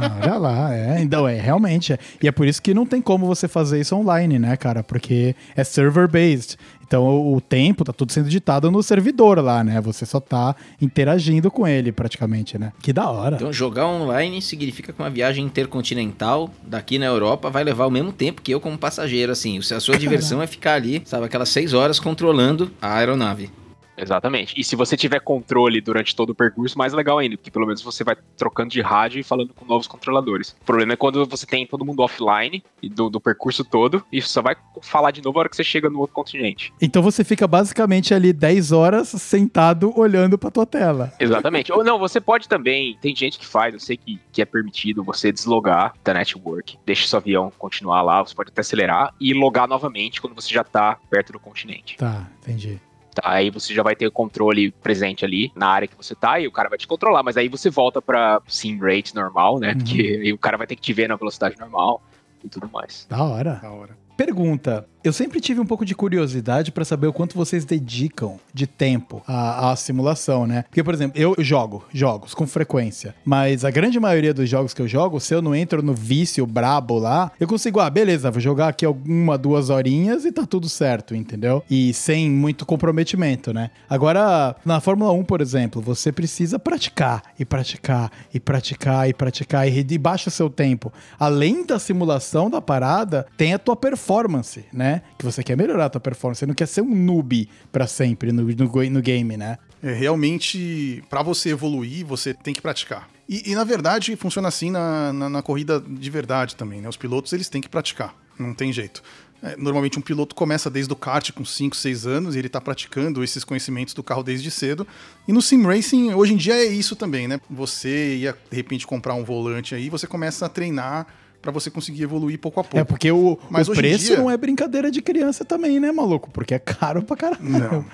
Olha 0.21 0.37
lá, 0.37 0.75
é. 0.75 1.01
Então, 1.01 1.27
é, 1.27 1.39
realmente. 1.39 1.93
É. 1.93 1.99
E 2.21 2.27
é 2.27 2.31
por 2.31 2.47
isso 2.47 2.61
que 2.61 2.73
não 2.73 2.85
tem 2.85 3.01
como 3.01 3.25
você 3.25 3.47
fazer 3.47 3.79
isso 3.79 3.95
online, 3.95 4.39
né, 4.39 4.55
cara? 4.57 4.83
Porque 4.83 5.35
é 5.55 5.63
server-based. 5.63 6.57
Então, 6.85 7.03
o, 7.05 7.37
o 7.37 7.41
tempo 7.41 7.83
tá 7.83 7.91
tudo 7.91 8.11
sendo 8.11 8.29
ditado 8.29 8.69
no 8.69 8.83
servidor 8.83 9.39
lá, 9.39 9.63
né? 9.63 9.81
Você 9.81 10.05
só 10.05 10.19
tá 10.19 10.55
interagindo 10.79 11.49
com 11.49 11.67
ele, 11.67 11.91
praticamente, 11.91 12.57
né? 12.57 12.71
Que 12.81 12.93
da 12.93 13.09
hora. 13.09 13.37
Então, 13.37 13.51
jogar 13.51 13.87
online 13.87 14.41
significa 14.41 14.93
que 14.93 15.01
uma 15.01 15.09
viagem 15.09 15.45
intercontinental 15.45 16.51
daqui 16.61 16.99
na 16.99 17.05
Europa 17.05 17.49
vai 17.49 17.63
levar 17.63 17.87
o 17.87 17.91
mesmo 17.91 18.11
tempo 18.11 18.41
que 18.41 18.53
eu 18.53 18.59
como 18.59 18.77
passageiro, 18.77 19.31
assim. 19.31 19.57
A 19.57 19.79
sua 19.79 19.97
diversão 19.97 20.41
é 20.41 20.45
ficar 20.45 20.75
ali, 20.75 21.01
sabe, 21.05 21.25
aquelas 21.25 21.49
seis 21.49 21.73
horas 21.73 21.99
controlando 21.99 22.71
a 22.81 22.95
aeronave. 22.97 23.49
Exatamente. 23.97 24.60
E 24.60 24.63
se 24.63 24.75
você 24.75 24.97
tiver 24.97 25.19
controle 25.19 25.79
durante 25.82 26.15
todo 26.15 26.32
o 26.32 26.36
percurso, 26.36 26.77
mais 26.77 26.93
legal 26.93 27.19
ainda, 27.19 27.38
porque 27.38 27.51
pelo 27.51 27.65
menos 27.65 27.82
você 27.82 28.03
vai 28.03 28.15
trocando 28.38 28.69
de 28.69 28.82
rádio 28.82 29.19
e 29.19 29.23
falando 29.23 29.53
com 29.53 29.65
novos 29.65 29.88
controladores. 29.88 30.56
O 30.62 30.65
problema 30.65 30.93
é 30.93 30.95
quando 30.95 31.25
você 31.25 31.45
tem 31.45 31.65
todo 31.65 31.86
mundo 31.86 32.01
offline 32.01 32.63
e 32.82 32.89
do, 32.89 33.10
do 33.10 33.21
percurso 33.21 33.63
todo, 33.63 34.03
e 34.12 34.21
só 34.21 34.41
vai 34.41 34.56
falar 34.82 35.12
de 35.12 35.21
novo 35.21 35.38
a 35.38 35.41
hora 35.41 35.49
que 35.49 35.56
você 35.56 35.63
chega 35.63 35.89
no 35.89 35.99
outro 35.99 36.15
continente. 36.15 36.73
Então 36.82 37.01
você 37.01 37.23
fica 37.23 37.47
basicamente 37.47 38.13
ali 38.13 38.34
10 38.34 38.71
horas 38.71 39.10
sentado 39.10 39.97
olhando 39.97 40.38
pra 40.38 40.51
tua 40.51 40.65
tela. 40.65 41.13
Exatamente. 41.19 41.71
Ou 41.71 41.84
não, 41.84 41.99
você 41.99 42.19
pode 42.19 42.47
também, 42.47 42.97
tem 43.01 43.15
gente 43.15 43.38
que 43.38 43.45
faz, 43.45 43.73
eu 43.73 43.79
sei 43.79 43.97
que, 43.97 44.19
que 44.32 44.41
é 44.41 44.45
permitido 44.45 45.03
você 45.03 45.32
deslogar 45.32 45.93
da 46.03 46.13
network, 46.13 46.77
deixa 46.86 47.08
seu 47.08 47.17
avião 47.19 47.51
continuar 47.58 48.01
lá, 48.01 48.21
você 48.21 48.34
pode 48.34 48.49
até 48.49 48.62
acelerar 48.62 49.13
e 49.19 49.34
logar 49.34 49.67
novamente 49.67 50.21
quando 50.21 50.34
você 50.34 50.53
já 50.53 50.63
tá 50.63 50.97
perto 51.10 51.34
do 51.34 51.39
continente. 51.39 51.97
Tá, 51.97 52.27
entendi. 52.41 52.79
Tá, 53.13 53.21
aí 53.30 53.49
você 53.49 53.73
já 53.73 53.84
vai 53.84 53.95
ter 53.95 54.08
o 54.08 54.12
controle 54.12 54.71
presente 54.71 55.23
ali 55.23 55.52
na 55.56 55.67
área 55.67 55.88
que 55.88 55.95
você 55.95 56.15
tá 56.15 56.39
e 56.39 56.47
o 56.47 56.52
cara 56.52 56.69
vai 56.69 56.78
te 56.78 56.88
controlar, 56.88 57.21
mas 57.21 57.38
aí 57.38 57.47
você 57.47 57.69
volta 57.69 58.02
pra 58.02 58.41
sim 58.47 58.80
rate 58.80 59.13
normal, 59.13 59.60
né? 59.60 59.71
Uhum. 59.71 59.78
Porque 59.78 60.02
aí 60.23 60.34
o 60.34 60.38
cara 60.38 60.58
vai 60.58 60.65
ter 60.65 60.76
que 60.76 60.82
te 60.82 60.93
ver 60.93 61.08
na 61.08 61.15
velocidade 61.15 61.60
normal 61.60 62.02
e 62.43 62.49
tudo 62.49 62.69
mais. 62.71 63.06
Da 63.10 63.23
hora. 63.23 63.60
Da 63.62 63.71
hora. 63.71 63.97
Pergunta: 64.17 64.88
Eu 65.03 65.11
sempre 65.11 65.41
tive 65.41 65.59
um 65.59 65.65
pouco 65.65 65.83
de 65.83 65.93
curiosidade 65.93 66.71
pra 66.71 66.85
saber 66.85 67.07
o 67.07 67.13
quanto 67.13 67.35
vocês 67.35 67.65
dedicam 67.65 68.39
de 68.53 68.65
tempo 68.65 69.21
à, 69.27 69.71
à 69.71 69.75
simulação, 69.75 70.47
né? 70.47 70.63
Porque, 70.69 70.81
por 70.81 70.93
exemplo, 70.93 71.19
eu 71.19 71.35
jogo 71.39 71.83
jogos 71.91 72.33
com 72.33 72.47
frequência, 72.47 73.13
mas 73.25 73.65
a 73.65 73.69
grande 73.69 73.99
maioria 73.99 74.33
dos 74.33 74.49
jogos 74.49 74.73
que 74.73 74.81
eu 74.81 74.87
jogo, 74.87 75.19
se 75.19 75.35
eu 75.35 75.41
não 75.41 75.53
entro 75.53 75.83
no 75.83 75.93
vício 75.93 76.47
brabo 76.47 76.97
lá, 76.97 77.33
eu 77.37 77.45
consigo, 77.45 77.81
ah, 77.81 77.89
beleza, 77.89 78.31
vou 78.31 78.39
jogar 78.39 78.69
aqui 78.69 78.85
alguma, 78.85 79.37
duas 79.37 79.69
horinhas 79.69 80.23
e 80.23 80.31
tá 80.31 80.45
tudo 80.45 80.69
certo, 80.69 81.13
entendeu? 81.13 81.61
E 81.69 81.93
sem 81.93 82.29
muito 82.29 82.65
comprometimento, 82.65 83.51
né? 83.51 83.71
Agora, 83.89 84.55
na 84.63 84.79
Fórmula 84.79 85.11
1, 85.11 85.25
por 85.25 85.41
exemplo, 85.41 85.81
você 85.81 86.13
precisa 86.13 86.57
praticar 86.57 87.23
e 87.37 87.43
praticar 87.43 88.09
e 88.33 88.39
praticar 88.39 89.09
e 89.09 89.13
praticar 89.13 89.67
e, 89.67 89.85
e 89.89 89.97
baixa 89.97 90.29
o 90.29 90.31
seu 90.31 90.49
tempo. 90.49 90.93
Além 91.19 91.65
da 91.65 91.77
simulação 91.77 92.49
da 92.49 92.61
parada, 92.61 93.25
tem 93.35 93.53
a 93.53 93.59
tua 93.59 93.75
performance, 93.75 94.63
né? 94.71 94.92
Que 95.17 95.25
você 95.25 95.43
quer 95.43 95.58
melhorar 95.58 95.86
a 95.86 95.89
tua 95.89 96.02
performance. 96.02 96.39
Você 96.39 96.46
não 96.46 96.54
quer 96.54 96.67
ser 96.67 96.81
um 96.81 96.96
noob 96.96 97.50
pra 97.71 97.87
sempre 97.87 98.31
no, 98.31 98.44
no, 98.44 98.89
no 98.89 99.02
game, 99.02 99.37
né? 99.37 99.58
É, 99.81 99.94
realmente, 99.94 101.04
para 101.10 101.21
você 101.21 101.50
evoluir, 101.50 102.06
você 102.06 102.33
tem 102.33 102.54
que 102.54 102.62
praticar. 102.62 103.10
E, 103.27 103.52
e, 103.52 103.56
na 103.56 103.63
verdade, 103.63 104.15
funciona 104.15 104.48
assim 104.48 104.69
na, 104.69 105.13
na, 105.13 105.29
na 105.29 105.41
corrida 105.41 105.79
de 105.79 106.10
verdade 106.10 106.56
também, 106.56 106.81
né? 106.81 106.89
Os 106.89 106.98
pilotos, 106.98 107.31
eles 107.33 107.50
têm 107.50 107.62
que 107.62 107.69
praticar, 107.69 108.15
não 108.37 108.54
tem 108.54 108.71
jeito. 108.71 109.02
É, 109.44 109.58
normalmente 109.58 110.00
um 110.00 110.02
piloto 110.02 110.33
começa 110.33 110.69
desde 110.69 110.94
o 110.94 110.96
kart 110.96 111.29
com 111.33 111.44
5, 111.44 111.75
6 111.75 112.08
anos 112.08 112.33
e 112.33 112.39
ele 112.39 112.48
está 112.48 112.62
praticando 112.62 113.21
esses 113.21 113.44
conhecimentos 113.44 113.94
do 113.94 114.02
carro 114.02 114.23
desde 114.23 114.50
cedo. 114.50 114.87
E 115.27 115.33
no 115.33 115.41
sim 115.41 115.62
racing, 115.62 116.13
hoje 116.13 116.33
em 116.33 116.37
dia 116.37 116.56
é 116.56 116.65
isso 116.65 116.96
também, 116.96 117.27
né? 117.27 117.41
Você 117.50 118.15
ia 118.15 118.37
de 118.50 118.56
repente 118.56 118.87
comprar 118.87 119.15
um 119.15 119.23
volante 119.25 119.75
aí, 119.75 119.89
você 119.89 120.08
começa 120.08 120.46
a 120.46 120.50
treinar 120.50 121.08
para 121.44 121.52
você 121.52 121.69
conseguir 121.69 122.04
evoluir 122.04 122.39
pouco 122.39 122.60
a 122.62 122.63
pouco. 122.63 122.77
É 122.79 122.83
porque 122.85 123.12
o, 123.12 123.37
Mas 123.50 123.67
o 123.67 123.73
preço 123.73 124.06
dia- 124.06 124.17
não 124.17 124.31
é 124.31 124.37
brincadeira 124.37 124.89
de 124.89 125.02
criança 125.02 125.44
também, 125.46 125.77
né, 125.79 125.91
maluco? 125.91 126.31
Porque 126.31 126.56
é 126.56 126.60
caro 126.60 127.04
pra 127.04 127.17
caralho. 127.17 127.44
Não. 127.44 127.85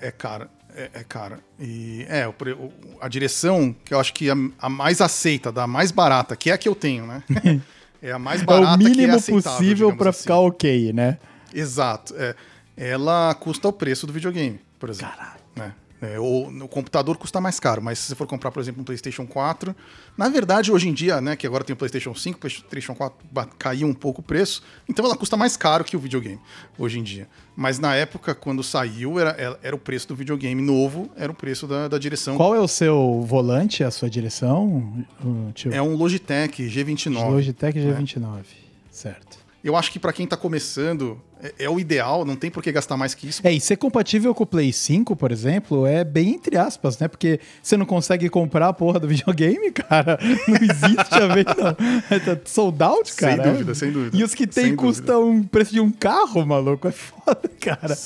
É 0.00 0.10
caro. 0.12 0.46
É, 0.76 0.90
é 0.92 1.02
cara. 1.04 1.38
E 1.58 2.04
é, 2.08 2.28
o 2.28 2.30
o- 2.30 2.72
a 3.00 3.08
direção 3.08 3.74
que 3.84 3.94
eu 3.94 3.98
acho 3.98 4.12
que 4.12 4.28
a, 4.30 4.34
a 4.60 4.68
mais 4.68 5.00
aceita, 5.00 5.50
da 5.50 5.66
mais 5.66 5.90
barata, 5.90 6.36
que 6.36 6.50
é 6.50 6.52
a 6.52 6.58
que 6.58 6.68
eu 6.68 6.74
tenho, 6.74 7.06
né? 7.06 7.22
é 8.02 8.12
a 8.12 8.18
mais 8.18 8.42
É 8.42 8.44
barata 8.44 8.74
o 8.74 8.78
que 8.78 8.84
é 8.86 8.88
mínimo 8.90 9.14
aceitável, 9.16 9.58
possível 9.58 9.96
pra 9.96 10.10
assim. 10.10 10.20
ficar 10.22 10.38
ok, 10.40 10.92
né? 10.92 11.18
Exato. 11.54 12.14
É. 12.18 12.34
Ela 12.76 13.32
custa 13.34 13.66
o 13.68 13.72
preço 13.72 14.06
do 14.06 14.12
videogame, 14.12 14.60
por 14.78 14.90
exemplo. 14.90 15.14
Caralho. 15.16 15.40
né? 15.56 15.72
É, 16.04 16.18
ou 16.18 16.48
o 16.48 16.68
computador 16.68 17.16
custa 17.16 17.40
mais 17.40 17.58
caro, 17.58 17.80
mas 17.80 17.98
se 17.98 18.08
você 18.08 18.14
for 18.14 18.26
comprar, 18.26 18.50
por 18.50 18.60
exemplo, 18.60 18.82
um 18.82 18.84
PlayStation 18.84 19.26
4, 19.26 19.74
na 20.18 20.28
verdade, 20.28 20.70
hoje 20.70 20.88
em 20.88 20.92
dia, 20.92 21.20
né, 21.20 21.34
que 21.36 21.46
agora 21.46 21.64
tem 21.64 21.72
o 21.72 21.76
PlayStation 21.76 22.14
5, 22.14 22.36
o 22.36 22.40
PlayStation 22.40 22.94
4 22.94 23.16
ba- 23.30 23.48
caiu 23.58 23.86
um 23.86 23.94
pouco 23.94 24.20
o 24.20 24.24
preço, 24.24 24.62
então 24.88 25.04
ela 25.04 25.16
custa 25.16 25.36
mais 25.36 25.56
caro 25.56 25.82
que 25.84 25.96
o 25.96 26.00
videogame 26.00 26.38
hoje 26.78 26.98
em 26.98 27.02
dia. 27.02 27.28
Mas 27.56 27.78
na 27.78 27.94
época, 27.94 28.34
quando 28.34 28.62
saiu, 28.62 29.18
era, 29.18 29.30
era- 29.62 29.74
o 29.76 29.78
preço 29.78 30.08
do 30.08 30.16
videogame 30.16 30.60
novo, 30.60 31.10
era 31.16 31.30
o 31.30 31.34
preço 31.34 31.66
da, 31.66 31.88
da 31.88 31.96
direção. 31.98 32.36
Qual 32.36 32.54
é 32.54 32.60
o 32.60 32.68
seu 32.68 33.22
volante, 33.22 33.82
a 33.84 33.90
sua 33.90 34.10
direção? 34.10 35.04
O 35.24 35.52
tio? 35.52 35.72
É 35.72 35.80
um 35.80 35.94
Logitech 35.94 36.62
G29. 36.68 37.30
Logitech 37.30 37.78
G29. 37.78 38.42
Certo. 38.90 39.43
Eu 39.64 39.74
acho 39.74 39.90
que 39.90 39.98
pra 39.98 40.12
quem 40.12 40.26
tá 40.26 40.36
começando, 40.36 41.18
é, 41.42 41.64
é 41.64 41.70
o 41.70 41.80
ideal, 41.80 42.22
não 42.22 42.36
tem 42.36 42.50
por 42.50 42.62
que 42.62 42.70
gastar 42.70 42.98
mais 42.98 43.14
que 43.14 43.26
isso. 43.26 43.40
É, 43.42 43.50
e 43.50 43.58
ser 43.58 43.78
compatível 43.78 44.34
com 44.34 44.42
o 44.44 44.46
Play 44.46 44.70
5, 44.70 45.16
por 45.16 45.32
exemplo, 45.32 45.86
é 45.86 46.04
bem 46.04 46.34
entre 46.34 46.58
aspas, 46.58 46.98
né? 46.98 47.08
Porque 47.08 47.40
você 47.62 47.74
não 47.74 47.86
consegue 47.86 48.28
comprar 48.28 48.68
a 48.68 48.72
porra 48.74 49.00
do 49.00 49.08
videogame, 49.08 49.72
cara. 49.72 50.18
Não 50.46 50.56
existe 50.56 51.14
a 51.14 51.26
ver, 51.34 51.46
não. 51.46 51.74
Tá 52.20 52.40
sold 52.44 52.82
out, 52.82 53.14
cara. 53.14 53.42
Sem 53.42 53.52
dúvida, 53.52 53.74
sem 53.74 53.90
dúvida. 53.90 54.14
E 54.14 54.22
os 54.22 54.34
que 54.34 54.46
tem 54.46 54.66
Sem 54.66 54.76
custam 54.76 55.38
o 55.38 55.44
preço 55.44 55.72
de 55.72 55.80
um 55.80 55.90
carro, 55.90 56.44
maluco. 56.44 56.86
É 56.86 56.92
foda, 56.92 57.50
cara. 57.58 57.96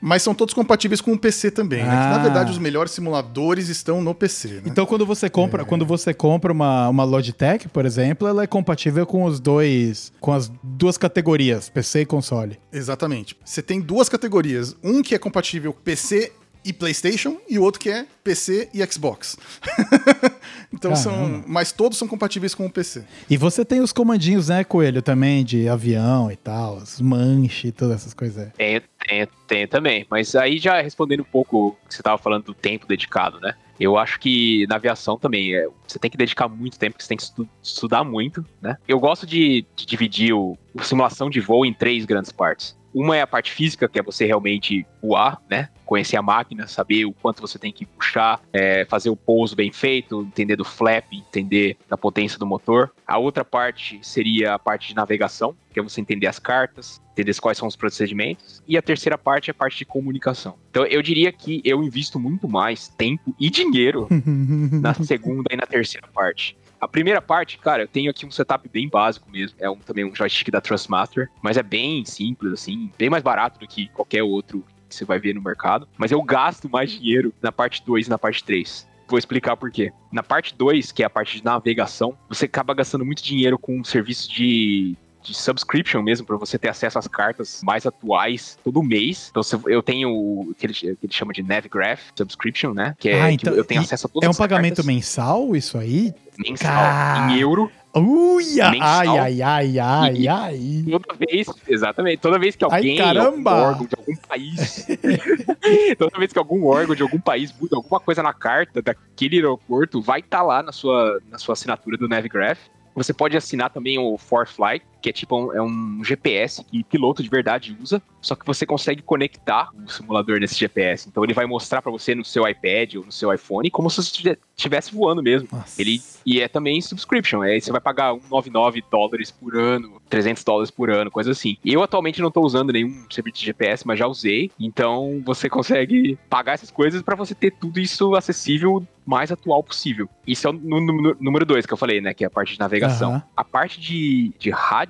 Mas 0.00 0.22
são 0.22 0.34
todos 0.34 0.54
compatíveis 0.54 1.00
com 1.00 1.12
o 1.12 1.18
PC 1.18 1.50
também, 1.50 1.80
né? 1.84 1.90
Que, 1.90 1.96
Ah. 1.96 2.10
na 2.10 2.18
verdade, 2.18 2.50
os 2.50 2.58
melhores 2.58 2.92
simuladores 2.92 3.68
estão 3.68 4.00
no 4.02 4.14
PC, 4.14 4.48
né? 4.48 4.62
Então, 4.66 4.86
quando 4.86 5.04
você 5.04 5.28
compra, 5.28 5.64
quando 5.64 5.84
você 5.84 6.14
compra 6.14 6.52
uma, 6.52 6.88
uma 6.88 7.04
Logitech, 7.04 7.68
por 7.68 7.84
exemplo, 7.84 8.26
ela 8.26 8.42
é 8.42 8.46
compatível 8.46 9.06
com 9.06 9.24
os 9.24 9.38
dois, 9.40 10.12
com 10.20 10.32
as 10.32 10.50
duas 10.62 10.96
categorias, 10.96 11.68
PC 11.68 12.00
e 12.02 12.06
console. 12.06 12.58
Exatamente. 12.72 13.36
Você 13.44 13.62
tem 13.62 13.80
duas 13.80 14.08
categorias. 14.08 14.74
Um 14.82 15.02
que 15.02 15.14
é 15.14 15.18
compatível 15.18 15.72
PC 15.72 16.32
e 16.64 16.72
PlayStation 16.72 17.36
e 17.48 17.58
o 17.58 17.62
outro 17.62 17.80
que 17.80 17.88
é 17.90 18.06
PC 18.22 18.68
e 18.74 18.84
Xbox. 18.86 19.36
então 20.72 20.94
são, 20.94 21.12
Caramba. 21.12 21.44
mas 21.46 21.72
todos 21.72 21.98
são 21.98 22.06
compatíveis 22.06 22.54
com 22.54 22.66
o 22.66 22.70
PC. 22.70 23.04
E 23.28 23.36
você 23.36 23.64
tem 23.64 23.80
os 23.80 23.92
comandinhos, 23.92 24.48
né, 24.48 24.64
Coelho, 24.64 25.02
também 25.02 25.44
de 25.44 25.68
avião 25.68 26.30
e 26.30 26.36
tal, 26.36 26.76
os 26.76 27.00
manche 27.00 27.68
e 27.68 27.72
todas 27.72 27.96
essas 27.96 28.14
coisas. 28.14 28.50
Tenho, 28.56 28.82
tenho, 29.06 29.28
tenho 29.46 29.68
também. 29.68 30.06
Mas 30.10 30.34
aí 30.34 30.58
já 30.58 30.80
respondendo 30.80 31.20
um 31.20 31.24
pouco 31.24 31.68
o 31.68 31.88
que 31.88 31.94
você 31.94 32.00
estava 32.00 32.18
falando 32.18 32.44
do 32.44 32.54
tempo 32.54 32.86
dedicado, 32.86 33.40
né? 33.40 33.54
Eu 33.78 33.96
acho 33.96 34.20
que 34.20 34.66
na 34.68 34.76
aviação 34.76 35.18
também 35.18 35.54
é, 35.54 35.66
você 35.88 35.98
tem 35.98 36.10
que 36.10 36.16
dedicar 36.18 36.48
muito 36.48 36.78
tempo, 36.78 36.92
porque 36.92 37.02
você 37.04 37.08
tem 37.08 37.16
que 37.16 37.22
estu- 37.22 37.48
estudar 37.62 38.04
muito, 38.04 38.44
né? 38.60 38.76
Eu 38.86 39.00
gosto 39.00 39.26
de, 39.26 39.64
de 39.74 39.86
dividir 39.86 40.34
o, 40.34 40.56
o 40.74 40.82
simulação 40.84 41.30
de 41.30 41.40
voo 41.40 41.64
em 41.64 41.72
três 41.72 42.04
grandes 42.04 42.30
partes. 42.30 42.76
Uma 42.94 43.16
é 43.16 43.22
a 43.22 43.26
parte 43.26 43.52
física, 43.52 43.88
que 43.88 43.98
é 43.98 44.02
você 44.02 44.26
realmente 44.26 44.86
voar, 45.02 45.40
né? 45.48 45.68
Conhecer 45.84 46.16
a 46.16 46.22
máquina, 46.22 46.66
saber 46.66 47.04
o 47.04 47.12
quanto 47.12 47.40
você 47.40 47.58
tem 47.58 47.72
que 47.72 47.86
puxar, 47.86 48.40
é, 48.52 48.84
fazer 48.84 49.10
o 49.10 49.16
pouso 49.16 49.56
bem 49.56 49.72
feito, 49.72 50.22
entender 50.22 50.56
do 50.56 50.64
flap, 50.64 51.04
entender 51.12 51.76
da 51.88 51.96
potência 51.96 52.38
do 52.38 52.46
motor. 52.46 52.92
A 53.06 53.18
outra 53.18 53.44
parte 53.44 53.98
seria 54.02 54.54
a 54.54 54.58
parte 54.58 54.88
de 54.88 54.94
navegação, 54.94 55.56
que 55.72 55.80
é 55.80 55.82
você 55.82 56.00
entender 56.00 56.26
as 56.26 56.38
cartas, 56.38 57.00
entender 57.12 57.34
quais 57.40 57.58
são 57.58 57.66
os 57.68 57.76
procedimentos. 57.76 58.62
E 58.66 58.76
a 58.76 58.82
terceira 58.82 59.18
parte 59.18 59.50
é 59.50 59.52
a 59.52 59.54
parte 59.54 59.78
de 59.78 59.84
comunicação. 59.84 60.56
Então 60.70 60.84
eu 60.86 61.02
diria 61.02 61.32
que 61.32 61.60
eu 61.64 61.82
invisto 61.82 62.18
muito 62.18 62.48
mais 62.48 62.88
tempo 62.88 63.34
e 63.38 63.50
dinheiro 63.50 64.08
na 64.80 64.94
segunda 64.94 65.48
e 65.50 65.56
na 65.56 65.66
terceira 65.66 66.08
parte. 66.08 66.56
A 66.80 66.88
primeira 66.88 67.20
parte, 67.20 67.58
cara, 67.58 67.82
eu 67.82 67.88
tenho 67.88 68.10
aqui 68.10 68.24
um 68.24 68.30
setup 68.30 68.66
bem 68.68 68.88
básico 68.88 69.30
mesmo. 69.30 69.56
É 69.60 69.68
um, 69.68 69.76
também 69.76 70.04
um 70.04 70.14
joystick 70.14 70.50
da 70.50 70.62
Trustmaster, 70.62 71.30
mas 71.42 71.58
é 71.58 71.62
bem 71.62 72.04
simples, 72.06 72.54
assim, 72.54 72.90
bem 72.96 73.10
mais 73.10 73.22
barato 73.22 73.60
do 73.60 73.68
que 73.68 73.88
qualquer 73.88 74.22
outro 74.22 74.64
que 74.88 74.94
você 74.94 75.04
vai 75.04 75.18
ver 75.18 75.34
no 75.34 75.42
mercado. 75.42 75.86
Mas 75.98 76.10
eu 76.10 76.22
gasto 76.22 76.70
mais 76.70 76.90
dinheiro 76.90 77.34
na 77.42 77.52
parte 77.52 77.84
2 77.84 78.06
e 78.06 78.10
na 78.10 78.18
parte 78.18 78.42
3. 78.42 78.88
Vou 79.06 79.18
explicar 79.18 79.56
por 79.56 79.70
quê. 79.70 79.92
Na 80.10 80.22
parte 80.22 80.54
2, 80.54 80.90
que 80.90 81.02
é 81.02 81.06
a 81.06 81.10
parte 81.10 81.36
de 81.36 81.44
navegação, 81.44 82.16
você 82.28 82.46
acaba 82.46 82.72
gastando 82.72 83.04
muito 83.04 83.22
dinheiro 83.22 83.58
com 83.58 83.78
um 83.78 83.84
serviço 83.84 84.30
de, 84.32 84.96
de 85.22 85.34
subscription 85.34 86.02
mesmo, 86.02 86.26
para 86.26 86.36
você 86.36 86.58
ter 86.58 86.68
acesso 86.68 86.98
às 86.98 87.06
cartas 87.06 87.60
mais 87.62 87.84
atuais 87.86 88.58
todo 88.64 88.82
mês. 88.82 89.30
Então, 89.30 89.42
eu 89.66 89.82
tenho 89.82 90.10
o 90.10 90.54
que 90.58 90.66
ele, 90.66 90.72
que 90.74 90.86
ele 90.86 91.12
chama 91.12 91.32
de 91.32 91.42
NavGraph 91.42 92.00
subscription, 92.16 92.72
né? 92.72 92.94
Que 92.98 93.10
é 93.10 93.22
Ah, 93.22 93.28
que 93.28 93.34
então- 93.34 93.54
eu 93.54 93.64
tenho 93.64 93.80
acesso 93.82 94.06
a 94.06 94.10
todas 94.10 94.26
É 94.26 94.30
um 94.30 94.34
pagamento 94.34 94.76
cartas 94.76 94.86
mensal 94.86 95.54
isso 95.54 95.76
aí? 95.78 96.14
mensal 96.38 96.70
Cara. 96.72 97.32
em 97.32 97.38
euro. 97.38 97.70
Uia! 97.94 98.70
Mensal. 98.70 98.88
Ai, 99.18 99.18
ai, 99.18 99.42
ai, 99.42 99.78
ai, 99.80 100.14
E- 100.16 100.28
ai. 100.28 100.84
Toda 100.90 101.14
vez, 101.18 101.46
exatamente, 101.68 102.18
toda 102.18 102.38
vez 102.38 102.54
que 102.56 102.64
Ai, 102.64 102.70
alguém, 102.78 102.96
caramba! 102.96 103.50
algum 103.50 103.64
órgão 103.68 103.86
de 103.86 103.94
algum 103.98 104.16
país, 104.28 104.86
toda 105.98 106.18
vez 106.18 106.32
que 106.32 106.38
algum 106.38 106.64
órgão 106.66 106.94
de 106.94 107.02
algum 107.02 107.18
país 107.20 107.52
muda 107.60 107.76
alguma 107.76 108.00
coisa 108.00 108.22
na 108.22 108.32
carta 108.32 108.80
daquele 108.80 109.36
aeroporto, 109.36 110.00
vai 110.00 110.20
estar 110.20 110.42
lá 110.42 110.62
na 110.62 110.72
sua, 110.72 111.20
na 111.30 111.36
sua 111.38 111.52
assinatura 111.54 111.96
do 111.96 112.08
Navigraph. 112.08 112.58
Você 112.94 113.12
pode 113.12 113.36
assinar 113.36 113.70
também 113.70 113.98
o 113.98 114.16
ForFlight, 114.18 114.84
que 115.00 115.08
é 115.08 115.12
tipo 115.12 115.36
um, 115.36 115.52
é 115.52 115.62
um 115.62 116.02
GPS 116.04 116.64
que 116.64 116.84
piloto 116.84 117.22
de 117.22 117.28
verdade 117.28 117.76
usa, 117.80 118.02
só 118.20 118.34
que 118.34 118.46
você 118.46 118.66
consegue 118.66 119.02
conectar 119.02 119.70
o 119.74 119.90
simulador 119.90 120.38
nesse 120.38 120.58
GPS. 120.58 121.08
Então 121.08 121.24
ele 121.24 121.34
vai 121.34 121.46
mostrar 121.46 121.80
para 121.82 121.90
você 121.90 122.14
no 122.14 122.24
seu 122.24 122.46
iPad 122.46 122.96
ou 122.96 123.06
no 123.06 123.12
seu 123.12 123.32
iPhone 123.32 123.70
como 123.70 123.88
se 123.90 124.02
você 124.02 124.38
estivesse 124.56 124.94
voando 124.94 125.22
mesmo. 125.22 125.48
Nossa. 125.50 125.80
Ele, 125.80 126.00
e 126.24 126.40
é 126.40 126.48
também 126.48 126.80
subscription, 126.80 127.42
aí 127.42 127.60
você 127.60 127.72
vai 127.72 127.80
pagar 127.80 128.12
199 128.12 128.84
dólares 128.90 129.30
por 129.30 129.56
ano, 129.56 130.00
300 130.08 130.44
dólares 130.44 130.70
por 130.70 130.90
ano, 130.90 131.10
coisa 131.10 131.30
assim. 131.30 131.56
Eu 131.64 131.82
atualmente 131.82 132.20
não 132.20 132.30
tô 132.30 132.42
usando 132.42 132.72
nenhum 132.72 133.06
serviço 133.10 133.38
de 133.38 133.46
GPS, 133.46 133.86
mas 133.86 133.98
já 133.98 134.06
usei, 134.06 134.50
então 134.58 135.22
você 135.24 135.48
consegue 135.48 136.18
pagar 136.28 136.52
essas 136.52 136.70
coisas 136.70 137.02
para 137.02 137.16
você 137.16 137.34
ter 137.34 137.52
tudo 137.52 137.80
isso 137.80 138.14
acessível 138.14 138.86
mais 139.06 139.32
atual 139.32 139.62
possível. 139.62 140.08
Isso 140.26 140.46
é 140.46 140.50
o 140.50 140.52
número 140.52 141.44
dois 141.44 141.66
que 141.66 141.72
eu 141.72 141.76
falei, 141.76 142.00
né, 142.00 142.14
que 142.14 142.22
é 142.22 142.26
a 142.26 142.30
parte 142.30 142.52
de 142.52 142.60
navegação. 142.60 143.10
Aham. 143.10 143.22
A 143.36 143.44
parte 143.44 143.80
de, 143.80 144.32
de 144.38 144.50
rádio, 144.50 144.89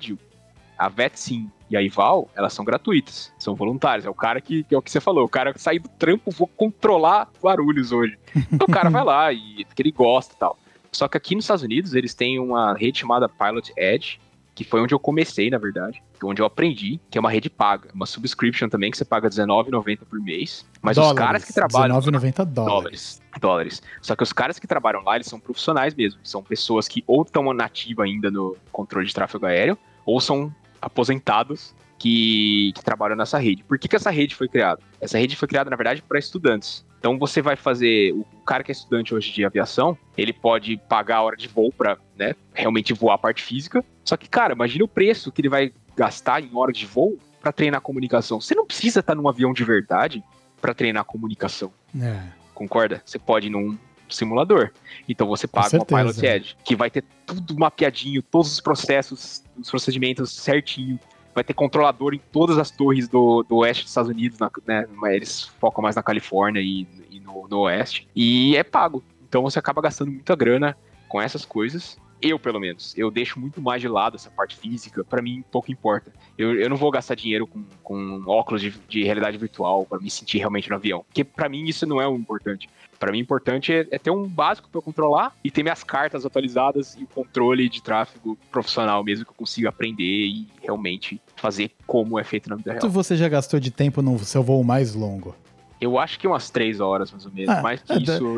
a 0.77 0.89
VetSim 0.89 1.49
e 1.69 1.77
a 1.77 1.81
Ival, 1.81 2.27
elas 2.35 2.53
são 2.53 2.65
gratuitas, 2.65 3.31
são 3.37 3.55
voluntárias. 3.55 4.05
É 4.05 4.09
o 4.09 4.13
cara 4.13 4.41
que, 4.41 4.63
que 4.63 4.73
é 4.73 4.77
o 4.77 4.81
que 4.81 4.89
você 4.89 4.99
falou, 4.99 5.25
o 5.25 5.29
cara 5.29 5.53
que 5.53 5.61
sai 5.61 5.77
do 5.77 5.87
trampo, 5.87 6.31
vou 6.31 6.47
controlar 6.47 7.29
Guarulhos 7.41 7.91
hoje. 7.91 8.17
Então 8.51 8.65
o 8.67 8.71
cara 8.71 8.89
vai 8.91 9.03
lá 9.03 9.31
e 9.31 9.65
que 9.75 9.81
ele 9.81 9.91
gosta 9.91 10.33
e 10.33 10.37
tal. 10.37 10.57
Só 10.91 11.07
que 11.07 11.17
aqui 11.17 11.35
nos 11.35 11.45
Estados 11.45 11.63
Unidos 11.63 11.93
eles 11.93 12.13
têm 12.13 12.39
uma 12.39 12.73
rede 12.73 12.99
chamada 12.99 13.29
Pilot 13.29 13.71
Edge, 13.77 14.19
que 14.53 14.63
foi 14.63 14.81
onde 14.81 14.93
eu 14.93 14.99
comecei, 14.99 15.49
na 15.49 15.57
verdade, 15.57 16.03
é 16.21 16.25
onde 16.25 16.41
eu 16.41 16.45
aprendi, 16.45 16.99
que 17.09 17.17
é 17.17 17.21
uma 17.21 17.31
rede 17.31 17.49
paga, 17.49 17.89
uma 17.93 18.05
subscription 18.05 18.67
também 18.67 18.91
que 18.91 18.97
você 18.97 19.05
paga 19.05 19.29
R$19,90 19.29 19.99
por 19.99 20.19
mês. 20.19 20.65
Mas 20.81 20.97
os 20.97 21.03
Dólares, 21.03 21.25
caras 21.25 21.45
que 21.45 21.53
trabalham 21.53 21.97
19,90 21.99 22.45
dólares. 22.45 22.53
dólares. 22.53 23.21
Dólares. 23.39 23.83
Só 24.01 24.15
que 24.15 24.23
os 24.23 24.33
caras 24.33 24.59
que 24.59 24.67
trabalham 24.67 25.03
lá, 25.03 25.15
eles 25.15 25.27
são 25.27 25.39
profissionais 25.39 25.95
mesmo. 25.95 26.19
São 26.23 26.43
pessoas 26.43 26.87
que 26.87 27.03
ou 27.07 27.21
estão 27.21 27.53
nativas 27.53 28.05
ainda 28.05 28.29
no 28.29 28.57
controle 28.71 29.07
de 29.07 29.13
tráfego 29.13 29.45
aéreo, 29.45 29.77
ou 30.05 30.19
são 30.19 30.53
aposentados 30.81 31.75
que, 31.97 32.71
que 32.75 32.83
trabalham 32.83 33.15
nessa 33.15 33.37
rede. 33.37 33.63
Por 33.63 33.77
que, 33.77 33.87
que 33.87 33.95
essa 33.95 34.09
rede 34.09 34.35
foi 34.35 34.47
criada? 34.47 34.81
Essa 34.99 35.19
rede 35.19 35.35
foi 35.35 35.47
criada, 35.47 35.69
na 35.69 35.75
verdade, 35.75 36.01
para 36.01 36.17
estudantes. 36.17 36.83
Então 36.99 37.17
você 37.17 37.41
vai 37.41 37.55
fazer. 37.55 38.13
O 38.13 38.25
cara 38.45 38.63
que 38.63 38.71
é 38.71 38.73
estudante 38.73 39.13
hoje 39.13 39.31
de 39.31 39.45
aviação, 39.45 39.97
ele 40.17 40.33
pode 40.33 40.77
pagar 40.89 41.17
a 41.17 41.21
hora 41.23 41.35
de 41.35 41.47
voo 41.47 41.71
para 41.71 41.97
né, 42.17 42.35
realmente 42.53 42.93
voar 42.93 43.15
a 43.15 43.17
parte 43.17 43.43
física. 43.43 43.83
Só 44.03 44.17
que, 44.17 44.27
cara, 44.27 44.53
imagina 44.53 44.83
o 44.83 44.87
preço 44.87 45.31
que 45.31 45.41
ele 45.41 45.49
vai 45.49 45.73
gastar 45.95 46.43
em 46.43 46.49
hora 46.53 46.71
de 46.71 46.85
voo 46.85 47.17
para 47.39 47.51
treinar 47.51 47.81
comunicação. 47.81 48.39
Você 48.39 48.55
não 48.55 48.65
precisa 48.65 48.99
estar 48.99 49.15
num 49.15 49.27
avião 49.27 49.53
de 49.53 49.63
verdade 49.63 50.23
para 50.59 50.73
treinar 50.73 51.05
comunicação. 51.05 51.71
É. 51.99 52.21
Concorda? 52.53 53.01
Você 53.03 53.17
pode 53.17 53.47
ir 53.47 53.49
num 53.49 53.77
simulador. 54.15 54.71
Então 55.07 55.27
você 55.27 55.47
paga 55.47 55.67
uma. 55.77 55.85
Pilot 55.85 56.25
Edge, 56.25 56.55
que 56.63 56.75
vai 56.75 56.89
ter 56.89 57.03
tudo 57.25 57.57
mapeadinho, 57.57 58.21
todos 58.21 58.51
os 58.53 58.59
processos, 58.61 59.43
os 59.59 59.69
procedimentos 59.69 60.31
certinho. 60.31 60.99
Vai 61.33 61.43
ter 61.45 61.53
controlador 61.53 62.13
em 62.13 62.21
todas 62.31 62.57
as 62.57 62.69
torres 62.71 63.07
do, 63.07 63.41
do 63.43 63.57
oeste 63.57 63.83
dos 63.83 63.91
Estados 63.91 64.11
Unidos, 64.11 64.37
na- 64.37 64.51
né? 64.67 64.85
Mas 64.95 65.13
Eles 65.15 65.43
focam 65.61 65.81
mais 65.81 65.95
na 65.95 66.03
Califórnia 66.03 66.59
e, 66.59 66.85
e 67.09 67.19
no, 67.21 67.47
no 67.47 67.59
oeste. 67.61 68.05
E 68.13 68.55
é 68.57 68.63
pago. 68.63 69.01
Então 69.29 69.41
você 69.41 69.57
acaba 69.57 69.81
gastando 69.81 70.11
muita 70.11 70.35
grana 70.35 70.75
com 71.07 71.21
essas 71.21 71.45
coisas. 71.45 71.97
Eu, 72.21 72.37
pelo 72.37 72.59
menos, 72.59 72.95
eu 72.97 73.09
deixo 73.09 73.39
muito 73.39 73.59
mais 73.61 73.81
de 73.81 73.87
lado 73.87 74.15
essa 74.15 74.29
parte 74.29 74.55
física. 74.57 75.03
Pra 75.05 75.21
mim, 75.21 75.41
pouco 75.49 75.71
importa. 75.71 76.11
Eu, 76.37 76.53
eu 76.59 76.69
não 76.69 76.75
vou 76.77 76.91
gastar 76.91 77.15
dinheiro 77.15 77.47
com, 77.47 77.63
com 77.81 78.21
óculos 78.27 78.61
de, 78.61 78.69
de 78.89 79.03
realidade 79.03 79.37
virtual 79.37 79.85
pra 79.85 79.97
me 79.99 80.09
sentir 80.11 80.37
realmente 80.37 80.69
no 80.69 80.75
avião. 80.75 81.03
Porque 81.07 81.23
pra 81.23 81.47
mim 81.49 81.63
isso 81.63 81.85
não 81.87 81.99
é 82.01 82.07
o 82.07 82.15
importante. 82.15 82.69
Pra 83.01 83.11
mim, 83.11 83.17
o 83.17 83.21
importante 83.21 83.73
é, 83.73 83.87
é 83.89 83.97
ter 83.97 84.11
um 84.11 84.27
básico 84.27 84.69
pra 84.69 84.77
eu 84.77 84.81
controlar 84.83 85.35
e 85.43 85.49
ter 85.49 85.63
minhas 85.63 85.83
cartas 85.83 86.23
atualizadas 86.23 86.95
e 86.99 87.03
o 87.03 87.07
controle 87.07 87.67
de 87.67 87.81
tráfego 87.81 88.37
profissional 88.51 89.03
mesmo 89.03 89.25
que 89.25 89.31
eu 89.31 89.35
consiga 89.35 89.69
aprender 89.69 90.03
e 90.27 90.47
realmente 90.61 91.19
fazer 91.35 91.71
como 91.87 92.19
é 92.19 92.23
feito 92.23 92.47
na 92.47 92.55
vida 92.57 92.73
Quanto 92.75 92.83
real. 92.83 92.91
você 92.91 93.17
já 93.17 93.27
gastou 93.27 93.59
de 93.59 93.71
tempo 93.71 94.03
no 94.03 94.19
seu 94.19 94.43
voo 94.43 94.63
mais 94.63 94.93
longo? 94.93 95.35
Eu 95.81 95.97
acho 95.97 96.19
que 96.19 96.27
umas 96.27 96.51
três 96.51 96.79
horas, 96.79 97.11
mais 97.11 97.25
ou 97.25 97.31
menos. 97.31 97.49
Ah, 97.49 97.63
mais 97.63 97.81
que 97.81 97.91
é, 97.91 97.97
isso. 97.97 98.37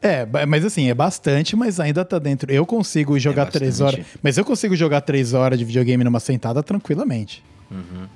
É, 0.00 0.24
ba- 0.24 0.46
mas 0.46 0.64
assim, 0.64 0.88
é 0.88 0.94
bastante, 0.94 1.54
mas 1.54 1.78
ainda 1.78 2.02
tá 2.02 2.18
dentro. 2.18 2.50
Eu 2.50 2.64
consigo 2.64 3.18
jogar 3.18 3.50
três 3.50 3.78
bastante. 3.78 4.00
horas. 4.00 4.18
Mas 4.22 4.38
eu 4.38 4.44
consigo 4.46 4.74
jogar 4.74 5.02
três 5.02 5.34
horas 5.34 5.58
de 5.58 5.66
videogame 5.66 6.02
numa 6.02 6.18
sentada 6.18 6.62
tranquilamente. 6.62 7.44
Uhum. 7.70 8.06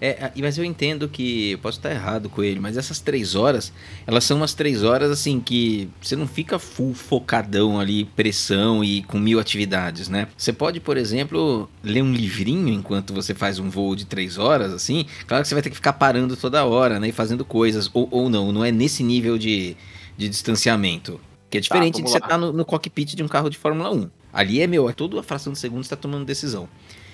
É, 0.00 0.30
mas 0.38 0.58
eu 0.58 0.64
entendo 0.64 1.08
que. 1.08 1.52
eu 1.52 1.58
Posso 1.58 1.78
estar 1.78 1.90
errado 1.90 2.28
com 2.28 2.42
ele, 2.42 2.60
mas 2.60 2.76
essas 2.76 3.00
três 3.00 3.34
horas, 3.34 3.72
elas 4.06 4.24
são 4.24 4.36
umas 4.36 4.54
três 4.54 4.82
horas 4.82 5.10
assim 5.10 5.40
que 5.40 5.88
você 6.00 6.14
não 6.14 6.26
fica 6.26 6.58
full 6.58 6.94
focadão 6.94 7.80
ali, 7.80 8.04
pressão 8.04 8.84
e 8.84 9.02
com 9.02 9.18
mil 9.18 9.40
atividades, 9.40 10.08
né? 10.08 10.28
Você 10.36 10.52
pode, 10.52 10.80
por 10.80 10.96
exemplo, 10.96 11.68
ler 11.82 12.02
um 12.02 12.12
livrinho 12.12 12.68
enquanto 12.68 13.12
você 13.12 13.34
faz 13.34 13.58
um 13.58 13.68
voo 13.68 13.96
de 13.96 14.04
três 14.04 14.38
horas, 14.38 14.72
assim. 14.72 15.06
Claro 15.26 15.42
que 15.42 15.48
você 15.48 15.54
vai 15.54 15.62
ter 15.62 15.70
que 15.70 15.76
ficar 15.76 15.94
parando 15.94 16.36
toda 16.36 16.64
hora, 16.64 17.00
né? 17.00 17.08
E 17.08 17.12
fazendo 17.12 17.44
coisas. 17.44 17.90
Ou, 17.92 18.08
ou 18.10 18.28
não, 18.28 18.52
não 18.52 18.64
é 18.64 18.70
nesse 18.70 19.02
nível 19.02 19.38
de, 19.38 19.76
de 20.16 20.28
distanciamento. 20.28 21.20
Que 21.50 21.58
é 21.58 21.60
diferente 21.60 21.96
de 21.96 22.02
vamos 22.02 22.12
você 22.12 22.18
estar 22.18 22.38
no, 22.38 22.52
no 22.52 22.64
cockpit 22.64 23.14
de 23.14 23.22
um 23.22 23.28
carro 23.28 23.48
de 23.48 23.56
Fórmula 23.56 23.92
1. 23.92 24.10
Ali 24.32 24.60
é 24.60 24.66
meu, 24.66 24.88
é 24.88 24.92
toda 24.92 25.18
a 25.18 25.22
fração 25.22 25.52
de 25.52 25.58
segundo 25.58 25.82
você 25.82 25.86
está 25.86 25.96
tomando 25.96 26.24
decisão. 26.24 26.68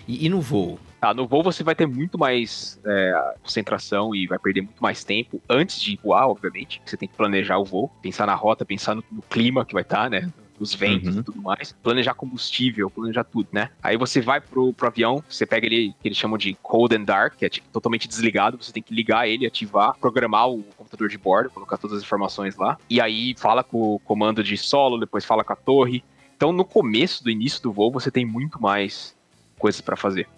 E, 0.07 0.26
e 0.26 0.28
no 0.28 0.40
voo? 0.40 0.78
Tá, 1.00 1.12
no 1.12 1.26
voo 1.26 1.42
você 1.42 1.64
vai 1.64 1.74
ter 1.74 1.86
muito 1.86 2.16
mais 2.18 2.80
é, 2.84 3.34
concentração 3.42 4.14
e 4.14 4.26
vai 4.26 4.38
perder 4.38 4.62
muito 4.62 4.80
mais 4.80 5.03
tempo 5.03 5.40
antes 5.48 5.80
de 5.80 5.98
voar, 6.03 6.28
obviamente. 6.28 6.80
Você 6.84 6.96
tem 6.96 7.09
que 7.09 7.16
planejar 7.16 7.59
o 7.59 7.64
voo, 7.64 7.90
pensar 8.00 8.26
na 8.26 8.34
rota, 8.34 8.64
pensar 8.64 8.94
no, 8.94 9.05
no 9.11 9.22
clima 9.22 9.64
que 9.64 9.74
vai 9.74 9.82
estar, 9.82 10.09
né? 10.09 10.30
Os 10.61 10.72
ventos 10.74 11.14
Uhum. 11.14 11.20
e 11.20 11.24
tudo 11.24 11.42
mais. 11.42 11.74
Planejar 11.82 12.14
combustível, 12.14 12.88
planejar 12.88 13.24
tudo, 13.24 13.48
né? 13.50 13.70
Aí 13.82 13.96
você 13.96 14.20
vai 14.20 14.40
pro, 14.40 14.72
pro 14.72 14.86
avião, 14.86 15.24
você 15.28 15.44
pega 15.44 15.66
ele, 15.66 15.92
que 16.00 16.07
eles 16.07 16.16
chamam 16.16 16.38
de 16.38 16.57
cold 16.62 16.94
and 16.94 17.03
dark, 17.03 17.34
que 17.36 17.44
é 17.44 17.48
tipo, 17.48 17.66
totalmente 17.72 18.07
desligado. 18.07 18.57
Você 18.62 18.70
tem 18.72 18.82
que 18.82 18.94
ligar 18.94 19.26
ele, 19.28 19.44
ativar, 19.44 19.96
programar 19.98 20.48
o 20.48 20.62
computador 20.76 21.09
de 21.09 21.18
bordo, 21.18 21.50
colocar 21.50 21.78
todas 21.78 21.96
as 21.96 22.05
informações 22.05 22.55
lá. 22.57 22.78
E 22.88 23.00
aí 23.00 23.34
fala 23.36 23.64
com 23.64 23.94
o 23.94 23.98
comando 23.98 24.40
de 24.44 24.57
solo, 24.57 24.98
depois 25.00 25.24
fala 25.24 25.42
com 25.42 25.53
a 25.53 25.57
torre. 25.57 26.05
Então 26.36 26.53
no 26.53 26.64
começo 26.64 27.24
do 27.24 27.30
início 27.30 27.61
do 27.61 27.72
voo 27.72 27.90
você 27.90 28.11
tem 28.11 28.24
muito 28.24 28.62
mais 28.62 29.16
coisas 29.63 29.81
para 29.81 29.97
fazer, 29.97 30.29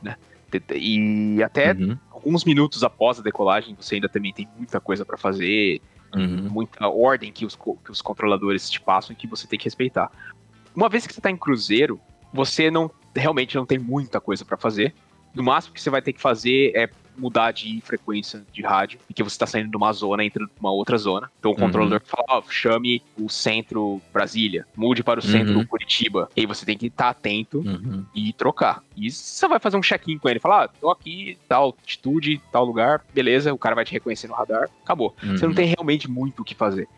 né? 0.00 0.16
E 0.76 1.42
até 1.42 1.72
Uhum, 1.72 1.98
alguns 2.08 2.44
minutos 2.44 2.84
após 2.84 3.18
a 3.18 3.22
decolagem, 3.22 3.74
você 3.74 3.96
ainda 3.96 4.08
também 4.08 4.32
tem 4.32 4.48
muita 4.56 4.80
coisa 4.80 5.04
para 5.04 5.16
fazer, 5.16 5.82
uhum. 6.14 6.48
muita 6.48 6.86
ordem 6.88 7.32
que 7.32 7.44
os, 7.44 7.56
que 7.56 7.90
os 7.90 8.00
controladores 8.00 8.70
te 8.70 8.80
passam 8.80 9.12
e 9.12 9.16
que 9.16 9.26
você 9.26 9.48
tem 9.48 9.58
que 9.58 9.64
respeitar. 9.64 10.08
Uma 10.74 10.88
vez 10.88 11.04
que 11.04 11.12
você 11.12 11.20
tá 11.20 11.30
em 11.30 11.36
cruzeiro, 11.36 12.00
você 12.32 12.70
não 12.70 12.88
realmente 13.14 13.56
não 13.56 13.66
tem 13.66 13.78
muita 13.78 14.20
coisa 14.20 14.44
para 14.44 14.56
fazer. 14.56 14.94
No 15.34 15.42
máximo 15.42 15.74
que 15.74 15.82
você 15.82 15.90
vai 15.90 16.00
ter 16.00 16.12
que 16.12 16.20
fazer 16.20 16.70
é 16.76 16.88
mudar 17.20 17.52
de 17.52 17.80
frequência 17.82 18.42
de 18.52 18.62
rádio, 18.62 18.98
porque 19.06 19.22
você 19.22 19.34
está 19.34 19.46
saindo 19.46 19.70
de 19.70 19.76
uma 19.76 19.92
zona 19.92 20.24
e 20.24 20.26
entrando 20.26 20.48
para 20.48 20.60
uma 20.60 20.72
outra 20.72 20.96
zona. 20.96 21.30
Então 21.38 21.50
o 21.50 21.54
Uhum. 21.54 21.60
controlador 21.60 22.00
fala, 22.04 22.24
ó, 22.28 22.42
chame 22.48 23.02
o 23.18 23.28
centro 23.28 24.00
Brasília, 24.12 24.66
mude 24.76 25.02
para 25.02 25.20
o 25.20 25.22
centro 25.22 25.58
Uhum. 25.58 25.66
Curitiba. 25.66 26.28
E 26.36 26.40
aí 26.40 26.46
você 26.46 26.64
tem 26.64 26.76
que 26.78 26.86
estar 26.86 27.10
atento 27.10 27.58
Uhum. 27.58 28.04
e 28.14 28.32
trocar. 28.32 28.82
E 28.96 29.10
você 29.10 29.46
vai 29.46 29.58
fazer 29.58 29.76
um 29.76 29.82
check-in 29.82 30.18
com 30.18 30.28
ele, 30.28 30.40
falar, 30.40 30.64
ah, 30.64 30.68
tô 30.68 30.90
aqui, 30.90 31.38
tal 31.48 31.64
altitude, 31.64 32.40
tal 32.50 32.64
lugar, 32.64 33.04
beleza, 33.12 33.52
o 33.52 33.58
cara 33.58 33.74
vai 33.74 33.84
te 33.84 33.92
reconhecer 33.92 34.26
no 34.28 34.34
radar, 34.34 34.68
acabou. 34.84 35.14
Você 35.20 35.42
não 35.42 35.48
Uhum. 35.50 35.54
tem 35.54 35.66
realmente 35.66 36.08
muito 36.10 36.40
o 36.40 36.44
que 36.44 36.54
fazer. 36.54 36.88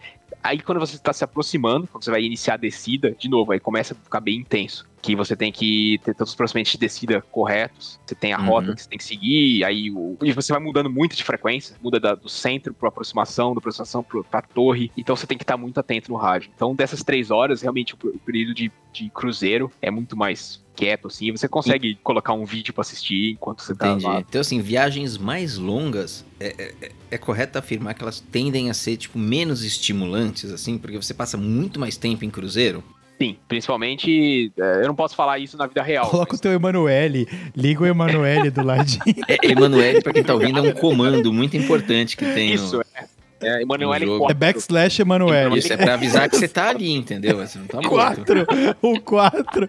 Aí 0.43 0.61
quando 0.61 0.79
você 0.79 0.97
está 0.97 1.13
se 1.13 1.25
aproximando, 1.25 1.87
quando 1.89 2.05
você 2.05 2.11
vai 2.11 2.23
iniciar 2.23 2.55
a 2.55 2.59
descida, 2.59 3.13
de 3.19 3.29
novo, 3.29 3.53
aí 3.53 3.61
começa 3.61 3.95
a 3.95 3.97
ficar 3.97 4.21
bem 4.21 4.37
intenso. 4.39 4.87
Que 5.03 5.17
você 5.17 5.35
tem 5.35 5.51
que 5.51 5.99
ter 6.05 6.15
todos 6.15 6.31
os 6.31 6.37
procedimentos 6.37 6.71
de 6.73 6.79
descida 6.79 7.21
corretos, 7.21 7.99
você 8.07 8.15
tem 8.15 8.33
a 8.33 8.39
Uhum. 8.39 8.47
rota 8.47 8.73
que 8.73 8.83
você 8.83 8.89
tem 8.89 8.99
que 8.99 9.03
seguir, 9.05 9.65
aí 9.65 9.91
o... 9.91 10.17
e 10.23 10.31
você 10.33 10.53
vai 10.53 10.63
mudando 10.63 10.89
muito 10.89 11.17
de 11.17 11.25
frequência, 11.25 11.77
muda 11.83 11.99
da- 11.99 12.15
do 12.15 12.29
centro 12.29 12.73
para 12.73 12.89
aproximação, 12.89 13.53
da 13.53 13.59
aproximação 13.59 14.05
pro- 14.05 14.23
pra 14.23 14.41
torre, 14.43 14.93
então 14.97 15.17
você 15.17 15.27
tem 15.27 15.37
que 15.37 15.43
estar 15.43 15.57
muito 15.57 15.81
atento 15.81 16.09
no 16.13 16.17
rádio. 16.17 16.53
Então 16.55 16.73
dessas 16.73 17.03
três 17.03 17.33
horas, 17.33 17.63
realmente 17.63 17.95
o, 17.95 17.99
o 18.11 18.19
período 18.21 18.55
de, 18.55 18.71
de 18.93 19.11
cruzeiro 19.11 19.73
é 19.83 19.91
muito 19.91 20.17
mais 20.17 20.62
quieto, 20.75 21.07
assim, 21.09 21.27
e 21.27 21.31
você 21.31 21.47
consegue 21.49 21.95
colocar 22.03 22.33
um 22.33 22.45
vídeo 22.45 22.73
para 22.73 22.83
assistir 22.83 23.33
enquanto 23.33 23.63
você 23.63 23.75
tá 23.75 23.89
Entendi. 23.91 24.05
lá. 24.07 24.21
Então, 24.21 24.41
assim, 24.41 24.61
viagens 24.61 25.17
mais 25.19 25.57
longas, 25.59 26.25
é, 26.41 26.47
é- 26.59 26.75
é- 26.87 26.93
é 27.13 27.19
correto 27.19 27.59
afirmar 27.59 27.95
que 27.95 28.03
elas 28.03 28.21
tendem 28.21 28.71
a 28.71 28.75
ser, 28.75 28.97
tipo, 28.97 29.19
menos 29.19 29.63
estimulantes, 29.65 30.51
assim, 30.51 30.79
porque 30.79 30.97
você 30.97 31.13
passa 31.15 31.37
muito 31.37 31.79
mais 31.79 31.97
tempo 31.97 32.25
em 32.25 32.31
cruzeiro? 32.31 32.83
Sim, 33.21 33.37
principalmente, 33.47 34.51
é, 34.59 34.81
eu 34.83 34.87
não 34.89 34.95
posso 34.97 35.15
falar 35.15 35.39
isso 35.39 35.57
na 35.57 35.67
vida 35.67 35.83
real. 35.83 36.09
Coloca 36.11 36.33
mas- 36.33 36.39
o 36.41 36.43
teu 36.43 36.53
Emanuele, 36.53 37.29
liga 37.57 37.83
o 37.83 37.87
Emanuele 37.87 38.51
do 38.51 38.63
ladinho. 38.65 39.03
É, 39.29 39.39
Emanuele, 39.51 40.01
pra 40.03 40.13
quem 40.13 40.25
tá 40.25 40.35
ouvindo, 40.35 40.59
é 40.59 40.63
um 40.63 40.73
comando 40.73 41.33
muito 41.33 41.57
importante 41.57 42.17
que 42.17 42.25
tem 42.25 42.53
Isso, 42.55 42.77
no... 42.77 42.83
é. 42.97 43.07
É, 43.43 43.63
Emanuele 43.63 44.07
no 44.07 44.13
jogo. 44.13 44.31
É 44.31 44.35
backslash 44.35 45.01
Emanuele. 45.01 45.59
Isso, 45.59 45.73
é 45.73 45.77
pra 45.77 45.95
avisar 45.95 46.29
que 46.29 46.37
você 46.37 46.49
tá 46.49 46.69
ali, 46.69 46.93
entendeu? 46.93 47.37
Você 47.39 47.59
não 47.59 47.67
tá 47.67 47.81
morto. 47.81 47.89
Quatro, 47.89 48.47
o 48.81 49.01
quatro. 49.01 49.69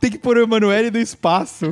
Tem 0.00 0.10
que 0.10 0.18
pôr 0.18 0.38
o 0.38 0.42
Emanuele 0.42 0.90
do 0.90 0.98
espaço. 0.98 1.66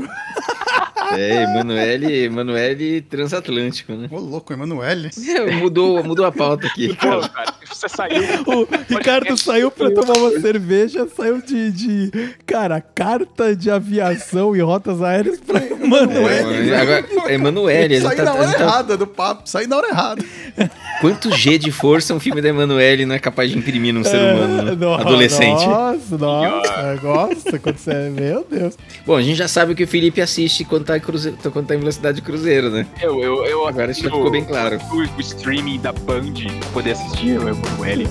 É, 1.12 1.44
Emanuele, 1.44 2.24
Emanuele 2.24 3.00
transatlântico, 3.02 3.92
né? 3.92 4.08
Ô, 4.10 4.18
louco, 4.18 4.52
Emanuele. 4.52 5.10
É, 5.28 5.52
mudou, 5.56 6.02
mudou 6.02 6.26
a 6.26 6.32
pauta 6.32 6.66
aqui. 6.66 6.88
Pô, 6.96 7.20
cara, 7.28 7.54
você 7.68 7.88
saiu. 7.88 8.22
O 8.46 8.66
Ricardo 8.94 9.36
saiu 9.36 9.70
pra 9.70 9.90
tomar 9.90 10.16
uma 10.16 10.40
cerveja, 10.40 11.06
saiu 11.16 11.40
de, 11.42 11.70
de, 11.72 12.10
cara, 12.46 12.80
carta 12.80 13.54
de 13.56 13.70
aviação 13.70 14.54
e 14.54 14.60
rotas 14.60 15.02
aéreas 15.02 15.40
pra 15.40 15.58
Emanuele. 15.66 16.70
É, 16.70 16.76
agora, 16.80 17.32
Emanuele, 17.32 17.94
ele 17.96 18.00
Saí 18.00 18.16
tá, 18.16 18.24
na 18.24 18.34
hora 18.34 18.52
tá- 18.52 18.60
errada 18.60 18.96
do 18.96 19.06
papo, 19.06 19.42
saí 19.48 19.66
na 19.66 19.76
hora 19.76 19.88
errada. 19.88 20.24
Quanto 21.00 21.30
G 21.36 21.58
de 21.58 21.70
força 21.70 22.14
um 22.14 22.20
filme 22.20 22.40
da 22.40 22.48
Emanuele 22.48 23.04
não 23.04 23.14
é 23.14 23.18
capaz 23.18 23.50
de 23.50 23.58
imprimir 23.58 23.92
num 23.92 24.04
ser 24.04 24.16
humano 24.16 24.62
né? 24.62 24.72
É, 24.72 24.76
no- 24.76 24.94
adolescente? 24.94 25.66
Nossa, 25.66 26.18
nossa, 26.18 26.96
gosta 27.02 27.58
quando 27.58 27.76
você. 27.78 28.10
Meu 28.10 28.46
Deus. 28.48 28.76
Bom, 29.06 29.16
a 29.16 29.22
gente 29.22 29.36
já 29.36 29.48
sabe 29.48 29.72
o 29.72 29.76
que 29.76 29.84
o 29.84 29.88
Felipe 29.88 30.20
assiste 30.20 30.64
quando 30.64 30.84
tá 30.84 30.96
em, 30.96 31.00
cruze... 31.00 31.32
quando 31.52 31.66
tá 31.66 31.74
em 31.74 31.78
velocidade 31.78 32.16
de 32.16 32.22
cruzeiro, 32.22 32.70
né? 32.70 32.86
Eu, 33.00 33.22
eu, 33.22 33.44
eu 33.44 33.66
Agora 33.66 33.90
isso 33.90 34.02
ficou 34.02 34.30
bem 34.30 34.44
claro. 34.44 34.78
O, 34.90 34.96
o 35.18 35.20
streaming 35.20 35.78
da 35.80 35.92
Band 35.92 36.32
pra 36.60 36.68
poder 36.72 36.92
assistir 36.92 37.38
o 37.62 37.66
Emanuele. 37.66 38.06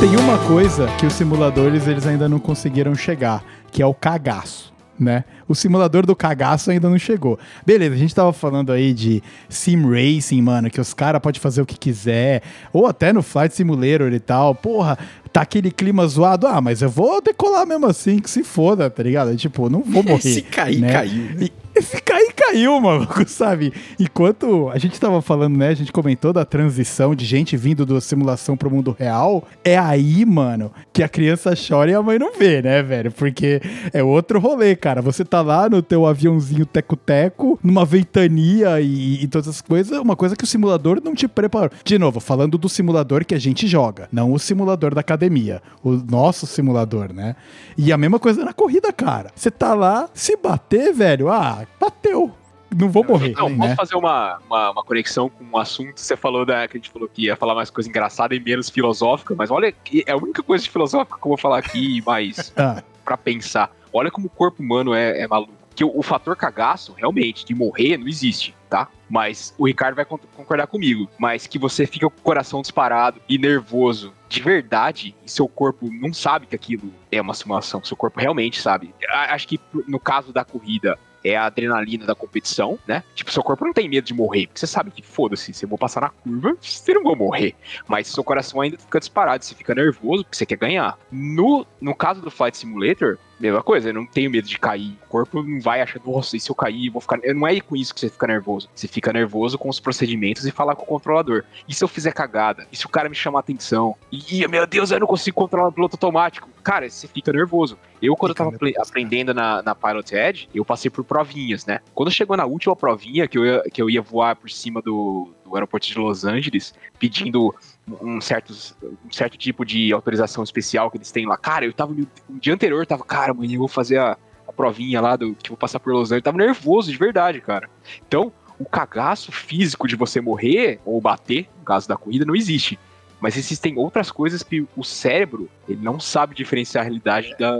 Tem 0.00 0.16
uma 0.16 0.36
coisa 0.46 0.86
que 0.98 1.06
os 1.06 1.14
simuladores 1.14 1.88
eles 1.88 2.06
ainda 2.06 2.28
não 2.28 2.38
conseguiram 2.38 2.94
chegar, 2.94 3.42
que 3.70 3.82
é 3.82 3.86
o 3.86 3.94
cagaço. 3.94 4.73
Né? 4.98 5.24
O 5.48 5.54
simulador 5.54 6.06
do 6.06 6.14
cagaço 6.14 6.70
ainda 6.70 6.88
não 6.88 6.98
chegou. 6.98 7.38
Beleza, 7.66 7.94
a 7.94 7.98
gente 7.98 8.14
tava 8.14 8.32
falando 8.32 8.70
aí 8.70 8.92
de 8.92 9.22
sim 9.48 9.76
racing, 9.82 10.40
mano, 10.40 10.70
que 10.70 10.80
os 10.80 10.94
caras 10.94 11.20
podem 11.20 11.40
fazer 11.40 11.60
o 11.60 11.66
que 11.66 11.76
quiser, 11.76 12.42
ou 12.72 12.86
até 12.86 13.12
no 13.12 13.22
Flight 13.22 13.54
Simulator 13.54 14.12
e 14.12 14.20
tal. 14.20 14.54
Porra, 14.54 14.96
tá 15.32 15.42
aquele 15.42 15.72
clima 15.72 16.06
zoado. 16.06 16.46
Ah, 16.46 16.60
mas 16.60 16.80
eu 16.80 16.88
vou 16.88 17.20
decolar 17.20 17.66
mesmo 17.66 17.86
assim, 17.86 18.20
que 18.20 18.30
se 18.30 18.44
foda, 18.44 18.88
tá 18.88 19.02
ligado? 19.02 19.34
Tipo, 19.36 19.68
não 19.68 19.82
vou 19.82 20.02
morrer. 20.04 20.20
Se 20.20 20.42
cair, 20.42 20.80
né? 20.80 20.92
caiu. 20.92 21.24
E, 21.40 21.52
se 21.82 22.00
cair, 22.00 22.32
caiu, 22.32 22.80
maluco, 22.80 23.26
sabe? 23.28 23.72
Enquanto 23.98 24.70
a 24.70 24.78
gente 24.78 24.98
tava 25.00 25.20
falando, 25.20 25.56
né? 25.56 25.68
A 25.68 25.74
gente 25.74 25.92
comentou 25.92 26.32
da 26.32 26.44
transição 26.44 27.14
de 27.14 27.24
gente 27.24 27.56
vindo 27.56 27.84
da 27.84 28.00
simulação 28.00 28.56
pro 28.56 28.70
mundo 28.70 28.94
real. 28.98 29.46
É 29.64 29.76
aí, 29.76 30.24
mano, 30.24 30.70
que 30.92 31.02
a 31.02 31.08
criança 31.08 31.54
chora 31.56 31.90
e 31.90 31.94
a 31.94 32.02
mãe 32.02 32.18
não 32.18 32.32
vê, 32.32 32.62
né, 32.62 32.82
velho? 32.82 33.10
Porque 33.10 33.60
é 33.92 34.02
outro 34.02 34.38
rolê, 34.38 34.76
cara. 34.76 35.02
Você 35.02 35.24
tá 35.24 35.42
lá 35.42 35.68
no 35.68 35.82
teu 35.82 36.06
aviãozinho 36.06 36.66
teco-teco, 36.66 37.58
numa 37.62 37.84
ventania 37.84 38.80
e, 38.80 39.24
e 39.24 39.28
todas 39.28 39.48
as 39.48 39.60
coisas. 39.60 39.98
Uma 39.98 40.16
coisa 40.16 40.36
que 40.36 40.44
o 40.44 40.46
simulador 40.46 41.00
não 41.02 41.14
te 41.14 41.26
preparou. 41.26 41.70
De 41.84 41.98
novo, 41.98 42.20
falando 42.20 42.56
do 42.56 42.68
simulador 42.68 43.24
que 43.24 43.34
a 43.34 43.38
gente 43.38 43.66
joga, 43.66 44.08
não 44.12 44.32
o 44.32 44.38
simulador 44.38 44.94
da 44.94 45.00
academia. 45.00 45.60
O 45.82 45.92
nosso 45.92 46.46
simulador, 46.46 47.12
né? 47.12 47.34
E 47.76 47.92
a 47.92 47.98
mesma 47.98 48.18
coisa 48.18 48.44
na 48.44 48.52
corrida, 48.52 48.92
cara. 48.92 49.30
Você 49.34 49.50
tá 49.50 49.74
lá, 49.74 50.08
se 50.14 50.36
bater, 50.36 50.92
velho, 50.92 51.30
ah, 51.30 51.63
bateu. 51.78 52.34
Não 52.76 52.88
vou 52.90 53.04
morrer. 53.04 53.34
Não, 53.36 53.56
posso 53.56 53.68
né? 53.68 53.76
fazer 53.76 53.94
uma, 53.94 54.38
uma, 54.48 54.70
uma 54.72 54.82
conexão 54.84 55.28
com 55.28 55.44
um 55.44 55.56
assunto. 55.56 56.00
Você 56.00 56.16
falou 56.16 56.44
da. 56.44 56.66
Que 56.66 56.76
a 56.76 56.80
gente 56.80 56.90
falou 56.90 57.08
que 57.08 57.22
ia 57.26 57.36
falar 57.36 57.54
mais 57.54 57.70
coisa 57.70 57.88
engraçada 57.88 58.34
e 58.34 58.40
menos 58.40 58.68
filosófica, 58.68 59.34
mas 59.36 59.50
olha, 59.50 59.72
é 60.06 60.10
a 60.10 60.16
única 60.16 60.42
coisa 60.42 60.64
de 60.64 60.70
filosófica 60.70 61.16
que 61.16 61.24
eu 61.24 61.28
vou 61.28 61.38
falar 61.38 61.58
aqui, 61.58 62.02
mais 62.04 62.52
Ah, 62.58 62.82
pra 63.04 63.16
pensar. 63.16 63.70
Olha 63.92 64.10
como 64.10 64.26
o 64.26 64.30
corpo 64.30 64.60
humano 64.60 64.92
é, 64.92 65.20
é 65.20 65.28
maluco. 65.28 65.52
Que 65.76 65.84
o, 65.84 65.98
o 65.98 66.02
fator 66.02 66.36
cagaço, 66.36 66.92
realmente, 66.96 67.44
de 67.44 67.54
morrer, 67.54 67.96
não 67.96 68.08
existe, 68.08 68.54
tá? 68.68 68.88
Mas 69.08 69.54
o 69.58 69.66
Ricardo 69.66 69.94
vai 69.94 70.04
con- 70.04 70.18
concordar 70.36 70.66
comigo. 70.66 71.08
Mas 71.18 71.46
que 71.46 71.58
você 71.58 71.86
fica 71.86 72.08
com 72.10 72.18
o 72.18 72.22
coração 72.22 72.60
disparado 72.60 73.20
e 73.28 73.38
nervoso 73.38 74.12
de 74.28 74.40
verdade, 74.40 75.14
e 75.24 75.30
seu 75.30 75.46
corpo 75.46 75.88
não 75.92 76.12
sabe 76.12 76.46
que 76.46 76.56
aquilo 76.56 76.92
é 77.12 77.20
uma 77.20 77.34
simulação. 77.34 77.84
Seu 77.84 77.96
corpo 77.96 78.18
realmente 78.18 78.60
sabe. 78.60 78.92
Acho 79.28 79.46
que 79.46 79.60
no 79.86 80.00
caso 80.00 80.32
da 80.32 80.44
corrida, 80.44 80.98
é 81.24 81.36
a 81.36 81.46
adrenalina 81.46 82.04
da 82.04 82.14
competição, 82.14 82.78
né? 82.86 83.02
Tipo, 83.14 83.32
seu 83.32 83.42
corpo 83.42 83.64
não 83.64 83.72
tem 83.72 83.88
medo 83.88 84.04
de 84.04 84.14
morrer, 84.14 84.46
porque 84.46 84.60
você 84.60 84.66
sabe 84.66 84.90
que 84.90 85.02
foda-se, 85.02 85.54
se 85.54 85.64
eu 85.64 85.68
vou 85.68 85.78
passar 85.78 86.02
na 86.02 86.10
curva, 86.10 86.56
você 86.60 86.92
não 86.92 87.02
vai 87.02 87.14
morrer. 87.14 87.54
Mas 87.88 88.08
seu 88.08 88.22
coração 88.22 88.60
ainda 88.60 88.76
fica 88.78 89.00
disparado, 89.00 89.44
você 89.44 89.54
fica 89.54 89.74
nervoso 89.74 90.24
porque 90.24 90.36
você 90.36 90.46
quer 90.46 90.56
ganhar. 90.56 90.98
No, 91.10 91.66
no 91.80 91.94
caso 91.94 92.20
do 92.20 92.30
Flight 92.30 92.56
Simulator, 92.58 93.18
mesma 93.50 93.62
coisa, 93.62 93.88
eu 93.88 93.94
não 93.94 94.06
tenho 94.06 94.30
medo 94.30 94.48
de 94.48 94.58
cair. 94.58 94.96
O 95.06 95.08
corpo 95.08 95.42
não 95.42 95.60
vai 95.60 95.80
achar, 95.80 96.00
nossa, 96.04 96.36
e 96.36 96.40
se 96.40 96.50
eu 96.50 96.54
cair, 96.54 96.86
eu 96.86 96.92
vou 96.92 97.00
ficar. 97.00 97.18
Não 97.34 97.46
é 97.46 97.60
com 97.60 97.76
isso 97.76 97.94
que 97.94 98.00
você 98.00 98.08
fica 98.08 98.26
nervoso. 98.26 98.68
Você 98.74 98.88
fica 98.88 99.12
nervoso 99.12 99.58
com 99.58 99.68
os 99.68 99.80
procedimentos 99.80 100.46
e 100.46 100.50
falar 100.50 100.74
com 100.76 100.82
o 100.82 100.86
controlador. 100.86 101.44
E 101.68 101.74
se 101.74 101.82
eu 101.82 101.88
fizer 101.88 102.12
cagada? 102.12 102.66
E 102.70 102.76
se 102.76 102.86
o 102.86 102.88
cara 102.88 103.08
me 103.08 103.14
chamar 103.14 103.40
atenção? 103.40 103.96
E, 104.10 104.46
meu 104.48 104.66
Deus, 104.66 104.90
eu 104.90 105.00
não 105.00 105.06
consigo 105.06 105.36
controlar 105.36 105.68
o 105.68 105.72
piloto 105.72 105.96
automático. 105.96 106.48
Cara, 106.62 106.88
você 106.88 107.06
fica 107.06 107.32
nervoso. 107.32 107.78
Eu, 108.00 108.16
quando 108.16 108.32
fica 108.32 108.44
eu 108.44 108.74
tava 108.74 108.88
aprendendo 108.88 109.32
na, 109.32 109.62
na 109.62 109.74
Pilot 109.74 110.14
Edge, 110.14 110.48
eu 110.54 110.64
passei 110.64 110.90
por 110.90 111.04
provinhas, 111.04 111.64
né? 111.66 111.80
Quando 111.94 112.10
chegou 112.10 112.36
na 112.36 112.44
última 112.44 112.74
provinha, 112.74 113.26
que 113.26 113.38
eu 113.38 113.44
ia, 113.44 113.62
que 113.72 113.80
eu 113.80 113.88
ia 113.88 114.02
voar 114.02 114.36
por 114.36 114.50
cima 114.50 114.82
do, 114.82 115.30
do 115.44 115.54
aeroporto 115.54 115.86
de 115.86 115.98
Los 115.98 116.24
Angeles, 116.24 116.74
pedindo 116.98 117.54
um, 118.00 118.20
certos, 118.20 118.74
um 118.82 119.12
certo 119.12 119.36
tipo 119.36 119.64
de 119.64 119.92
autorização 119.92 120.42
especial 120.42 120.90
que 120.90 120.96
eles 120.96 121.10
têm 121.10 121.26
lá. 121.26 121.36
Cara, 121.36 121.64
eu 121.64 121.72
tava 121.72 121.92
no 121.94 122.06
dia 122.40 122.54
anterior, 122.54 122.80
eu 122.82 122.86
tava, 122.86 123.04
cara, 123.04 123.32
amanhã 123.32 123.54
eu 123.54 123.58
vou 123.58 123.68
fazer 123.68 123.98
a, 123.98 124.16
a 124.46 124.52
provinha 124.52 125.00
lá 125.00 125.16
do 125.16 125.34
que 125.34 125.50
vou 125.50 125.58
passar 125.58 125.80
por 125.80 125.92
Los 125.92 126.08
Angeles. 126.08 126.20
Eu 126.20 126.22
tava 126.22 126.38
nervoso 126.38 126.90
de 126.90 126.96
verdade, 126.96 127.40
cara. 127.40 127.68
Então, 128.06 128.32
o 128.58 128.64
cagaço 128.64 129.32
físico 129.32 129.86
de 129.86 129.96
você 129.96 130.20
morrer 130.20 130.80
ou 130.84 131.00
bater, 131.00 131.48
no 131.58 131.64
caso 131.64 131.88
da 131.88 131.96
corrida, 131.96 132.24
não 132.24 132.36
existe. 132.36 132.78
Mas 133.24 133.38
existem 133.38 133.78
outras 133.78 134.10
coisas 134.10 134.42
que 134.42 134.66
o 134.76 134.84
cérebro 134.84 135.48
ele 135.66 135.80
não 135.80 135.98
sabe 135.98 136.34
diferenciar 136.34 136.82
a 136.82 136.84
realidade 136.84 137.34
da, 137.38 137.58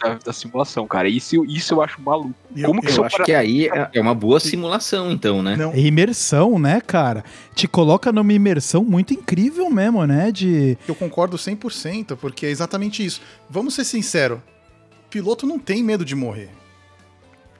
da, 0.00 0.14
da 0.24 0.32
simulação, 0.32 0.88
cara. 0.88 1.08
Isso, 1.08 1.44
isso 1.44 1.74
eu 1.74 1.80
acho 1.80 2.02
maluco. 2.02 2.34
Como 2.64 2.82
que 2.82 2.90
eu 2.90 3.04
acho 3.04 3.14
para... 3.14 3.24
que 3.24 3.32
aí 3.32 3.68
é, 3.68 3.90
é 3.92 4.00
uma 4.00 4.12
boa 4.12 4.40
simulação, 4.40 5.12
então, 5.12 5.40
né? 5.40 5.54
Não. 5.54 5.70
É 5.70 5.78
imersão, 5.78 6.58
né, 6.58 6.80
cara? 6.80 7.22
Te 7.54 7.68
coloca 7.68 8.10
numa 8.10 8.32
imersão 8.32 8.82
muito 8.82 9.14
incrível 9.14 9.70
mesmo, 9.70 10.04
né? 10.04 10.32
De... 10.32 10.76
Eu 10.88 10.96
concordo 10.96 11.36
100%, 11.36 12.16
porque 12.16 12.46
é 12.46 12.50
exatamente 12.50 13.06
isso. 13.06 13.20
Vamos 13.48 13.74
ser 13.74 13.84
sinceros. 13.84 14.40
Piloto 15.08 15.46
não 15.46 15.60
tem 15.60 15.80
medo 15.80 16.04
de 16.04 16.16
morrer 16.16 16.50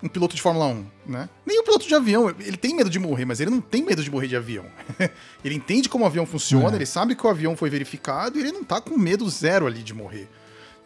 um 0.03 0.09
piloto 0.09 0.35
de 0.35 0.43
Fórmula 0.43 0.67
1, 0.67 0.87
né? 1.07 1.29
Nem 1.45 1.61
um 1.61 1.65
piloto 1.65 1.87
de 1.87 1.95
avião, 1.95 2.29
ele 2.29 2.57
tem 2.57 2.75
medo 2.75 2.89
de 2.89 2.99
morrer, 2.99 3.25
mas 3.25 3.41
ele 3.41 3.51
não 3.51 3.61
tem 3.61 3.83
medo 3.83 4.03
de 4.03 4.11
morrer 4.11 4.29
de 4.29 4.37
avião. 4.37 4.65
ele 5.45 5.55
entende 5.55 5.89
como 5.89 6.05
o 6.05 6.07
avião 6.07 6.25
funciona, 6.25 6.73
é. 6.73 6.77
ele 6.77 6.87
sabe 6.87 7.15
que 7.15 7.27
o 7.27 7.31
avião 7.31 7.57
foi 7.57 7.71
verificado 7.71 8.39
e 8.39 8.43
ele 8.43 8.53
não 8.53 8.65
tá 8.65 8.81
com 8.81 8.97
medo 8.97 9.29
zero 9.29 9.67
ali 9.67 9.83
de 9.83 9.95
morrer. 9.95 10.29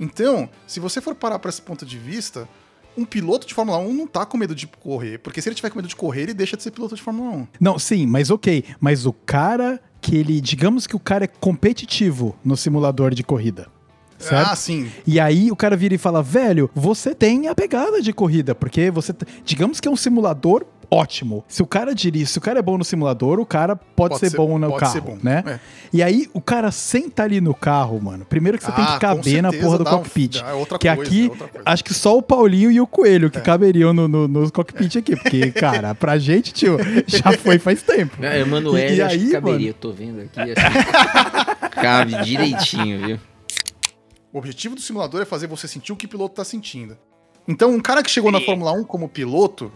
Então, 0.01 0.49
se 0.67 0.81
você 0.81 1.01
for 1.01 1.15
parar 1.15 1.39
para 1.39 1.51
esse 1.51 1.63
ponto 1.63 1.85
de 1.85 1.99
vista, 1.99 2.49
um 2.97 3.05
piloto 3.05 3.47
de 3.47 3.55
Fórmula 3.55 3.79
1 3.79 3.93
não 3.93 4.07
tá 4.07 4.27
com 4.27 4.37
medo 4.37 4.55
de 4.55 4.67
correr, 4.67 5.19
porque 5.19 5.41
se 5.41 5.49
ele 5.49 5.57
tiver 5.57 5.71
com 5.71 5.77
medo 5.77 5.89
de 5.89 5.97
correr, 5.97 6.23
ele 6.23 6.35
deixa 6.35 6.57
de 6.57 6.63
ser 6.63 6.71
piloto 6.71 6.95
de 6.95 7.03
Fórmula 7.03 7.31
1. 7.31 7.49
Não, 7.61 7.79
sim, 7.79 8.07
mas 8.07 8.31
ok, 8.31 8.65
mas 8.81 9.07
o 9.07 9.13
cara 9.13 9.81
que 10.01 10.17
ele, 10.17 10.41
digamos 10.41 10.87
que 10.87 10.97
o 10.97 11.01
cara 11.01 11.25
é 11.25 11.29
competitivo 11.29 12.37
no 12.45 12.57
simulador 12.57 13.15
de 13.15 13.23
corrida. 13.23 13.69
Certo? 14.23 14.51
Ah, 14.51 14.57
sim. 14.57 14.91
E 15.07 15.18
aí 15.18 15.51
o 15.51 15.57
cara 15.57 15.77
vira 15.77 15.95
e 15.95 15.99
fala, 15.99 16.23
velho, 16.23 16.70
você 16.75 17.14
tem 17.14 17.49
a 17.49 17.55
pegada 17.55 18.01
de 18.01 18.12
corrida, 18.12 18.55
porque 18.55 18.91
você, 18.91 19.14
digamos 19.45 19.81
que 19.81 19.89
é 19.89 19.91
um 19.91 19.97
simulador 19.97 20.64
ótimo. 20.93 21.43
Se 21.49 21.62
o 21.62 21.66
cara 21.66 21.95
dirige, 21.95 22.27
se 22.27 22.37
o 22.37 22.41
cara 22.41 22.59
é 22.59 22.62
bom 22.62 22.77
no 22.77 22.85
simulador, 22.85 23.41
o 23.41 23.47
cara 23.47 23.75
pode, 23.75 24.11
pode 24.11 24.20
ser, 24.20 24.31
ser, 24.31 24.37
bom 24.37 24.59
no 24.59 24.68
pode 24.68 24.81
carro, 24.81 24.93
ser 24.93 25.01
bom. 25.01 25.16
né? 25.23 25.43
É. 25.47 25.59
E 25.91 26.03
aí 26.03 26.29
o 26.35 26.41
cara 26.41 26.70
senta 26.70 27.23
ali 27.23 27.41
no 27.41 27.55
carro, 27.55 27.99
mano. 27.99 28.27
Primeiro 28.27 28.59
que 28.59 28.64
você 28.64 28.70
ah, 28.70 28.75
tem 28.75 28.85
que 28.85 28.93
ah, 28.93 28.99
caber 28.99 29.43
na 29.43 29.51
porra 29.51 29.79
do 29.79 29.85
cockpit. 29.85 30.43
Um, 30.43 30.47
é 30.47 30.53
outra 30.53 30.79
que 30.79 30.95
coisa, 30.95 31.11
aqui, 31.11 31.33
é 31.55 31.61
acho 31.64 31.83
que 31.83 31.95
só 31.95 32.18
o 32.18 32.23
Paulinho 32.23 32.70
e 32.70 32.79
o 32.79 32.87
Coelho 32.87 33.31
que 33.31 33.39
é. 33.39 33.41
caberiam 33.41 33.95
no, 33.95 34.07
no, 34.07 34.29
no 34.29 34.53
cockpit 34.53 34.97
aqui, 34.97 35.16
porque, 35.16 35.51
cara, 35.59 35.95
pra 35.95 36.18
gente, 36.18 36.53
tio, 36.53 36.77
já 37.07 37.33
foi 37.33 37.59
faz 37.59 37.81
tempo. 37.83 38.23
É, 38.23 38.41
Emanuel, 38.41 38.93
e, 38.93 38.97
e 38.97 39.03
aí, 39.03 39.31
caberia, 39.31 39.41
mano... 39.41 39.66
eu 39.66 39.75
tô 39.75 39.93
vendo 39.93 40.20
aqui 40.20 40.41
assim. 40.41 41.70
cabe 41.81 42.23
direitinho, 42.23 43.07
viu? 43.07 43.18
O 44.33 44.39
objetivo 44.39 44.74
do 44.74 44.80
simulador 44.80 45.20
é 45.20 45.24
fazer 45.24 45.47
você 45.47 45.68
sentir 45.68 45.93
o 45.93 45.97
que 45.97 46.07
o 46.07 46.09
piloto 46.09 46.33
está 46.33 46.45
sentindo. 46.45 46.97
Então, 47.47 47.70
um 47.70 47.80
cara 47.80 48.03
que 48.03 48.11
chegou 48.11 48.33
na 48.33 48.41
Fórmula 48.41 48.72
1 48.72 48.85
como 48.85 49.09
piloto, 49.09 49.70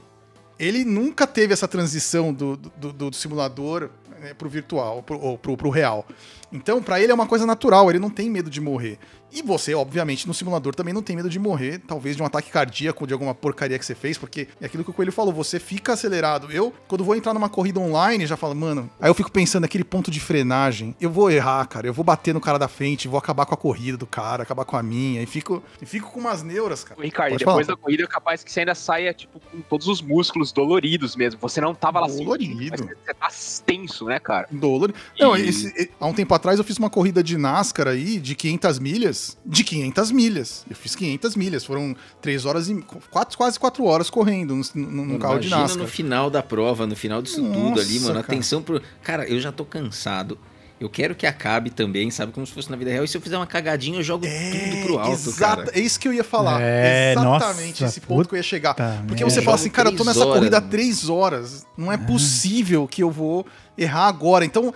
ele 0.58 0.84
nunca 0.84 1.26
teve 1.26 1.52
essa 1.52 1.68
transição 1.68 2.32
do, 2.32 2.56
do, 2.56 2.92
do, 2.92 3.10
do 3.10 3.16
simulador 3.16 3.90
né, 4.20 4.32
pro 4.32 4.48
virtual, 4.48 5.02
pro, 5.02 5.20
ou 5.20 5.36
pro, 5.36 5.56
pro 5.56 5.70
real. 5.70 6.06
Então, 6.50 6.82
para 6.82 7.00
ele 7.00 7.12
é 7.12 7.14
uma 7.14 7.26
coisa 7.26 7.44
natural, 7.44 7.90
ele 7.90 7.98
não 7.98 8.08
tem 8.08 8.30
medo 8.30 8.48
de 8.48 8.60
morrer. 8.60 8.98
E 9.32 9.42
você, 9.42 9.74
obviamente, 9.74 10.26
no 10.26 10.34
simulador 10.34 10.74
também 10.74 10.94
não 10.94 11.02
tem 11.02 11.16
medo 11.16 11.28
de 11.28 11.38
morrer, 11.38 11.80
talvez 11.86 12.16
de 12.16 12.22
um 12.22 12.26
ataque 12.26 12.50
cardíaco, 12.50 13.06
de 13.06 13.12
alguma 13.12 13.34
porcaria 13.34 13.78
que 13.78 13.84
você 13.84 13.94
fez, 13.94 14.16
porque 14.16 14.48
é 14.60 14.66
aquilo 14.66 14.84
que 14.84 14.90
o 14.90 14.92
Coelho 14.92 15.12
falou, 15.12 15.32
você 15.32 15.58
fica 15.60 15.92
acelerado. 15.92 16.50
Eu, 16.50 16.72
quando 16.88 17.04
vou 17.04 17.14
entrar 17.14 17.34
numa 17.34 17.48
corrida 17.48 17.80
online, 17.80 18.26
já 18.26 18.36
falo, 18.36 18.54
mano, 18.54 18.90
aí 19.00 19.10
eu 19.10 19.14
fico 19.14 19.30
pensando 19.30 19.62
naquele 19.62 19.84
ponto 19.84 20.10
de 20.10 20.20
frenagem, 20.20 20.94
eu 21.00 21.10
vou 21.10 21.30
errar, 21.30 21.66
cara, 21.66 21.86
eu 21.86 21.92
vou 21.92 22.04
bater 22.04 22.32
no 22.32 22.40
cara 22.40 22.58
da 22.58 22.68
frente, 22.68 23.08
vou 23.08 23.18
acabar 23.18 23.46
com 23.46 23.54
a 23.54 23.58
corrida 23.58 23.96
do 23.96 24.06
cara, 24.06 24.42
acabar 24.42 24.64
com 24.64 24.76
a 24.76 24.82
minha, 24.82 25.22
e 25.22 25.26
fico, 25.26 25.62
e 25.80 25.86
fico 25.86 26.10
com 26.10 26.20
umas 26.20 26.42
neuras, 26.42 26.84
cara. 26.84 27.00
Ricardo, 27.02 27.32
Pode 27.32 27.44
depois 27.44 27.66
falar. 27.66 27.76
da 27.76 27.82
corrida 27.82 28.04
é 28.04 28.06
capaz 28.06 28.42
que 28.42 28.50
você 28.50 28.60
ainda 28.60 28.74
saia, 28.74 29.12
tipo, 29.12 29.40
com 29.40 29.60
todos 29.62 29.88
os 29.88 30.00
músculos 30.00 30.52
doloridos 30.52 31.16
mesmo. 31.16 31.40
Você 31.40 31.60
não 31.60 31.74
tava 31.74 32.00
lá 32.00 32.06
Dolorido. 32.06 32.74
Assim, 32.74 32.86
você 32.86 33.14
tá 33.14 33.28
tenso, 33.64 34.06
né, 34.06 34.18
cara? 34.18 34.48
Dolorido. 34.50 34.98
E... 35.16 35.22
Não, 35.22 35.36
esse, 35.36 35.90
há 35.98 36.06
um 36.06 36.14
tempo 36.14 36.34
atrás 36.34 36.58
eu 36.58 36.64
fiz 36.64 36.78
uma 36.78 36.90
corrida 36.90 37.22
de 37.22 37.36
NASCAR 37.36 37.88
aí, 37.88 38.18
de 38.18 38.34
500 38.34 38.78
milhas, 38.78 39.15
de 39.44 39.64
500 39.64 40.10
milhas. 40.10 40.64
Eu 40.68 40.76
fiz 40.76 40.94
500 40.94 41.36
milhas, 41.36 41.64
foram 41.64 41.94
3 42.20 42.44
horas 42.44 42.68
e 42.68 42.74
quatro, 43.10 43.36
quase 43.36 43.58
4 43.58 43.84
horas 43.84 44.10
correndo 44.10 44.58
num, 44.74 45.18
carro 45.18 45.38
de 45.38 45.48
NASCAR. 45.48 45.78
no 45.78 45.88
final 45.88 46.30
da 46.30 46.42
prova, 46.42 46.86
no 46.86 46.96
final 46.96 47.22
disso 47.22 47.42
Nossa, 47.42 47.60
tudo 47.60 47.80
ali, 47.80 48.00
mano, 48.00 48.14
cara. 48.14 48.26
atenção 48.26 48.62
pro... 48.62 48.80
Cara, 49.02 49.28
eu 49.28 49.40
já 49.40 49.52
tô 49.52 49.64
cansado. 49.64 50.38
Eu 50.78 50.90
quero 50.90 51.14
que 51.14 51.26
acabe 51.26 51.70
também, 51.70 52.10
sabe? 52.10 52.32
Como 52.32 52.46
se 52.46 52.52
fosse 52.52 52.70
na 52.70 52.76
vida 52.76 52.90
real. 52.90 53.02
E 53.02 53.08
se 53.08 53.16
eu 53.16 53.20
fizer 53.20 53.38
uma 53.38 53.46
cagadinha, 53.46 53.98
eu 53.98 54.02
jogo 54.02 54.26
é, 54.26 54.50
tudo 54.50 54.82
pro 54.84 54.98
alto, 54.98 55.12
exato, 55.12 55.38
cara. 55.38 55.70
É 55.72 55.80
isso 55.80 55.98
que 55.98 56.06
eu 56.06 56.12
ia 56.12 56.24
falar. 56.24 56.60
É, 56.60 57.12
Exatamente 57.12 57.82
nossa, 57.82 57.84
esse 57.86 58.00
ponto 58.02 58.28
que 58.28 58.34
eu 58.34 58.36
ia 58.36 58.42
chegar. 58.42 58.74
Porque 59.08 59.24
você 59.24 59.40
fala 59.40 59.54
assim, 59.54 59.70
cara, 59.70 59.88
eu 59.88 59.96
tô 59.96 60.04
nessa 60.04 60.20
horas, 60.20 60.34
corrida 60.34 60.58
há 60.58 60.60
três 60.60 61.08
horas. 61.08 61.66
Não 61.78 61.90
é 61.90 61.94
ah. 61.94 61.98
possível 61.98 62.86
que 62.86 63.02
eu 63.02 63.10
vou 63.10 63.46
errar 63.78 64.06
agora. 64.06 64.44
Então, 64.44 64.74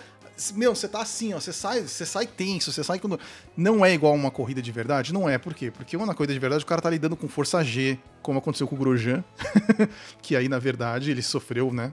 meu, 0.55 0.75
você 0.75 0.89
tá 0.89 1.03
assim, 1.03 1.35
ó, 1.35 1.41
você 1.41 1.53
sai, 1.53 1.83
você 1.83 2.07
sai 2.07 2.27
tenso, 2.27 2.73
você 2.73 2.83
sai 2.83 2.99
quando. 2.99 3.19
Não 3.57 3.85
é 3.85 3.93
igual 3.93 4.15
uma 4.15 4.31
corrida 4.31 4.63
de 4.63 4.73
verdade? 4.73 5.13
Não 5.13 5.29
é. 5.29 5.39
Por 5.39 5.55
quê? 5.55 5.71
Porque 5.71 5.97
uma 5.97 6.15
corrida 6.15 6.33
de 6.33 6.39
verdade 6.39 6.63
o 6.63 6.67
cara 6.67 6.81
tá 6.81 6.89
lidando 6.89 7.17
com 7.17 7.29
força 7.29 7.63
G, 7.63 7.99
como 8.23 8.39
aconteceu 8.39 8.67
com 8.67 8.75
o 8.75 8.79
Grosjean, 8.79 9.25
que 10.23 10.37
aí, 10.37 10.49
na 10.49 10.59
verdade, 10.59 11.11
ele 11.11 11.23
sofreu, 11.23 11.73
né? 11.73 11.93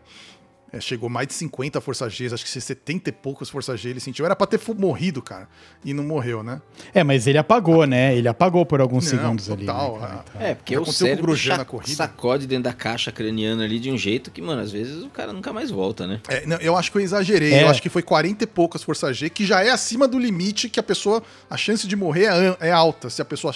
É, 0.71 0.81
chegou 0.81 1.09
mais 1.09 1.27
de 1.27 1.33
50 1.33 1.79
forças 1.79 2.13
G, 2.13 2.25
acho 2.25 2.43
que 2.43 2.49
70 2.49 3.09
e 3.09 3.13
poucos 3.13 3.49
forças 3.49 3.79
G 3.79 3.89
ele 3.89 4.01
sentiu. 4.01 4.25
Era 4.25 4.35
pra 4.35 4.45
ter 4.45 4.59
morrido, 4.77 5.21
cara. 5.21 5.47
E 5.83 5.93
não 5.93 6.03
morreu, 6.03 6.43
né? 6.43 6.61
É, 6.93 7.03
mas 7.03 7.25
ele 7.25 7.37
apagou, 7.37 7.85
né? 7.85 8.15
Ele 8.15 8.27
apagou 8.27 8.65
por 8.65 8.81
alguns 8.81 9.05
não, 9.05 9.19
segundos 9.19 9.47
total, 9.47 9.95
ali. 9.95 10.03
Né, 10.03 10.21
então. 10.29 10.41
É, 10.41 10.55
porque 10.55 10.77
o 10.77 10.85
cérebro 10.85 11.33
na 11.47 11.63
corrida. 11.63 11.95
sacode 11.95 12.45
dentro 12.47 12.65
da 12.65 12.73
caixa 12.73 13.11
craniana 13.11 13.63
ali 13.63 13.79
de 13.79 13.89
um 13.89 13.97
jeito 13.97 14.29
que, 14.29 14.41
mano, 14.41 14.61
às 14.61 14.71
vezes 14.71 15.03
o 15.03 15.09
cara 15.09 15.31
nunca 15.31 15.53
mais 15.53 15.71
volta, 15.71 16.05
né? 16.05 16.19
É, 16.27 16.45
não, 16.45 16.57
eu 16.57 16.75
acho 16.75 16.91
que 16.91 16.97
eu 16.97 17.01
exagerei. 17.01 17.53
É. 17.53 17.63
Eu 17.63 17.69
acho 17.69 17.81
que 17.81 17.89
foi 17.89 18.01
40 18.01 18.43
e 18.43 18.47
poucas 18.47 18.83
forças 18.83 19.15
G, 19.15 19.29
que 19.29 19.45
já 19.45 19.63
é 19.63 19.69
acima 19.69 20.07
do 20.07 20.19
limite 20.19 20.69
que 20.69 20.79
a 20.79 20.83
pessoa. 20.83 21.23
A 21.49 21.55
chance 21.55 21.87
de 21.87 21.95
morrer 21.95 22.25
é, 22.25 22.67
é 22.67 22.71
alta. 22.71 23.09
Se 23.09 23.21
a 23.21 23.25
pessoa 23.25 23.53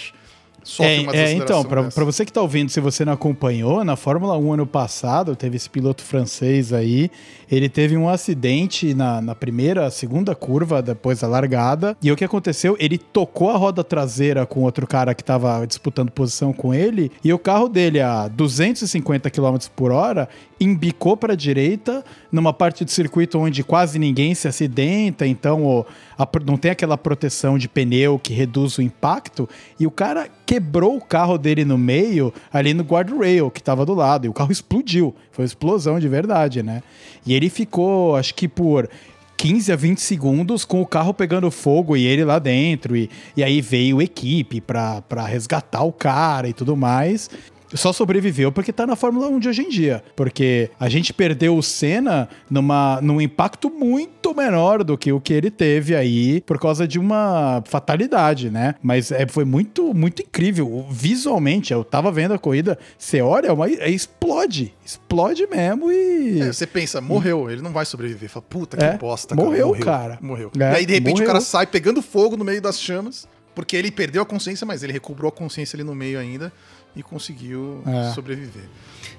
sofre 0.64 0.98
é, 0.98 1.02
uma 1.02 1.16
é, 1.16 1.34
Então, 1.34 1.64
para 1.64 2.06
você 2.06 2.24
que 2.26 2.32
está 2.32 2.42
ouvindo, 2.42 2.70
se 2.70 2.80
você 2.80 3.04
não 3.04 3.14
acompanhou, 3.14 3.84
na 3.84 3.96
Fórmula 3.96 4.38
1 4.38 4.54
ano 4.54 4.66
passado, 4.66 5.36
teve 5.36 5.58
esse 5.58 5.70
piloto 5.70 6.04
francês 6.04 6.72
aí, 6.74 7.10
ele 7.50 7.68
teve 7.68 7.98
um 7.98 8.08
acidente 8.08 8.94
na, 8.94 9.22
na 9.22 9.36
primeira, 9.36 9.90
segunda 9.90 10.34
curva, 10.34 10.82
depois 10.82 11.20
da 11.20 11.28
largada, 11.28 11.98
e 12.02 12.12
o 12.12 12.16
que 12.16 12.24
aconteceu? 12.24 12.76
Ele 12.80 12.98
tocou 12.98 13.50
a 13.50 13.58
roda 13.58 13.84
traseira 13.84 14.46
com 14.46 14.62
outro 14.62 14.88
cara 14.88 15.14
que 15.14 15.22
estava 15.22 15.66
disputando 15.66 16.12
posição 16.12 16.54
com 16.54 16.74
ele, 16.74 17.12
e 17.24 17.34
o 17.34 17.40
carro 17.40 17.68
dele 17.68 18.00
a 18.00 18.28
250 18.28 19.30
km 19.30 19.58
por 19.76 19.92
hora 19.92 20.30
embicou 20.60 21.18
para 21.18 21.34
a 21.34 21.36
direita, 21.36 22.06
numa 22.32 22.54
parte 22.54 22.86
do 22.86 22.92
circuito 22.92 23.40
onde 23.40 23.64
quase 23.64 23.98
ninguém 23.98 24.36
se 24.36 24.48
acidenta, 24.48 25.26
então 25.26 25.66
ó, 25.66 25.84
a, 26.22 26.30
não 26.46 26.58
tem 26.58 26.72
aquela 26.72 26.98
proteção 26.98 27.58
de 27.58 27.68
pneu 27.68 28.20
que 28.20 28.34
reduz 28.34 28.78
o 28.78 28.82
impacto, 28.82 29.48
e 29.80 29.88
o 29.88 29.92
cara 29.92 30.28
quebrou 30.46 30.98
o 30.98 31.02
carro 31.02 31.38
dele 31.38 31.66
no 31.66 31.78
meio, 31.78 32.34
ali 32.52 32.74
no 32.74 32.84
guardrail 32.84 33.50
que 33.50 33.60
estava 33.60 33.86
do 33.86 33.94
lado, 33.94 34.26
e 34.26 34.30
o 34.30 34.34
carro 34.34 34.52
explodiu. 34.52 35.16
Foi 35.32 35.44
uma 35.44 35.48
explosão 35.48 36.00
de 36.00 36.08
verdade, 36.08 36.62
né? 36.62 36.84
E 37.26 37.34
ele 37.34 37.50
ficou, 37.50 38.16
acho 38.16 38.36
que 38.36 38.48
por 38.48 38.90
15 39.38 39.72
a 39.72 39.76
20 39.76 39.98
segundos 39.98 40.64
com 40.64 40.82
o 40.82 40.86
carro 40.86 41.16
pegando 41.16 41.50
fogo 41.50 41.98
e 41.98 42.06
ele 42.06 42.24
lá 42.24 42.38
dentro. 42.38 42.96
E, 42.96 43.10
e 43.36 43.44
aí 43.44 43.60
veio 43.60 44.00
equipe 44.00 44.62
para 44.62 45.26
resgatar 45.26 45.82
o 45.82 45.92
cara 45.92 46.48
e 46.48 46.54
tudo 46.54 46.78
mais. 46.78 47.28
Só 47.76 47.94
sobreviveu 47.94 48.52
porque 48.52 48.72
tá 48.72 48.86
na 48.86 48.96
Fórmula 48.96 49.28
1 49.28 49.40
de 49.40 49.50
hoje 49.50 49.62
em 49.64 49.70
dia. 49.70 50.04
Porque 50.16 50.70
a 50.80 50.90
gente 50.90 51.14
perdeu 51.14 51.58
o 51.58 51.64
Senna 51.64 52.30
numa, 52.50 53.00
num 53.02 53.22
impacto 53.22 53.70
muito 53.70 54.36
menor 54.36 54.84
do 54.84 54.98
que 54.98 55.12
o 55.12 55.20
que 55.20 55.34
ele 55.34 55.52
teve 55.52 55.96
aí 55.96 56.42
por 56.42 56.60
causa 56.60 56.88
de 56.88 57.00
uma 57.00 57.64
fatalidade, 57.66 58.50
né? 58.50 58.76
Mas 58.82 59.12
é, 59.12 59.28
foi 59.28 59.46
muito, 59.46 59.94
muito 59.94 60.22
incrível. 60.22 60.86
Visualmente, 60.90 61.74
eu 61.74 61.84
tava 61.84 62.12
vendo 62.12 62.34
a 62.34 62.40
corrida, 62.40 62.78
você 62.98 63.22
olha, 63.22 63.48
é 63.48 63.52
uma, 63.52 63.70
é, 63.70 63.90
explode. 63.90 64.74
Explode 64.86 65.48
mesmo 65.48 65.92
e. 65.92 66.42
É, 66.42 66.54
você 66.54 66.68
pensa, 66.68 67.02
morreu, 67.02 67.50
ele 67.50 67.62
não 67.62 67.72
vai 67.72 67.86
sobreviver. 67.86 68.30
Fala, 68.30 68.46
puta 68.48 68.78
que 68.78 68.84
É, 68.84 68.98
bosta, 68.98 69.36
morreu, 69.36 69.72
cara. 69.74 69.86
cara. 69.86 70.20
Morreu. 70.22 70.52
É, 70.60 70.74
e 70.74 70.76
aí, 70.78 70.86
de 70.86 70.94
repente, 70.94 71.14
morreu. 71.14 71.26
o 71.26 71.28
cara 71.28 71.42
sai 71.42 71.66
pegando 71.68 72.02
fogo 72.02 72.36
no 72.38 72.44
meio 72.44 72.62
das 72.62 72.80
chamas, 72.80 73.28
porque 73.56 73.76
ele 73.76 73.92
perdeu 73.92 74.22
a 74.22 74.26
consciência, 74.26 74.66
mas 74.66 74.84
ele 74.84 74.94
recobrou 74.94 75.30
a 75.30 75.32
consciência 75.32 75.76
ali 75.76 75.84
no 75.84 75.96
meio 75.96 76.20
ainda 76.20 76.52
e 76.96 77.02
conseguiu 77.04 77.84
É. 77.86 78.12
sobreviver. 78.14 78.64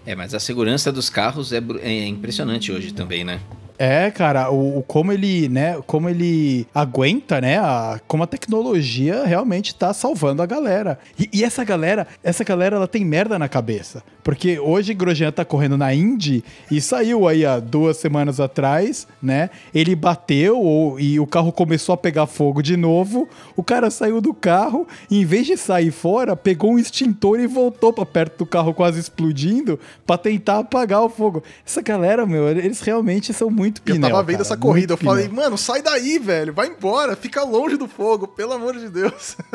É, 0.05 0.15
mas 0.15 0.35
a 0.35 0.41
segurança 0.41 0.91
dos 0.93 1.09
carros 1.09 1.53
é, 1.53 1.61
é 1.81 2.07
impressionante 2.07 2.71
hoje 2.73 2.93
também, 2.93 3.25
né? 3.25 3.41
É, 3.85 4.13
cara, 4.13 4.49
o, 4.49 4.79
o 4.79 4.83
como 4.85 5.11
ele, 5.13 5.49
né, 5.49 5.77
como 5.89 6.09
ele 6.09 6.69
aguenta, 6.73 7.41
né, 7.41 7.59
a, 7.59 7.99
como 8.07 8.23
a 8.23 8.29
tecnologia 8.29 9.25
realmente 9.27 9.75
tá 9.75 9.93
salvando 9.93 10.41
a 10.41 10.47
galera. 10.47 11.01
E, 11.19 11.29
e 11.33 11.43
essa 11.43 11.65
galera, 11.65 12.07
essa 12.23 12.45
galera, 12.45 12.77
ela 12.77 12.87
tem 12.87 13.05
merda 13.05 13.37
na 13.41 13.49
cabeça. 13.49 14.01
Porque 14.23 14.57
hoje 14.61 14.95
Grosjean 14.95 15.33
tá 15.33 15.45
correndo 15.45 15.77
na 15.77 15.93
Indy 15.93 16.45
e 16.71 16.81
saiu 16.81 17.27
aí 17.27 17.45
há 17.45 17.59
duas 17.59 17.97
semanas 17.97 18.39
atrás, 18.39 19.09
né, 19.21 19.51
ele 19.75 19.97
bateu 19.97 20.61
ou- 20.61 21.01
e 21.01 21.19
o 21.19 21.27
carro 21.27 21.51
começou 21.51 21.93
a 21.95 21.99
pegar 21.99 22.29
fogo 22.29 22.63
de 22.63 22.77
novo, 22.77 23.29
o 23.57 23.65
cara 23.65 23.91
saiu 23.91 24.21
do 24.21 24.33
carro 24.33 24.87
e 25.11 25.21
em 25.23 25.25
vez 25.25 25.45
de 25.49 25.57
sair 25.57 25.91
fora, 25.91 26.37
pegou 26.37 26.71
um 26.71 26.79
extintor 26.79 27.41
e 27.41 27.49
voltou 27.49 27.93
pra 27.93 28.07
perto 28.07 28.39
do 28.39 28.47
carro 28.47 28.73
quase 28.73 29.01
explodindo 29.01 29.77
pra 30.07 30.17
tentar 30.17 30.61
apagar 30.61 31.03
o 31.03 31.09
fogo. 31.09 31.43
Essa 31.67 31.83
galera, 31.83 32.25
meu, 32.25 32.49
eles 32.49 32.81
realmente 32.81 33.33
são 33.33 33.51
muito 33.51 33.72
Eu 33.81 33.95
pneu, 33.95 34.11
tava 34.11 34.23
vendo 34.23 34.37
cara, 34.37 34.43
essa 34.43 34.57
corrida, 34.57 34.93
eu 34.95 34.97
muito 34.97 35.05
falei, 35.05 35.29
pneu. 35.29 35.43
mano, 35.43 35.59
sai 35.59 35.83
daí, 35.83 36.19
velho, 36.19 36.53
vai 36.53 36.69
embora, 36.69 37.17
fica 37.17 37.43
longe 37.43 37.77
do 37.77 37.89
fogo, 37.89 38.29
pelo 38.29 38.53
amor 38.53 38.79
de 38.79 38.89
Deus. 38.89 39.37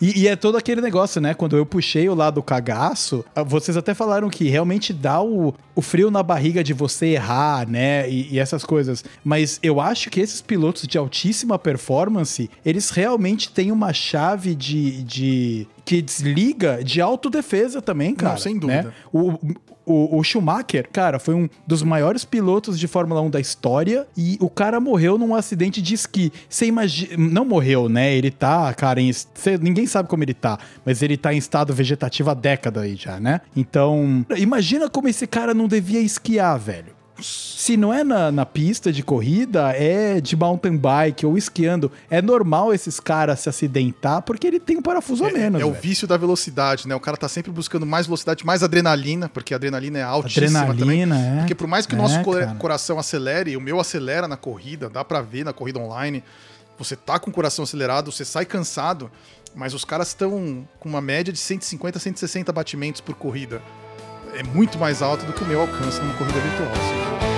E, 0.00 0.22
e 0.22 0.28
é 0.28 0.36
todo 0.36 0.56
aquele 0.56 0.80
negócio, 0.80 1.20
né? 1.20 1.34
Quando 1.34 1.56
eu 1.56 1.64
puxei 1.64 2.08
o 2.08 2.14
lado 2.14 2.42
cagaço, 2.42 3.24
ah, 3.34 3.42
vocês 3.42 3.76
até 3.76 3.94
falaram 3.94 4.28
que 4.28 4.48
realmente 4.48 4.92
dá 4.92 5.22
o, 5.22 5.54
o 5.74 5.80
frio 5.80 6.10
na 6.10 6.22
barriga 6.22 6.62
de 6.62 6.72
você 6.72 7.06
errar, 7.06 7.68
né? 7.68 8.08
E, 8.10 8.34
e 8.34 8.38
essas 8.38 8.64
coisas. 8.64 9.04
Mas 9.24 9.58
eu 9.62 9.80
acho 9.80 10.10
que 10.10 10.20
esses 10.20 10.42
pilotos 10.42 10.86
de 10.86 10.98
altíssima 10.98 11.58
performance, 11.58 12.50
eles 12.64 12.90
realmente 12.90 13.50
têm 13.50 13.72
uma 13.72 13.92
chave 13.92 14.54
de. 14.54 15.02
de 15.02 15.66
que 15.84 16.00
desliga 16.00 16.82
de 16.82 17.00
autodefesa 17.00 17.82
também, 17.82 18.14
cara. 18.14 18.38
sem 18.38 18.54
né? 18.54 18.60
dúvida. 18.60 18.94
O, 19.12 19.38
o, 19.86 20.18
o 20.18 20.22
Schumacher, 20.24 20.88
cara, 20.90 21.18
foi 21.18 21.34
um 21.34 21.48
dos 21.66 21.82
maiores 21.82 22.24
pilotos 22.24 22.78
de 22.78 22.86
Fórmula 22.88 23.20
1 23.20 23.30
da 23.30 23.40
história 23.40 24.06
e 24.16 24.36
o 24.40 24.48
cara 24.48 24.80
morreu 24.80 25.18
num 25.18 25.34
acidente 25.34 25.82
de 25.82 25.94
esqui. 25.94 26.32
Você 26.48 26.66
imagina. 26.66 27.16
Não 27.18 27.44
morreu, 27.44 27.88
né? 27.88 28.14
Ele 28.14 28.30
tá, 28.30 28.72
cara, 28.74 29.00
em. 29.00 29.12
cê- 29.12 29.58
ninguém 29.60 29.86
sabe 29.86 30.08
como 30.08 30.22
ele 30.24 30.34
tá, 30.34 30.58
mas 30.84 31.02
ele 31.02 31.16
tá 31.16 31.32
em 31.34 31.38
estado 31.38 31.72
vegetativo 31.74 32.30
há 32.30 32.34
década 32.34 32.80
aí 32.82 32.96
já, 32.96 33.20
né? 33.20 33.40
Então, 33.54 34.24
imagina 34.36 34.88
como 34.88 35.08
esse 35.08 35.26
cara 35.26 35.52
não 35.54 35.68
devia 35.68 36.00
esquiar, 36.00 36.58
velho. 36.58 36.94
Se 37.24 37.76
não 37.76 37.92
é 37.94 38.04
na, 38.04 38.30
na 38.30 38.44
pista 38.44 38.92
de 38.92 39.02
corrida, 39.02 39.70
é 39.70 40.20
de 40.20 40.36
mountain 40.36 40.76
bike 40.76 41.24
ou 41.24 41.38
esquiando. 41.38 41.90
É 42.10 42.20
normal 42.20 42.74
esses 42.74 43.00
caras 43.00 43.40
se 43.40 43.48
acidentar 43.48 44.20
porque 44.22 44.46
ele 44.46 44.60
tem 44.60 44.76
um 44.76 44.82
parafuso 44.82 45.24
a 45.24 45.30
menos. 45.30 45.60
é 45.60 45.64
o 45.64 45.72
vício 45.72 46.06
da 46.06 46.16
velocidade, 46.16 46.86
né? 46.86 46.94
O 46.94 47.00
cara 47.00 47.16
tá 47.16 47.28
sempre 47.28 47.50
buscando 47.50 47.86
mais 47.86 48.06
velocidade, 48.06 48.44
mais 48.44 48.62
adrenalina, 48.62 49.28
porque 49.28 49.54
a 49.54 49.56
adrenalina 49.56 49.98
é 49.98 50.02
altíssima 50.02 50.66
também. 50.66 51.02
Adrenalina, 51.04 51.18
é. 51.18 51.38
Porque 51.38 51.54
por 51.54 51.66
mais 51.66 51.86
que 51.86 51.94
o 51.94 51.98
É, 51.98 52.02
nosso 52.02 52.20
co- 52.22 52.32
cara. 52.32 52.54
coração 52.56 52.98
acelere, 52.98 53.56
o 53.56 53.60
meu 53.60 53.80
acelera 53.80 54.28
na 54.28 54.36
corrida, 54.36 54.90
dá 54.90 55.02
pra 55.04 55.22
ver 55.22 55.44
na 55.44 55.52
corrida 55.52 55.78
online. 55.78 56.22
Você 56.76 56.96
tá 56.96 57.18
com 57.18 57.30
o 57.30 57.32
coração 57.32 57.62
acelerado, 57.62 58.10
você 58.12 58.24
sai 58.24 58.44
cansado, 58.44 59.10
mas 59.54 59.72
os 59.72 59.84
caras 59.84 60.08
estão 60.08 60.66
com 60.80 60.88
uma 60.88 61.00
média 61.00 61.32
de 61.32 61.38
150, 61.38 61.98
160 61.98 62.52
batimentos 62.52 63.00
por 63.00 63.14
corrida. 63.14 63.62
É 64.36 64.42
muito 64.42 64.78
mais 64.78 65.00
alto 65.00 65.24
do 65.24 65.32
que 65.32 65.44
o 65.44 65.46
meu 65.46 65.60
alcance 65.60 66.00
numa 66.00 66.14
corrida 66.14 66.40
virtual. 66.40 67.33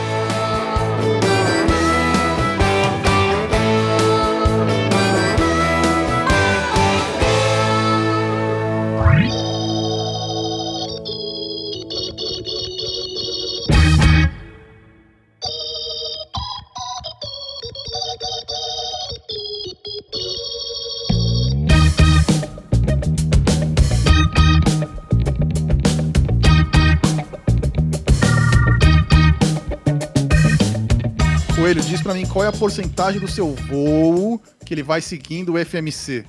Coelho, 31.66 31.82
diz 31.82 32.00
pra 32.00 32.14
mim 32.14 32.24
qual 32.24 32.44
é 32.44 32.48
a 32.48 32.52
porcentagem 32.52 33.20
do 33.20 33.26
seu 33.26 33.52
voo 33.52 34.40
que 34.64 34.72
ele 34.72 34.84
vai 34.84 35.00
seguindo 35.00 35.54
o 35.54 35.58
FMC. 35.64 36.24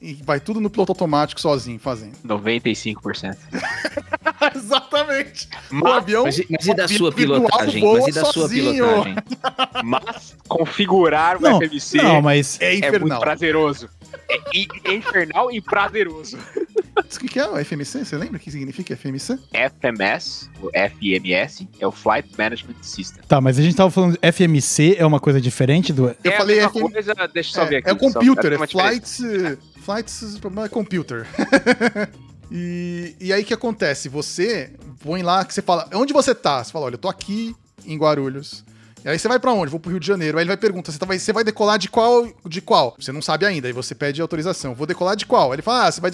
E 0.00 0.14
vai 0.24 0.40
tudo 0.40 0.60
no 0.62 0.70
piloto 0.70 0.92
automático 0.92 1.38
sozinho 1.38 1.78
fazendo. 1.78 2.14
95%. 2.26 3.36
Exatamente. 4.56 5.46
Mas, 5.70 5.82
o 5.92 5.94
avião. 5.94 6.24
Mas, 6.24 6.38
e- 6.38 6.46
mas 6.50 6.66
e 6.66 6.74
da 6.74 6.88
sua 6.88 7.12
pilotagem? 7.12 7.84
Mas 7.84 8.06
e 8.08 8.12
da 8.12 8.24
sua 8.24 8.48
pilotagem? 8.48 9.14
mas 9.84 10.34
configurar 10.48 11.36
o 11.36 11.40
Não, 11.42 11.58
FMC 11.60 11.98
não, 11.98 12.22
mas 12.22 12.58
É 12.60 12.78
é 12.78 12.98
muito 12.98 13.18
prazeroso. 13.20 13.90
É, 14.28 14.36
e- 14.56 14.68
é 14.84 14.94
infernal 14.94 15.50
e 15.50 15.60
prazeroso. 15.60 16.38
O 16.96 17.02
que 17.20 17.28
que 17.28 17.38
é 17.38 17.48
o 17.48 17.56
FMC? 17.64 18.04
Você 18.04 18.16
lembra 18.16 18.36
o 18.36 18.40
que 18.40 18.50
significa 18.50 18.94
FMC? 18.94 19.38
FMS, 19.52 20.50
o 20.60 20.68
FMS, 20.72 21.68
é 21.78 21.86
o 21.86 21.92
Flight 21.92 22.28
Management 22.36 22.74
System. 22.82 23.22
Tá, 23.28 23.40
mas 23.40 23.58
a 23.58 23.62
gente 23.62 23.76
tava 23.76 23.90
falando 23.90 24.18
FMC 24.20 24.96
é 24.98 25.06
uma 25.06 25.20
coisa 25.20 25.40
diferente 25.40 25.92
do. 25.92 26.08
Eu 26.08 26.16
é 26.32 26.36
falei 26.36 26.58
a 26.60 26.62
mesma 26.64 26.80
FM 26.80 26.92
coisa, 26.92 27.14
deixa 27.32 27.50
eu 27.50 27.54
só 27.62 27.64
ver 27.64 27.76
É, 27.76 27.78
aqui. 27.78 27.90
é 27.90 27.92
o 27.92 27.96
computer, 27.96 28.52
é 28.52 28.56
diferença. 28.66 28.66
flights. 28.66 29.20
Flights, 29.84 30.38
problema 30.38 30.66
é 30.66 30.68
computer. 30.68 31.26
e, 32.50 33.14
e 33.20 33.32
aí 33.32 33.42
o 33.42 33.44
que 33.44 33.54
acontece? 33.54 34.08
Você 34.08 34.72
põe 35.02 35.22
lá 35.22 35.44
que 35.44 35.54
você 35.54 35.62
fala, 35.62 35.88
onde 35.94 36.12
você 36.12 36.34
tá? 36.34 36.62
Você 36.62 36.72
fala, 36.72 36.86
olha, 36.86 36.94
eu 36.94 36.98
tô 36.98 37.08
aqui 37.08 37.54
em 37.86 37.96
Guarulhos. 37.96 38.64
Aí 39.04 39.18
você 39.18 39.28
vai 39.28 39.38
pra 39.38 39.52
onde? 39.52 39.70
Vou 39.70 39.80
pro 39.80 39.90
Rio 39.90 40.00
de 40.00 40.06
Janeiro. 40.06 40.38
Aí 40.38 40.42
ele 40.42 40.48
vai 40.48 40.56
perguntar, 40.56 40.92
você, 40.92 40.98
tá- 40.98 41.06
vai, 41.06 41.18
você 41.18 41.32
vai 41.32 41.44
decolar 41.44 41.78
de 41.78 41.88
qual? 41.88 42.26
De 42.46 42.60
qual? 42.60 42.94
Você 42.98 43.12
não 43.12 43.22
sabe 43.22 43.46
ainda. 43.46 43.66
Aí 43.66 43.72
você 43.72 43.94
pede 43.94 44.20
autorização. 44.20 44.74
Vou 44.74 44.86
decolar 44.86 45.16
de 45.16 45.24
qual? 45.26 45.50
Aí 45.50 45.56
ele 45.56 45.62
fala, 45.62 45.86
ah, 45.86 45.92
você 45.92 46.00
vai 46.00 46.10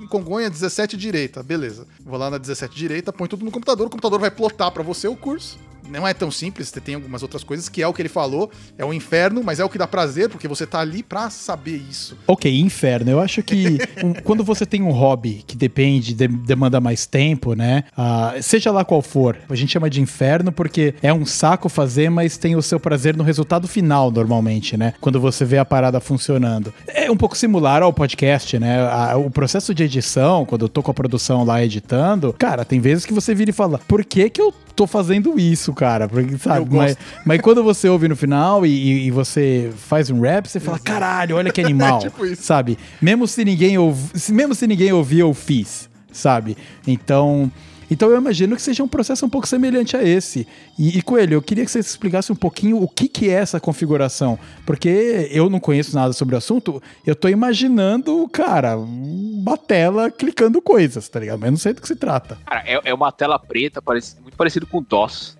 em 0.00 0.06
Congonha 0.06 0.50
17 0.50 0.96
direita. 0.96 1.42
Beleza. 1.42 1.86
Vou 2.04 2.18
lá 2.18 2.30
na 2.30 2.38
17 2.38 2.74
direita, 2.74 3.12
põe 3.12 3.26
tudo 3.28 3.44
no 3.44 3.50
computador. 3.50 3.86
O 3.86 3.90
computador 3.90 4.18
vai 4.20 4.30
plotar 4.30 4.70
pra 4.70 4.82
você 4.82 5.08
o 5.08 5.16
curso. 5.16 5.58
Não 5.90 6.06
é 6.06 6.14
tão 6.14 6.30
simples, 6.30 6.68
você 6.68 6.80
tem 6.80 6.94
algumas 6.94 7.22
outras 7.22 7.42
coisas, 7.44 7.68
que 7.68 7.82
é 7.82 7.86
o 7.86 7.92
que 7.92 8.00
ele 8.02 8.08
falou. 8.08 8.50
É 8.78 8.84
o 8.84 8.92
inferno, 8.92 9.42
mas 9.44 9.60
é 9.60 9.64
o 9.64 9.68
que 9.68 9.76
dá 9.78 9.86
prazer, 9.86 10.28
porque 10.28 10.46
você 10.48 10.66
tá 10.66 10.80
ali 10.80 11.02
pra 11.02 11.28
saber 11.30 11.76
isso. 11.90 12.16
Ok, 12.26 12.60
inferno. 12.60 13.10
Eu 13.10 13.20
acho 13.20 13.42
que 13.42 13.78
um- 14.04 14.14
quando 14.14 14.44
você 14.44 14.64
tem 14.64 14.82
um 14.82 14.90
hobby 14.90 15.42
que 15.46 15.56
depende, 15.56 16.14
de- 16.14 16.28
demanda 16.28 16.80
mais 16.80 17.06
tempo, 17.06 17.54
né? 17.54 17.84
ah, 17.96 18.34
seja 18.40 18.70
lá 18.70 18.84
qual 18.84 19.02
for, 19.02 19.36
a 19.48 19.54
gente 19.54 19.72
chama 19.72 19.90
de 19.90 20.00
inferno 20.00 20.52
porque 20.52 20.94
é 21.02 21.12
um 21.12 21.26
saco 21.26 21.68
fazer, 21.68 22.10
mas 22.10 22.36
tem 22.36 22.56
o 22.56 22.62
seu 22.62 22.78
prazer 22.78 23.16
no 23.16 23.24
resultado 23.24 23.66
final, 23.68 24.10
normalmente, 24.10 24.76
né? 24.76 24.94
Quando 25.00 25.20
você 25.20 25.44
vê 25.44 25.58
a 25.58 25.64
parada 25.64 26.00
funcionando. 26.00 26.72
É 26.86 27.10
um 27.10 27.16
pouco 27.16 27.36
similar 27.36 27.82
ao 27.82 27.92
podcast, 27.92 28.58
né? 28.58 28.80
A- 28.88 29.16
o 29.16 29.30
processo 29.30 29.74
de 29.74 29.82
edição, 29.84 30.44
quando 30.44 30.62
eu 30.64 30.68
tô 30.68 30.82
com 30.82 30.90
a 30.90 30.94
produção 30.94 31.44
lá 31.44 31.62
editando, 31.64 32.34
cara, 32.38 32.64
tem 32.64 32.80
vezes 32.80 33.04
que 33.04 33.12
você 33.12 33.34
vira 33.34 33.50
e 33.50 33.52
fala: 33.54 33.78
por 33.88 34.04
que 34.04 34.28
que 34.30 34.40
eu 34.40 34.52
tô 34.80 34.86
fazendo 34.86 35.38
isso, 35.38 35.74
cara? 35.74 36.08
Porque, 36.08 36.38
sabe? 36.38 36.74
Mas, 36.74 36.96
mas 37.22 37.40
quando 37.42 37.62
você 37.62 37.86
ouve 37.86 38.08
no 38.08 38.16
final 38.16 38.64
e, 38.64 39.08
e- 39.08 39.10
você 39.10 39.70
faz 39.76 40.08
um 40.08 40.22
rap, 40.22 40.48
você 40.48 40.58
fala: 40.58 40.78
caralho, 40.78 41.36
olha 41.36 41.52
que 41.52 41.60
animal. 41.64 41.98
Tipo 41.98 42.24
isso. 42.24 42.42
Sabe? 42.42 42.78
Mesmo 43.00 43.26
se 43.28 43.44
ninguém 43.44 43.76
ouv... 43.76 43.98
mesmo 44.30 44.54
se 44.54 44.66
ninguém 44.66 44.90
ouvir, 44.90 45.18
eu 45.18 45.34
fiz, 45.34 45.90
sabe? 46.10 46.56
Então, 46.86 47.52
então 47.90 48.10
eu 48.10 48.16
imagino 48.16 48.54
que 48.56 48.62
seja 48.62 48.82
um 48.82 48.88
processo 48.88 49.26
um 49.26 49.28
pouco 49.28 49.46
semelhante 49.46 49.96
a 49.96 50.02
esse. 50.02 50.46
E, 50.78 50.98
e, 50.98 51.02
Coelho, 51.02 51.34
eu 51.34 51.42
queria 51.42 51.64
que 51.64 51.70
você 51.70 51.80
explicasse 51.80 52.32
um 52.32 52.36
pouquinho 52.36 52.82
o 52.82 52.88
que, 52.88 53.08
que 53.08 53.28
é 53.28 53.34
essa 53.34 53.58
configuração, 53.58 54.38
porque 54.64 55.28
eu 55.32 55.50
não 55.50 55.58
conheço 55.58 55.94
nada 55.94 56.12
sobre 56.12 56.34
o 56.34 56.38
assunto, 56.38 56.82
eu 57.06 57.16
tô 57.16 57.28
imaginando, 57.28 58.28
cara, 58.28 58.76
uma 58.76 59.56
tela 59.56 60.10
clicando 60.10 60.62
coisas, 60.62 61.08
tá 61.08 61.18
ligado? 61.20 61.40
Mas 61.40 61.46
eu 61.46 61.52
não 61.52 61.58
sei 61.58 61.72
do 61.72 61.80
que 61.80 61.88
se 61.88 61.96
trata. 61.96 62.38
Cara, 62.46 62.62
é, 62.66 62.80
é 62.84 62.94
uma 62.94 63.10
tela 63.10 63.38
preta, 63.38 63.82
parece, 63.82 64.20
muito 64.20 64.36
parecido 64.36 64.66
com 64.66 64.82
DOS. 64.82 65.39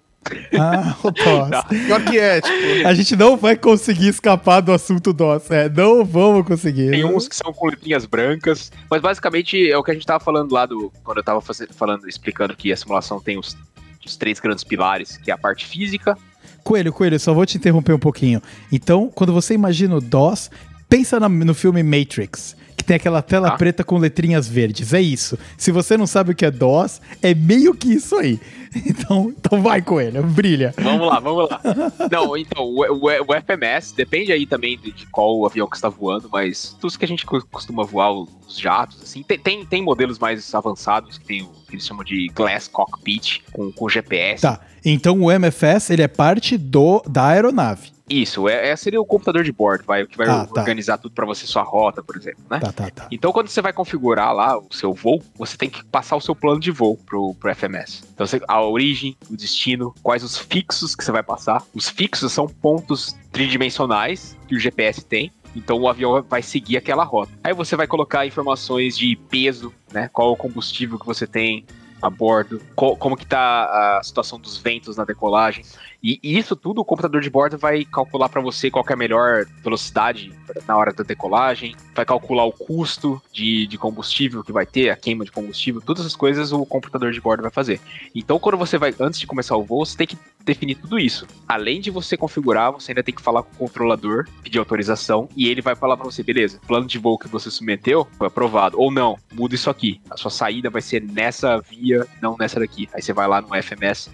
Ah, 0.58 0.94
o 1.02 1.10
DOS. 1.10 1.50
Tá. 1.50 1.62
Pior 1.64 2.04
que 2.04 2.18
é, 2.18 2.40
tipo. 2.40 2.86
A 2.86 2.94
gente 2.94 3.16
não 3.16 3.36
vai 3.36 3.56
conseguir 3.56 4.08
escapar 4.08 4.60
do 4.60 4.72
assunto 4.72 5.12
DOS. 5.12 5.50
É, 5.50 5.68
não 5.68 6.04
vamos 6.04 6.46
conseguir. 6.46 6.90
Tem 6.90 7.04
uns 7.04 7.26
que 7.26 7.34
são 7.36 7.52
com 7.52 7.68
letrinhas 7.68 8.04
brancas, 8.06 8.70
mas 8.90 9.00
basicamente 9.00 9.70
é 9.70 9.76
o 9.76 9.82
que 9.82 9.90
a 9.90 9.94
gente 9.94 10.06
tava 10.06 10.22
falando 10.22 10.52
lá 10.52 10.66
do. 10.66 10.92
Quando 11.02 11.18
eu 11.18 11.24
tava 11.24 11.40
falando, 11.70 12.08
explicando 12.08 12.54
que 12.54 12.70
a 12.72 12.76
simulação 12.76 13.18
tem 13.20 13.38
os, 13.38 13.56
os 14.04 14.16
três 14.16 14.38
grandes 14.38 14.62
pilares, 14.64 15.16
que 15.16 15.30
é 15.30 15.34
a 15.34 15.38
parte 15.38 15.66
física. 15.66 16.16
Coelho, 16.62 16.92
Coelho, 16.92 17.18
só 17.18 17.32
vou 17.32 17.46
te 17.46 17.56
interromper 17.56 17.94
um 17.94 17.98
pouquinho. 17.98 18.42
Então, 18.70 19.10
quando 19.14 19.32
você 19.32 19.54
imagina 19.54 19.96
o 19.96 20.00
DOS, 20.00 20.50
pensa 20.88 21.18
na- 21.18 21.28
no 21.28 21.54
filme 21.54 21.82
Matrix, 21.82 22.54
tem 22.90 22.96
aquela 22.96 23.22
tela 23.22 23.50
Tá. 23.52 23.56
preta 23.56 23.84
com 23.84 23.98
letrinhas 23.98 24.48
verdes. 24.48 24.92
É 24.92 25.00
isso. 25.00 25.38
Se 25.56 25.70
você 25.70 25.96
não 25.96 26.08
sabe 26.08 26.32
o 26.32 26.34
que 26.34 26.44
é 26.44 26.50
DOS, 26.50 27.00
é 27.22 27.32
meio 27.34 27.72
que 27.72 27.92
isso 27.92 28.16
aí. 28.16 28.40
Então, 28.86 29.32
então 29.36 29.60
vai, 29.60 29.82
Coelho, 29.82 30.22
brilha. 30.22 30.72
Vamos 30.80 31.04
lá, 31.08 31.18
vamos 31.18 31.50
lá. 31.50 31.60
Não, 32.08 32.36
então, 32.36 32.62
o, 32.62 32.82
o- 32.84 33.04
o 33.06 33.34
FMS 33.34 33.92
depende 33.96 34.30
aí 34.30 34.46
também 34.46 34.78
de, 34.78 34.92
de 34.92 35.06
qual 35.06 35.44
avião 35.44 35.68
que 35.68 35.74
está 35.74 35.88
voando, 35.88 36.28
mas 36.32 36.76
tudo 36.80 36.96
que 36.96 37.04
a 37.04 37.08
gente 37.08 37.26
co- 37.26 37.44
costuma 37.50 37.82
voar, 37.82 38.12
os 38.12 38.56
jatos, 38.56 39.02
assim, 39.02 39.24
tem, 39.24 39.38
tem, 39.40 39.66
tem 39.66 39.82
modelos 39.82 40.20
mais 40.20 40.54
avançados 40.54 41.18
que 41.18 41.24
tem 41.24 41.42
o 41.42 41.48
que 41.68 41.74
eles 41.74 41.84
chamam 41.84 42.04
de 42.04 42.28
Glass 42.32 42.68
Cockpit, 42.68 43.40
com, 43.52 43.72
com 43.72 43.88
GPS. 43.88 44.42
Tá. 44.42 44.60
Então 44.84 45.20
o 45.20 45.32
MFS, 45.36 45.90
ele 45.90 46.02
é 46.02 46.08
parte 46.08 46.56
do 46.56 47.02
da 47.08 47.26
aeronave. 47.26 47.90
Isso, 48.10 48.48
é, 48.48 48.70
é- 48.70 48.76
seria 48.76 49.00
o 49.00 49.06
computador 49.06 49.44
de 49.44 49.52
bordo, 49.52 49.84
vai, 49.86 50.04
que 50.04 50.18
vai 50.18 50.28
Ah, 50.28 50.44
tá. 50.44 50.60
organizar 50.60 50.98
tudo 50.98 51.12
para 51.14 51.24
você, 51.24 51.46
sua 51.46 51.62
rota, 51.62 52.02
por 52.02 52.16
exemplo, 52.16 52.42
né? 52.50 52.58
Tá, 52.58 52.72
tá, 52.72 52.90
tá. 52.90 53.06
Então, 53.10 53.30
quando 53.32 53.46
você 53.48 53.62
vai 53.62 53.72
configurar 53.72 54.34
lá 54.34 54.58
o 54.58 54.66
seu 54.72 54.92
voo, 54.92 55.22
você 55.36 55.56
tem 55.56 55.70
que 55.70 55.84
passar 55.84 56.16
o 56.16 56.20
seu 56.20 56.34
plano 56.34 56.58
de 56.58 56.72
voo 56.72 56.96
pro, 57.06 57.34
pro 57.36 57.50
FMS. 57.54 58.02
Então, 58.12 58.26
você- 58.26 58.40
a 58.48 58.60
origem, 58.60 59.16
o 59.30 59.36
destino, 59.36 59.94
quais 60.02 60.24
os 60.24 60.36
fixos 60.36 60.96
que 60.96 61.04
você 61.04 61.12
vai 61.12 61.22
passar. 61.22 61.62
Os 61.72 61.88
fixos 61.88 62.32
são 62.32 62.48
pontos 62.48 63.14
tridimensionais 63.30 64.36
que 64.48 64.56
o 64.56 64.58
GPS 64.58 65.04
tem. 65.04 65.30
Então 65.54 65.78
o 65.78 65.88
avião 65.88 66.22
vai 66.28 66.42
seguir 66.42 66.76
aquela 66.76 67.02
rota. 67.04 67.32
Aí 67.42 67.52
você 67.52 67.74
vai 67.74 67.86
colocar 67.86 68.24
informações 68.24 68.96
de 68.96 69.16
peso, 69.28 69.72
né? 69.92 70.08
Qual 70.12 70.32
o 70.32 70.36
combustível 70.36 70.98
que 70.98 71.04
você 71.06 71.26
tem 71.26 71.64
a 72.00 72.08
bordo, 72.08 72.62
co- 72.74 72.96
como 72.96 73.14
que 73.16 73.26
tá 73.26 73.98
a 73.98 74.02
situação 74.02 74.38
dos 74.40 74.56
ventos 74.56 74.96
na 74.96 75.04
decolagem. 75.04 75.62
E, 76.02 76.18
isso 76.22 76.56
tudo 76.56 76.80
o 76.80 76.84
computador 76.84 77.20
de 77.20 77.30
bordo 77.30 77.58
vai 77.58 77.84
calcular 77.84 78.28
para 78.28 78.40
você 78.40 78.70
qual 78.70 78.84
é 78.88 78.92
a 78.92 78.96
melhor 78.96 79.44
velocidade 79.62 80.32
na 80.66 80.76
hora 80.76 80.92
da 80.92 81.04
decolagem, 81.04 81.76
vai 81.94 82.04
calcular 82.04 82.44
o 82.44 82.52
custo 82.52 83.20
de, 83.32 83.66
de 83.66 83.78
combustível 83.78 84.42
que 84.42 84.52
vai 84.52 84.66
ter, 84.66 84.90
a 84.90 84.96
queima 84.96 85.24
de 85.24 85.32
combustível, 85.32 85.80
todas 85.80 86.04
essas 86.04 86.16
coisas 86.16 86.52
o 86.52 86.64
computador 86.66 87.12
de 87.12 87.20
bordo 87.20 87.42
vai 87.42 87.50
fazer. 87.50 87.80
Então, 88.14 88.38
quando 88.38 88.56
você 88.56 88.78
vai, 88.78 88.94
antes 88.98 89.20
de 89.20 89.26
começar 89.26 89.56
o 89.56 89.64
voo, 89.64 89.84
você 89.84 89.96
tem 89.96 90.06
que 90.06 90.18
definir 90.44 90.76
tudo 90.76 90.98
isso. 90.98 91.26
Além 91.46 91.80
de 91.80 91.90
você 91.90 92.16
configurar, 92.16 92.72
você 92.72 92.92
ainda 92.92 93.02
tem 93.02 93.14
que 93.14 93.22
falar 93.22 93.42
com 93.42 93.52
o 93.52 93.68
controlador, 93.68 94.26
pedir 94.42 94.58
autorização, 94.58 95.28
e 95.36 95.48
ele 95.48 95.60
vai 95.60 95.76
falar 95.76 95.96
para 95.96 96.04
você, 96.04 96.22
beleza, 96.22 96.60
plano 96.66 96.86
de 96.86 96.98
voo 96.98 97.18
que 97.18 97.28
você 97.28 97.50
submeteu 97.50 98.06
foi 98.16 98.26
aprovado, 98.26 98.80
ou 98.80 98.90
não, 98.90 99.16
muda 99.32 99.54
isso 99.54 99.70
aqui. 99.70 100.00
A 100.10 100.16
sua 100.16 100.30
saída 100.30 100.70
vai 100.70 100.82
ser 100.82 101.02
nessa 101.02 101.58
via, 101.58 102.06
não 102.20 102.36
nessa 102.38 102.58
daqui. 102.58 102.88
Aí 102.94 103.02
você 103.02 103.12
vai 103.12 103.28
lá 103.28 103.40
no 103.40 103.48
FMS 103.62 104.10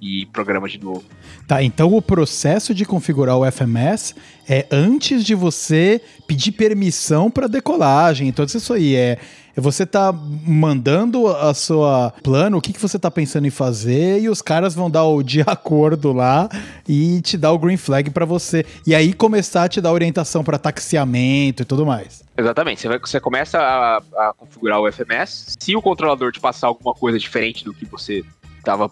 e 0.00 0.26
programa 0.26 0.68
de 0.68 0.78
novo. 0.82 1.04
Tá, 1.46 1.62
então 1.62 1.92
o 1.94 2.00
processo 2.02 2.74
de 2.74 2.84
configurar 2.84 3.36
o 3.36 3.50
FMS 3.50 4.14
é 4.48 4.66
antes 4.70 5.24
de 5.24 5.34
você 5.34 6.00
pedir 6.26 6.52
permissão 6.52 7.30
para 7.30 7.46
decolagem. 7.46 8.28
Então 8.28 8.44
isso 8.44 8.72
aí 8.72 8.94
é 8.94 9.18
é 9.56 9.60
você 9.60 9.84
tá 9.84 10.12
mandando 10.12 11.26
a 11.26 11.52
sua 11.54 12.12
plano, 12.22 12.58
o 12.58 12.60
que, 12.60 12.72
que 12.72 12.80
você 12.80 12.98
tá 13.00 13.10
pensando 13.10 13.46
em 13.48 13.50
fazer 13.50 14.20
e 14.20 14.28
os 14.28 14.40
caras 14.40 14.74
vão 14.76 14.88
dar 14.88 15.04
o 15.04 15.24
de 15.24 15.40
acordo 15.46 16.12
lá 16.12 16.48
e 16.88 17.20
te 17.20 17.36
dar 17.36 17.50
o 17.52 17.58
green 17.58 17.76
flag 17.76 18.10
para 18.10 18.24
você. 18.24 18.64
E 18.86 18.94
aí 18.94 19.12
começar 19.12 19.64
a 19.64 19.68
te 19.68 19.80
dar 19.80 19.92
orientação 19.92 20.44
para 20.44 20.56
taxiamento 20.56 21.62
e 21.62 21.66
tudo 21.66 21.84
mais. 21.84 22.22
Exatamente, 22.38 22.80
você, 22.80 22.88
vai- 22.88 22.98
você 23.00 23.20
começa 23.20 23.58
a, 23.58 23.96
a 23.98 24.32
configurar 24.36 24.80
o 24.80 24.90
FMS. 24.90 25.56
Se 25.58 25.74
o 25.74 25.82
controlador 25.82 26.30
te 26.32 26.40
passar 26.40 26.68
alguma 26.68 26.94
coisa 26.94 27.18
diferente 27.18 27.64
do 27.64 27.74
que 27.74 27.84
você 27.84 28.22
estava 28.60 28.90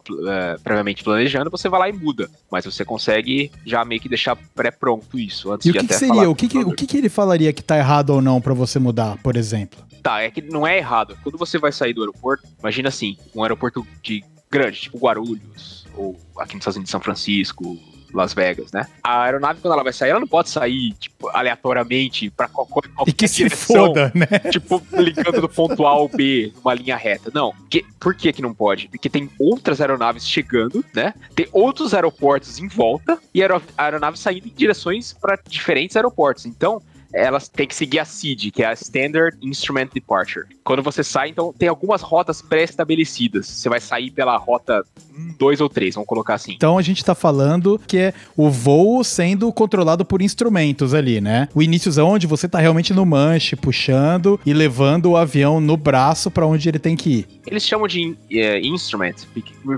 previamente 0.62 1.05
planejando, 1.05 1.51
você 1.51 1.69
vai 1.69 1.81
lá 1.81 1.89
e 1.89 1.93
muda. 1.93 2.29
Mas 2.51 2.64
você 2.64 2.85
consegue 2.85 3.51
já 3.64 3.85
meio 3.85 4.01
que 4.01 4.09
deixar 4.09 4.37
pré-pronto 4.55 5.19
isso 5.19 5.53
antes 5.53 5.66
E 5.66 5.71
o 5.71 5.73
de 5.73 5.79
que, 5.79 5.87
que 5.87 5.93
até 5.93 5.99
seria? 5.99 6.14
falar 6.14 6.29
O 6.29 6.35
que, 6.35 6.49
que, 6.49 6.59
o 6.59 6.73
que, 6.73 6.87
que 6.87 6.97
ele 6.97 7.09
falaria 7.09 7.53
que 7.53 7.62
tá 7.62 7.79
errado 7.79 8.11
ou 8.11 8.21
não 8.21 8.41
para 8.41 8.55
você 8.55 8.79
mudar, 8.79 9.16
por 9.23 9.37
exemplo? 9.37 9.79
Tá, 10.03 10.23
é 10.23 10.31
que 10.31 10.43
não 10.43 10.66
é 10.66 10.79
errado. 10.79 11.16
Quando 11.23 11.39
você 11.39 11.59
vai 11.59 11.73
sair 11.73 11.93
do 11.93 12.03
aeroporto, 12.03 12.47
imagina 12.59 12.89
assim, 12.89 13.16
um 13.35 13.43
aeroporto 13.43 13.87
de 14.03 14.25
grande, 14.51 14.81
tipo 14.81 14.99
Guarulhos, 14.99 15.87
ou 15.95 16.16
aqui 16.39 16.55
nos 16.55 16.62
Estados 16.62 16.77
Unidos, 16.77 16.91
São 16.91 17.01
Francisco, 17.01 17.79
Las 18.15 18.33
Vegas, 18.35 18.73
né? 18.73 18.87
A 19.03 19.23
aeronave, 19.23 19.61
quando 19.61 19.75
ela 19.75 19.83
vai 19.85 19.93
sair, 19.93 20.11
ela 20.11 20.21
não 20.21 20.27
pode 20.27 20.49
sair, 20.51 20.93
tipo, 20.95 21.29
aleatoriamente 21.29 22.31
pra 22.31 22.49
qualquer, 22.49 22.89
qualquer 22.93 23.11
E 23.11 23.15
que 23.15 23.29
se 23.29 23.37
direção. 23.45 23.87
foda, 23.89 24.13
né? 24.15 24.27
tipo, 24.51 24.83
ligando 24.93 25.41
do 25.41 25.49
ponto 25.49 25.87
A 25.87 25.91
ao 25.91 26.09
B 26.09 26.53
numa 26.57 26.75
linha 26.75 26.97
reta. 26.97 27.31
Não. 27.35 27.53
Que- 27.69 27.85
por 28.01 28.15
que 28.15 28.33
que 28.33 28.43
não 28.43 28.55
pode? 28.55 28.89
Porque 28.89 29.09
tem 29.09 29.31
outras 29.39 29.81
aeronaves 29.81 30.27
chegando, 30.27 30.85
né? 30.95 31.13
Tem 31.35 31.47
outros 31.53 31.93
aeroportos 31.95 32.59
em 32.59 32.69
volta 32.69 33.19
e 33.35 33.43
aero- 33.43 33.63
a 33.77 33.85
aeronave 33.85 34.19
saindo 34.19 34.47
em 34.49 34.53
direções 34.55 35.13
para 35.13 35.39
diferentes 35.49 35.97
aeroportos. 35.97 36.47
Então, 36.47 36.81
elas 37.13 37.49
têm 37.49 37.67
que 37.67 37.75
seguir 37.75 37.99
a 37.99 38.05
SID, 38.05 38.51
que 38.51 38.63
é 38.63 38.67
a 38.67 38.73
Standard 38.73 39.37
Instrument 39.43 39.89
Departure. 39.95 40.47
Quando 40.65 40.83
você 40.83 41.03
sai, 41.03 41.31
então, 41.31 41.53
tem 41.57 41.69
algumas 41.69 42.03
rotas 42.03 42.43
pré-estabelecidas. 42.43 43.47
Você 43.47 43.69
vai 43.69 43.81
sair 43.81 44.11
pela 44.11 44.37
rota 44.37 44.83
1, 45.17 45.35
2 45.39 45.61
ou 45.61 45.69
3, 45.69 45.95
vamos 45.95 46.07
colocar 46.09 46.35
assim. 46.35 46.53
Então 46.53 46.77
a 46.79 46.83
gente 46.83 47.05
tá 47.05 47.15
falando 47.15 47.81
que 47.87 47.97
é 47.99 48.15
o 48.37 48.51
voo 48.51 49.03
sendo 49.03 49.53
controlado 49.53 50.05
por 50.05 50.21
instrumentos 50.23 50.95
ali, 50.95 51.21
né? 51.21 51.49
O 51.55 51.63
início 51.63 51.89
é 51.99 52.03
onde 52.03 52.27
você 52.27 52.49
tá 52.49 52.59
realmente 52.59 52.93
no 52.93 53.05
manche, 53.07 53.57
puxando 53.57 54.39
e 54.45 54.53
levando 54.53 55.07
o 55.07 55.17
avião 55.17 55.61
no 55.61 55.77
braço 55.77 56.31
pra 56.31 56.47
onde 56.47 56.69
ele 56.69 56.79
tem 56.79 56.95
que 56.97 57.11
ir. 57.11 57.29
Eles 57.47 57.65
chamam 57.65 57.89
de 57.89 58.17
eh, 58.31 58.61
instrument, 58.61 59.15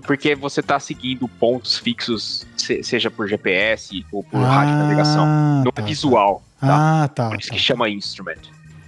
porque- 0.05 0.35
você 0.35 0.61
está 0.61 0.79
seguindo 0.81 1.29
pontos 1.29 1.79
fixos, 1.79 2.47
se- 2.57 2.83
seja 2.83 3.11
por 3.11 3.29
GPS 3.29 4.05
ou 4.13 4.23
por 4.25 4.41
rádio 4.41 4.75
navegação. 4.75 5.27
Não 5.65 5.73
tá, 5.73 5.83
é 5.83 5.85
visual, 5.85 6.43
tá? 6.43 6.50
Ah, 6.63 7.09
tá. 7.15 7.29
Por 7.31 7.39
isso 7.41 7.49
tá. 7.49 7.55
que 7.55 7.61
chama 7.61 7.89
instrument. 7.89 8.37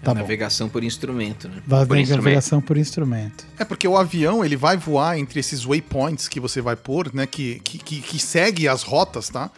Tá 0.02 0.12
bom. 0.12 0.20
Navegação 0.20 0.68
por 0.68 0.82
instrumento, 0.82 1.48
né? 1.48 1.62
Vai 1.64 1.86
por 1.86 1.96
instrumento. 1.96 2.24
navegação 2.24 2.60
por 2.60 2.76
instrumento. 2.76 3.46
É 3.56 3.64
porque 3.64 3.86
o 3.86 3.96
avião 3.96 4.44
ele 4.44 4.56
vai 4.56 4.76
voar 4.76 5.16
entre 5.16 5.38
esses 5.38 5.64
waypoints 5.64 6.26
que 6.26 6.40
você 6.40 6.60
vai 6.60 6.74
pôr, 6.74 7.14
né? 7.14 7.24
Que, 7.24 7.60
que, 7.60 7.78
que, 7.78 8.00
que 8.00 8.18
segue 8.18 8.66
as 8.66 8.82
rotas, 8.82 9.28
tá? 9.28 9.48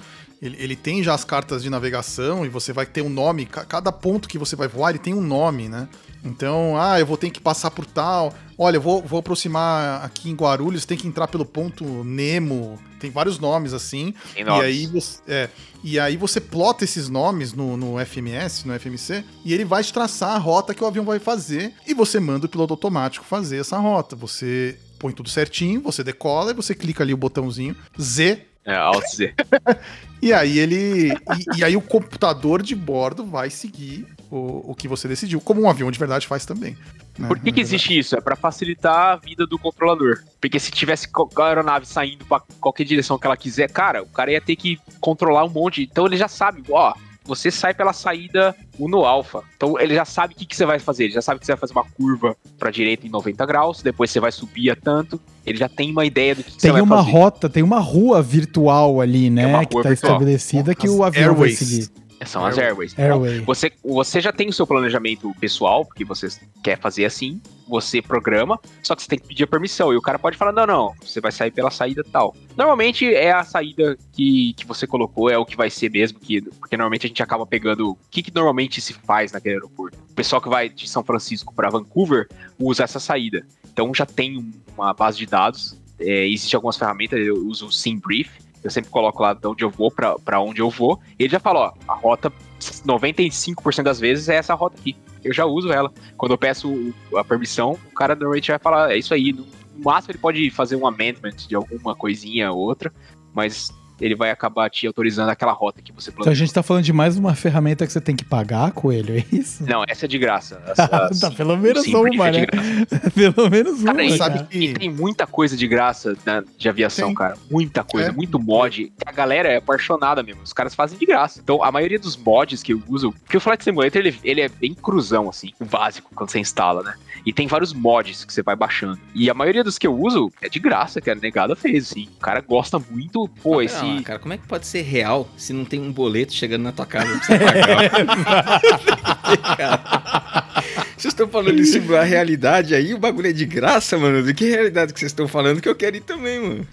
Ele, 0.43 0.57
ele 0.61 0.77
tem 0.77 1.03
já 1.03 1.15
as 1.15 1.25
cartas 1.25 1.63
de 1.63 1.71
navegação 1.71 2.45
e 2.45 2.51
você 2.51 2.75
vai 2.75 2.85
ter 2.85 3.01
um 3.01 3.09
nome. 3.09 3.47
ca- 3.47 3.65
Cada 3.65 3.91
ponto 3.91 4.29
que 4.29 4.37
você 4.37 4.55
vai 4.55 4.69
voar, 4.69 4.91
ele 4.91 4.99
tem 4.99 5.15
um 5.15 5.23
nome, 5.23 5.67
né? 5.67 5.89
Então, 6.25 6.75
ah, 6.81 6.99
eu 6.99 7.05
vou 7.07 7.17
ter 7.19 7.31
que 7.31 7.41
passar 7.41 7.71
por 7.71 7.85
tal. 7.85 8.33
Olha, 8.57 8.77
eu 8.77 8.81
vou, 8.81 9.03
vou 9.03 9.19
aproximar 9.19 10.03
aqui 10.05 10.31
em 10.31 10.35
Guarulhos, 10.35 10.87
tem 10.87 10.97
que 10.97 11.07
entrar 11.07 11.29
pelo 11.29 11.45
ponto 11.45 11.85
Nemo. 12.05 12.81
Tem 12.99 13.11
vários 13.11 13.39
nomes 13.39 13.75
assim. 13.75 14.15
Tem 14.33 14.43
E 14.43 14.45
nomes. 14.45 14.65
aí, 14.65 14.87
você, 14.87 15.21
é, 15.29 15.51
e 15.83 15.99
aí 16.01 16.17
você 16.17 16.41
plota 16.41 16.85
esses 16.85 17.09
nomes 17.09 17.53
no, 17.53 17.77
no 17.77 17.99
FMS, 18.07 18.67
no 18.67 18.73
FMC, 18.79 19.23
e 19.45 19.53
ele 19.53 19.65
vai 19.65 19.85
te 19.85 19.93
traçar 19.93 20.31
a 20.35 20.39
rota 20.39 20.73
que 20.75 20.83
o 20.83 20.87
avião 20.87 21.05
vai 21.05 21.19
fazer, 21.19 21.75
e 21.87 21.93
você 21.93 22.19
manda 22.19 22.47
o 22.47 22.49
piloto 22.49 22.73
automático 22.73 23.27
fazer 23.27 23.59
essa 23.59 23.77
rota. 23.77 24.17
Você 24.17 24.79
põe 24.99 25.13
tudo 25.13 25.29
certinho, 25.29 25.83
você 25.83 26.03
decola, 26.03 26.53
e 26.53 26.55
você 26.55 26.75
clica 26.75 27.05
ali 27.05 27.13
o 27.13 27.19
botãozinho 27.19 27.77
Z, 28.01 28.47
É, 28.65 28.75
Alt 28.77 29.05
Z. 29.15 29.35
e 30.23 30.33
aí 30.33 30.59
ele. 30.59 31.13
E, 31.29 31.59
e 31.59 31.65
aí 31.65 31.77
o 31.77 31.83
computador 31.83 32.63
de 32.63 32.75
bordo 32.75 33.27
vai 33.27 33.51
seguir 33.51 34.07
o, 34.37 34.73
o 34.73 34.75
que 34.75 34.89
você 34.89 35.07
decidiu, 35.07 35.41
como 35.41 35.63
um 35.63 35.71
avião 35.71 35.91
de 35.91 35.99
verdade 35.99 36.27
faz 36.27 36.45
também. 36.45 36.77
né? 37.19 37.29
Por 37.29 37.39
que, 37.39 37.53
que 37.53 37.61
existe 37.61 37.97
isso? 37.99 38.17
É 38.17 38.21
pra 38.21 38.35
facilitar 38.37 39.13
a 39.13 39.17
vida 39.17 39.47
do 39.47 39.59
controlador. 39.59 40.23
Porque 40.41 40.59
se 40.59 40.71
tivesse 40.71 41.09
a 41.37 41.45
aeronave 41.45 41.87
saindo 41.87 42.25
pra 42.25 42.43
qualquer 42.61 42.85
direção 42.85 43.19
que 43.19 43.27
ela 43.27 43.37
quiser, 43.37 43.71
cara, 43.71 44.03
o 44.03 44.07
cara 44.07 44.33
ia 44.33 44.41
ter 44.41 44.57
que 44.57 44.79
controlar 45.01 45.45
um 45.45 45.51
monte. 45.51 45.83
Então 45.83 46.07
ele 46.07 46.17
já 46.17 46.29
sabe, 46.29 46.63
ó, 46.71 46.93
você 47.25 47.51
sai 47.51 47.73
pela 47.73 47.93
saída 47.93 48.55
Uno 48.79 49.05
Alpha. 49.05 49.43
Então 49.57 49.79
ele 49.81 49.95
já 49.95 50.05
sabe 50.05 50.35
o 50.35 50.37
que, 50.37 50.45
que 50.45 50.55
você 50.57 50.67
vai 50.67 50.79
fazer. 50.79 51.05
Ele 51.05 51.15
já 51.15 51.23
sabe 51.23 51.41
que 51.41 51.47
você 51.47 51.53
vai 51.53 51.61
fazer 51.61 51.73
uma 51.73 51.85
curva 51.85 52.37
pra 52.59 52.71
direita 52.71 53.07
em 53.07 53.11
90 53.11 53.47
graus, 53.47 53.81
depois 53.83 54.11
você 54.11 54.21
vai 54.21 54.33
subir 54.33 54.71
a 54.71 54.77
tanto. 54.77 55.19
Ele 55.47 55.57
já 55.59 55.69
tem 55.69 55.91
uma 55.91 56.05
ideia 56.05 56.35
do 56.35 56.43
que, 56.43 56.51
que 56.51 56.57
você 56.57 56.63
Tem 56.63 56.73
vai 56.73 56.83
uma 56.83 56.97
fazer. 56.99 57.11
rota, 57.13 57.49
tem 57.49 57.63
uma 57.63 57.79
rua 57.81 58.21
virtual 58.23 59.01
ali, 59.01 59.31
né? 59.31 59.47
uma 59.47 59.65
que 59.65 59.75
rua 59.75 59.83
tá 59.85 59.89
virtual. 59.91 60.13
estabelecida 60.13 60.75
que 60.75 60.87
As 60.87 60.93
o 60.93 61.03
avião 61.05 61.31
airways. 61.31 61.59
vai 61.59 61.67
seguir. 61.69 61.89
São 62.25 62.45
as 62.45 62.57
Airways. 62.59 62.99
Airway. 62.99 63.41
Você, 63.41 63.73
você 63.85 64.21
já 64.21 64.33
tem 64.33 64.49
o 64.49 64.53
seu 64.53 64.67
planejamento 64.67 65.35
pessoal, 65.41 65.85
porque 65.85 66.05
você 66.05 66.29
quer 66.63 66.79
fazer 66.79 67.05
assim, 67.05 67.41
você 67.69 68.01
programa, 68.01 68.59
só 68.83 68.95
que 68.95 69.03
você 69.03 69.09
tem 69.09 69.19
que 69.19 69.27
pedir 69.29 69.45
a 69.45 69.47
permissão. 69.47 69.93
E 69.93 69.97
o 69.97 70.03
cara 70.03 70.19
pode 70.19 70.37
falar: 70.37 70.53
não, 70.53 70.67
não, 70.67 70.95
você 71.03 71.21
vai 71.21 71.31
sair 71.33 71.51
pela 71.51 71.71
saída 71.71 72.03
tal. 72.11 72.35
Normalmente 72.57 73.13
é 73.15 73.33
a 73.33 73.45
saída 73.45 73.97
que, 74.13 74.55
que 74.55 74.67
você 74.67 74.87
colocou, 74.87 75.29
é 75.31 75.37
o 75.37 75.45
que 75.45 75.57
vai 75.57 75.69
ser 75.71 75.91
mesmo, 75.91 76.19
que, 76.19 76.41
porque 76.43 76.77
normalmente 76.77 77.07
a 77.07 77.09
gente 77.09 77.23
acaba 77.23 77.47
pegando. 77.47 77.91
O 77.91 77.99
que, 78.11 78.23
que 78.23 78.35
normalmente 78.35 78.81
se 78.81 78.93
faz 78.95 79.33
naquele 79.33 79.57
aeroporto? 79.57 79.99
O 80.11 80.15
pessoal 80.15 80.41
que 80.41 80.49
vai 80.49 80.69
de 80.69 80.89
São 80.89 81.05
Francisco 81.05 81.53
para 81.55 81.69
Vancouver 81.71 82.29
usa 82.59 82.85
essa 82.85 83.01
saída. 83.01 83.47
Então 83.73 83.93
já 83.93 84.07
tem 84.07 84.39
um- 84.39 84.53
uma 84.77 84.93
base 84.95 85.19
de 85.19 85.27
dados 85.27 85.77
é, 85.99 86.27
existe 86.27 86.57
algumas 86.57 86.77
ferramentas, 86.77 87.19
eu 87.25 87.37
uso 87.47 87.67
o 87.69 87.73
SimBrief, 87.73 88.29
eu 88.65 88.71
sempre 88.71 88.91
coloco 88.91 89.23
lá 89.23 89.35
de 89.35 89.47
onde 89.47 89.63
eu 89.63 89.71
vou 89.71 89.91
para 89.91 90.41
onde 90.41 90.61
eu 90.61 90.71
vou, 90.71 90.99
e 91.19 91.25
ele 91.25 91.33
já 91.33 91.39
fala, 91.39 91.61
ó, 91.61 91.93
a 91.93 91.95
rota 91.95 92.33
95% 92.59 93.83
das 93.83 94.01
vezes 94.01 94.29
é 94.29 94.37
essa 94.37 94.55
rota 94.55 94.79
aqui. 94.79 94.97
Eu 95.23 95.33
já 95.33 95.45
uso 95.45 95.71
ela. 95.71 95.93
Quando 96.17 96.33
eu 96.33 96.39
peço 96.39 96.93
a 97.15 97.23
permissão, 97.23 97.79
o 97.91 97.95
cara 97.95 98.15
normalmente 98.15 98.51
vai 98.51 98.59
falar, 98.59 98.91
é 98.91 98.97
isso 98.97 99.13
aí. 99.13 99.33
No 99.33 99.47
máximo 99.85 100.13
ele 100.13 100.19
pode 100.19 100.51
fazer 100.51 100.77
um 100.77 100.87
amendment 100.87 101.37
de 101.47 101.55
alguma 101.55 101.95
coisinha 101.95 102.51
ou 102.51 102.59
outra, 102.59 102.93
mas 103.35 103.73
ele 104.01 104.15
vai 104.15 104.31
acabar 104.31 104.69
te 104.69 104.87
autorizando 104.87 105.29
aquela 105.29 105.53
rota 105.53 105.81
que 105.81 105.93
você 105.93 106.11
planejou. 106.11 106.23
Então 106.23 106.33
a 106.33 106.35
gente 106.35 106.53
tá 106.53 106.63
falando 106.63 106.85
de 106.85 106.93
mais 106.93 107.17
uma 107.17 107.35
ferramenta 107.35 107.87
que 107.87 107.93
você 107.93 108.01
tem 108.01 108.17
que 108.17 108.25
pagar, 108.25 108.73
Coelho, 108.73 109.17
é 109.17 109.25
isso? 109.33 109.65
Não, 109.65 109.85
essa 109.87 110.07
é 110.07 110.09
de 110.09 110.19
graça. 110.19 110.61
Essa, 110.75 110.89
tá, 111.21 111.31
pelo 111.31 111.57
menos 111.57 111.87
uma, 111.87 112.29
é 112.29 112.33
né? 112.33 112.47
pelo 113.15 113.49
menos 113.49 113.81
uma. 113.81 113.95
Cara, 113.95 114.17
sabe 114.17 114.45
que... 114.45 114.59
E 114.59 114.75
tem 114.75 114.91
muita 114.91 115.27
coisa 115.27 115.57
de 115.57 115.67
graça 115.67 116.17
né, 116.27 116.43
de 116.59 116.69
aviação, 116.69 117.09
tem. 117.09 117.15
cara. 117.15 117.37
Muita 117.51 117.85
coisa, 117.85 118.09
é. 118.09 118.13
muito 118.13 118.39
mod. 118.39 118.93
A 119.07 119.13
galera 119.13 119.49
é 119.49 119.57
apaixonada 119.57 120.23
mesmo. 120.23 120.43
Os 120.43 120.53
caras 120.53 120.75
fazem 120.75 120.99
de 120.99 121.07
graça. 121.07 121.41
Então, 121.43 121.63
a 121.63 121.71
maioria 121.71 121.99
dos 121.99 122.17
mods 122.17 122.63
que 122.63 122.73
eu 122.73 122.83
uso, 122.89 123.13
porque 123.13 123.37
o 123.37 123.41
Flight 123.41 123.63
Simulator, 123.63 124.01
ele, 124.01 124.19
ele 124.25 124.41
é 124.41 124.49
bem 124.49 124.75
cruzão, 124.75 125.29
assim, 125.29 125.53
o 125.61 125.65
básico, 125.65 126.11
quando 126.15 126.31
você 126.31 126.41
instala, 126.41 126.83
né? 126.83 126.95
E 127.25 127.33
tem 127.33 127.47
vários 127.47 127.73
mods 127.73 128.25
que 128.25 128.33
você 128.33 128.43
vai 128.43 128.57
baixando. 128.57 128.99
E 129.15 129.31
a 129.31 129.35
maioria 129.35 129.65
dos 129.65 129.79
que 129.79 129.87
eu 129.87 129.95
uso 129.95 130.31
é 130.43 130.49
de 130.49 130.59
graça, 130.59 131.01
que 131.01 131.11
a 131.11 131.15
negada 131.15 131.55
fez, 131.55 131.91
assim. 131.91 132.09
O 132.17 132.21
cara 132.21 132.41
gosta 132.41 132.79
muito, 132.79 133.29
pô, 133.43 133.63
esse... 133.63 133.84
Cara, 134.05 134.19
como 134.19 134.35
é 134.35 134.37
que 134.37 134.47
pode 134.47 134.67
ser 134.67 134.83
real 134.83 135.29
se 135.37 135.53
não 135.53 135.65
tem 135.65 135.81
um 135.81 135.93
boleto 135.93 136.33
chegando 136.33 136.63
na 136.63 136.73
tua 136.73 136.87
casa 136.87 137.19
pra 137.19 137.27
você 137.27 137.39
pagar? 139.39 140.65
vocês 140.97 141.13
estão 141.13 141.29
falando 141.29 141.57
de 141.57 141.67
simular 141.67 142.07
realidade 142.07 142.75
aí, 142.75 142.95
o 142.95 142.99
bagulho 142.99 143.29
é 143.29 143.33
de 143.33 143.45
graça, 143.45 143.99
mano. 143.99 144.23
De 144.23 144.33
que 144.33 144.49
realidade 144.49 144.93
que 144.93 145.01
vocês 145.01 145.13
estão 145.13 145.29
falando 145.29 145.61
que 145.61 145.69
eu 145.69 145.75
quero 145.75 145.97
ir 145.97 146.01
também, 146.01 146.41
mano? 146.41 146.67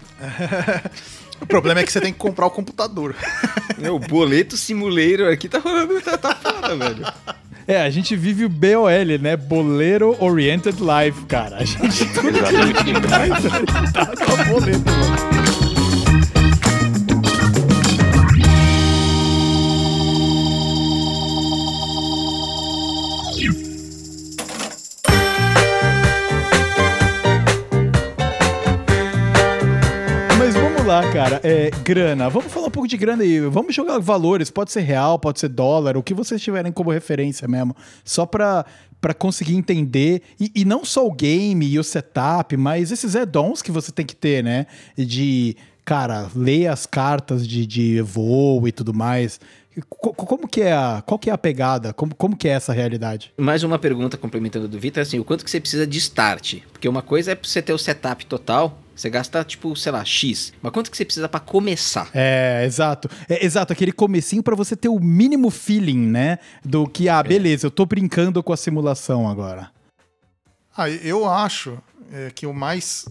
O 1.40 1.46
problema 1.46 1.80
é 1.80 1.84
que 1.84 1.92
você 1.92 2.00
tem 2.00 2.12
que 2.12 2.18
comprar 2.20 2.46
o 2.46 2.50
computador. 2.50 3.16
É, 3.82 3.90
o 3.90 3.98
boleto 3.98 4.56
simuleiro 4.56 5.28
aqui 5.28 5.48
tá 5.48 5.58
rolando, 5.58 6.00
tá, 6.00 6.16
tá 6.16 6.34
foda, 6.36 6.76
velho. 6.76 7.04
É, 7.66 7.82
a 7.82 7.90
gente 7.90 8.14
vive 8.16 8.44
o 8.44 8.48
BOL, 8.48 8.88
né? 9.20 9.36
Bolero 9.36 10.16
Oriented 10.20 10.78
Life, 10.78 11.26
cara. 11.26 11.56
A 11.56 11.64
gente 11.64 12.06
tá 13.92 14.06
com 14.06 14.52
boleto, 14.52 14.90
mano. 14.90 15.41
Lá, 30.92 31.10
cara. 31.10 31.40
É, 31.42 31.70
grana. 31.82 32.28
Vamos 32.28 32.52
falar 32.52 32.66
um 32.66 32.70
pouco 32.70 32.86
de 32.86 32.98
grana 32.98 33.22
aí. 33.22 33.40
Vamos 33.40 33.74
jogar 33.74 33.98
valores. 33.98 34.50
Pode 34.50 34.70
ser 34.70 34.82
real, 34.82 35.18
pode 35.18 35.40
ser 35.40 35.48
dólar, 35.48 35.96
o 35.96 36.02
que 36.02 36.12
vocês 36.12 36.42
tiverem 36.42 36.70
como 36.70 36.90
referência 36.90 37.48
mesmo. 37.48 37.74
Só 38.04 38.26
pra, 38.26 38.66
pra 39.00 39.14
conseguir 39.14 39.56
entender. 39.56 40.20
E, 40.38 40.52
e 40.54 40.64
não 40.66 40.84
só 40.84 41.06
o 41.06 41.10
game 41.10 41.66
e 41.66 41.78
o 41.78 41.84
setup, 41.84 42.54
mas 42.58 42.92
esses 42.92 43.16
add-ons 43.16 43.62
que 43.62 43.72
você 43.72 43.90
tem 43.90 44.04
que 44.04 44.14
ter, 44.14 44.44
né? 44.44 44.66
De, 44.94 45.56
cara, 45.82 46.28
ler 46.36 46.66
as 46.66 46.84
cartas 46.84 47.48
de, 47.48 47.66
de 47.66 48.02
voo 48.02 48.68
e 48.68 48.72
tudo 48.72 48.92
mais. 48.92 49.40
Como 49.88 50.46
que 50.46 50.60
é 50.60 50.74
a, 50.74 51.02
qual 51.06 51.18
que 51.18 51.30
é 51.30 51.32
a 51.32 51.38
pegada? 51.38 51.94
Como, 51.94 52.14
como 52.14 52.36
que 52.36 52.46
é 52.46 52.52
essa 52.52 52.74
realidade? 52.74 53.32
Mais 53.38 53.62
uma 53.62 53.78
pergunta 53.78 54.18
complementando 54.18 54.68
do 54.68 54.78
Vitor, 54.78 55.02
assim, 55.02 55.18
o 55.18 55.24
quanto 55.24 55.42
que 55.42 55.50
você 55.50 55.58
precisa 55.58 55.86
de 55.86 55.96
start? 55.96 56.56
Porque 56.70 56.86
uma 56.86 57.00
coisa 57.00 57.32
é 57.32 57.34
você 57.34 57.62
ter 57.62 57.72
o 57.72 57.78
setup 57.78 58.26
total, 58.26 58.78
você 58.94 59.08
gasta, 59.10 59.42
tipo, 59.44 59.74
sei 59.74 59.92
lá, 59.92 60.04
X. 60.04 60.52
Mas 60.60 60.72
quanto 60.72 60.90
que 60.90 60.96
você 60.96 61.04
precisa 61.04 61.28
para 61.28 61.40
começar? 61.40 62.10
É, 62.14 62.64
exato. 62.64 63.08
É, 63.28 63.44
exato, 63.44 63.72
aquele 63.72 63.92
comecinho 63.92 64.42
para 64.42 64.54
você 64.54 64.76
ter 64.76 64.88
o 64.88 64.98
mínimo 65.00 65.50
feeling, 65.50 66.06
né? 66.06 66.38
Do 66.64 66.86
que, 66.86 67.08
ah, 67.08 67.20
é. 67.20 67.22
beleza, 67.22 67.66
eu 67.66 67.70
tô 67.70 67.86
brincando 67.86 68.42
com 68.42 68.52
a 68.52 68.56
simulação 68.56 69.28
agora. 69.28 69.70
Ah, 70.76 70.88
eu 70.88 71.28
acho 71.28 71.78
é, 72.12 72.30
que 72.30 72.46
o 72.46 72.52
mais, 72.52 73.06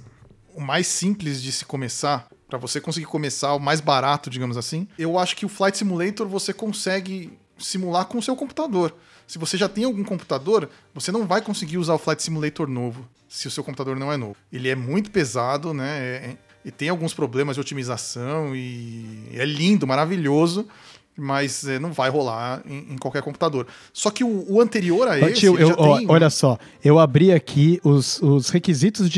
o 0.56 0.62
mais 0.62 0.88
simples 0.88 1.42
de 1.42 1.52
se 1.52 1.66
começar, 1.66 2.28
para 2.48 2.58
você 2.58 2.82
conseguir 2.82 3.06
começar, 3.06 3.54
o 3.54 3.60
mais 3.60 3.80
barato, 3.80 4.30
digamos 4.30 4.58
assim, 4.58 4.88
eu 4.98 5.18
acho 5.18 5.36
que 5.36 5.46
o 5.46 5.50
Flight 5.50 5.78
Simulator 5.78 6.28
você 6.28 6.54
consegue 6.54 7.38
simular 7.64 8.06
com 8.06 8.18
o 8.18 8.22
seu 8.22 8.36
computador. 8.36 8.96
Se 9.28 9.38
você 9.38 9.58
já 9.58 9.70
tem 9.70 9.86
algum 9.86 10.04
computador, 10.04 10.70
você 10.94 11.12
não 11.12 11.26
vai 11.26 11.42
conseguir 11.42 11.78
usar 11.78 11.94
o 11.94 11.98
Flight 11.98 12.22
Simulator 12.22 12.68
novo 12.68 13.08
se 13.30 13.48
o 13.48 13.52
seu 13.52 13.64
computador 13.64 13.96
não 13.96 14.12
é 14.12 14.18
novo. 14.18 14.36
Ele 14.52 14.68
é 14.68 14.76
muito 14.76 15.10
pesado, 15.10 15.74
né? 15.74 16.00
É, 16.00 16.16
é, 16.16 16.38
e 16.66 16.72
tem 16.72 16.90
alguns 16.90 17.14
problemas 17.14 17.56
de 17.56 17.62
otimização 17.62 18.56
e 18.56 19.30
é 19.34 19.46
lindo, 19.46 19.88
maravilhoso, 19.88 20.68
mas 21.22 21.68
é, 21.68 21.78
não 21.78 21.94
vai 21.94 22.10
rolar 22.10 22.64
em, 22.66 22.94
em, 22.94 22.98
qualquer 22.98 23.22
computador. 23.22 23.68
Só 23.94 24.10
que 24.10 24.24
o, 24.24 24.46
o 24.50 24.60
anterior 24.60 25.08
a 25.08 25.20
esse. 25.20 25.42
Tio, 25.42 25.58
eu, 25.58 25.76
ó, 25.78 25.98
tem... 25.98 26.08
Olha 26.10 26.30
só, 26.30 26.58
eu 26.84 26.98
abri 26.98 27.32
aqui 27.32 27.80
os, 27.84 28.20
os 28.22 28.50
requisitos 28.50 29.10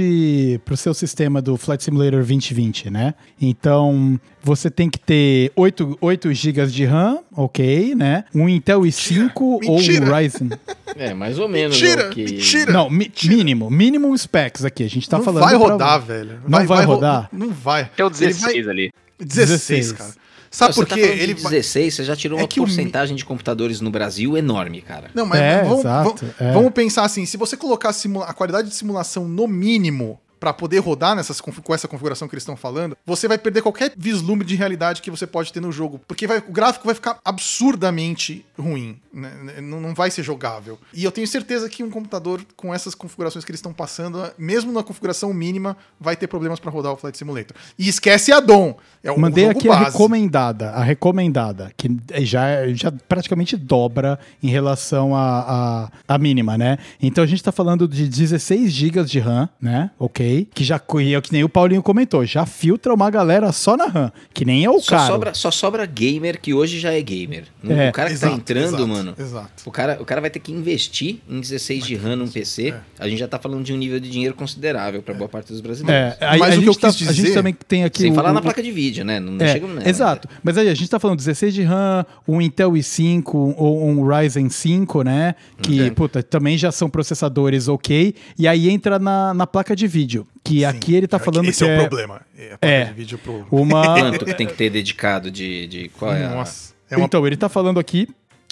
para 0.66 0.74
o 0.74 0.78
seu 0.78 0.94
sistema 0.94 1.42
do 1.42 1.56
Flight 1.56 1.84
Simulator 1.84 2.20
2020, 2.20 2.90
né? 2.90 3.14
Então, 3.40 4.20
você 4.42 4.70
tem 4.70 4.90
que 4.90 5.00
ter 5.00 5.52
8, 5.56 5.98
8 6.02 6.34
GB 6.34 6.68
de 6.68 6.86
RAM, 6.86 7.20
ok, 7.36 7.96
né? 7.96 8.26
Um 8.36 8.50
Intel 8.50 8.82
i5 8.82 9.32
ou 9.36 9.62
um 9.62 10.14
Ryzen. 10.14 10.50
É, 10.96 11.14
mais 11.14 11.40
ou 11.40 11.48
menos. 11.48 11.80
Mentira, 11.80 12.10
okay. 12.10 12.26
mentira. 12.26 12.72
Não, 12.74 12.90
mi 12.90 13.00
mentira. 13.00 13.36
mínimo, 13.36 13.70
mínimo 13.70 14.18
specs 14.18 14.66
aqui. 14.66 14.84
A 14.84 14.90
gente 14.90 15.10
tá 15.10 15.18
não 15.18 15.26
falando. 15.26 15.44
Vai 15.44 15.56
rodar, 15.56 15.78
pra... 15.78 15.98
velho. 15.98 16.42
Não 16.44 16.60
vai, 16.60 16.66
vai 16.66 16.86
rodar? 16.86 17.30
Ro 17.32 17.40
não 17.40 17.50
vai. 17.50 17.90
Tem 17.96 18.06
o 18.06 18.10
16 18.10 18.66
vai... 18.66 18.74
ali. 18.74 18.92
16, 19.20 19.50
16, 19.50 19.92
cara. 19.94 20.23
Sabe 20.54 20.76
por 20.76 20.86
quê? 20.86 21.02
Tá 21.02 21.08
ele 21.08 21.34
16, 21.34 21.96
você 21.96 22.04
já 22.04 22.16
tirou 22.16 22.38
é 22.38 22.44
uma 22.44 22.48
porcentagem 22.48 23.16
o... 23.16 23.18
de 23.18 23.26
computadores 23.26 23.82
no 23.82 23.90
Brasil 23.90 24.38
enorme, 24.38 24.82
cara. 24.82 25.10
Não, 25.12 25.26
mas 25.26 25.42
é, 25.42 25.64
vamos, 25.64 25.80
exato, 25.80 26.16
vamos, 26.16 26.36
é. 26.40 26.52
vamos, 26.54 26.72
pensar 26.72 27.04
assim, 27.04 27.26
se 27.26 27.38
você 27.38 27.58
colocar 27.58 27.90
a, 27.90 28.24
a 28.24 28.34
qualidade 28.34 28.70
de 28.70 28.76
simulação 28.76 29.28
no 29.28 29.48
mínimo 29.48 30.20
para 30.44 30.52
poder 30.52 30.80
rodar 30.80 31.16
nessas, 31.16 31.40
com 31.40 31.74
essa 31.74 31.88
configuração 31.88 32.28
que 32.28 32.36
eles 32.36 32.42
estão 32.42 32.58
falando, 32.58 32.98
você 33.06 33.30
vai 33.30 33.38
perder 33.38 33.62
qualquer 33.62 33.94
vislumbre 33.96 34.46
de 34.46 34.58
realidade 34.58 35.02
que 35.02 35.10
você 35.10 35.26
pode 35.26 35.54
ter 35.54 35.62
no 35.62 35.72
jogo. 35.72 36.02
Porque 36.06 36.28
vai, 36.28 36.40
o 36.40 36.52
gráfico 36.52 36.86
vai 36.86 36.94
ficar 36.94 37.18
absurdamente 37.24 38.46
ruim. 38.60 39.00
Né? 39.14 39.32
Não 39.62 39.94
vai 39.94 40.12
ser 40.12 40.22
jogável. 40.22 40.78
E 40.94 41.02
eu 41.02 41.14
tenho 41.14 41.26
certeza 41.26 41.70
que 41.70 41.82
um 41.82 41.90
computador 41.90 42.46
com 42.58 42.74
essas 42.74 42.94
configurações 42.94 43.46
que 43.46 43.52
eles 43.52 43.60
estão 43.60 43.72
passando, 43.72 44.22
mesmo 44.38 44.74
na 44.74 44.84
configuração 44.84 45.34
mínima, 45.34 45.78
vai 45.98 46.18
ter 46.18 46.28
problemas 46.28 46.60
para 46.60 46.70
rodar 46.70 46.92
o 46.92 46.98
Flight 46.98 47.18
Simulator. 47.18 47.56
E 47.80 47.88
esquece 47.88 48.34
a 48.34 48.42
DOM. 48.42 48.76
É 49.02 49.14
o 49.14 49.18
Mandei 49.18 49.48
aqui 49.48 49.70
base. 49.70 49.82
a 49.82 49.86
recomendada, 49.86 50.72
a 50.72 50.84
recomendada, 50.84 51.72
que 51.78 51.90
já, 52.20 52.68
já 52.74 52.92
praticamente 53.08 53.56
dobra 53.56 54.20
em 54.42 54.50
relação 54.50 55.16
à 55.16 55.22
a, 55.22 55.84
a, 55.84 56.16
a, 56.16 56.18
mínima, 56.18 56.58
né? 56.58 56.78
Então 57.02 57.24
a 57.24 57.28
gente 57.28 57.40
está 57.40 57.52
falando 57.52 57.88
de 57.88 58.10
16 58.10 58.72
GB 58.72 59.04
de 59.06 59.20
RAM, 59.20 59.48
né? 59.62 59.90
Ok 59.98 60.33
que 60.54 60.64
já 60.64 60.76
é 60.76 61.22
que 61.22 61.32
nem 61.32 61.44
o 61.44 61.50
Paulinho 61.50 61.82
comentou, 61.82 62.26
já 62.26 62.46
filtra 62.46 62.94
uma 62.94 63.10
galera 63.10 63.52
só 63.52 63.76
na 63.76 63.86
RAM, 63.86 64.12
que 64.34 64.46
nem 64.46 64.64
é 64.64 64.70
o 64.70 64.80
só 64.80 64.98
cara. 64.98 65.08
Sobra, 65.08 65.34
só 65.34 65.52
sobra 65.52 65.86
gamer 65.86 66.40
que 66.40 66.54
hoje 66.54 66.80
já 66.80 66.92
é 66.94 67.02
gamer. 67.02 67.46
É. 67.68 67.90
O 67.90 67.92
cara 67.92 68.10
que 68.10 68.20
tá 68.20 68.28
exato, 68.28 68.34
tá 68.34 68.38
entrando, 68.38 68.68
exato, 68.68 68.88
mano, 68.88 69.16
exato. 69.18 69.64
O, 69.66 69.72
cara, 69.72 69.98
o 70.02 70.06
cara 70.06 70.22
vai 70.22 70.30
ter 70.30 70.40
que 70.40 70.52
investir 70.52 71.20
em 71.30 71.40
16 71.40 71.86
de 71.86 71.96
RAM 71.96 72.18
num 72.18 72.28
PC. 72.28 72.70
É. 72.70 72.80
A 73.00 73.08
gente 73.08 73.20
já 73.20 73.28
tá 73.28 73.40
falando 73.40 73.64
de 73.64 73.74
um 73.74 73.78
nível 73.78 74.00
de 74.00 74.10
dinheiro 74.10 74.36
considerável 74.36 75.02
para 75.02 75.14
boa 75.14 75.30
parte 75.30 75.52
dos 75.52 75.62
brasileiros. 75.62 76.18
É, 76.20 76.38
Mas 76.38 76.42
a, 76.42 76.60
gente 76.60 76.80
tá, 76.80 76.90
dizer... 76.90 77.10
a 77.10 77.14
gente 77.14 77.34
também 77.34 77.56
tem 77.68 77.84
aqui. 77.84 78.02
Sem 78.02 78.12
o, 78.12 78.16
falar 78.16 78.32
o, 78.32 78.34
na 78.34 78.42
placa 78.42 78.62
de 78.62 78.72
vídeo, 78.72 79.04
né? 79.04 79.20
Não, 79.20 79.44
é, 79.44 79.52
chega 79.52 79.68
nela, 79.68 79.88
Exato. 79.88 80.28
Né? 80.30 80.38
Mas 80.44 80.58
aí 80.58 80.70
a 80.70 80.74
gente 80.74 80.90
tá 80.90 81.00
falando 81.00 81.18
16 81.18 81.54
de 81.54 81.64
RAM, 81.64 82.06
um 82.28 82.42
Intel 82.42 82.72
i5 82.72 83.24
ou 83.34 83.88
um 83.88 84.06
Ryzen 84.06 84.50
5, 84.50 85.04
né? 85.04 85.36
Que, 85.62 85.92
puta, 85.92 86.22
também 86.22 86.58
já 86.58 86.72
são 86.72 86.90
processadores 86.90 87.68
ok. 87.68 88.16
E 88.38 88.48
aí 88.48 88.70
entra 88.70 89.00
na, 89.00 89.34
na 89.34 89.48
placa 89.48 89.76
de 89.76 89.88
vídeo. 89.88 90.13
Que 90.44 90.60
Sim, 90.60 90.66
aqui 90.66 90.96
ele 90.96 91.08
tá 91.08 91.18
falando 91.20 91.48
esse 91.48 91.64
que 91.64 91.70
é 91.70 91.78
o 91.78 91.80
problema. 91.82 92.22
É, 92.38 92.58
é 92.62 92.86
vídeo 92.94 93.18
pro... 93.18 93.46
uma 93.52 93.84
quanto 94.00 94.26
que 94.26 94.34
tem 94.34 94.48
que 94.48 94.54
ter 94.54 94.70
dedicado 94.70 95.32
de, 95.32 95.68
de 95.68 95.90
qual 95.90 96.14
é 96.14 96.28
Nossa. 96.28 96.74
A... 96.90 96.94
É 96.96 96.98
uma... 96.98 97.06
Então, 97.06 97.26
ele 97.26 97.38
tá 97.38 97.50
falando 97.50 97.80
aqui 97.80 98.08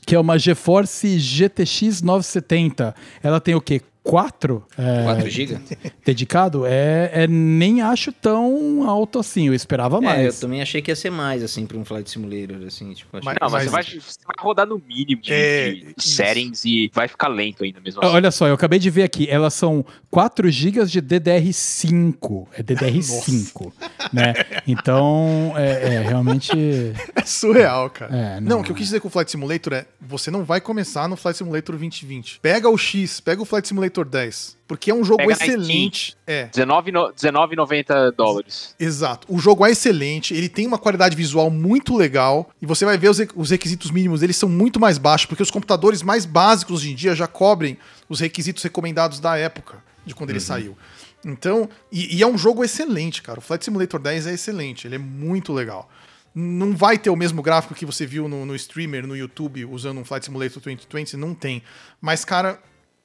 que 0.05 0.16
é 0.16 0.20
uma 0.20 0.38
GeForce 0.38 1.20
GTX 1.20 2.01
970. 2.01 2.95
Ela 3.22 3.39
tem 3.39 3.55
o 3.55 3.62
quê? 3.62 3.82
4? 4.04 4.64
É, 4.78 5.04
4 5.04 5.30
GB? 5.30 5.60
Dedicado? 6.04 6.66
É, 6.66 7.12
é, 7.14 7.28
nem 7.28 7.82
acho 7.82 8.12
tão 8.12 8.89
alto 8.89 9.20
assim, 9.20 9.47
eu 9.47 9.54
esperava 9.54 9.97
é, 9.97 10.02
mais. 10.02 10.36
eu 10.36 10.41
também 10.41 10.62
achei 10.62 10.82
que 10.82 10.89
ia 10.89 10.95
ser 10.95 11.12
mais, 11.12 11.43
assim, 11.43 11.66
para 11.68 11.78
um 11.78 11.86
Flight 11.86 12.10
Simulator, 12.10 12.66
assim, 12.66 12.93
tipo... 12.93 13.20
Mas, 13.24 13.38
não, 13.39 13.49
mas, 13.49 13.52
mas... 13.52 13.64
Você, 13.64 13.70
vai, 13.70 13.84
você, 13.84 14.20
vai, 14.26 14.36
rodar 14.39 14.66
no 14.68 14.82
mínimo 14.86 15.22
de, 15.22 15.32
é, 15.32 15.72
de 15.95 16.04
settings 16.04 16.66
e 16.66 16.89
vai 16.93 17.08
ficar 17.08 17.28
lento 17.28 17.64
ainda 17.64 17.80
mesmo 17.80 18.02
assim. 18.02 18.14
Olha 18.14 18.32
só, 18.32 18.47
eu 18.47 18.56
acabei 18.56 18.80
de 18.80 18.89
ver 18.89 19.04
aqui, 19.04 19.30
elas 19.30 19.54
são 19.54 19.86
4 20.10 20.49
GB 20.49 20.86
de 20.86 21.02
DDR5, 21.02 22.47
é 22.54 22.64
DDR5, 22.64 23.72
né? 24.12 24.34
Então, 24.68 25.54
é, 25.56 25.95
é, 25.95 26.02
realmente... 26.02 26.52
É 27.14 27.26
surreal, 27.26 27.89
cara. 27.89 28.16
É, 28.16 28.39
não, 28.39 28.49
não, 28.49 28.62
o 28.62 28.64
que 28.64 28.72
eu 28.72 28.76
quis 28.76 28.86
dizer 28.86 28.99
com 28.99 29.08
o 29.08 29.12
Flight 29.12 29.30
Simulator 29.30 29.74
é, 29.74 29.86
você 29.99 30.32
não 30.32 30.43
vai 30.43 30.62
começar 30.62 31.08
no 31.08 31.16
Flight 31.16 31.38
Simulator 31.38 31.76
2020. 31.76 32.39
Pega 32.39 32.70
o 32.70 32.78
X, 32.78 33.20
pega 33.20 33.41
o 33.41 33.45
Flight 33.45 33.68
Simulator 33.68 33.91
Simulator 33.92 34.06
10. 34.06 34.58
Porque 34.68 34.89
é 34.89 34.94
um 34.96 35.04
jogo 35.04 35.18
Pega 35.18 35.34
excelente. 35.34 36.16
É, 36.26 36.46
19 36.46 36.92
no- 36.92 37.12
19,90 37.14 38.12
dólares. 38.12 38.74
exato. 38.80 39.28
O 39.30 39.38
jogo 39.38 39.66
é 39.66 39.72
excelente, 39.72 40.34
ele 40.34 40.48
tem 40.48 40.66
uma 40.66 40.78
qualidade 40.78 41.16
visual 41.16 41.50
muito 41.50 41.96
legal. 41.96 42.50
E 42.62 42.66
você 42.66 42.86
vai 42.86 42.98
ver 42.98 43.10
os, 43.10 43.20
os 43.36 43.50
requisitos 43.50 43.92
mínimos 43.92 44.22
deles 44.22 44.38
são 44.38 44.48
muito 44.50 44.80
mais 44.80 44.98
baixos, 44.98 45.26
porque 45.26 45.44
os 45.44 45.52
computadores 45.52 46.02
mais 46.02 46.26
básicos 46.26 46.82
hoje 46.82 46.92
em 46.92 46.96
dia 46.96 47.14
já 47.14 47.28
cobrem 47.28 47.78
os 48.08 48.20
requisitos 48.20 48.64
recomendados 48.64 49.20
da 49.20 49.38
época, 49.38 49.84
de 50.06 50.16
quando 50.16 50.30
ele 50.30 50.39
saiu. 50.39 50.78
Então, 51.24 51.70
e, 51.92 52.18
e 52.18 52.24
é 52.24 52.28
um 52.28 52.38
jogo 52.38 52.64
excelente, 52.64 53.22
cara. 53.22 53.39
O 53.39 53.42
Flight 53.42 53.64
Simulator 53.66 54.00
10 54.00 54.26
é 54.28 54.34
excelente, 54.34 54.88
ele 54.88 54.96
é 54.96 55.00
muito 55.00 55.54
legal. 55.54 55.89
Não 56.34 56.74
vai 56.74 56.98
ter 56.98 57.10
o 57.10 57.16
mesmo 57.16 57.42
gráfico 57.42 57.76
que 57.76 57.86
você 57.86 58.06
viu 58.06 58.30
no, 58.30 58.46
no 58.46 58.56
streamer, 58.56 59.06
no 59.06 59.16
YouTube, 59.18 59.66
usando 59.66 60.00
um 60.00 60.06
Flight 60.06 60.26
Simulator 60.26 60.62
2020, 60.62 61.18
não 61.18 61.36
tem. 61.36 61.62
Mas, 62.00 62.24
cara, 62.24 62.58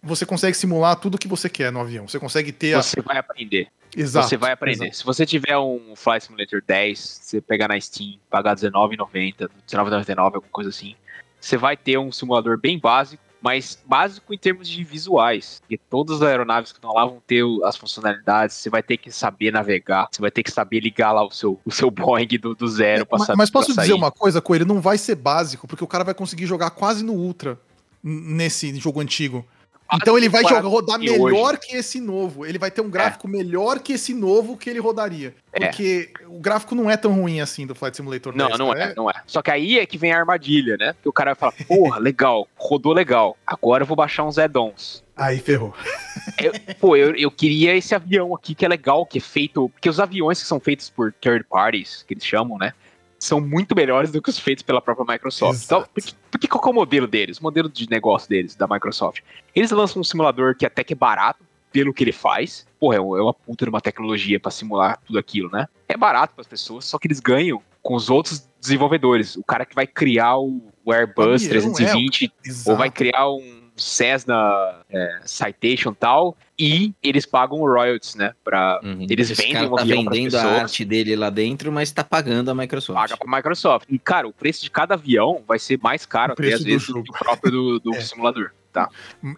você 0.07 0.25
consegue 0.25 0.57
simular 0.57 0.97
tudo 0.97 1.19
que 1.19 1.29
você 1.29 1.49
quer 1.49 1.71
no 1.73 1.81
avião. 1.81 2.07
Você 2.09 2.19
consegue 2.19 2.53
ter 2.53 2.75
a... 2.75 2.83
Você 2.83 3.01
vai 3.01 3.19
aprender. 3.19 3.69
Exato. 3.97 4.29
você 4.29 4.37
vai 4.37 4.53
aprender. 4.53 4.85
exato. 4.85 4.97
Se 4.99 5.05
você 5.05 5.25
tiver 5.27 5.57
um 5.59 5.95
Flight 5.97 6.25
Simulator 6.27 6.63
10, 6.67 6.99
você 6.99 7.41
pegar 7.41 7.69
na 7.69 7.81
Steam, 7.81 8.19
pagar 8.31 8.57
R$19,90, 8.57 9.41
R$19,99, 9.41 10.19
alguma 10.19 10.43
coisa 10.51 10.71
assim, 10.71 10.95
você 11.41 11.57
vai 11.57 11.77
ter 11.77 11.99
um 11.99 12.11
simulador 12.13 12.59
bem 12.59 12.79
básico, 12.79 13.23
mas 13.41 13.79
básico 13.87 14.35
em 14.35 14.39
termos 14.39 14.69
de 14.69 14.83
visuais. 14.83 15.61
Porque 15.61 15.79
todas 15.79 16.17
as 16.21 16.29
aeronaves 16.29 16.73
que 16.73 16.79
estão 16.79 16.93
lá 16.93 17.05
vão 17.07 17.23
ter 17.27 17.43
o- 17.45 17.65
as 17.65 17.77
funcionalidades, 17.77 18.57
você 18.57 18.69
vai 18.69 18.83
ter 18.83 18.97
que 18.97 19.11
saber 19.13 19.51
navegar, 19.53 20.09
você 20.11 20.21
vai 20.21 20.31
ter 20.31 20.43
que 20.43 20.51
saber 20.51 20.81
ligar 20.81 21.13
lá 21.13 21.25
o 21.25 21.31
seu, 21.31 21.59
o 21.65 21.71
seu 21.71 21.91
Boeing 21.91 22.27
do, 22.41 22.55
do 22.55 22.67
zero 22.69 23.07
pra 23.07 23.19
Mas, 23.19 23.27
saber 23.27 23.39
mas 23.39 23.51
posso 23.51 23.75
dizer 23.75 23.93
uma 23.95 24.11
coisa 24.11 24.41
com 24.41 24.55
ele? 24.55 24.65
Não 24.65 24.81
vai 24.81 24.99
ser 24.99 25.15
básico, 25.15 25.67
porque 25.69 25.85
o 25.85 25.87
cara 25.87 26.03
vai 26.05 26.15
conseguir 26.15 26.47
jogar 26.47 26.71
quase 26.71 27.05
no 27.05 27.13
Ultra 27.13 27.59
nesse 28.03 28.75
jogo 28.77 29.01
antigo. 29.01 29.47
Então 29.95 30.19
ele 30.19 30.29
vai 30.29 30.43
jogar, 30.43 30.61
rodar 30.69 30.99
que 30.99 31.09
melhor 31.11 31.55
hoje. 31.55 31.59
que 31.61 31.77
esse 31.77 32.01
novo. 32.01 32.45
Ele 32.45 32.59
vai 32.59 32.71
ter 32.71 32.81
um 32.81 32.91
gráfico 32.91 33.29
melhor 33.29 33.79
que 33.79 33.93
esse 33.93 34.13
novo 34.13 34.57
que 34.57 34.69
ele 34.69 34.81
rodaria. 34.81 35.35
É. 35.53 35.67
Porque 35.67 36.11
o 36.27 36.41
gráfico 36.41 36.75
não 36.75 36.91
é 36.91 36.97
tão 36.97 37.13
ruim 37.13 37.41
assim 37.41 37.67
do 37.67 37.75
Flight 37.75 37.97
Simulator 37.97 38.35
Não, 38.35 38.49
10. 38.49 38.59
não 38.59 38.69
cara. 38.69 38.81
é, 38.85 38.95
não 38.95 39.09
é. 39.09 39.15
Só 39.27 39.41
que 39.43 39.51
aí 39.51 39.79
é 39.79 39.87
que 39.87 39.97
vem 39.97 40.13
a 40.13 40.19
armadilha, 40.19 40.77
né? 40.77 40.93
Porque 40.95 41.09
o 41.09 41.13
cara 41.13 41.35
vai 41.35 41.37
falar, 41.53 41.55
porra, 41.69 41.99
legal, 42.01 42.49
rodou 42.57 42.93
legal. 42.93 43.37
Agora 43.47 43.83
eu 43.83 43.87
vou 43.87 43.97
baixar 43.97 44.25
uns 44.25 44.39
add-ons. 44.39 45.05
Aí 45.17 45.39
ferrou. 45.39 45.73
Eu- 46.43 46.53
pô, 46.79 46.97
eu, 46.97 47.15
eu 47.17 47.31
queria 47.31 47.75
esse 47.75 47.95
avião 47.95 48.35
aqui 48.35 48.55
que 48.55 48.65
é 48.65 48.69
legal, 48.69 49.07
que 49.07 49.17
é 49.17 49.21
feito. 49.21 49.71
Porque 49.71 49.89
os 49.89 49.99
aviões 49.99 50.43
que 50.43 50.47
são 50.47 50.61
feitos 50.61 50.91
por 50.91 51.11
third 51.13 51.45
parties, 51.49 52.03
que 52.07 52.13
eles 52.13 52.25
chamam, 52.27 52.59
né? 52.59 52.75
São 53.19 53.41
muito 53.41 53.75
melhores 53.75 54.11
do 54.11 54.21
que 54.21 54.29
os 54.29 54.39
feitos 54.39 54.63
pela 54.63 54.81
própria 54.81 55.15
Microsoft. 55.15 55.65
Então, 55.65 55.79
Exato. 55.79 55.91
porque, 55.95 56.13
porque 56.31 56.49
qual 56.49 56.65
é 56.67 56.71
o 56.71 56.73
modelo 56.73 57.07
deles? 57.07 57.39
O 57.39 57.43
modelo 57.43 57.69
de 57.69 57.89
negócio 57.89 58.29
deles, 58.29 58.55
da 58.55 58.67
Microsoft. 58.67 59.23
Eles 59.55 59.71
lançam 59.71 60.01
um 60.01 60.05
simulador 60.05 60.55
que 60.57 60.67
até 60.67 60.85
que 60.85 60.93
é 60.93 60.97
barato, 60.97 61.45
pelo 61.73 61.93
que 61.93 62.05
ele 62.05 62.13
faz. 62.13 62.67
Porra, 62.81 62.97
é 62.97 62.99
é 62.99 63.01
uma 63.01 63.35
puta 63.35 63.65
de 63.65 63.69
uma 63.69 63.81
tecnologia 63.81 64.41
pra 64.41 64.51
simular 64.51 64.99
tudo 65.07 65.19
aquilo, 65.19 65.51
né? 65.51 65.69
É 65.89 65.97
barato 65.97 66.35
para 66.35 66.41
as 66.41 66.49
pessoas, 66.49 66.87
só 66.87 66.99
que 66.99 67.07
eles 67.07 67.21
ganham 67.21 67.63
com 67.83 67.95
os 67.95 68.09
outros 68.09 68.49
desenvolvedores. 68.61 69.37
O 69.37 69.45
cara 69.45 69.67
que 69.67 69.75
vai 69.75 69.87
criar 69.87 70.39
o, 70.39 70.63
o 70.85 70.93
Airbus 70.93 71.45
Avião, 71.45 71.73
320 71.73 72.33
Exato. 72.45 72.71
ou 72.71 72.77
vai 72.77 72.91
criar 72.91 73.29
um 73.29 73.66
Cessna 73.77 74.81
é, 74.91 75.21
Citation 75.25 75.93
tal, 75.93 76.37
e 76.59 76.95
eles 77.03 77.27
pagam 77.27 77.59
royalties, 77.59 78.15
né? 78.15 78.33
Pra, 78.43 78.81
Uhum. 78.83 79.07
Eles 79.09 79.31
Esse 79.31 79.41
vendem 79.43 79.55
cara 79.55 79.69
um 79.69 79.75
tá 79.77 79.83
avião 79.83 80.05
vendendo 80.05 80.35
a 80.37 80.43
arte 80.45 80.85
dele 80.85 81.15
lá 81.17 81.31
dentro, 81.31 81.71
mas 81.71 81.91
tá 81.93 82.03
pagando 82.03 82.51
a 82.51 82.55
Microsoft. 82.55 82.97
paga 82.99 83.17
pra 83.17 83.37
Microsoft. 83.37 83.87
E, 83.91 83.99
cara, 83.99 84.27
o 84.27 84.33
preço 84.33 84.63
de 84.63 84.71
cada 84.71 84.95
avião 84.95 85.43
vai 85.47 85.59
ser 85.59 85.79
mais 85.83 86.07
caro 86.07 86.33
O 86.33 86.33
até, 86.33 86.53
às 86.55 86.61
do 86.61 86.65
vezes, 86.65 86.87
do 86.89 87.03
que 87.03 87.11
o 87.11 87.15
próprio 87.19 87.51
do, 87.53 87.81
do 87.81 87.95
É. 87.97 88.01
simulador. 88.01 88.51
Tá? 88.77 88.91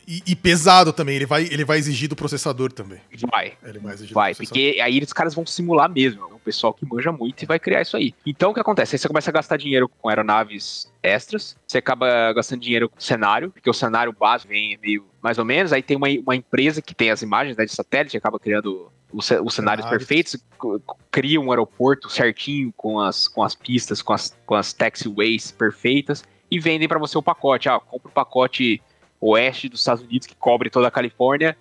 E, 0.05 0.21
e 0.27 0.35
pesado 0.35 0.93
também. 0.93 1.15
Ele 1.15 1.25
vai, 1.25 1.45
ele 1.45 1.65
vai 1.65 1.79
exigir 1.79 2.09
do 2.09 2.17
processador 2.17 2.73
também. 2.73 2.99
Vai. 3.31 3.53
Ele 3.63 3.79
vai 3.79 3.95
exigir 3.95 4.13
Vai, 4.13 4.35
porque 4.35 4.81
aí 4.83 4.99
os 4.99 5.13
caras 5.13 5.33
vão 5.33 5.47
simular 5.47 5.89
mesmo. 5.89 6.23
É 6.29 6.35
um 6.35 6.41
pessoal 6.41 6.75
que 6.75 6.85
manja 6.85 7.13
muito 7.13 7.41
e 7.41 7.47
vai 7.47 7.57
criar 7.61 7.83
isso 7.83 7.97
aí. 7.97 8.13
Então 8.27 8.51
o 8.51 8.55
que 8.55 8.59
acontece? 8.59 8.97
Aí 8.97 8.99
você 8.99 9.07
começa 9.07 9.31
a 9.31 9.33
gastar 9.33 9.57
dinheiro 9.57 9.89
com 9.89 10.09
aeronaves 10.09 10.91
extras, 11.01 11.57
você 11.65 11.79
acaba 11.79 12.33
gastando 12.33 12.63
dinheiro 12.63 12.89
com 12.89 12.99
cenário, 12.99 13.53
porque 13.53 13.71
o 13.71 13.73
cenário 13.73 14.13
básico 14.13 14.51
vem 14.51 14.77
meio 14.83 15.07
mais 15.23 15.39
ou 15.39 15.45
menos. 15.45 15.73
Aí 15.73 15.85
tem 15.85 15.97
uma, 15.97 16.09
uma 16.09 16.35
empresa 16.35 16.83
que 16.83 16.93
tem 16.93 17.13
as 17.13 17.23
imagens 17.23 17.57
né, 17.57 17.65
de 17.65 17.73
satélite, 17.73 18.17
acaba 18.17 18.41
criando 18.41 18.91
os, 19.13 19.25
ce- 19.25 19.39
os 19.41 19.55
cenários 19.55 19.87
perfeitos, 19.87 20.37
cria 21.13 21.41
um 21.41 21.53
aeroporto 21.53 22.11
certinho 22.11 22.75
com 22.77 22.99
as, 22.99 23.29
com 23.29 23.45
as 23.45 23.55
pistas, 23.55 24.03
com 24.03 24.13
as, 24.13 24.37
com 24.45 24.57
as 24.57 24.73
taxiways 24.73 25.53
perfeitas 25.53 26.25
e 26.51 26.59
vendem 26.59 26.89
para 26.89 26.99
você 26.99 27.17
o 27.17 27.23
pacote. 27.23 27.69
Ah, 27.69 27.79
compra 27.79 28.09
o 28.09 28.13
pacote 28.13 28.81
oeste 29.21 29.69
dos 29.69 29.81
Estados 29.81 30.05
Unidos 30.05 30.27
que 30.27 30.35
cobre 30.37 30.71
toda 30.71 30.89
a 30.89 30.91
Califórnia 30.91 31.57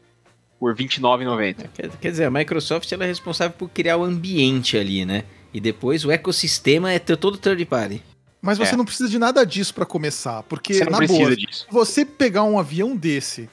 por 0.59 0.75
R$29,90. 0.75 1.67
Quer, 1.73 1.89
quer 1.97 2.11
dizer, 2.11 2.25
a 2.25 2.31
Microsoft 2.31 2.91
ela 2.91 3.03
é 3.03 3.07
responsável 3.07 3.55
por 3.57 3.69
criar 3.69 3.97
o 3.97 4.03
ambiente 4.03 4.77
ali, 4.77 5.05
né? 5.05 5.23
E 5.53 5.59
depois 5.59 6.03
o 6.05 6.11
ecossistema 6.11 6.91
é 6.91 6.99
todo 6.99 7.37
third 7.37 7.63
party. 7.65 8.01
Mas 8.41 8.57
você 8.57 8.73
É. 8.73 8.77
não 8.77 8.85
precisa 8.85 9.09
de 9.09 9.17
nada 9.17 9.45
disso 9.45 9.73
pra 9.73 9.85
começar. 9.85 10.43
Porque, 10.43 10.73
Você 10.75 10.83
não 10.85 10.91
na 10.91 10.97
precisa 10.99 11.19
boa, 11.19 11.35
disso. 11.35 11.65
Se 11.67 11.73
você 11.73 12.05
pegar 12.05 12.43
um 12.43 12.59
avião 12.59 12.95
desse, 12.95 13.49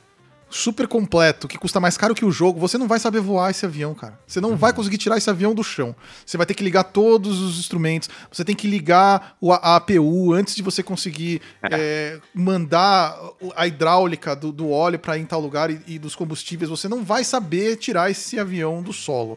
super 0.57 0.87
completo, 0.87 1.49
que 1.49 1.59
custa 1.59 1.81
mais 1.81 1.97
caro 1.97 2.15
que 2.15 2.25
o 2.25 2.31
jogo, 2.31 2.61
você 2.61 2.79
não 2.79 2.87
vai 2.87 3.01
saber 3.01 3.21
voar 3.21 3.51
esse 3.51 3.67
avião, 3.67 3.93
cara. 3.93 4.17
Você 4.25 4.41
não 4.41 4.57
vai 4.57 4.73
conseguir 4.73 4.99
tirar 4.99 5.19
esse 5.19 5.29
avião 5.29 5.53
do 5.53 5.65
chão. 5.65 5.97
Você 6.25 6.37
vai 6.37 6.47
ter 6.47 6.55
que 6.55 6.63
ligar 6.63 6.85
todos 6.85 7.41
os 7.41 7.59
instrumentos, 7.59 8.09
você 8.31 8.45
tem 8.45 8.55
que 8.55 8.69
ligar 8.69 9.37
o, 9.41 9.53
a 9.53 9.75
APU 9.75 10.33
antes 10.33 10.55
de 10.55 10.63
você 10.63 10.81
conseguir 10.81 11.43
é, 11.73 12.21
mandar 12.33 13.19
o- 13.41 13.53
a 13.57 13.67
hidráulica 13.67 14.37
do, 14.37 14.53
do 14.53 14.71
óleo 14.71 14.99
para 14.99 15.19
ir 15.19 15.23
em 15.23 15.27
tal 15.27 15.41
lugar 15.41 15.71
e, 15.71 15.81
e 15.89 15.99
dos 15.99 16.15
combustíveis. 16.15 16.71
Você 16.71 16.89
não 16.89 17.03
vai 17.03 17.25
saber 17.25 17.75
tirar 17.77 18.09
esse 18.09 18.39
avião 18.39 18.81
do 18.81 18.93
solo. 18.93 19.37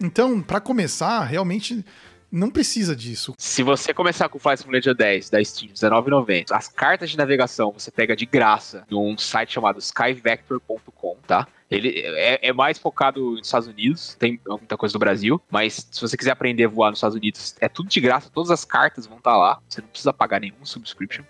Então, 0.00 0.40
para 0.42 0.58
começar, 0.60 1.22
realmente 1.24 1.84
não 2.30 2.50
precisa 2.50 2.94
disso. 2.94 3.34
Se 3.38 3.62
você 3.62 3.94
começar 3.94 4.28
com 4.28 4.38
o 4.38 4.40
Flight 4.40 4.60
Simulator 4.60 4.94
10 4.94 5.30
da 5.30 5.42
Steam, 5.42 5.68
R$19,90, 5.68 6.46
as 6.50 6.68
cartas 6.68 7.10
de 7.10 7.16
navegação 7.16 7.72
você 7.72 7.90
pega 7.90 8.16
de 8.16 8.26
graça 8.26 8.84
num 8.90 9.16
site 9.16 9.52
chamado 9.52 9.78
skyvector.com, 9.78 11.16
tá? 11.26 11.46
Ele 11.70 12.00
é, 12.00 12.48
é 12.48 12.52
mais 12.52 12.78
focado 12.78 13.32
nos 13.32 13.46
Estados 13.46 13.66
Unidos, 13.66 14.14
tem 14.18 14.40
muita 14.46 14.76
coisa 14.76 14.92
do 14.92 14.98
Brasil, 14.98 15.40
mas 15.50 15.88
se 15.90 16.00
você 16.00 16.16
quiser 16.16 16.30
aprender 16.30 16.64
a 16.64 16.68
voar 16.68 16.90
nos 16.90 16.98
Estados 16.98 17.16
Unidos, 17.16 17.56
é 17.60 17.68
tudo 17.68 17.88
de 17.88 18.00
graça, 18.00 18.30
todas 18.32 18.50
as 18.50 18.64
cartas 18.64 19.06
vão 19.06 19.18
estar 19.18 19.36
lá, 19.36 19.60
você 19.68 19.80
não 19.80 19.88
precisa 19.88 20.12
pagar 20.12 20.40
nenhum 20.40 20.64
subscription, 20.64 21.24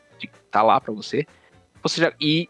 tá 0.50 0.62
lá 0.62 0.80
pra 0.80 0.92
você. 0.92 1.26
Você 1.82 2.00
já 2.00 2.12
e 2.20 2.48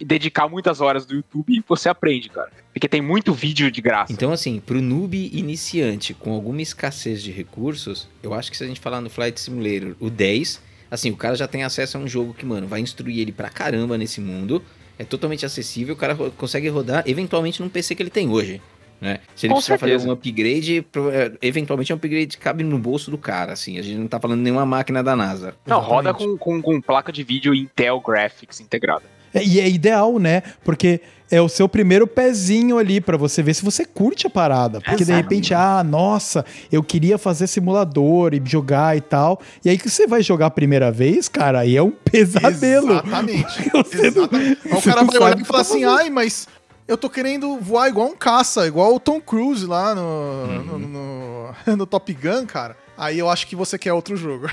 dedicar 0.00 0.48
muitas 0.48 0.80
horas 0.80 1.06
do 1.06 1.14
YouTube, 1.14 1.62
você 1.66 1.88
aprende, 1.88 2.28
cara. 2.28 2.50
Porque 2.72 2.88
tem 2.88 3.00
muito 3.00 3.32
vídeo 3.32 3.70
de 3.70 3.80
graça. 3.80 4.12
Então, 4.12 4.32
assim, 4.32 4.60
pro 4.60 4.80
noob 4.80 5.30
iniciante 5.32 6.12
com 6.14 6.32
alguma 6.32 6.60
escassez 6.62 7.22
de 7.22 7.30
recursos, 7.30 8.08
eu 8.22 8.34
acho 8.34 8.50
que 8.50 8.56
se 8.56 8.64
a 8.64 8.66
gente 8.66 8.80
falar 8.80 9.00
no 9.00 9.08
Flight 9.08 9.40
Simulator, 9.40 9.94
o 10.00 10.10
10, 10.10 10.60
assim, 10.90 11.10
o 11.10 11.16
cara 11.16 11.36
já 11.36 11.46
tem 11.46 11.62
acesso 11.62 11.96
a 11.96 12.00
um 12.00 12.08
jogo 12.08 12.34
que, 12.34 12.44
mano, 12.44 12.66
vai 12.66 12.80
instruir 12.80 13.20
ele 13.20 13.32
pra 13.32 13.48
caramba 13.48 13.96
nesse 13.96 14.20
mundo. 14.20 14.62
É 14.98 15.04
totalmente 15.04 15.44
acessível, 15.44 15.94
o 15.94 15.98
cara 15.98 16.14
consegue 16.14 16.68
rodar 16.68 17.02
eventualmente 17.06 17.60
num 17.60 17.68
PC 17.68 17.94
que 17.94 18.02
ele 18.02 18.10
tem 18.10 18.28
hoje. 18.28 18.60
Né? 19.00 19.18
Se 19.34 19.46
ele 19.46 19.52
Com 19.52 19.58
precisar 19.58 19.78
fazer 19.78 19.94
algum 19.94 20.12
upgrade, 20.12 20.86
é, 21.12 21.32
eventualmente 21.42 21.92
um 21.92 21.96
upgrade 21.96 22.38
cabe 22.38 22.64
no 22.64 22.78
bolso 22.78 23.10
do 23.10 23.18
cara, 23.18 23.52
assim. 23.52 23.78
A 23.78 23.82
gente 23.82 23.98
não 23.98 24.06
tá 24.06 24.18
falando 24.20 24.40
nenhuma 24.40 24.64
máquina 24.64 25.02
da 25.02 25.14
NASA. 25.14 25.54
Não, 25.66 25.80
roda 25.80 26.10
Exatamente. 26.10 26.38
com, 26.38 26.62
com, 26.62 26.62
com 26.62 26.80
placa 26.80 27.12
de 27.12 27.22
vídeo 27.22 27.54
Intel 27.54 28.00
Graphics 28.00 28.60
integrada. 28.60 29.04
É, 29.34 29.42
E 29.44 29.60
é 29.60 29.68
ideal, 29.68 30.18
né? 30.18 30.42
Porque 30.64 31.00
é 31.30 31.40
o 31.40 31.48
seu 31.48 31.68
primeiro 31.68 32.06
pezinho 32.06 32.78
ali 32.78 33.00
pra 33.00 33.16
você 33.16 33.42
ver 33.42 33.54
se 33.54 33.64
você 33.64 33.84
curte 33.84 34.26
a 34.26 34.30
parada. 34.30 34.80
Porque 34.80 34.96
de 35.04 35.10
Exato. 35.10 35.22
repente, 35.22 35.52
ah, 35.54 35.82
nossa, 35.82 36.44
eu 36.70 36.82
queria 36.82 37.18
fazer 37.18 37.46
simulador 37.48 38.32
e 38.34 38.42
jogar 38.44 38.96
e 38.96 39.00
tal. 39.00 39.40
E 39.64 39.68
aí 39.70 39.76
que 39.78 39.90
você 39.90 40.06
vai 40.06 40.22
jogar 40.22 40.46
a 40.46 40.50
primeira 40.50 40.92
vez, 40.92 41.26
cara, 41.28 41.60
aí 41.60 41.76
é 41.76 41.82
um 41.82 41.90
pesadelo. 41.90 42.92
Exatamente. 42.92 43.70
Você 43.72 43.96
não- 43.96 44.04
Exatamente. 44.06 44.58
Aí 44.70 44.78
o 44.78 44.82
cara 44.82 45.02
não 45.02 45.06
vai 45.08 45.18
olhar 45.18 45.40
e 45.40 45.44
falar 45.44 45.60
assim, 45.62 45.84
ai, 45.84 46.10
mas 46.10 46.46
eu 46.86 46.96
tô 46.96 47.08
querendo 47.10 47.58
voar 47.58 47.88
igual 47.88 48.06
um 48.08 48.16
caça, 48.16 48.66
igual 48.66 48.94
o 48.94 49.00
Tom 49.00 49.20
Cruise 49.20 49.64
lá 49.66 49.94
no, 49.94 50.02
Uhum. 50.02 50.78
no, 50.78 50.78
no- 50.78 51.54
no 51.76 51.86
Top 51.86 52.12
Gun, 52.12 52.46
cara. 52.46 52.76
Aí 52.96 53.18
eu 53.18 53.28
acho 53.28 53.46
que 53.48 53.56
você 53.56 53.76
quer 53.76 53.92
outro 53.92 54.14
jogo. 54.16 54.46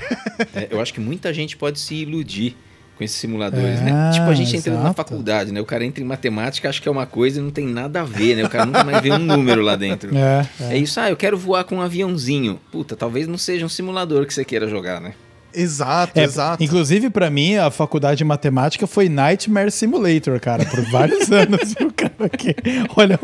É, 0.54 0.66
eu 0.70 0.80
acho 0.80 0.92
que 0.92 1.00
muita 1.00 1.32
gente 1.32 1.56
pode 1.56 1.78
se 1.78 1.94
iludir 1.94 2.56
com 2.96 3.04
esses 3.04 3.16
simuladores, 3.16 3.80
É, 3.80 3.84
né? 3.84 4.10
Tipo, 4.12 4.26
a 4.30 4.34
gente 4.34 4.56
entrando 4.56 4.76
na 4.76 4.82
exato. 4.90 4.96
faculdade, 4.96 5.52
né? 5.52 5.60
O 5.60 5.64
cara 5.64 5.84
entra 5.84 6.02
em 6.02 6.06
matemática, 6.06 6.68
acha 6.68 6.80
que 6.80 6.88
é 6.88 6.90
uma 6.92 7.06
coisa 7.06 7.40
e 7.40 7.42
não 7.42 7.50
tem 7.50 7.66
nada 7.66 8.02
a 8.02 8.04
ver, 8.04 8.36
né? 8.36 8.44
O 8.44 8.48
cara 8.48 8.66
nunca 8.66 8.84
mais 8.84 9.00
vê 9.00 9.10
um 9.12 9.18
número 9.18 9.62
lá 9.62 9.76
dentro. 9.76 10.10
É, 10.16 10.46
É 10.70 10.76
isso, 10.76 11.00
ah, 11.00 11.10
eu 11.10 11.16
quero 11.16 11.36
voar 11.38 11.64
com 11.64 11.76
um 11.76 11.80
aviãozinho. 11.80 12.60
Puta, 12.70 12.94
talvez 12.94 13.26
não 13.26 13.38
seja 13.38 13.64
um 13.64 13.68
simulador 13.68 14.26
que 14.26 14.34
você 14.34 14.44
queira 14.44 14.68
jogar, 14.68 15.00
né? 15.00 15.14
Exato, 15.54 16.18
É, 16.18 16.24
exato. 16.24 16.62
Inclusive, 16.62 17.10
pra 17.10 17.30
mim, 17.30 17.56
a 17.56 17.70
faculdade 17.70 18.18
de 18.18 18.24
matemática 18.24 18.86
foi 18.86 19.08
Nightmare 19.08 19.70
Simulator, 19.70 20.38
cara, 20.40 20.64
por 20.64 20.80
vários 20.90 21.30
anos. 21.32 21.74
O 21.80 21.92
cara 21.92 22.12
aqui, 22.32 22.54
olha, 22.96 23.18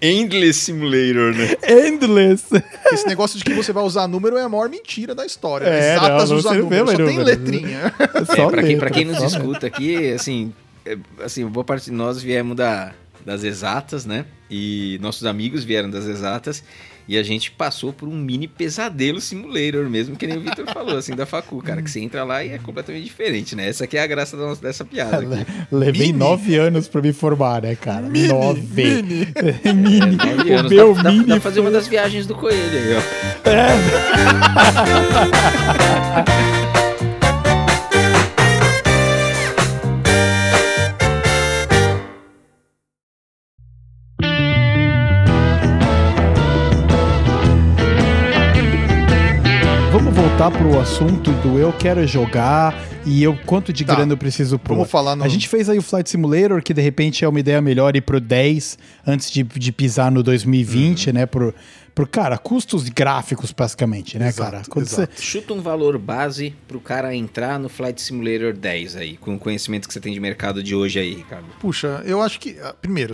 Endless 0.00 0.60
Simulator, 0.60 1.34
né? 1.34 1.56
endless. 1.86 2.44
Esse 2.92 3.06
negócio 3.06 3.38
de 3.38 3.44
que 3.44 3.54
você 3.54 3.72
vai 3.72 3.82
usar 3.82 4.06
número 4.06 4.36
é 4.36 4.42
a 4.42 4.48
maior 4.48 4.68
mentira 4.68 5.14
da 5.14 5.24
história. 5.24 5.66
É, 5.66 5.94
Exatas 5.96 6.30
não, 6.30 6.36
não 6.36 6.68
vê 6.68 6.78
número, 6.80 6.90
só 6.90 6.96
tem 7.06 7.18
letrinha. 7.18 7.92
É 7.98 8.18
É, 8.20 8.24
só 8.36 8.48
pra, 8.50 8.62
quem, 8.62 8.78
pra 8.78 8.90
quem 8.90 9.04
nos 9.04 9.22
escuta 9.22 9.66
aqui, 9.66 10.12
assim, 10.12 10.52
é, 10.84 10.96
assim, 11.22 11.46
boa 11.46 11.64
parte 11.64 11.86
de 11.86 11.92
nós 11.92 12.22
viemos 12.22 12.56
da, 12.56 12.92
das 13.24 13.42
exatas, 13.42 14.04
né? 14.04 14.26
E 14.50 14.98
nossos 15.00 15.24
amigos 15.24 15.64
vieram 15.64 15.88
das 15.90 16.04
exatas. 16.04 16.62
E 17.06 17.18
a 17.18 17.22
gente 17.22 17.50
passou 17.50 17.92
por 17.92 18.08
um 18.08 18.16
mini 18.16 18.48
pesadelo 18.48 19.20
simulator 19.20 19.90
mesmo, 19.90 20.16
que 20.16 20.26
nem 20.26 20.38
o 20.38 20.40
Victor 20.40 20.64
falou, 20.72 20.96
assim, 20.96 21.14
da 21.14 21.26
facu, 21.26 21.60
cara. 21.62 21.82
Que 21.82 21.90
você 21.90 22.00
entra 22.00 22.24
lá 22.24 22.42
e 22.42 22.48
é 22.50 22.56
completamente 22.58 23.04
diferente, 23.04 23.54
né? 23.54 23.68
Essa 23.68 23.84
aqui 23.84 23.98
é 23.98 24.02
a 24.02 24.06
graça 24.06 24.38
da 24.38 24.44
nossa, 24.46 24.62
dessa 24.62 24.86
piada 24.86 25.18
aqui. 25.18 25.46
Levei 25.70 26.06
Mini. 26.06 26.18
nove 26.18 26.56
anos 26.56 26.88
pra 26.88 27.02
me 27.02 27.12
formar, 27.12 27.60
né, 27.62 27.74
cara? 27.76 28.08
nove. 28.08 28.62
mini. 28.74 29.28
mini. 29.74 30.16
É, 30.18 30.34
nove 30.34 30.50
O 30.50 30.58
anos. 30.58 30.72
meu 30.72 30.94
dá, 30.94 31.02
dá- 31.02 31.12
mini 31.12 31.24
dá 31.26 31.34
pra 31.34 31.42
fazer 31.42 31.60
uma 31.60 31.70
das 31.70 31.86
viagens 31.86 32.26
do 32.26 32.34
coelho 32.34 32.58
aí, 32.78 32.94
ó. 32.96 33.00
Vamos 33.44 33.84
assunto 50.94 51.32
do 51.42 51.58
eu 51.58 51.72
quero 51.72 52.06
jogar 52.06 52.72
e 53.04 53.20
eu 53.20 53.36
quanto 53.44 53.72
de 53.72 53.84
Tá. 53.84 53.96
grana 53.96 54.12
eu 54.12 54.16
preciso 54.16 54.60
pôr. 54.60 54.74
Vamos 54.76 54.90
falar 54.90 55.16
no. 55.16 55.24
A 55.24 55.28
gente 55.28 55.48
fez 55.48 55.68
aí 55.68 55.76
o 55.76 55.82
Flight 55.82 56.08
Simulator, 56.08 56.62
que 56.62 56.72
de 56.72 56.80
repente 56.80 57.24
é 57.24 57.28
uma 57.28 57.40
ideia 57.40 57.60
melhor 57.60 57.96
ir 57.96 58.00
pro 58.00 58.20
10 58.20 58.78
antes 59.04 59.28
de, 59.28 59.42
de 59.42 59.72
pisar 59.72 60.12
no 60.12 60.22
2020, 60.22 61.08
Uhum. 61.08 61.12
né? 61.14 61.26
Por, 61.26 61.52
por, 61.94 62.08
cara, 62.08 62.36
custos 62.36 62.88
gráficos, 62.88 63.52
basicamente, 63.52 64.18
né, 64.18 64.28
Exato, 64.28 64.50
cara? 64.50 64.62
Quando 64.68 64.86
exato. 64.86 65.20
Chuta 65.22 65.52
um 65.54 65.60
valor 65.60 65.96
base 65.98 66.54
pro 66.66 66.80
cara 66.80 67.14
entrar 67.14 67.58
no 67.58 67.68
Flight 67.68 68.00
Simulator 68.02 68.52
10 68.52 68.96
aí, 68.96 69.16
com 69.16 69.34
o 69.34 69.38
conhecimento 69.38 69.86
que 69.86 69.94
você 69.94 70.00
tem 70.00 70.12
de 70.12 70.18
mercado 70.20 70.62
de 70.62 70.74
hoje 70.74 70.98
aí, 70.98 71.14
Ricardo. 71.14 71.46
Puxa, 71.60 72.02
eu 72.04 72.20
acho 72.20 72.40
que. 72.40 72.58
ah, 72.60 72.74
Primeiro, 72.80 73.12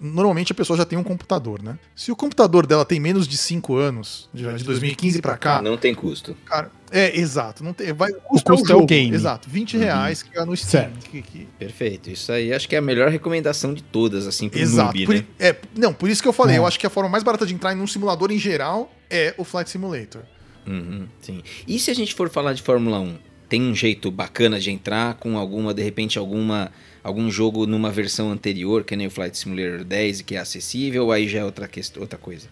normalmente 0.00 0.52
a 0.52 0.54
pessoa 0.54 0.76
já 0.76 0.84
tem 0.84 0.98
um 0.98 1.04
computador, 1.04 1.62
né? 1.62 1.78
Se 1.94 2.10
o 2.10 2.16
computador 2.16 2.66
dela 2.66 2.84
tem 2.84 2.98
menos 2.98 3.28
de 3.28 3.36
5 3.36 3.76
anos, 3.76 4.28
de, 4.32 4.42
de 4.54 4.64
2015 4.64 5.20
pra 5.20 5.36
cá, 5.36 5.60
Não 5.62 5.76
tem 5.76 5.94
custo. 5.94 6.36
cara. 6.44 6.70
É, 6.94 7.18
exato. 7.18 7.64
Não 7.64 7.72
tem, 7.72 7.90
vai, 7.94 8.10
o 8.10 8.16
custo 8.16 8.50
custo 8.52 8.70
é 8.70 8.74
o 8.74 8.78
jogo, 8.80 8.86
game. 8.86 9.14
Exato. 9.16 9.48
20 9.48 9.78
Uhum. 9.78 9.82
reais 9.82 10.22
que 10.22 10.38
é 10.38 10.44
no 10.44 10.54
Steam. 10.54 10.90
Que- 11.10 11.22
que- 11.22 11.48
Perfeito. 11.58 12.10
Isso 12.10 12.30
aí 12.30 12.52
acho 12.52 12.68
que 12.68 12.74
é 12.74 12.78
a 12.78 12.82
melhor 12.82 13.08
recomendação 13.08 13.72
de 13.72 13.82
todas, 13.82 14.26
assim, 14.26 14.46
pro 14.50 14.60
Exato. 14.60 14.84
noob, 14.98 15.06
Por, 15.06 15.14
né? 15.14 15.24
é, 15.38 15.56
não, 15.74 15.94
por 15.94 16.10
isso 16.10 16.20
que 16.20 16.28
eu 16.28 16.34
falei, 16.34 16.56
É. 16.56 16.58
eu 16.58 16.66
acho 16.66 16.78
que 16.78 16.86
a 16.86 16.90
forma 16.90 17.08
mais 17.08 17.24
barata 17.24 17.46
de 17.46 17.54
entrar 17.54 17.72
em 17.74 17.80
um 17.80 17.86
simulador 17.86 18.21
em 18.30 18.38
geral 18.38 18.92
é 19.10 19.34
o 19.36 19.44
Flight 19.44 19.68
Simulator. 19.70 20.22
Uhum, 20.66 21.08
sim. 21.20 21.42
E 21.66 21.78
se 21.78 21.90
a 21.90 21.94
gente 21.94 22.14
for 22.14 22.30
falar 22.30 22.52
de 22.52 22.62
Fórmula 22.62 23.00
1? 23.00 23.18
Tem 23.48 23.60
um 23.62 23.74
jeito 23.74 24.10
bacana 24.10 24.58
de 24.60 24.70
entrar 24.70 25.14
com 25.14 25.36
alguma, 25.36 25.74
de 25.74 25.82
repente, 25.82 26.18
alguma 26.18 26.70
algum 27.04 27.28
jogo 27.30 27.66
numa 27.66 27.90
versão 27.90 28.30
anterior, 28.30 28.84
que 28.84 28.94
nem 28.94 29.08
o 29.08 29.10
Flight 29.10 29.36
Simulator 29.36 29.82
10, 29.84 30.20
e 30.20 30.24
que 30.24 30.36
é 30.36 30.38
acessível, 30.38 31.06
ou 31.06 31.12
aí 31.12 31.28
já 31.28 31.40
é 31.40 31.44
outra, 31.44 31.68
outra 31.98 32.16
coisa? 32.18 32.48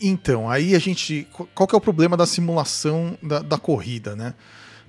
Então, 0.00 0.48
aí 0.50 0.74
a 0.74 0.78
gente. 0.78 1.26
qu- 1.32 1.48
Qual 1.54 1.66
que 1.66 1.74
é 1.74 1.78
o 1.78 1.80
problema 1.80 2.16
da 2.16 2.26
simulação 2.26 3.16
da, 3.22 3.40
da 3.40 3.58
corrida, 3.58 4.14
né? 4.16 4.34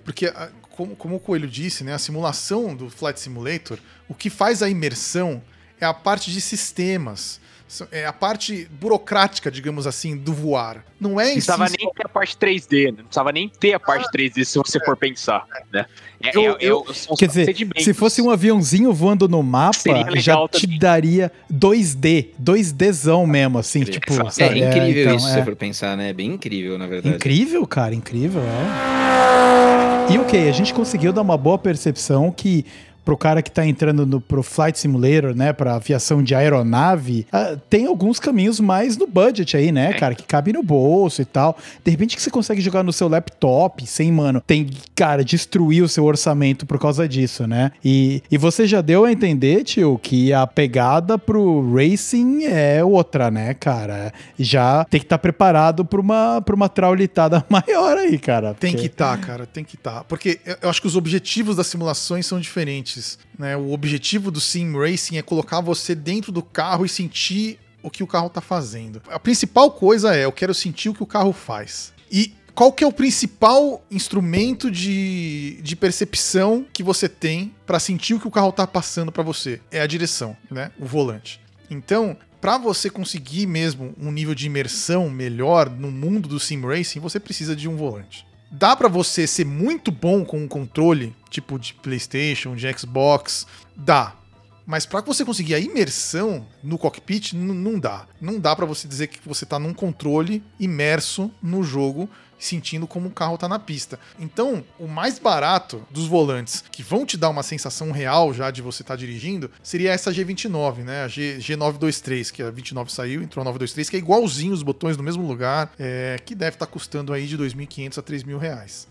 Porque, 0.04 0.32
como, 0.72 0.96
como 0.96 1.16
o 1.16 1.20
Coelho 1.20 1.48
disse, 1.48 1.84
né, 1.84 1.94
a 1.94 2.00
simulação 2.00 2.76
do 2.76 2.90
Flight 2.90 3.20
Simulator, 3.20 3.78
o 4.08 4.14
que 4.14 4.30
faz 4.30 4.64
a 4.64 4.70
imersão 4.70 5.42
é 5.80 5.86
a 5.86 5.94
parte 5.94 6.32
de 6.32 6.40
sistemas. 6.42 7.40
É 7.91 8.06
a 8.06 8.12
parte 8.12 8.68
burocrática, 8.80 9.52
digamos 9.52 9.86
assim, 9.86 10.18
do 10.18 10.34
voar. 10.34 10.84
Não 11.00 11.20
é 11.20 11.26
Não 11.26 11.30
em 11.30 11.34
precisava 11.34 11.68
si 11.68 11.76
nem 11.80 11.91
ter 11.94 12.06
a 12.06 12.10
parte 12.10 12.36
3D, 12.36 12.86
né? 12.86 12.91
Não 12.98 13.04
precisava 13.06 13.32
nem 13.32 13.48
ter 13.48 13.74
a 13.74 13.80
parte 13.80 14.10
3D 14.12 14.44
se 14.44 14.58
você 14.58 14.80
for 14.84 14.98
pensar, 14.98 15.46
né? 15.72 15.86
É, 16.22 16.36
Eu- 16.36 16.58
é- 16.60 16.66
é 16.66 16.94
são 16.94 17.14
os 17.14 17.20
Quer 17.20 17.28
dizer, 17.28 17.56
se 17.78 17.94
fosse 17.94 18.22
um 18.22 18.30
aviãozinho 18.30 18.91
voando 18.91 19.30
no 19.30 19.41
mapa, 19.44 19.76
já 20.18 20.36
te 20.48 20.64
também. 20.64 20.80
daria 20.80 21.32
2D, 21.50 22.32
2Dzão 22.40 23.26
mesmo, 23.28 23.60
assim, 23.60 23.84
tipo, 23.84 24.14
sabe? 24.32 24.62
é 24.62 24.68
incrível 24.70 25.04
então, 25.04 25.16
isso, 25.16 25.26
se 25.28 25.32
é. 25.32 25.36
você 25.36 25.46
for 25.46 25.56
pensar, 25.56 25.96
né? 25.96 26.10
É 26.10 26.14
bem 26.14 26.32
incrível, 26.34 26.78
na 26.78 26.88
verdade. 26.88 27.16
Incrível, 27.16 27.66
cara, 27.68 27.94
incrível, 27.94 28.41
é. 28.41 30.14
E 30.14 30.18
ok, 30.18 30.50
a 30.50 30.52
gente 30.52 30.74
conseguiu 30.74 31.14
dar 31.14 31.22
uma 31.22 31.38
boa 31.38 31.58
percepção 31.58 32.32
que 32.32 32.66
pro 33.10 33.18
cara 33.18 33.41
que 33.41 33.49
tá 33.49 33.65
entrando 33.65 34.06
no, 34.06 34.22
pro 34.22 34.44
Flight 34.44 34.77
Simulator, 34.77 35.34
né, 35.36 35.52
pra 35.52 35.73
aviação 35.77 36.22
de 36.22 36.36
aeronave, 36.36 37.26
ah, 37.31 37.57
tem 37.68 37.88
alguns 37.88 38.19
caminhos 38.19 38.60
mais 38.60 38.98
no 38.98 39.07
budget 39.07 39.57
aí, 39.57 39.72
né, 39.72 39.94
cara, 39.94 40.14
que 40.14 40.22
cabe 40.22 40.53
no 40.53 40.61
bolso 40.61 41.19
e 41.19 41.26
tal. 41.26 41.57
De 41.84 41.90
repente 41.90 42.15
que 42.15 42.22
você 42.22 42.30
consegue 42.30 42.61
jogar 42.61 42.84
no 42.84 42.94
seu 42.94 43.07
laptop 43.10 43.84
sem, 43.88 44.11
mano, 44.11 44.44
tem, 44.45 44.69
cara, 44.94 45.23
destruir 45.26 45.81
o 45.84 45.90
seu 45.90 46.03
orçamento 46.06 46.68
por 46.68 46.77
causa 46.77 47.07
disso, 47.10 47.48
né? 47.48 47.72
E, 47.84 48.22
e 48.30 48.38
você 48.38 48.68
já 48.68 48.80
deu 48.80 49.06
a 49.06 49.11
entender, 49.11 49.64
tio, 49.64 49.99
que 50.03 50.31
a 50.31 50.45
pegada 50.45 51.18
pro 51.18 51.73
racing 51.73 52.44
é 52.44 52.84
outra, 52.84 53.31
né, 53.31 53.56
cara? 53.56 54.14
Já 54.38 54.86
tem 54.86 54.99
que 54.99 55.06
estar 55.07 55.18
preparado 55.18 55.84
pra 55.84 55.99
uma, 55.99 56.44
pra 56.44 56.53
uma 56.53 56.69
traulitada 56.69 57.44
maior 57.49 57.98
aí, 57.98 58.19
cara. 58.19 58.53
Tem 58.53 58.73
porque- 58.73 58.88
que 58.88 58.94
estar, 58.94 59.18
cara, 59.19 59.48
tem 59.48 59.64
que 59.64 59.73
estar. 59.76 60.03
Porque 60.03 60.40
eu- 60.45 60.57
eu 60.61 60.69
acho 60.69 60.80
que 60.80 60.86
os 60.88 60.95
objetivos 60.95 61.56
das 61.56 61.65
simulações 61.65 62.27
são 62.27 62.40
diferentes. 62.40 62.99
Né? 63.38 63.56
O 63.56 63.72
objetivo 63.72 64.32
do 64.32 64.40
Sim 64.40 64.74
Racing 64.78 65.18
é 65.18 65.22
colocar 65.22 65.62
você 65.62 65.96
dentro 65.96 66.32
do 66.32 66.42
carro 66.42 66.86
e 66.86 66.90
sentir 66.90 67.60
o 67.82 67.90
que 67.90 68.04
o 68.04 68.08
carro 68.08 68.30
tá 68.30 68.42
fazendo. 68.42 69.02
A 69.10 69.20
principal 69.20 69.72
coisa 69.72 70.16
é, 70.16 70.26
eu 70.26 70.32
quero 70.32 70.54
sentir 70.54 70.90
o 70.90 70.94
que 70.94 71.04
o 71.04 71.08
carro 71.08 71.32
faz. 71.34 71.94
E 72.12 72.34
qual 72.54 72.74
que 72.74 72.84
é 72.84 72.88
o 72.88 72.92
principal 72.92 73.82
instrumento 73.90 74.70
de, 74.70 75.60
de 75.62 75.76
percepção 75.76 76.66
que 76.74 76.84
você 76.84 77.08
tem 77.08 77.56
para 77.66 77.80
sentir 77.80 78.16
o 78.16 78.20
que 78.20 78.28
o 78.28 78.32
carro 78.32 78.52
tá 78.52 78.68
passando 78.68 79.12
para 79.12 79.24
você? 79.24 79.62
É 79.72 79.80
a 79.80 79.88
direção, 79.88 80.36
né? 80.52 80.72
O 80.78 80.86
volante. 80.86 81.40
Então, 81.70 82.18
para 82.42 82.58
você 82.58 82.90
conseguir 82.90 83.46
mesmo 83.46 83.94
um 83.98 84.12
nível 84.12 84.36
de 84.36 84.46
imersão 84.46 85.10
melhor 85.10 85.70
no 85.70 85.92
mundo 85.92 86.28
do 86.28 86.40
sim 86.40 86.60
racing, 86.62 87.00
você 87.00 87.20
precisa 87.20 87.56
de 87.56 87.68
um 87.70 87.76
volante. 87.76 88.26
Dá 88.52 88.76
para 88.76 88.88
você 88.88 89.28
ser 89.28 89.46
muito 89.46 89.92
bom 89.92 90.26
com 90.26 90.40
um 90.40 90.48
controle, 90.48 91.16
tipo 91.30 91.60
de 91.60 91.74
PlayStation, 91.76 92.56
de 92.56 92.72
Xbox, 92.76 93.46
dá. 93.76 94.16
Mas 94.66 94.86
para 94.86 95.02
você 95.02 95.24
conseguir 95.24 95.56
a 95.56 95.60
imersão 95.60 96.46
no 96.64 96.78
cockpit, 96.78 97.34
não 97.34 97.80
dá. 97.80 98.08
Não 98.20 98.40
dá 98.40 98.56
para 98.56 98.66
você 98.66 98.88
dizer 98.88 99.08
que 99.08 99.20
você 99.28 99.46
tá 99.46 99.60
num 99.60 99.74
controle 99.74 100.44
imerso 100.60 101.32
no 101.42 101.64
jogo, 101.64 102.10
sentindo 102.40 102.88
como 102.88 103.10
o 103.10 103.11
carro 103.11 103.38
tá 103.38 103.48
na 103.48 103.60
pista. 103.60 103.99
Então, 104.18 104.64
o 104.80 104.88
mais 104.88 105.20
barato 105.20 105.86
dos 105.91 106.07
volantes 106.07 106.64
que 106.72 106.82
vão 106.82 107.06
te 107.06 107.18
dar 107.18 107.30
uma 107.30 107.44
sensação 107.44 107.91
real 107.91 108.34
já 108.34 108.49
de 108.49 108.61
você 108.61 108.82
estar 108.82 108.95
dirigindo 108.95 109.52
seria 109.61 109.91
essa 109.91 110.11
G29, 110.11 110.78
né? 110.78 111.03
A 111.03 111.07
G, 111.07 111.38
G923, 111.40 112.32
que 112.32 112.41
a 112.41 112.49
29 112.49 112.91
saiu, 112.91 113.22
entrou 113.22 113.41
a 113.41 113.45
923, 113.45 113.90
que 113.90 113.95
é 113.98 113.99
igualzinho 113.99 114.53
os 114.53 114.64
botões 114.64 114.95
no 114.95 115.03
mesmo 115.03 115.28
lugar, 115.28 115.72
é, 115.78 116.18
que 116.26 116.34
deve 116.34 116.56
estar 116.56 116.66
custando 116.66 117.14
aí 117.14 117.28
de 117.28 117.38
2.500 117.38 117.98
a 117.98 118.03
3.000 118.03 118.38
reais. 118.38 118.88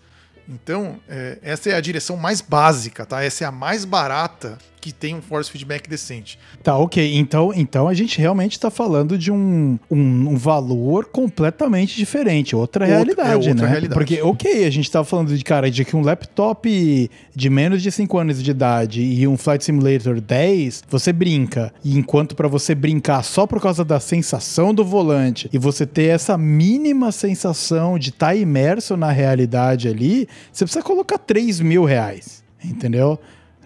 Então, 0.48 0.98
é, 1.06 1.38
essa 1.42 1.68
é 1.68 1.74
a 1.74 1.80
direção 1.80 2.16
mais 2.16 2.40
básica, 2.40 3.04
tá? 3.04 3.22
Essa 3.22 3.44
é 3.44 3.46
a 3.46 3.52
mais 3.52 3.84
barata 3.84 4.58
que 4.88 4.94
tem 4.94 5.14
um 5.14 5.20
force 5.22 5.50
feedback 5.50 5.88
decente. 5.88 6.38
Tá, 6.62 6.76
ok. 6.76 7.16
Então, 7.16 7.52
então 7.54 7.86
a 7.88 7.94
gente 7.94 8.18
realmente 8.18 8.58
tá 8.58 8.70
falando 8.70 9.18
de 9.18 9.30
um, 9.30 9.78
um, 9.90 10.30
um 10.30 10.36
valor 10.36 11.06
completamente 11.06 11.96
diferente, 11.96 12.56
outra 12.56 12.84
Outro- 12.84 12.94
realidade, 12.96 13.30
é 13.30 13.50
outra 13.50 13.54
né? 13.66 13.70
realidade. 13.70 13.94
Porque, 13.94 14.22
ok, 14.22 14.64
a 14.64 14.70
gente 14.70 14.90
tá 14.90 15.04
falando 15.04 15.36
de, 15.36 15.44
cara, 15.44 15.70
de 15.70 15.84
que 15.84 15.94
um 15.96 16.00
laptop 16.02 17.10
de 17.34 17.50
menos 17.50 17.82
de 17.82 17.90
5 17.92 18.18
anos 18.18 18.42
de 18.42 18.50
idade 18.50 19.02
e 19.02 19.26
um 19.28 19.36
Flight 19.36 19.64
Simulator 19.64 20.20
10, 20.20 20.84
você 20.88 21.12
brinca. 21.12 21.72
E 21.84 21.96
enquanto 21.98 22.34
pra 22.34 22.48
você 22.48 22.74
brincar 22.74 23.22
só 23.22 23.46
por 23.46 23.60
causa 23.60 23.84
da 23.84 24.00
sensação 24.00 24.72
do 24.74 24.84
volante 24.84 25.48
e 25.52 25.58
você 25.58 25.86
ter 25.86 26.04
essa 26.06 26.36
mínima 26.38 27.12
sensação 27.12 27.98
de 27.98 28.10
estar 28.10 28.34
imerso 28.34 28.96
na 28.96 29.10
realidade 29.10 29.88
ali, 29.88 30.28
você 30.52 30.64
precisa 30.64 30.82
colocar 30.84 31.18
3 31.18 31.60
mil 31.60 31.84
reais. 31.84 32.42
Entendeu? 32.64 33.18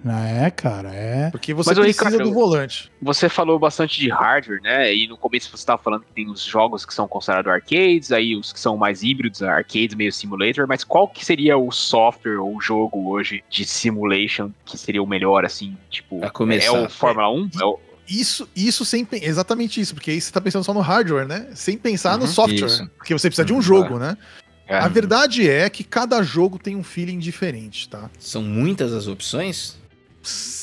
Não 0.04 0.18
é, 0.18 0.50
cara, 0.50 0.92
é. 0.94 1.30
Porque 1.30 1.54
você 1.54 1.70
Mas, 1.70 1.78
precisa 1.78 2.04
Ricardo, 2.08 2.28
do 2.28 2.34
volante. 2.34 2.90
Você 3.00 3.28
falou 3.28 3.58
bastante 3.58 4.00
de 4.00 4.08
hardware, 4.10 4.60
né? 4.60 4.94
E 4.94 5.06
no 5.06 5.16
começo 5.16 5.48
você 5.48 5.56
estava 5.56 5.80
falando 5.82 6.04
que 6.04 6.12
tem 6.12 6.28
os 6.28 6.42
jogos 6.44 6.84
que 6.84 6.92
são 6.92 7.06
considerados 7.06 7.52
arcades, 7.52 8.10
aí 8.10 8.34
os 8.36 8.52
que 8.52 8.58
são 8.58 8.76
mais 8.76 9.02
híbridos, 9.02 9.42
arcades 9.42 9.94
meio 9.94 10.12
simulator, 10.12 10.66
mas 10.66 10.82
qual 10.84 11.06
que 11.08 11.24
seria 11.24 11.56
o 11.56 11.70
software 11.70 12.38
ou 12.40 12.56
o 12.56 12.60
jogo 12.60 13.08
hoje 13.10 13.42
de 13.48 13.64
simulation 13.64 14.50
que 14.64 14.76
seria 14.76 15.02
o 15.02 15.06
melhor, 15.06 15.44
assim, 15.44 15.76
tipo, 15.90 16.18
Pra 16.20 16.30
começar. 16.30 16.66
é 16.66 16.70
o 16.70 16.88
Fórmula 16.88 17.30
1? 17.30 17.48
É 17.60 17.64
o- 17.64 17.78
Isso, 18.08 18.48
isso 18.56 18.84
sem 18.84 19.06
exatamente 19.22 19.80
isso, 19.80 19.94
porque 19.94 20.10
aí 20.10 20.20
você 20.20 20.32
tá 20.32 20.40
pensando 20.40 20.64
só 20.64 20.74
no 20.74 20.80
hardware, 20.80 21.26
né? 21.26 21.48
Sem 21.54 21.78
pensar 21.78 22.18
no 22.18 22.24
Uhum, 22.24 22.26
software, 22.26 22.66
isso. 22.66 22.90
porque 22.98 23.14
você 23.16 23.28
precisa 23.28 23.44
de 23.46 23.52
um 23.52 23.56
Uhum, 23.56 23.62
jogo, 23.62 23.98
né? 23.98 24.16
é. 24.66 24.78
A 24.78 24.88
verdade 24.88 25.48
é 25.48 25.70
que 25.70 25.84
cada 25.84 26.20
jogo 26.22 26.58
tem 26.58 26.74
um 26.76 26.82
feeling 26.82 27.18
diferente, 27.18 27.88
tá? 27.88 28.10
São 28.18 28.42
muitas 28.42 28.92
as 28.92 29.06
opções? 29.06 29.80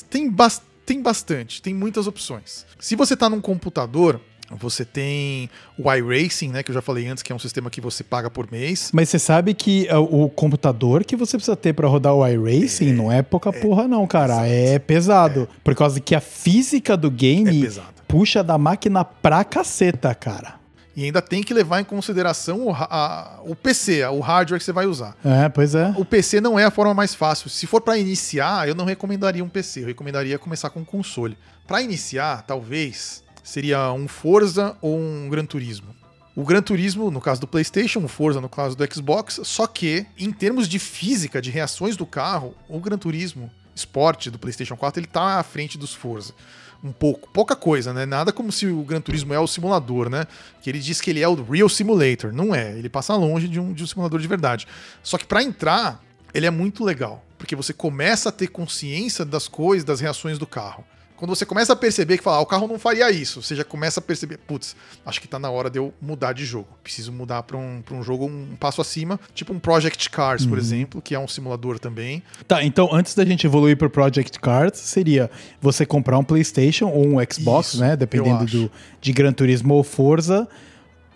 Tem, 0.10 0.30
bas- 0.30 0.62
tem 0.86 1.02
bastante, 1.02 1.62
tem 1.62 1.74
muitas 1.74 2.08
opções. 2.08 2.66
Se 2.80 2.96
você 2.96 3.16
tá 3.16 3.30
num 3.30 3.42
computador, 3.42 4.20
você 4.52 4.84
tem 4.84 5.48
o 5.78 5.94
iRacing, 5.94 6.50
né, 6.50 6.64
que 6.64 6.72
eu 6.72 6.74
já 6.74 6.82
falei 6.82 7.08
antes, 7.08 7.22
que 7.22 7.32
é 7.32 7.36
um 7.36 7.40
sistema 7.40 7.70
que 7.70 7.80
você 7.80 8.04
paga 8.04 8.30
por 8.32 8.52
mês. 8.52 8.90
Mas 8.92 9.10
você 9.10 9.20
sabe 9.20 9.54
que 9.54 9.88
uh, 9.92 9.98
o 10.00 10.28
computador 10.30 11.04
que 11.04 11.16
você 11.16 11.38
precisa 11.38 11.56
ter 11.56 11.74
pra 11.74 11.88
rodar 11.88 12.16
o 12.16 12.26
iRacing 12.28 12.92
não 12.94 13.12
é 13.12 13.22
pouca 13.22 13.54
porra, 13.54 13.88
não, 13.88 14.08
cara. 14.08 14.48
É 14.48 14.80
pesado. 14.80 15.48
Por 15.64 15.76
causa 15.76 16.00
que 16.00 16.16
a 16.16 16.20
física 16.22 16.98
do 16.98 17.08
É 17.10 17.12
game 17.12 17.62
pesado. 17.62 17.88
puxa 18.08 18.44
da 18.44 18.58
máquina 18.58 19.06
pra 19.06 19.44
caceta, 19.44 20.16
cara. 20.16 20.59
E 21.00 21.06
ainda 21.06 21.22
tem 21.22 21.42
que 21.42 21.54
levar 21.54 21.80
em 21.80 21.86
consideração 21.86 22.68
o, 22.68 22.74
a- 22.74 23.40
o 23.46 23.56
PC, 23.56 24.04
o 24.08 24.20
hardware 24.20 24.60
que 24.60 24.66
você 24.66 24.74
vai 24.74 24.86
usar. 24.86 25.16
É, 25.24 25.48
pois 25.48 25.74
é. 25.74 25.94
O 25.96 26.04
PC 26.04 26.42
não 26.42 26.60
é 26.60 26.66
a 26.66 26.72
forma 26.72 26.94
mais 26.94 27.16
fácil. 27.16 27.50
Se 27.50 27.66
for 27.66 27.80
pra 27.80 27.98
iniciar, 27.98 28.68
eu 28.68 28.76
não 28.76 28.84
recomendaria 28.84 29.42
um 29.42 29.48
PC, 29.48 29.82
eu 29.84 29.86
recomendaria 29.88 30.38
começar 30.38 30.70
com 30.70 30.82
um 30.82 30.86
console. 30.86 31.38
Pra 31.66 31.82
iniciar, 31.82 32.42
talvez, 32.46 33.24
seria 33.42 33.94
um 33.94 34.10
Forza 34.10 34.76
ou 34.82 35.00
um 35.00 35.30
Gran 35.30 35.46
Turismo. 35.46 35.96
O 36.36 36.44
Gran 36.44 36.62
Turismo, 36.62 37.10
no 37.10 37.22
caso 37.22 37.40
do 37.40 37.48
PlayStation, 37.48 38.00
o 38.04 38.08
Forza 38.10 38.42
no 38.42 38.50
caso 38.50 38.76
do 38.76 38.94
Xbox, 38.94 39.40
só 39.44 39.68
que 39.68 40.06
em 40.18 40.32
termos 40.34 40.68
de 40.68 40.80
física, 40.80 41.42
de 41.42 41.50
reações 41.50 41.96
do 41.96 42.06
carro, 42.06 42.54
o 42.68 42.78
Gran 42.80 42.98
Turismo 42.98 43.50
Sport 43.74 44.28
do 44.28 44.38
PlayStation 44.38 44.76
4, 44.76 45.00
ele 45.00 45.08
tá 45.08 45.40
à 45.40 45.44
frente 45.44 45.78
dos 45.78 45.94
Forza. 45.94 46.34
Um 46.82 46.94
pouco, 46.94 47.30
pouca 47.32 47.56
coisa, 47.58 47.92
né? 47.92 48.06
Nada 48.06 48.32
como 48.32 48.52
se 48.52 48.66
o 48.66 48.84
Gran 48.84 49.02
Turismo 49.02 49.34
é 49.34 49.40
o 49.40 49.48
simulador, 49.48 50.10
né? 50.10 50.26
Que 50.62 50.70
ele 50.70 50.80
diz 50.80 51.02
que 51.02 51.10
ele 51.10 51.22
é 51.22 51.28
o 51.28 51.44
Real 51.44 51.68
Simulator. 51.68 52.32
Não 52.32 52.56
é, 52.56 52.78
ele 52.78 52.88
passa 52.88 53.16
longe 53.16 53.50
de 53.50 53.60
um, 53.60 53.74
de 53.74 53.84
um 53.84 53.88
simulador 53.88 54.20
de 54.20 54.28
verdade. 54.28 54.66
Só 55.04 55.18
que 55.18 55.26
pra 55.26 55.44
entrar, 55.44 56.02
ele 56.34 56.46
é 56.46 56.50
muito 56.50 56.86
legal, 56.86 57.24
porque 57.38 57.56
você 57.56 57.74
começa 57.74 58.30
a 58.30 58.32
ter 58.32 58.48
consciência 58.48 59.26
das 59.26 59.48
coisas, 59.48 59.84
das 59.84 60.00
reações 60.00 60.38
do 60.38 60.48
carro. 60.48 60.86
Quando 61.20 61.36
você 61.36 61.46
começa 61.46 61.74
a 61.74 61.76
perceber 61.76 62.18
que 62.18 62.24
fala, 62.24 62.38
ah, 62.38 62.40
o 62.40 62.46
carro 62.46 62.66
não 62.66 62.80
faria 62.80 63.12
isso, 63.12 63.42
você 63.42 63.54
já 63.54 63.66
começa 63.66 64.00
a 64.00 64.02
perceber, 64.02 64.38
putz, 64.38 64.74
acho 65.06 65.20
que 65.20 65.28
tá 65.28 65.38
na 65.38 65.52
hora 65.52 65.70
de 65.70 65.78
eu 65.78 65.94
mudar 66.02 66.32
de 66.32 66.46
jogo. 66.46 66.70
Preciso 66.82 67.12
mudar 67.12 67.44
pra 67.44 67.58
um, 67.58 67.82
pra 67.84 67.94
um 67.94 68.02
jogo 68.02 68.26
um 68.26 68.56
passo 68.58 68.80
acima, 68.80 69.20
tipo 69.36 69.52
um 69.52 69.60
Project 69.60 70.10
Cars, 70.10 70.46
por 70.46 70.58
exemplo, 70.58 71.02
que 71.02 71.14
é 71.14 71.20
um 71.20 71.28
simulador 71.28 71.78
também. 71.78 72.24
Tá, 72.48 72.64
então 72.64 72.88
antes 72.94 73.14
da 73.16 73.26
gente 73.26 73.46
evoluir 73.46 73.76
pro 73.76 73.90
Project 73.90 74.40
Cars, 74.40 74.78
seria 74.78 75.30
você 75.60 75.86
comprar 75.86 76.18
um 76.18 76.24
PlayStation 76.24 76.88
ou 76.88 77.06
um 77.06 77.18
Xbox, 77.30 77.74
Isso, 77.74 77.82
né? 77.82 77.98
Dependendo 77.98 78.46
do, 78.46 78.72
de 79.02 79.12
Gran 79.12 79.34
Turismo 79.34 79.74
ou 79.74 79.84
Forza, 79.84 80.48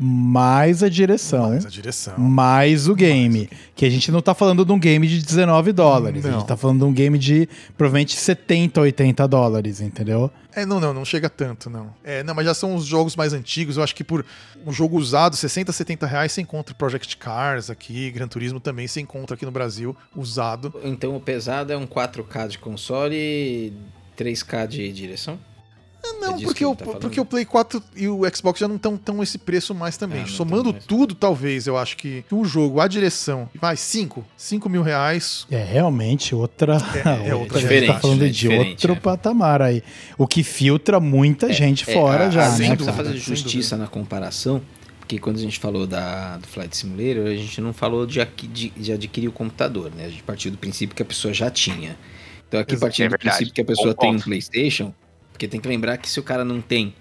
mais 0.05 0.83
a 0.83 0.89
direção. 0.89 1.51
Mas 1.51 1.65
a 1.65 1.69
direção. 1.69 2.17
mais 2.17 2.89
o 2.89 2.93
game. 2.95 3.49
Que 3.73 3.85
a 3.85 3.89
gente 3.89 4.11
não 4.11 4.21
tá 4.21 4.33
falando 4.33 4.65
de 4.65 4.71
um 4.73 4.77
game 4.77 5.07
de 5.07 5.21
19 5.23 5.71
dólares. 5.71 6.25
A 6.25 6.29
Não. 6.29 6.39
gente 6.39 6.47
tá 6.47 6.57
falando 6.57 6.79
de 6.79 6.83
um 6.85 6.91
game 6.93 7.17
de 7.17 7.47
provavelmente 7.77 8.17
70, 8.17 8.81
80 8.81 9.25
dólares, 9.27 9.79
entendeu? 9.79 10.29
É, 10.53 10.65
não, 10.65 10.79
não, 10.79 10.93
não 10.93 11.05
chega 11.05 11.29
tanto, 11.29 11.69
não. 11.69 11.93
É, 12.03 12.21
não, 12.23 12.35
mas 12.35 12.45
já 12.45 12.53
são 12.53 12.75
os 12.75 12.85
jogos 12.85 13.15
mais 13.15 13.31
antigos. 13.31 13.77
Eu 13.77 13.83
acho 13.83 13.95
que 13.95 14.03
por 14.03 14.25
um 14.67 14.71
jogo 14.73 14.97
usado, 14.97 15.35
60, 15.37 15.71
70 15.71 16.05
reais, 16.05 16.31
você 16.33 16.41
encontra 16.41 16.75
Project 16.75 17.15
Cars 17.17 17.69
aqui, 17.69 18.11
Gran 18.11 18.27
Turismo 18.27 18.59
também 18.59 18.85
você 18.87 18.99
encontra 18.99 19.35
aqui 19.35 19.45
no 19.45 19.51
Brasil, 19.51 19.95
usado. 20.15 20.73
Então 20.83 21.15
o 21.15 21.19
pesado 21.21 21.71
é 21.71 21.77
um 21.77 21.87
4K 21.87 22.49
de 22.49 22.57
console 22.59 23.15
e 23.15 23.73
3K 24.17 24.67
de 24.67 24.91
direção? 24.91 25.39
Não, 26.19 26.33
disso 26.33 26.45
porque, 26.45 26.59
que 26.59 26.65
o, 26.65 26.75
tá 26.75 26.85
porque 26.99 27.19
o 27.19 27.25
Play 27.25 27.45
4 27.45 27.81
e 27.95 28.07
o 28.07 28.21
Xbox 28.33 28.59
já 28.59 28.67
não 28.67 28.75
estão 28.77 28.97
tão 28.97 29.21
esse 29.23 29.37
preço 29.37 29.73
mais 29.73 29.97
também. 29.97 30.21
Não 30.21 30.27
Somando 30.27 30.71
tudo, 30.73 31.15
talvez, 31.15 31.65
eu 31.67 31.77
acho 31.77 31.95
que 31.97 32.23
o 32.31 32.43
jogo, 32.45 32.79
a 32.79 32.87
direção, 32.87 33.49
vai 33.55 33.75
5, 33.77 34.25
5 34.37 34.69
mil 34.69 34.81
reais. 34.83 35.45
É 35.51 35.63
realmente 35.63 36.33
outra. 36.35 36.77
É- 37.23 37.29
é 37.29 37.35
outra 37.35 37.57
a 37.57 37.61
gente 37.61 37.69
realidade. 37.69 37.93
tá 37.97 38.01
falando 38.01 38.23
É 38.23 38.27
de 38.27 38.31
diferente, 38.33 38.69
outro 38.69 38.93
é. 38.93 38.95
patamar 38.95 39.61
aí. 39.61 39.83
O 40.17 40.27
que 40.27 40.43
filtra 40.43 40.99
muita 40.99 41.51
gente 41.53 41.89
É, 41.89 41.93
fora 41.93 42.27
a- 42.27 42.31
já, 42.31 42.47
a 42.47 42.51
sem 42.51 42.69
né? 42.69 42.75
precisa 42.75 42.91
cara? 42.95 43.03
fazer 43.05 43.19
sem 43.19 43.35
justiça 43.35 43.77
na 43.77 43.87
comparação, 43.87 44.61
porque 44.99 45.17
quando 45.19 45.37
a 45.37 45.41
gente 45.41 45.59
falou 45.59 45.85
da, 45.87 46.37
do 46.37 46.47
Flight 46.47 46.75
Simulator, 46.75 47.27
a 47.27 47.35
gente 47.35 47.59
não 47.61 47.73
falou 47.73 48.05
de, 48.05 48.19
de, 48.51 48.69
de 48.69 48.91
adquirir 48.91 49.27
o 49.27 49.31
computador, 49.33 49.91
né? 49.95 50.05
A 50.05 50.09
gente 50.09 50.23
partiu 50.23 50.51
do 50.51 50.57
princípio 50.57 50.95
que 50.95 51.01
a 51.01 51.05
pessoa 51.05 51.33
já 51.33 51.49
tinha. 51.49 51.97
Então 52.47 52.59
aqui 52.59 52.77
partindo 52.77 53.05
é 53.07 53.09
do 53.09 53.17
princípio 53.19 53.53
que 53.53 53.61
a 53.61 53.65
pessoa 53.65 53.93
Bom 53.93 53.99
tem 54.01 54.15
um. 54.15 54.19
Playstation, 54.19 54.93
porque 55.43 55.47
tem 55.49 55.59
que 55.59 55.67
lembrar 55.67 55.97
que 55.97 56.09
se 56.09 56.19
o 56.19 56.23
cara 56.23 56.45
não 56.45 56.61
tem 56.61 56.95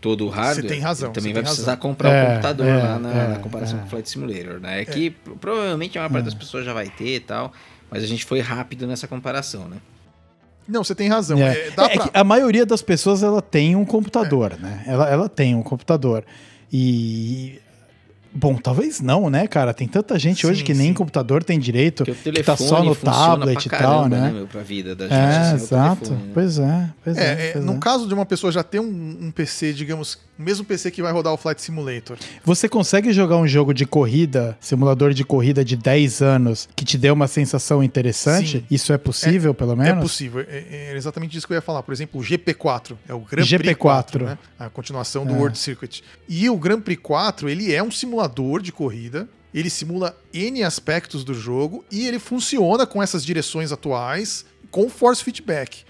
todo 0.00 0.26
o 0.26 0.28
hardware, 0.28 0.68
tem 0.68 0.80
razão, 0.80 1.08
ele 1.08 1.14
também 1.14 1.32
vai 1.32 1.42
tem 1.42 1.48
precisar 1.50 1.72
razão. 1.72 1.82
comprar 1.82 2.10
É, 2.10 2.22
o 2.22 2.28
computador 2.28 2.66
é, 2.66 2.82
lá 2.82 2.98
na, 2.98 3.10
é, 3.10 3.28
na 3.28 3.38
comparação 3.38 3.78
é. 3.78 3.80
com 3.80 3.86
o 3.86 3.90
Flight 3.90 4.08
Simulator, 4.10 4.60
né? 4.60 4.80
É 4.82 4.84
que 4.84 5.10
provavelmente 5.40 5.98
a 5.98 6.02
maior 6.02 6.12
parte 6.12 6.24
das 6.26 6.34
pessoas 6.34 6.64
já 6.64 6.72
vai 6.72 6.88
ter 6.88 7.16
e 7.16 7.20
tal, 7.20 7.52
mas 7.90 8.04
a 8.04 8.06
gente 8.06 8.24
foi 8.24 8.40
rápido 8.40 8.86
nessa 8.86 9.08
comparação, 9.08 9.68
né? 9.68 9.78
Não, 10.68 10.84
você 10.84 10.94
tem 10.94 11.08
razão. 11.08 11.38
É. 11.38 11.68
É, 11.68 11.70
dá 11.72 11.84
É 11.86 11.94
pra... 11.94 12.08
que 12.08 12.10
a 12.16 12.22
maioria 12.22 12.64
das 12.64 12.80
pessoas 12.80 13.22
ela 13.22 13.42
tem 13.42 13.74
um 13.74 13.84
computador, 13.84 14.56
né? 14.60 14.84
Ela, 14.86 15.10
ela 15.10 15.28
tem 15.28 15.54
um 15.54 15.62
computador. 15.62 16.24
E. 16.72 17.60
Bom, 18.34 18.56
talvez 18.56 19.00
não, 19.00 19.30
né, 19.30 19.46
cara? 19.46 19.72
Tem 19.72 19.86
tanta 19.86 20.18
gente 20.18 20.40
Sim, 20.40 20.48
hoje 20.48 20.64
que 20.64 20.74
nem 20.74 20.88
sim. 20.88 20.94
computador 20.94 21.44
tem 21.44 21.58
direito, 21.58 22.04
que 22.04 22.12
telefone 22.12 22.44
tá 22.44 22.56
só 22.56 22.82
no 22.82 22.94
tablet 22.96 23.64
e 23.66 23.70
tal, 23.70 23.78
caramba, 23.80 24.08
né? 24.16 24.30
meu, 24.32 24.46
pra 24.48 24.60
vida 24.62 24.94
da 24.96 25.04
gente. 25.04 25.14
É, 25.14 25.26
assim, 25.26 25.52
o 25.52 25.56
exato. 25.56 26.00
telefone, 26.02 26.22
né? 26.26 26.30
Pois 26.34 26.58
é, 26.58 26.90
pois 27.04 27.16
é. 27.16 27.20
É, 27.22 27.48
é, 27.48 27.52
pois 27.52 27.64
no 27.64 27.74
é. 27.74 27.78
caso 27.78 28.08
de 28.08 28.14
uma 28.14 28.26
pessoa 28.26 28.50
já 28.50 28.64
ter 28.64 28.80
um, 28.80 29.16
um 29.20 29.30
PC, 29.30 29.72
digamos, 29.72 30.18
o 30.36 30.42
mesmo 30.42 30.64
PC 30.64 30.90
que 30.90 31.00
vai 31.00 31.12
rodar 31.12 31.32
o 31.32 31.36
Flight 31.36 31.62
Simulator. 31.62 32.16
Você 32.44 32.68
consegue 32.68 33.12
jogar 33.12 33.36
um 33.36 33.46
jogo 33.46 33.72
de 33.72 33.86
corrida, 33.86 34.58
simulador 34.60 35.12
de 35.14 35.24
corrida 35.24 35.64
de 35.64 35.76
10 35.76 36.20
anos, 36.20 36.68
que 36.74 36.84
te 36.84 36.98
dê 36.98 37.10
uma 37.12 37.28
sensação 37.28 37.84
interessante? 37.84 38.58
Sim. 38.58 38.64
Isso 38.68 38.92
é 38.92 38.98
possível, 38.98 39.54
pelo 39.54 39.72
É 39.74 39.76
menos? 39.76 40.02
possível. 40.02 40.40
É, 40.40 40.90
é 40.90 40.96
exatamente 40.96 41.38
isso 41.38 41.46
que 41.46 41.52
eu 41.52 41.56
ia 41.56 41.62
falar. 41.62 41.84
Por 41.84 41.92
exemplo, 41.92 42.20
o 42.20 42.24
GP4 42.24 42.96
é 43.08 43.14
o 43.14 43.20
Grand 43.20 43.46
Prix 43.46 43.48
GP4. 43.62 43.76
4, 43.76 44.24
né? 44.24 44.38
A 44.58 44.68
continuação 44.68 45.24
do 45.24 45.34
É. 45.34 45.36
World 45.36 45.56
Circuit. 45.56 46.02
E 46.28 46.50
o 46.50 46.56
Grand 46.56 46.80
Prix 46.80 47.00
4, 47.00 47.48
ele 47.48 47.72
é 47.72 47.80
um 47.80 47.90
simulador 47.92 48.23
de 48.28 48.72
corrida. 48.72 49.28
Ele 49.52 49.70
simula 49.70 50.16
N 50.32 50.64
aspectos 50.64 51.22
do 51.22 51.32
jogo 51.32 51.84
e 51.90 52.06
ele 52.06 52.18
funciona 52.18 52.86
com 52.86 53.02
essas 53.02 53.24
direções 53.24 53.70
atuais 53.70 54.44
com 54.70 54.90
force 54.90 55.22
feedback. 55.22 55.84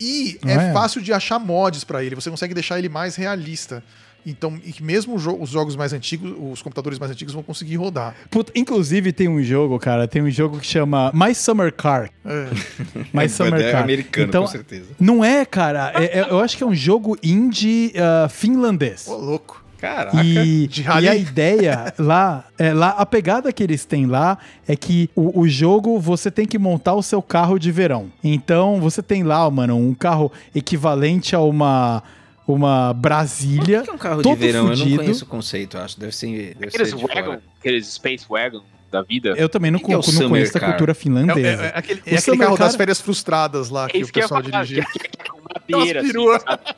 E 0.00 0.38
é, 0.44 0.52
é? 0.52 0.72
fácil 0.72 1.00
de 1.00 1.12
achar 1.12 1.38
mods 1.38 1.84
pra 1.84 2.02
ele. 2.02 2.14
Você 2.14 2.30
consegue 2.30 2.54
deixar 2.54 2.78
ele 2.78 2.88
mais 2.88 3.14
realista. 3.14 3.84
Então, 4.24 4.58
e 4.64 4.80
mesmo 4.82 5.16
os 5.16 5.50
jogos 5.50 5.74
mais 5.74 5.92
antigos, 5.92 6.32
os 6.38 6.62
computadores 6.62 6.98
mais 6.98 7.10
antigos 7.10 7.34
vão 7.34 7.42
conseguir 7.42 7.76
rodar. 7.76 8.14
Puta, 8.30 8.52
inclusive 8.54 9.12
tem 9.12 9.28
um 9.28 9.42
jogo, 9.42 9.78
cara, 9.80 10.06
tem 10.06 10.22
um 10.22 10.30
jogo 10.30 10.60
que 10.60 10.66
chama 10.66 11.10
My 11.12 11.34
Summer 11.34 11.72
Car. 11.72 12.08
É. 12.24 12.48
My 13.12 13.28
Summer 13.28 13.60
é 13.60 13.72
Car. 13.72 13.82
americano, 13.82 14.28
então, 14.28 14.42
com 14.42 14.48
certeza. 14.48 14.86
Não 14.98 15.24
é, 15.24 15.44
cara. 15.44 15.92
é- 15.96 16.20
é- 16.20 16.30
eu 16.30 16.38
acho 16.38 16.56
que 16.56 16.62
é 16.62 16.66
um 16.66 16.74
jogo 16.74 17.18
indie 17.22 17.92
ah, 17.96 18.28
finlandês. 18.28 19.08
Ô, 19.08 19.16
louco. 19.16 19.61
Caraca. 19.82 20.22
E, 20.24 20.68
De 20.68 20.80
rally. 20.80 21.06
e 21.06 21.08
a 21.08 21.16
ideia 21.16 21.92
lá, 21.98 22.44
é, 22.56 22.72
lá, 22.72 22.90
a 22.90 23.04
pegada 23.04 23.52
que 23.52 23.60
eles 23.64 23.84
têm 23.84 24.06
lá 24.06 24.38
é 24.68 24.76
que 24.76 25.10
o, 25.16 25.40
o 25.40 25.48
jogo 25.48 25.98
você 25.98 26.30
tem 26.30 26.46
que 26.46 26.56
montar 26.56 26.94
o 26.94 27.02
seu 27.02 27.20
carro 27.20 27.58
de 27.58 27.72
verão. 27.72 28.10
Então 28.22 28.80
você 28.80 29.02
tem 29.02 29.24
lá, 29.24 29.50
mano, 29.50 29.76
um 29.76 29.92
carro 29.92 30.30
equivalente 30.54 31.34
a 31.34 31.40
uma, 31.40 32.00
uma 32.46 32.92
Brasília. 32.94 33.80
O 33.80 33.82
que 33.84 33.90
é 33.90 33.92
um 33.92 33.98
carro 33.98 34.22
todo 34.22 34.34
de 34.38 34.40
verão? 34.46 34.60
Eu 34.66 34.68
não 34.70 34.76
fudido. 34.76 34.96
conheço 34.98 35.24
o 35.24 35.28
conceito, 35.28 35.76
acho. 35.76 35.98
Deve 35.98 36.14
ser. 36.14 36.54
Deve 36.54 36.66
Aqueles 36.68 36.88
ser 36.90 36.96
de 36.96 37.02
wagon, 37.02 37.24
fora. 37.24 37.42
aqueles 37.58 37.86
Space 37.92 38.24
Wagon 38.28 38.62
da 38.90 39.02
vida. 39.02 39.30
Eu 39.36 39.48
também 39.48 39.72
não, 39.72 39.80
que 39.80 39.92
é 39.92 39.96
o 39.96 40.00
con- 40.00 40.06
não 40.06 40.12
Summer 40.12 40.28
conheço 40.28 40.56
a 40.56 40.60
Car? 40.60 40.70
cultura 40.70 40.92
É, 40.92 40.94
finlandesa. 40.94 41.62
é- 41.64 41.66
é 41.66 41.72
aquele, 41.74 42.00
O 42.00 42.02
é 42.14 42.16
aquele 42.18 42.36
carro 42.38 42.56
Car- 42.56 42.66
das 42.68 42.76
férias 42.76 43.00
frustradas 43.00 43.68
lá 43.68 43.88
que 43.88 43.98
É 43.98 44.04
o 44.04 44.06
que 44.06 44.18
ia 44.20 44.22
pessoal 44.22 44.42
dirigia. 44.42 44.84
que- 44.92 44.98
que- 45.00 45.08
que- 45.08 45.32
madeira, 45.72 46.00
Aquelas 46.00 46.12
perua. 46.12 46.36
assim? 46.46 46.74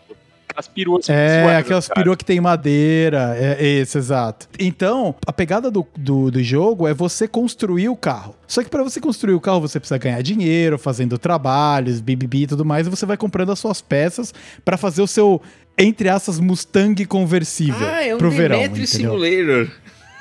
Aquelas 0.55 0.69
peruas. 0.69 1.09
É, 1.09 1.43
suadas, 1.43 1.59
aquelas 1.59 1.89
cara. 1.89 2.01
peruas 2.01 2.17
que 2.17 2.25
tem 2.25 2.41
madeira, 2.41 3.37
é, 3.37 3.57
é 3.59 3.69
isso, 3.81 3.99
exato. 3.99 4.49
Então, 4.59 5.15
a 5.27 5.33
pegada 5.33 5.69
do, 5.71 5.85
do, 5.97 6.31
do 6.31 6.43
jogo 6.43 6.87
é 6.87 6.95
você 6.95 7.27
construir 7.27 7.89
o 7.89 7.97
carro. 7.97 8.37
Só 8.47 8.63
que 8.63 8.71
para 8.71 8.83
você 8.83 9.01
construir 9.01 9.35
o 9.35 9.41
carro, 9.41 9.61
você 9.61 9.81
precisa 9.81 9.99
ganhar 9.99 10.23
dinheiro, 10.23 10.79
fazendo 10.79 11.19
trabalhos, 11.19 12.01
bibibi 12.01 12.45
e 12.45 12.47
tudo 12.47 12.65
mais, 12.65 12.87
e 12.87 12.91
você 12.91 13.05
vai 13.05 13.17
comprando 13.17 13.51
as 13.51 13.59
suas 13.59 13.81
peças 13.81 14.33
para 14.65 14.77
fazer 14.77 15.03
o 15.03 15.07
seu, 15.09 15.43
entre 15.77 16.09
aspas, 16.09 16.39
Mustang 16.39 17.05
conversível 17.07 17.87
Ah, 17.87 18.05
é 18.05 18.15
um 18.15 18.19
pro 18.19 18.31
verão, 18.31 18.59
Demetri 18.59 18.85
entendeu? 18.85 19.19
Simulator. 19.19 19.71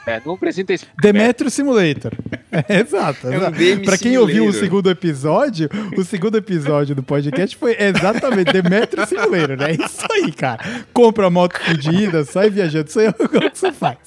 É, 0.06 0.22
não 0.26 0.34
apresenta 0.34 0.74
esse. 0.74 0.86
Demetrio 1.02 1.50
Simulator. 1.50 2.12
É, 2.70 2.82
exato. 2.82 3.30
É 3.30 3.38
um 3.40 3.82
pra 3.84 3.98
quem 3.98 4.16
ouviu 4.16 4.46
o 4.46 4.54
segundo 4.54 4.88
episódio, 4.88 5.68
o 5.98 6.04
segundo 6.04 6.38
episódio 6.38 6.94
do 6.94 7.02
podcast 7.02 7.58
foi 7.58 7.76
exatamente 7.80 8.54
Demetrio 8.54 9.08
Simulator, 9.08 9.58
né? 9.58 9.72
É 9.72 9.74
isso 9.74 10.06
aí, 10.12 10.32
cara. 10.32 10.86
Compra 10.94 11.32
moto 11.32 11.58
fodida, 11.58 12.24
sai 12.24 12.52
viajando, 12.52 12.90
isso 12.90 13.00
aí 13.00 13.08
é 13.08 13.10
o 13.10 13.14
que 13.28 13.60
você 13.60 13.72
faz. 13.72 13.98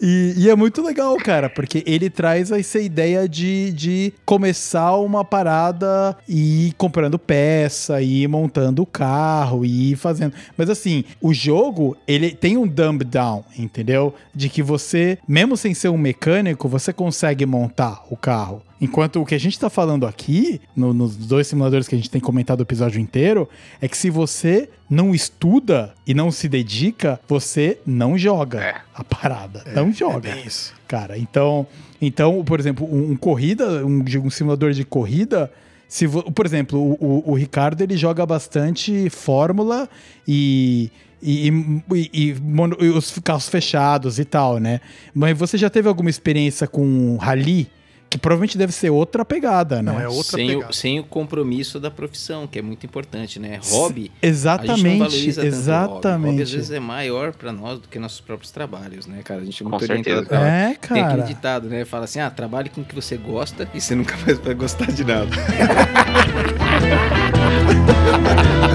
E, 0.00 0.34
e 0.36 0.50
é 0.50 0.56
muito 0.56 0.82
legal, 0.82 1.14
cara, 1.16 1.50
porque 1.50 1.82
ele 1.86 2.08
traz 2.08 2.50
essa 2.50 2.80
ideia 2.80 3.28
de, 3.28 3.70
de 3.72 4.14
começar 4.24 4.96
uma 4.96 5.24
parada 5.24 6.16
e 6.28 6.68
ir 6.68 6.72
comprando 6.72 7.18
peça, 7.18 8.00
e 8.00 8.22
ir 8.22 8.28
montando 8.28 8.82
o 8.82 8.86
carro, 8.86 9.64
e 9.64 9.92
ir 9.92 9.96
fazendo. 9.96 10.32
Mas 10.56 10.70
assim, 10.70 11.04
o 11.20 11.34
jogo, 11.34 11.96
ele 12.08 12.30
tem 12.30 12.56
um 12.56 12.66
dumb 12.66 13.04
down, 13.04 13.44
entendeu? 13.58 14.14
De 14.34 14.48
que 14.48 14.62
você, 14.62 15.18
mesmo 15.26 15.56
sem 15.56 15.72
ser 15.74 15.88
um 15.88 15.96
mecânico, 15.98 16.68
você 16.68 16.92
consegue 16.92 17.44
montar 17.46 18.04
o 18.10 18.16
carro. 18.16 18.62
Enquanto 18.80 19.20
o 19.22 19.24
que 19.26 19.34
a 19.34 19.38
gente 19.40 19.58
tá 19.58 19.70
falando 19.70 20.06
aqui, 20.06 20.60
no- 20.76 20.92
nos 20.92 21.16
dois 21.16 21.46
simuladores 21.46 21.88
que 21.88 21.94
a 21.94 21.98
gente 21.98 22.10
tem 22.10 22.20
comentado 22.20 22.60
o 22.60 22.62
episódio 22.64 23.00
inteiro, 23.00 23.48
é 23.80 23.88
que 23.88 23.96
se 23.96 24.10
você 24.10 24.68
não 24.90 25.14
estuda 25.14 25.94
e 26.06 26.12
não 26.12 26.30
se 26.30 26.48
dedica, 26.48 27.18
você 27.26 27.78
não 27.86 28.18
joga 28.18 28.62
É. 28.62 28.74
a 28.94 29.02
parada. 29.02 29.64
não 29.74 29.90
joga 29.92 30.30
É 30.30 30.40
isso. 30.40 30.74
cara. 30.86 31.16
Então, 31.16 31.66
então 32.00 32.44
por 32.44 32.60
exemplo, 32.60 32.86
um, 32.86 33.12
um 33.12 33.16
corrida, 33.16 33.84
um, 33.86 34.04
um 34.22 34.30
simulador 34.30 34.72
de 34.72 34.84
corrida, 34.84 35.50
se 35.88 36.06
por 36.08 36.44
exemplo, 36.44 36.78
o, 36.78 36.92
o, 37.00 37.30
o, 37.32 37.34
Ricardo 37.34 37.80
ele 37.80 37.96
joga 37.96 38.26
bastante 38.26 39.08
Fórmula 39.08 39.88
e. 40.28 40.90
E, 41.22 41.48
e, 41.48 42.10
e, 42.12 42.36
e, 42.80 42.88
os 42.90 43.18
carros 43.22 43.48
fechados 43.48 44.18
e 44.18 44.24
tal, 44.24 44.58
né? 44.58 44.80
Mas 45.14 45.36
você 45.38 45.56
já 45.56 45.70
teve 45.70 45.88
alguma 45.88 46.10
experiência 46.10 46.66
com 46.66 47.16
rally? 47.16 47.70
Que 48.10 48.18
provavelmente 48.18 48.56
deve 48.56 48.72
ser 48.72 48.90
outra 48.90 49.24
pegada, 49.24 49.82
né? 49.82 49.90
Não, 49.90 50.00
é 50.00 50.06
outra 50.06 50.36
sem 50.36 50.46
pegada. 50.46 50.70
O, 50.70 50.72
sem 50.72 51.00
o 51.00 51.04
compromisso 51.04 51.80
da 51.80 51.90
profissão, 51.90 52.46
que 52.46 52.60
é 52.60 52.62
muito 52.62 52.86
importante, 52.86 53.40
né? 53.40 53.58
Hobby. 53.70 54.12
Exatamente, 54.22 55.30
exatamente. 55.40 56.30
Hobby. 56.30 56.42
às 56.42 56.50
vezes 56.52 56.70
é 56.70 56.78
maior 56.78 57.32
para 57.32 57.50
nós 57.50 57.80
do 57.80 57.88
que 57.88 57.98
nossos 57.98 58.20
próprios 58.20 58.52
trabalhos, 58.52 59.08
né, 59.08 59.20
cara? 59.24 59.40
A 59.40 59.44
gente 59.44 59.60
é 59.64 59.66
muito 59.66 59.84
com 59.84 59.92
orientado. 59.92 60.32
É, 60.32 60.76
cara. 60.80 60.94
Tem 60.94 61.02
aquele 61.02 61.22
ditado, 61.22 61.68
né? 61.68 61.84
Fala 61.84 62.04
assim: 62.04 62.20
ah, 62.20 62.30
trabalhe 62.30 62.68
com 62.68 62.82
o 62.82 62.84
que 62.84 62.94
você 62.94 63.16
gosta 63.16 63.68
e 63.74 63.80
você 63.80 63.96
nunca 63.96 64.16
mais 64.24 64.38
vai 64.38 64.54
gostar 64.54 64.92
de 64.92 65.02
nada. 65.02 65.30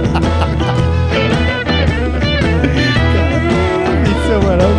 Isso 4.30 4.79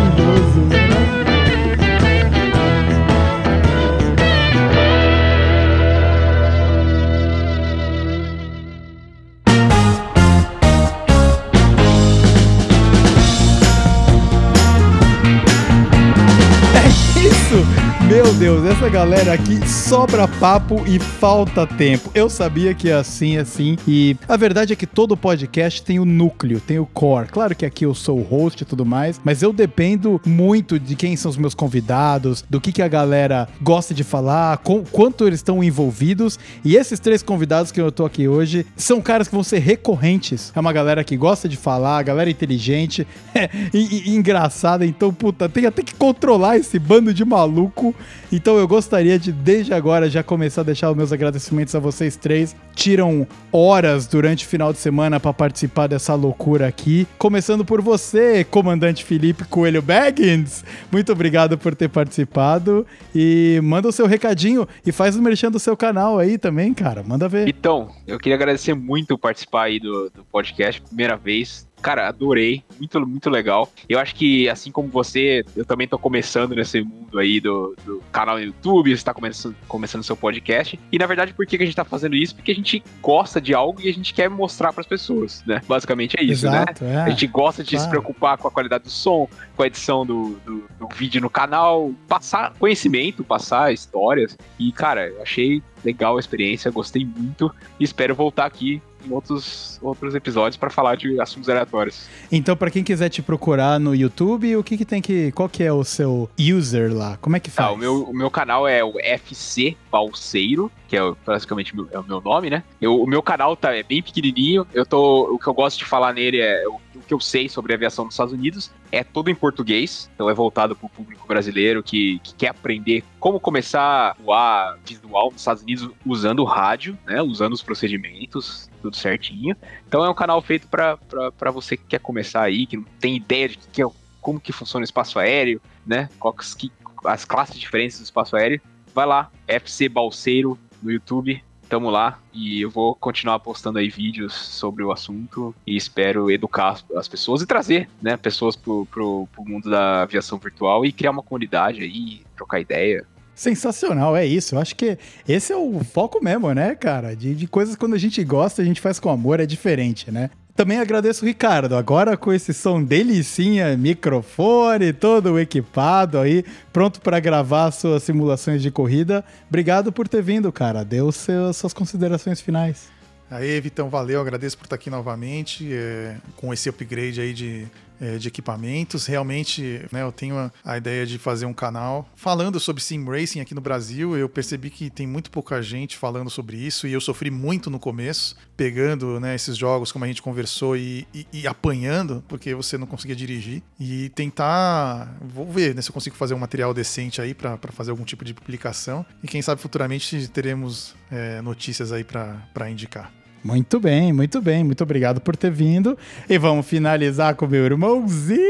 Deus, 18.41 18.65
essa 18.65 18.89
galera 18.89 19.33
aqui 19.33 19.59
sobra 19.69 20.27
papo 20.27 20.83
e 20.87 20.97
falta 20.97 21.67
tempo. 21.67 22.09
Eu 22.15 22.27
sabia 22.27 22.73
que 22.73 22.89
é 22.89 22.93
assim, 22.93 23.37
assim. 23.37 23.77
E 23.87 24.17
a 24.27 24.35
verdade 24.35 24.73
é 24.73 24.75
que 24.75 24.87
todo 24.87 25.15
podcast 25.15 25.83
tem 25.83 25.99
o 25.99 26.05
núcleo, 26.05 26.59
tem 26.59 26.79
o 26.79 26.87
core. 26.87 27.27
Claro 27.27 27.55
que 27.55 27.67
aqui 27.67 27.85
eu 27.85 27.93
sou 27.93 28.17
o 28.17 28.23
host 28.23 28.63
e 28.63 28.65
tudo 28.65 28.83
mais, 28.83 29.21
mas 29.23 29.43
eu 29.43 29.53
dependo 29.53 30.19
muito 30.25 30.79
de 30.79 30.95
quem 30.95 31.15
são 31.15 31.29
os 31.29 31.37
meus 31.37 31.53
convidados, 31.53 32.43
do 32.49 32.59
que, 32.59 32.71
que 32.71 32.81
a 32.81 32.87
galera 32.87 33.47
gosta 33.61 33.93
de 33.93 34.03
falar, 34.03 34.57
com, 34.57 34.83
quanto 34.85 35.27
eles 35.27 35.37
estão 35.37 35.63
envolvidos. 35.63 36.39
E 36.65 36.75
esses 36.75 36.99
três 36.99 37.21
convidados 37.21 37.71
que 37.71 37.79
eu 37.79 37.91
tô 37.91 38.05
aqui 38.05 38.27
hoje 38.27 38.65
são 38.75 38.99
caras 39.01 39.27
que 39.27 39.35
vão 39.35 39.43
ser 39.43 39.59
recorrentes. 39.59 40.51
É 40.55 40.59
uma 40.59 40.73
galera 40.73 41.03
que 41.03 41.15
gosta 41.15 41.47
de 41.47 41.57
falar, 41.57 42.01
galera 42.01 42.31
inteligente 42.31 43.05
é, 43.35 43.51
e, 43.71 44.09
e 44.09 44.15
engraçada. 44.15 44.83
Então, 44.83 45.13
puta, 45.13 45.47
tem 45.47 45.67
até 45.67 45.83
que 45.83 45.93
controlar 45.93 46.57
esse 46.57 46.79
bando 46.79 47.13
de 47.13 47.23
maluco 47.23 47.93
então 48.31 48.57
eu 48.57 48.67
gostaria 48.67 49.19
de, 49.19 49.31
desde 49.31 49.73
agora, 49.73 50.09
já 50.09 50.23
começar 50.23 50.61
a 50.61 50.63
deixar 50.63 50.89
os 50.89 50.95
meus 50.95 51.11
agradecimentos 51.11 51.75
a 51.75 51.79
vocês 51.79 52.15
três. 52.15 52.55
Tiram 52.73 53.27
horas 53.51 54.07
durante 54.07 54.45
o 54.45 54.47
final 54.47 54.71
de 54.71 54.79
semana 54.79 55.19
para 55.19 55.33
participar 55.33 55.87
dessa 55.87 56.15
loucura 56.15 56.67
aqui. 56.67 57.05
Começando 57.17 57.65
por 57.65 57.81
você, 57.81 58.43
comandante 58.43 59.03
Felipe 59.03 59.43
Coelho 59.45 59.81
Baggins. 59.81 60.63
Muito 60.91 61.11
obrigado 61.11 61.57
por 61.57 61.75
ter 61.75 61.89
participado. 61.89 62.85
E 63.13 63.59
manda 63.63 63.87
o 63.87 63.91
seu 63.91 64.07
recadinho 64.07 64.67
e 64.85 64.91
faz 64.91 65.15
o 65.15 65.21
merchan 65.21 65.51
do 65.51 65.59
seu 65.59 65.75
canal 65.75 66.17
aí 66.17 66.37
também, 66.37 66.73
cara. 66.73 67.03
Manda 67.03 67.27
ver. 67.27 67.47
Então, 67.47 67.89
eu 68.07 68.17
queria 68.17 68.35
agradecer 68.35 68.73
muito 68.73 69.17
participar 69.17 69.63
aí 69.63 69.79
do, 69.79 70.09
do 70.09 70.23
podcast, 70.25 70.81
primeira 70.81 71.17
vez. 71.17 71.67
Cara, 71.81 72.07
adorei, 72.07 72.63
muito, 72.77 72.99
muito 73.07 73.29
legal. 73.29 73.69
Eu 73.89 73.99
acho 73.99 74.15
que, 74.15 74.47
assim 74.49 74.71
como 74.71 74.87
você, 74.87 75.43
eu 75.55 75.65
também 75.65 75.87
tô 75.87 75.97
começando 75.97 76.55
nesse 76.55 76.81
mundo 76.81 77.17
aí 77.17 77.39
do, 77.39 77.75
do 77.83 78.03
canal 78.11 78.35
no 78.35 78.43
YouTube, 78.43 78.95
você 78.95 79.03
tá 79.03 79.13
começando, 79.13 79.55
começando 79.67 80.03
seu 80.03 80.15
podcast. 80.15 80.79
E 80.91 80.97
na 80.97 81.05
verdade, 81.05 81.33
por 81.33 81.45
que, 81.45 81.57
que 81.57 81.63
a 81.63 81.65
gente 81.65 81.75
tá 81.75 81.83
fazendo 81.83 82.15
isso? 82.15 82.35
Porque 82.35 82.51
a 82.51 82.55
gente 82.55 82.83
gosta 83.01 83.41
de 83.41 83.53
algo 83.53 83.81
e 83.81 83.89
a 83.89 83.93
gente 83.93 84.13
quer 84.13 84.29
mostrar 84.29 84.71
para 84.71 84.81
as 84.81 84.87
pessoas, 84.87 85.43
né? 85.45 85.61
Basicamente 85.67 86.15
é 86.19 86.23
isso, 86.23 86.45
né? 86.45 86.63
Exato, 86.63 86.83
né? 86.83 86.93
É. 86.93 86.97
A 87.01 87.09
gente 87.09 87.27
gosta 87.27 87.63
de 87.63 87.71
claro. 87.71 87.83
se 87.83 87.89
preocupar 87.89 88.37
com 88.37 88.47
a 88.47 88.51
qualidade 88.51 88.83
do 88.83 88.89
som, 88.89 89.27
com 89.55 89.63
a 89.63 89.67
edição 89.67 90.05
do, 90.05 90.39
do, 90.45 90.63
do 90.79 90.87
vídeo 90.95 91.21
no 91.21 91.29
canal, 91.29 91.91
passar 92.07 92.53
conhecimento, 92.59 93.23
passar 93.23 93.73
histórias. 93.73 94.37
E, 94.59 94.71
cara, 94.71 95.07
eu 95.07 95.21
achei 95.21 95.61
legal 95.83 96.17
a 96.17 96.19
experiência, 96.19 96.69
gostei 96.69 97.05
muito 97.05 97.53
e 97.79 97.83
espero 97.83 98.13
voltar 98.13 98.45
aqui 98.45 98.81
em 99.05 99.11
outros, 99.11 99.79
outros 99.81 100.15
episódios 100.15 100.57
para 100.57 100.69
falar 100.69 100.95
de 100.95 101.19
assuntos 101.19 101.49
aleatórios. 101.49 102.07
Então, 102.31 102.55
para 102.55 102.71
quem 102.71 102.83
quiser 102.83 103.09
te 103.09 103.21
procurar 103.21 103.79
no 103.79 103.95
YouTube, 103.95 104.55
o 104.55 104.63
que, 104.63 104.77
que 104.77 104.85
tem 104.85 105.01
que. 105.01 105.31
Qual 105.31 105.49
que 105.49 105.63
é 105.63 105.71
o 105.71 105.83
seu 105.83 106.29
user 106.39 106.93
lá? 106.93 107.17
Como 107.17 107.35
é 107.35 107.39
que 107.39 107.49
faz? 107.49 107.69
Ah, 107.69 107.71
o, 107.71 107.77
meu, 107.77 108.03
o 108.03 108.13
meu 108.13 108.29
canal 108.29 108.67
é 108.67 108.83
o 108.83 108.99
FC 108.99 109.75
Balseiro, 109.91 110.71
que 110.87 110.97
é 110.97 111.13
basicamente 111.25 111.73
é 111.91 111.99
o 111.99 112.03
meu 112.03 112.21
nome, 112.21 112.49
né? 112.49 112.63
Eu, 112.81 113.01
o 113.01 113.07
meu 113.07 113.21
canal 113.21 113.55
tá, 113.55 113.75
é 113.75 113.83
bem 113.83 114.01
pequenininho. 114.01 114.65
Eu 114.73 114.85
tô, 114.85 115.33
o 115.33 115.39
que 115.39 115.47
eu 115.47 115.53
gosto 115.53 115.79
de 115.79 115.85
falar 115.85 116.13
nele 116.13 116.39
é 116.39 116.67
o, 116.67 116.79
o 116.95 117.01
que 117.07 117.13
eu 117.13 117.19
sei 117.19 117.47
sobre 117.47 117.73
aviação 117.73 118.05
nos 118.05 118.13
Estados 118.13 118.33
Unidos. 118.33 118.71
É 118.91 119.03
todo 119.03 119.29
em 119.29 119.35
português, 119.35 120.09
então 120.13 120.29
é 120.29 120.33
voltado 120.33 120.75
para 120.75 120.85
o 120.85 120.89
público 120.89 121.25
brasileiro 121.27 121.81
que, 121.81 122.19
que 122.19 122.33
quer 122.35 122.49
aprender 122.49 123.03
como 123.19 123.39
começar 123.39 123.81
a 123.81 124.15
voar 124.21 124.77
visual 124.85 125.31
nos 125.31 125.41
Estados 125.41 125.63
Unidos 125.63 125.89
usando 126.05 126.39
o 126.39 126.45
rádio, 126.45 126.97
né? 127.05 127.21
Usando 127.21 127.53
os 127.53 127.63
procedimentos, 127.63 128.69
tudo 128.81 128.95
certinho. 128.95 129.55
Então 129.87 130.03
é 130.03 130.09
um 130.09 130.13
canal 130.13 130.41
feito 130.41 130.67
para 130.67 131.51
você 131.51 131.77
que 131.77 131.83
quer 131.85 131.99
começar 131.99 132.41
aí, 132.41 132.65
que 132.65 132.77
não 132.77 132.85
tem 132.99 133.15
ideia 133.15 133.49
de 133.49 133.57
que, 133.57 133.81
como 134.19 134.39
que 134.39 134.51
funciona 134.51 134.83
o 134.83 134.85
espaço 134.85 135.19
aéreo, 135.19 135.61
né? 135.85 136.09
Quais 136.19 136.53
que, 136.53 136.71
as 137.05 137.25
classes 137.25 137.59
diferentes 137.59 137.99
do 137.99 138.03
espaço 138.03 138.35
aéreo. 138.35 138.61
Vai 138.93 139.05
lá, 139.05 139.31
FC 139.47 139.87
Balseiro 139.87 140.57
no 140.81 140.91
YouTube, 140.91 141.41
tamo 141.71 141.89
lá 141.89 142.19
e 142.33 142.61
eu 142.61 142.69
vou 142.69 142.93
continuar 142.93 143.39
postando 143.39 143.79
aí 143.79 143.87
vídeos 143.87 144.33
sobre 144.33 144.83
o 144.83 144.91
assunto 144.91 145.55
e 145.65 145.77
espero 145.77 146.29
educar 146.29 146.77
as 146.97 147.07
pessoas 147.07 147.41
e 147.41 147.45
trazer, 147.45 147.89
né, 148.01 148.17
pessoas 148.17 148.57
pro, 148.57 148.85
pro, 148.87 149.25
pro 149.31 149.45
mundo 149.45 149.69
da 149.69 150.01
aviação 150.01 150.37
virtual 150.37 150.85
e 150.85 150.91
criar 150.91 151.11
uma 151.11 151.23
comunidade 151.23 151.81
aí, 151.81 152.23
trocar 152.35 152.59
ideia. 152.59 153.07
Sensacional, 153.33 154.15
é 154.15 154.25
isso. 154.25 154.55
Eu 154.55 154.59
acho 154.59 154.75
que 154.75 154.97
esse 155.27 155.51
é 155.51 155.55
o 155.55 155.83
foco 155.83 156.23
mesmo, 156.23 156.51
né, 156.53 156.75
cara? 156.75 157.15
De, 157.15 157.33
de 157.33 157.47
coisas 157.47 157.75
quando 157.75 157.95
a 157.95 157.97
gente 157.97 158.23
gosta, 158.23 158.61
a 158.61 158.65
gente 158.65 158.81
faz 158.81 158.99
com 158.99 159.09
amor, 159.09 159.39
é 159.39 159.45
diferente, 159.45 160.11
né? 160.11 160.29
Também 160.55 160.79
agradeço 160.79 161.23
o 161.23 161.27
Ricardo, 161.27 161.75
agora 161.75 162.17
com 162.17 162.31
esse 162.31 162.53
som 162.53 162.83
delicinha, 162.83 163.75
microfone, 163.77 164.91
todo 164.91 165.39
equipado 165.39 166.19
aí, 166.19 166.43
pronto 166.73 166.99
para 166.99 167.19
gravar 167.19 167.71
suas 167.71 168.03
simulações 168.03 168.61
de 168.61 168.69
corrida. 168.69 169.23
Obrigado 169.47 169.91
por 169.91 170.07
ter 170.07 170.21
vindo, 170.21 170.51
cara. 170.51 170.83
Deu 170.83 171.09
suas 171.11 171.73
considerações 171.73 172.41
finais. 172.41 172.89
Aí, 173.29 173.61
Vitão, 173.61 173.89
valeu, 173.89 174.19
agradeço 174.19 174.57
por 174.57 174.65
estar 174.65 174.75
aqui 174.75 174.89
novamente, 174.89 175.71
é, 175.71 176.17
com 176.35 176.53
esse 176.53 176.67
upgrade 176.67 177.21
aí 177.21 177.33
de 177.33 177.65
é, 178.01 178.17
de 178.17 178.27
equipamentos. 178.27 179.05
Realmente, 179.05 179.85
né, 179.91 180.01
eu 180.01 180.11
tenho 180.11 180.35
a, 180.35 180.51
a, 180.65 180.77
ideia 180.77 181.05
de 181.05 181.19
fazer 181.19 181.45
um 181.45 181.53
canal 181.53 182.09
falando 182.15 182.59
sobre 182.59 182.81
sim 182.81 183.05
racing 183.05 183.39
aqui 183.39 183.53
no 183.53 183.61
Brasil. 183.61 184.17
Eu 184.17 184.27
percebi 184.27 184.71
que 184.71 184.89
tem 184.89 185.05
muito 185.05 185.29
pouca 185.29 185.61
gente 185.61 185.95
falando 185.95 186.29
sobre 186.29 186.57
isso 186.57 186.87
e 186.87 186.93
eu 186.93 186.99
sofri 186.99 187.29
muito 187.29 187.69
no 187.69 187.79
começo, 187.79 188.35
pegando 188.57 189.19
né, 189.19 189.35
esses 189.35 189.55
jogos, 189.55 189.91
como 189.91 190.03
a 190.03 190.07
gente 190.07 190.21
conversou, 190.21 190.75
e, 190.75 191.07
e, 191.13 191.27
e 191.31 191.47
apanhando, 191.47 192.23
porque 192.27 192.55
você 192.55 192.77
não 192.77 192.87
conseguia 192.87 193.15
dirigir. 193.15 193.61
E 193.79 194.09
tentar. 194.09 195.15
Vou 195.21 195.49
ver 195.49 195.75
né, 195.75 195.81
se 195.81 195.89
eu 195.89 195.93
consigo 195.93 196.15
fazer 196.15 196.33
um 196.33 196.39
material 196.39 196.73
decente 196.73 197.21
aí 197.21 197.35
para 197.35 197.57
fazer 197.71 197.91
algum 197.91 198.03
tipo 198.03 198.25
de 198.25 198.33
publicação. 198.33 199.05
E 199.21 199.27
quem 199.27 199.41
sabe 199.41 199.61
futuramente 199.61 200.27
teremos 200.29 200.95
é, 201.11 201.41
notícias 201.41 201.91
aí 201.91 202.03
para 202.03 202.69
indicar. 202.69 203.20
Muito 203.43 203.79
bem, 203.79 204.13
muito 204.13 204.41
bem. 204.41 204.63
Muito 204.63 204.83
obrigado 204.83 205.19
por 205.19 205.35
ter 205.35 205.51
vindo. 205.51 205.97
E 206.29 206.37
vamos 206.37 206.65
finalizar 206.65 207.35
com 207.35 207.47
meu 207.47 207.65
irmãozinho. 207.65 208.41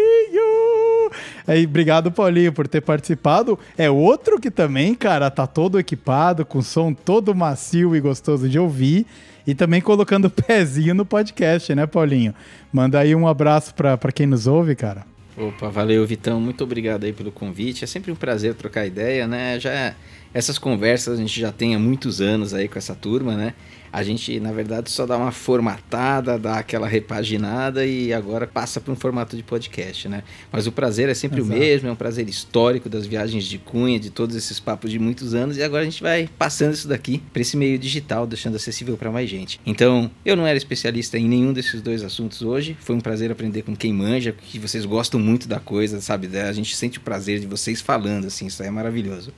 Aí, 1.48 1.66
obrigado, 1.66 2.12
Paulinho, 2.12 2.54
por 2.54 2.68
ter 2.68 2.82
participado. 2.82 3.58
É 3.78 3.90
outro 3.90 4.40
que 4.40 4.52
também, 4.52 4.94
cara, 4.94 5.32
tá 5.32 5.48
todo 5.48 5.80
equipado, 5.80 6.46
com 6.46 6.62
som 6.62 6.94
todo 6.94 7.36
macio 7.36 7.96
e 7.96 8.00
gostoso 8.00 8.48
de 8.48 8.60
ouvir. 8.60 9.06
E 9.46 9.56
também 9.56 9.82
colocando 9.82 10.26
o 10.28 10.30
pezinho 10.30 10.94
no 10.94 11.06
podcast, 11.06 11.74
né, 11.74 11.86
Paulinho? 11.88 12.34
Manda 12.72 13.00
aí 13.00 13.16
um 13.16 13.28
abraço 13.28 13.74
para 13.74 14.12
quem 14.14 14.26
nos 14.26 14.48
ouve, 14.48 14.76
cara. 14.76 15.06
Opa, 15.38 15.70
valeu, 15.70 16.06
Vitão. 16.06 16.40
Muito 16.40 16.64
obrigado 16.64 17.06
aí 17.06 17.14
pelo 17.14 17.32
convite. 17.32 17.84
É 17.84 17.88
sempre 17.88 18.12
um 18.12 18.16
prazer 18.16 18.54
trocar 18.54 18.86
ideia, 18.86 19.28
né? 19.28 19.60
Já 19.60 19.96
essas 20.34 20.58
conversas 20.58 21.18
a 21.18 21.22
gente 21.22 21.40
já 21.40 21.52
tem 21.52 21.74
há 21.74 21.80
muitos 21.80 22.22
anos 22.22 22.54
aí 22.54 22.68
com 22.68 22.78
essa 22.78 22.94
turma, 22.94 23.36
né? 23.36 23.54
A 23.92 24.04
gente, 24.04 24.40
na 24.40 24.52
verdade, 24.52 24.90
só 24.90 25.06
dá 25.06 25.18
uma 25.18 25.32
formatada, 25.32 26.40
dá 26.40 26.60
aquela 26.60 26.88
repaginada 26.88 27.86
e 27.86 28.14
agora 28.14 28.48
passa 28.48 28.80
para 28.80 28.94
um 28.94 28.96
formato 28.96 29.36
de 29.36 29.44
podcast, 29.44 30.08
né? 30.08 30.24
Mas 30.52 30.66
o 30.66 30.72
prazer 30.72 31.10
é 31.10 31.14
sempre 31.14 31.42
Exato. 31.42 31.56
o 31.56 31.60
mesmo, 31.60 31.90
é 31.90 31.92
um 31.92 31.96
prazer 31.96 32.30
histórico 32.30 32.88
das 32.88 33.06
viagens 33.06 33.44
de 33.44 33.58
Cunha, 33.58 34.00
de 34.00 34.10
todos 34.10 34.36
esses 34.36 34.60
papos 34.60 34.92
de 34.92 34.98
muitos 34.98 35.34
anos 35.34 35.58
e 35.58 35.64
agora 35.64 35.82
a 35.82 35.86
gente 35.86 36.02
vai 36.02 36.30
passando 36.38 36.74
isso 36.74 36.88
daqui 36.88 37.22
para 37.34 37.42
esse 37.42 37.58
meio 37.58 37.78
digital, 37.78 38.26
deixando 38.26 38.56
acessível 38.56 38.96
para 38.96 39.12
mais 39.12 39.30
gente. 39.30 39.60
Então, 39.66 40.10
eu 40.26 40.36
não 40.38 40.48
era 40.48 40.58
especialista 40.58 41.18
em 41.18 41.28
nenhum 41.28 41.52
desses 41.52 41.82
dois 41.82 42.04
assuntos 42.04 42.42
hoje, 42.42 42.78
foi 42.80 42.96
um 42.96 43.02
prazer 43.02 43.30
aprender 43.30 43.64
com 43.64 43.76
quem 43.76 43.92
manja, 43.94 44.32
que 44.32 44.58
vocês 44.58 44.86
gostam 44.86 45.20
muito 45.20 45.48
da 45.48 45.60
coisa, 45.60 46.00
sabe? 46.00 46.30
A 46.38 46.54
gente 46.54 46.76
sente 46.76 46.98
o 46.98 47.02
prazer 47.02 47.40
de 47.40 47.48
vocês 47.48 47.82
falando, 47.82 48.28
assim, 48.28 48.48
isso 48.48 48.64
é 48.64 48.70
maravilhoso. 48.70 49.34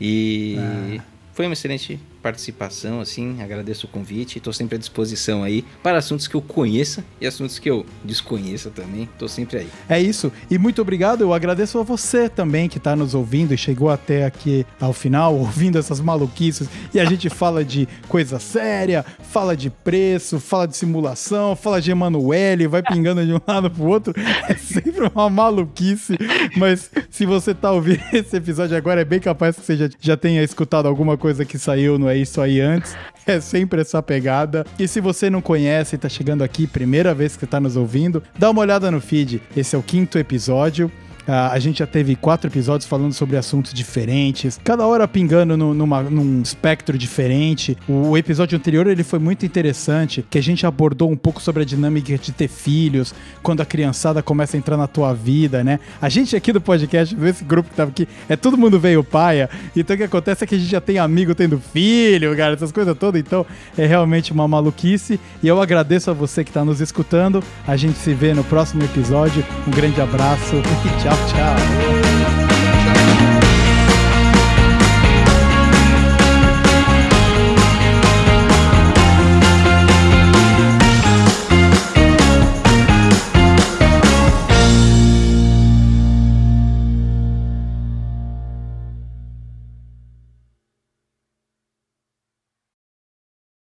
E 0.00 0.56
ah. 0.58 1.02
foi 1.32 1.46
uma 1.46 1.54
excelente 1.54 1.98
participação, 2.22 3.00
assim, 3.00 3.40
agradeço 3.42 3.86
o 3.86 3.88
convite, 3.88 4.38
estou 4.38 4.52
sempre 4.52 4.76
à 4.76 4.78
disposição 4.78 5.42
aí 5.42 5.64
para 5.82 5.98
assuntos 5.98 6.26
que 6.26 6.34
eu 6.34 6.42
conheça 6.42 7.04
e 7.20 7.26
assuntos 7.26 7.58
que 7.58 7.70
eu 7.70 7.86
desconheça 8.04 8.70
também, 8.70 9.04
estou 9.04 9.28
sempre 9.28 9.58
aí. 9.58 9.68
É 9.88 10.00
isso, 10.00 10.32
e 10.50 10.58
muito 10.58 10.82
obrigado, 10.82 11.22
eu 11.22 11.32
agradeço 11.32 11.78
a 11.78 11.82
você 11.82 12.28
também 12.28 12.68
que 12.68 12.78
está 12.78 12.96
nos 12.96 13.14
ouvindo 13.14 13.54
e 13.54 13.58
chegou 13.58 13.90
até 13.90 14.24
aqui 14.24 14.66
ao 14.80 14.92
final, 14.92 15.34
ouvindo 15.38 15.78
essas 15.78 16.00
maluquices, 16.00 16.68
e 16.92 17.00
a 17.00 17.04
gente 17.04 17.28
fala 17.30 17.64
de 17.64 17.88
coisa 18.08 18.38
séria, 18.38 19.04
fala 19.22 19.56
de 19.56 19.70
preço, 19.70 20.40
fala 20.40 20.66
de 20.66 20.76
simulação, 20.76 21.54
fala 21.54 21.80
de 21.80 21.90
Emanuele, 21.90 22.66
vai 22.66 22.82
pingando 22.82 23.24
de 23.24 23.32
um 23.32 23.40
lado 23.46 23.70
pro 23.70 23.84
outro, 23.84 24.12
é 24.48 24.54
sempre 24.54 25.10
uma 25.14 25.30
maluquice, 25.30 26.16
mas 26.56 26.90
se 27.10 27.24
você 27.24 27.54
tá 27.54 27.70
ouvindo 27.70 28.02
esse 28.12 28.36
episódio 28.36 28.76
agora, 28.76 29.00
é 29.00 29.04
bem 29.04 29.20
capaz 29.20 29.56
que 29.56 29.64
você 29.64 29.76
já, 29.76 29.88
já 30.00 30.16
tenha 30.16 30.42
escutado 30.42 30.86
alguma 30.86 31.16
coisa 31.16 31.44
que 31.44 31.58
saiu 31.58 31.98
no 31.98 32.07
É 32.08 32.16
Isso 32.16 32.40
Aí 32.40 32.60
antes. 32.60 32.96
É 33.26 33.40
sempre 33.40 33.82
essa 33.82 34.02
pegada. 34.02 34.64
E 34.78 34.88
se 34.88 35.00
você 35.00 35.28
não 35.28 35.42
conhece 35.42 35.94
e 35.94 35.98
tá 35.98 36.08
chegando 36.08 36.42
aqui, 36.42 36.66
primeira 36.66 37.14
vez 37.14 37.36
que 37.36 37.46
tá 37.46 37.60
nos 37.60 37.76
ouvindo, 37.76 38.22
dá 38.38 38.50
uma 38.50 38.62
olhada 38.62 38.90
no 38.90 39.02
feed. 39.02 39.42
Esse 39.54 39.76
é 39.76 39.78
o 39.78 39.82
quinto 39.82 40.18
episódio. 40.18 40.90
Uh, 41.28 41.52
a 41.52 41.58
gente 41.58 41.80
já 41.80 41.86
teve 41.86 42.16
quatro 42.16 42.48
episódios 42.48 42.88
falando 42.88 43.12
sobre 43.12 43.36
assuntos 43.36 43.74
diferentes, 43.74 44.58
cada 44.64 44.86
hora 44.86 45.06
pingando 45.06 45.58
no, 45.58 45.74
numa, 45.74 46.02
num 46.02 46.40
espectro 46.40 46.96
diferente. 46.96 47.76
O, 47.86 48.16
episódio 48.16 48.56
anterior 48.56 48.86
ele 48.86 49.04
foi 49.04 49.18
muito 49.18 49.44
interessante, 49.44 50.24
que 50.30 50.38
a 50.38 50.42
gente 50.42 50.64
abordou 50.66 51.10
um 51.10 51.16
pouco 51.16 51.42
sobre 51.42 51.64
a 51.64 51.66
dinâmica 51.66 52.16
de 52.16 52.32
ter 52.32 52.48
filhos, 52.48 53.14
quando 53.42 53.60
a 53.60 53.66
criançada 53.66 54.22
começa 54.22 54.56
a 54.56 54.58
entrar 54.58 54.78
na 54.78 54.86
tua 54.86 55.12
vida, 55.12 55.62
né? 55.62 55.78
A 56.00 56.08
gente 56.08 56.34
aqui 56.34 56.50
do 56.50 56.62
podcast, 56.62 57.14
esse 57.22 57.44
grupo 57.44 57.68
que 57.68 57.76
tava 57.76 57.90
aqui, 57.90 58.08
é 58.26 58.34
todo 58.34 58.56
mundo 58.56 58.80
veio 58.80 59.04
paia, 59.04 59.50
então 59.76 59.94
o 59.94 59.98
que 59.98 60.04
acontece 60.04 60.44
é 60.44 60.46
que 60.46 60.54
a 60.54 60.58
gente 60.58 60.70
já 60.70 60.80
tem 60.80 60.98
amigo 60.98 61.34
tendo 61.34 61.60
filho, 61.60 62.34
cara, 62.34 62.54
essas 62.54 62.72
coisas 62.72 62.96
todas, 62.96 63.20
então 63.20 63.44
é 63.76 63.84
realmente 63.84 64.32
uma 64.32 64.48
maluquice. 64.48 65.20
E 65.42 65.48
eu 65.48 65.60
agradeço 65.60 66.10
a 66.10 66.14
você 66.14 66.42
que 66.42 66.50
tá 66.50 66.64
nos 66.64 66.80
escutando. 66.80 67.44
A 67.66 67.76
gente 67.76 67.98
se 67.98 68.14
vê 68.14 68.32
no 68.32 68.44
próximo 68.44 68.82
episódio. 68.82 69.44
Um 69.66 69.70
grande 69.70 70.00
abraço 70.00 70.56
e 70.56 71.02
tchau. 71.02 71.17
Ciao. 71.26 72.07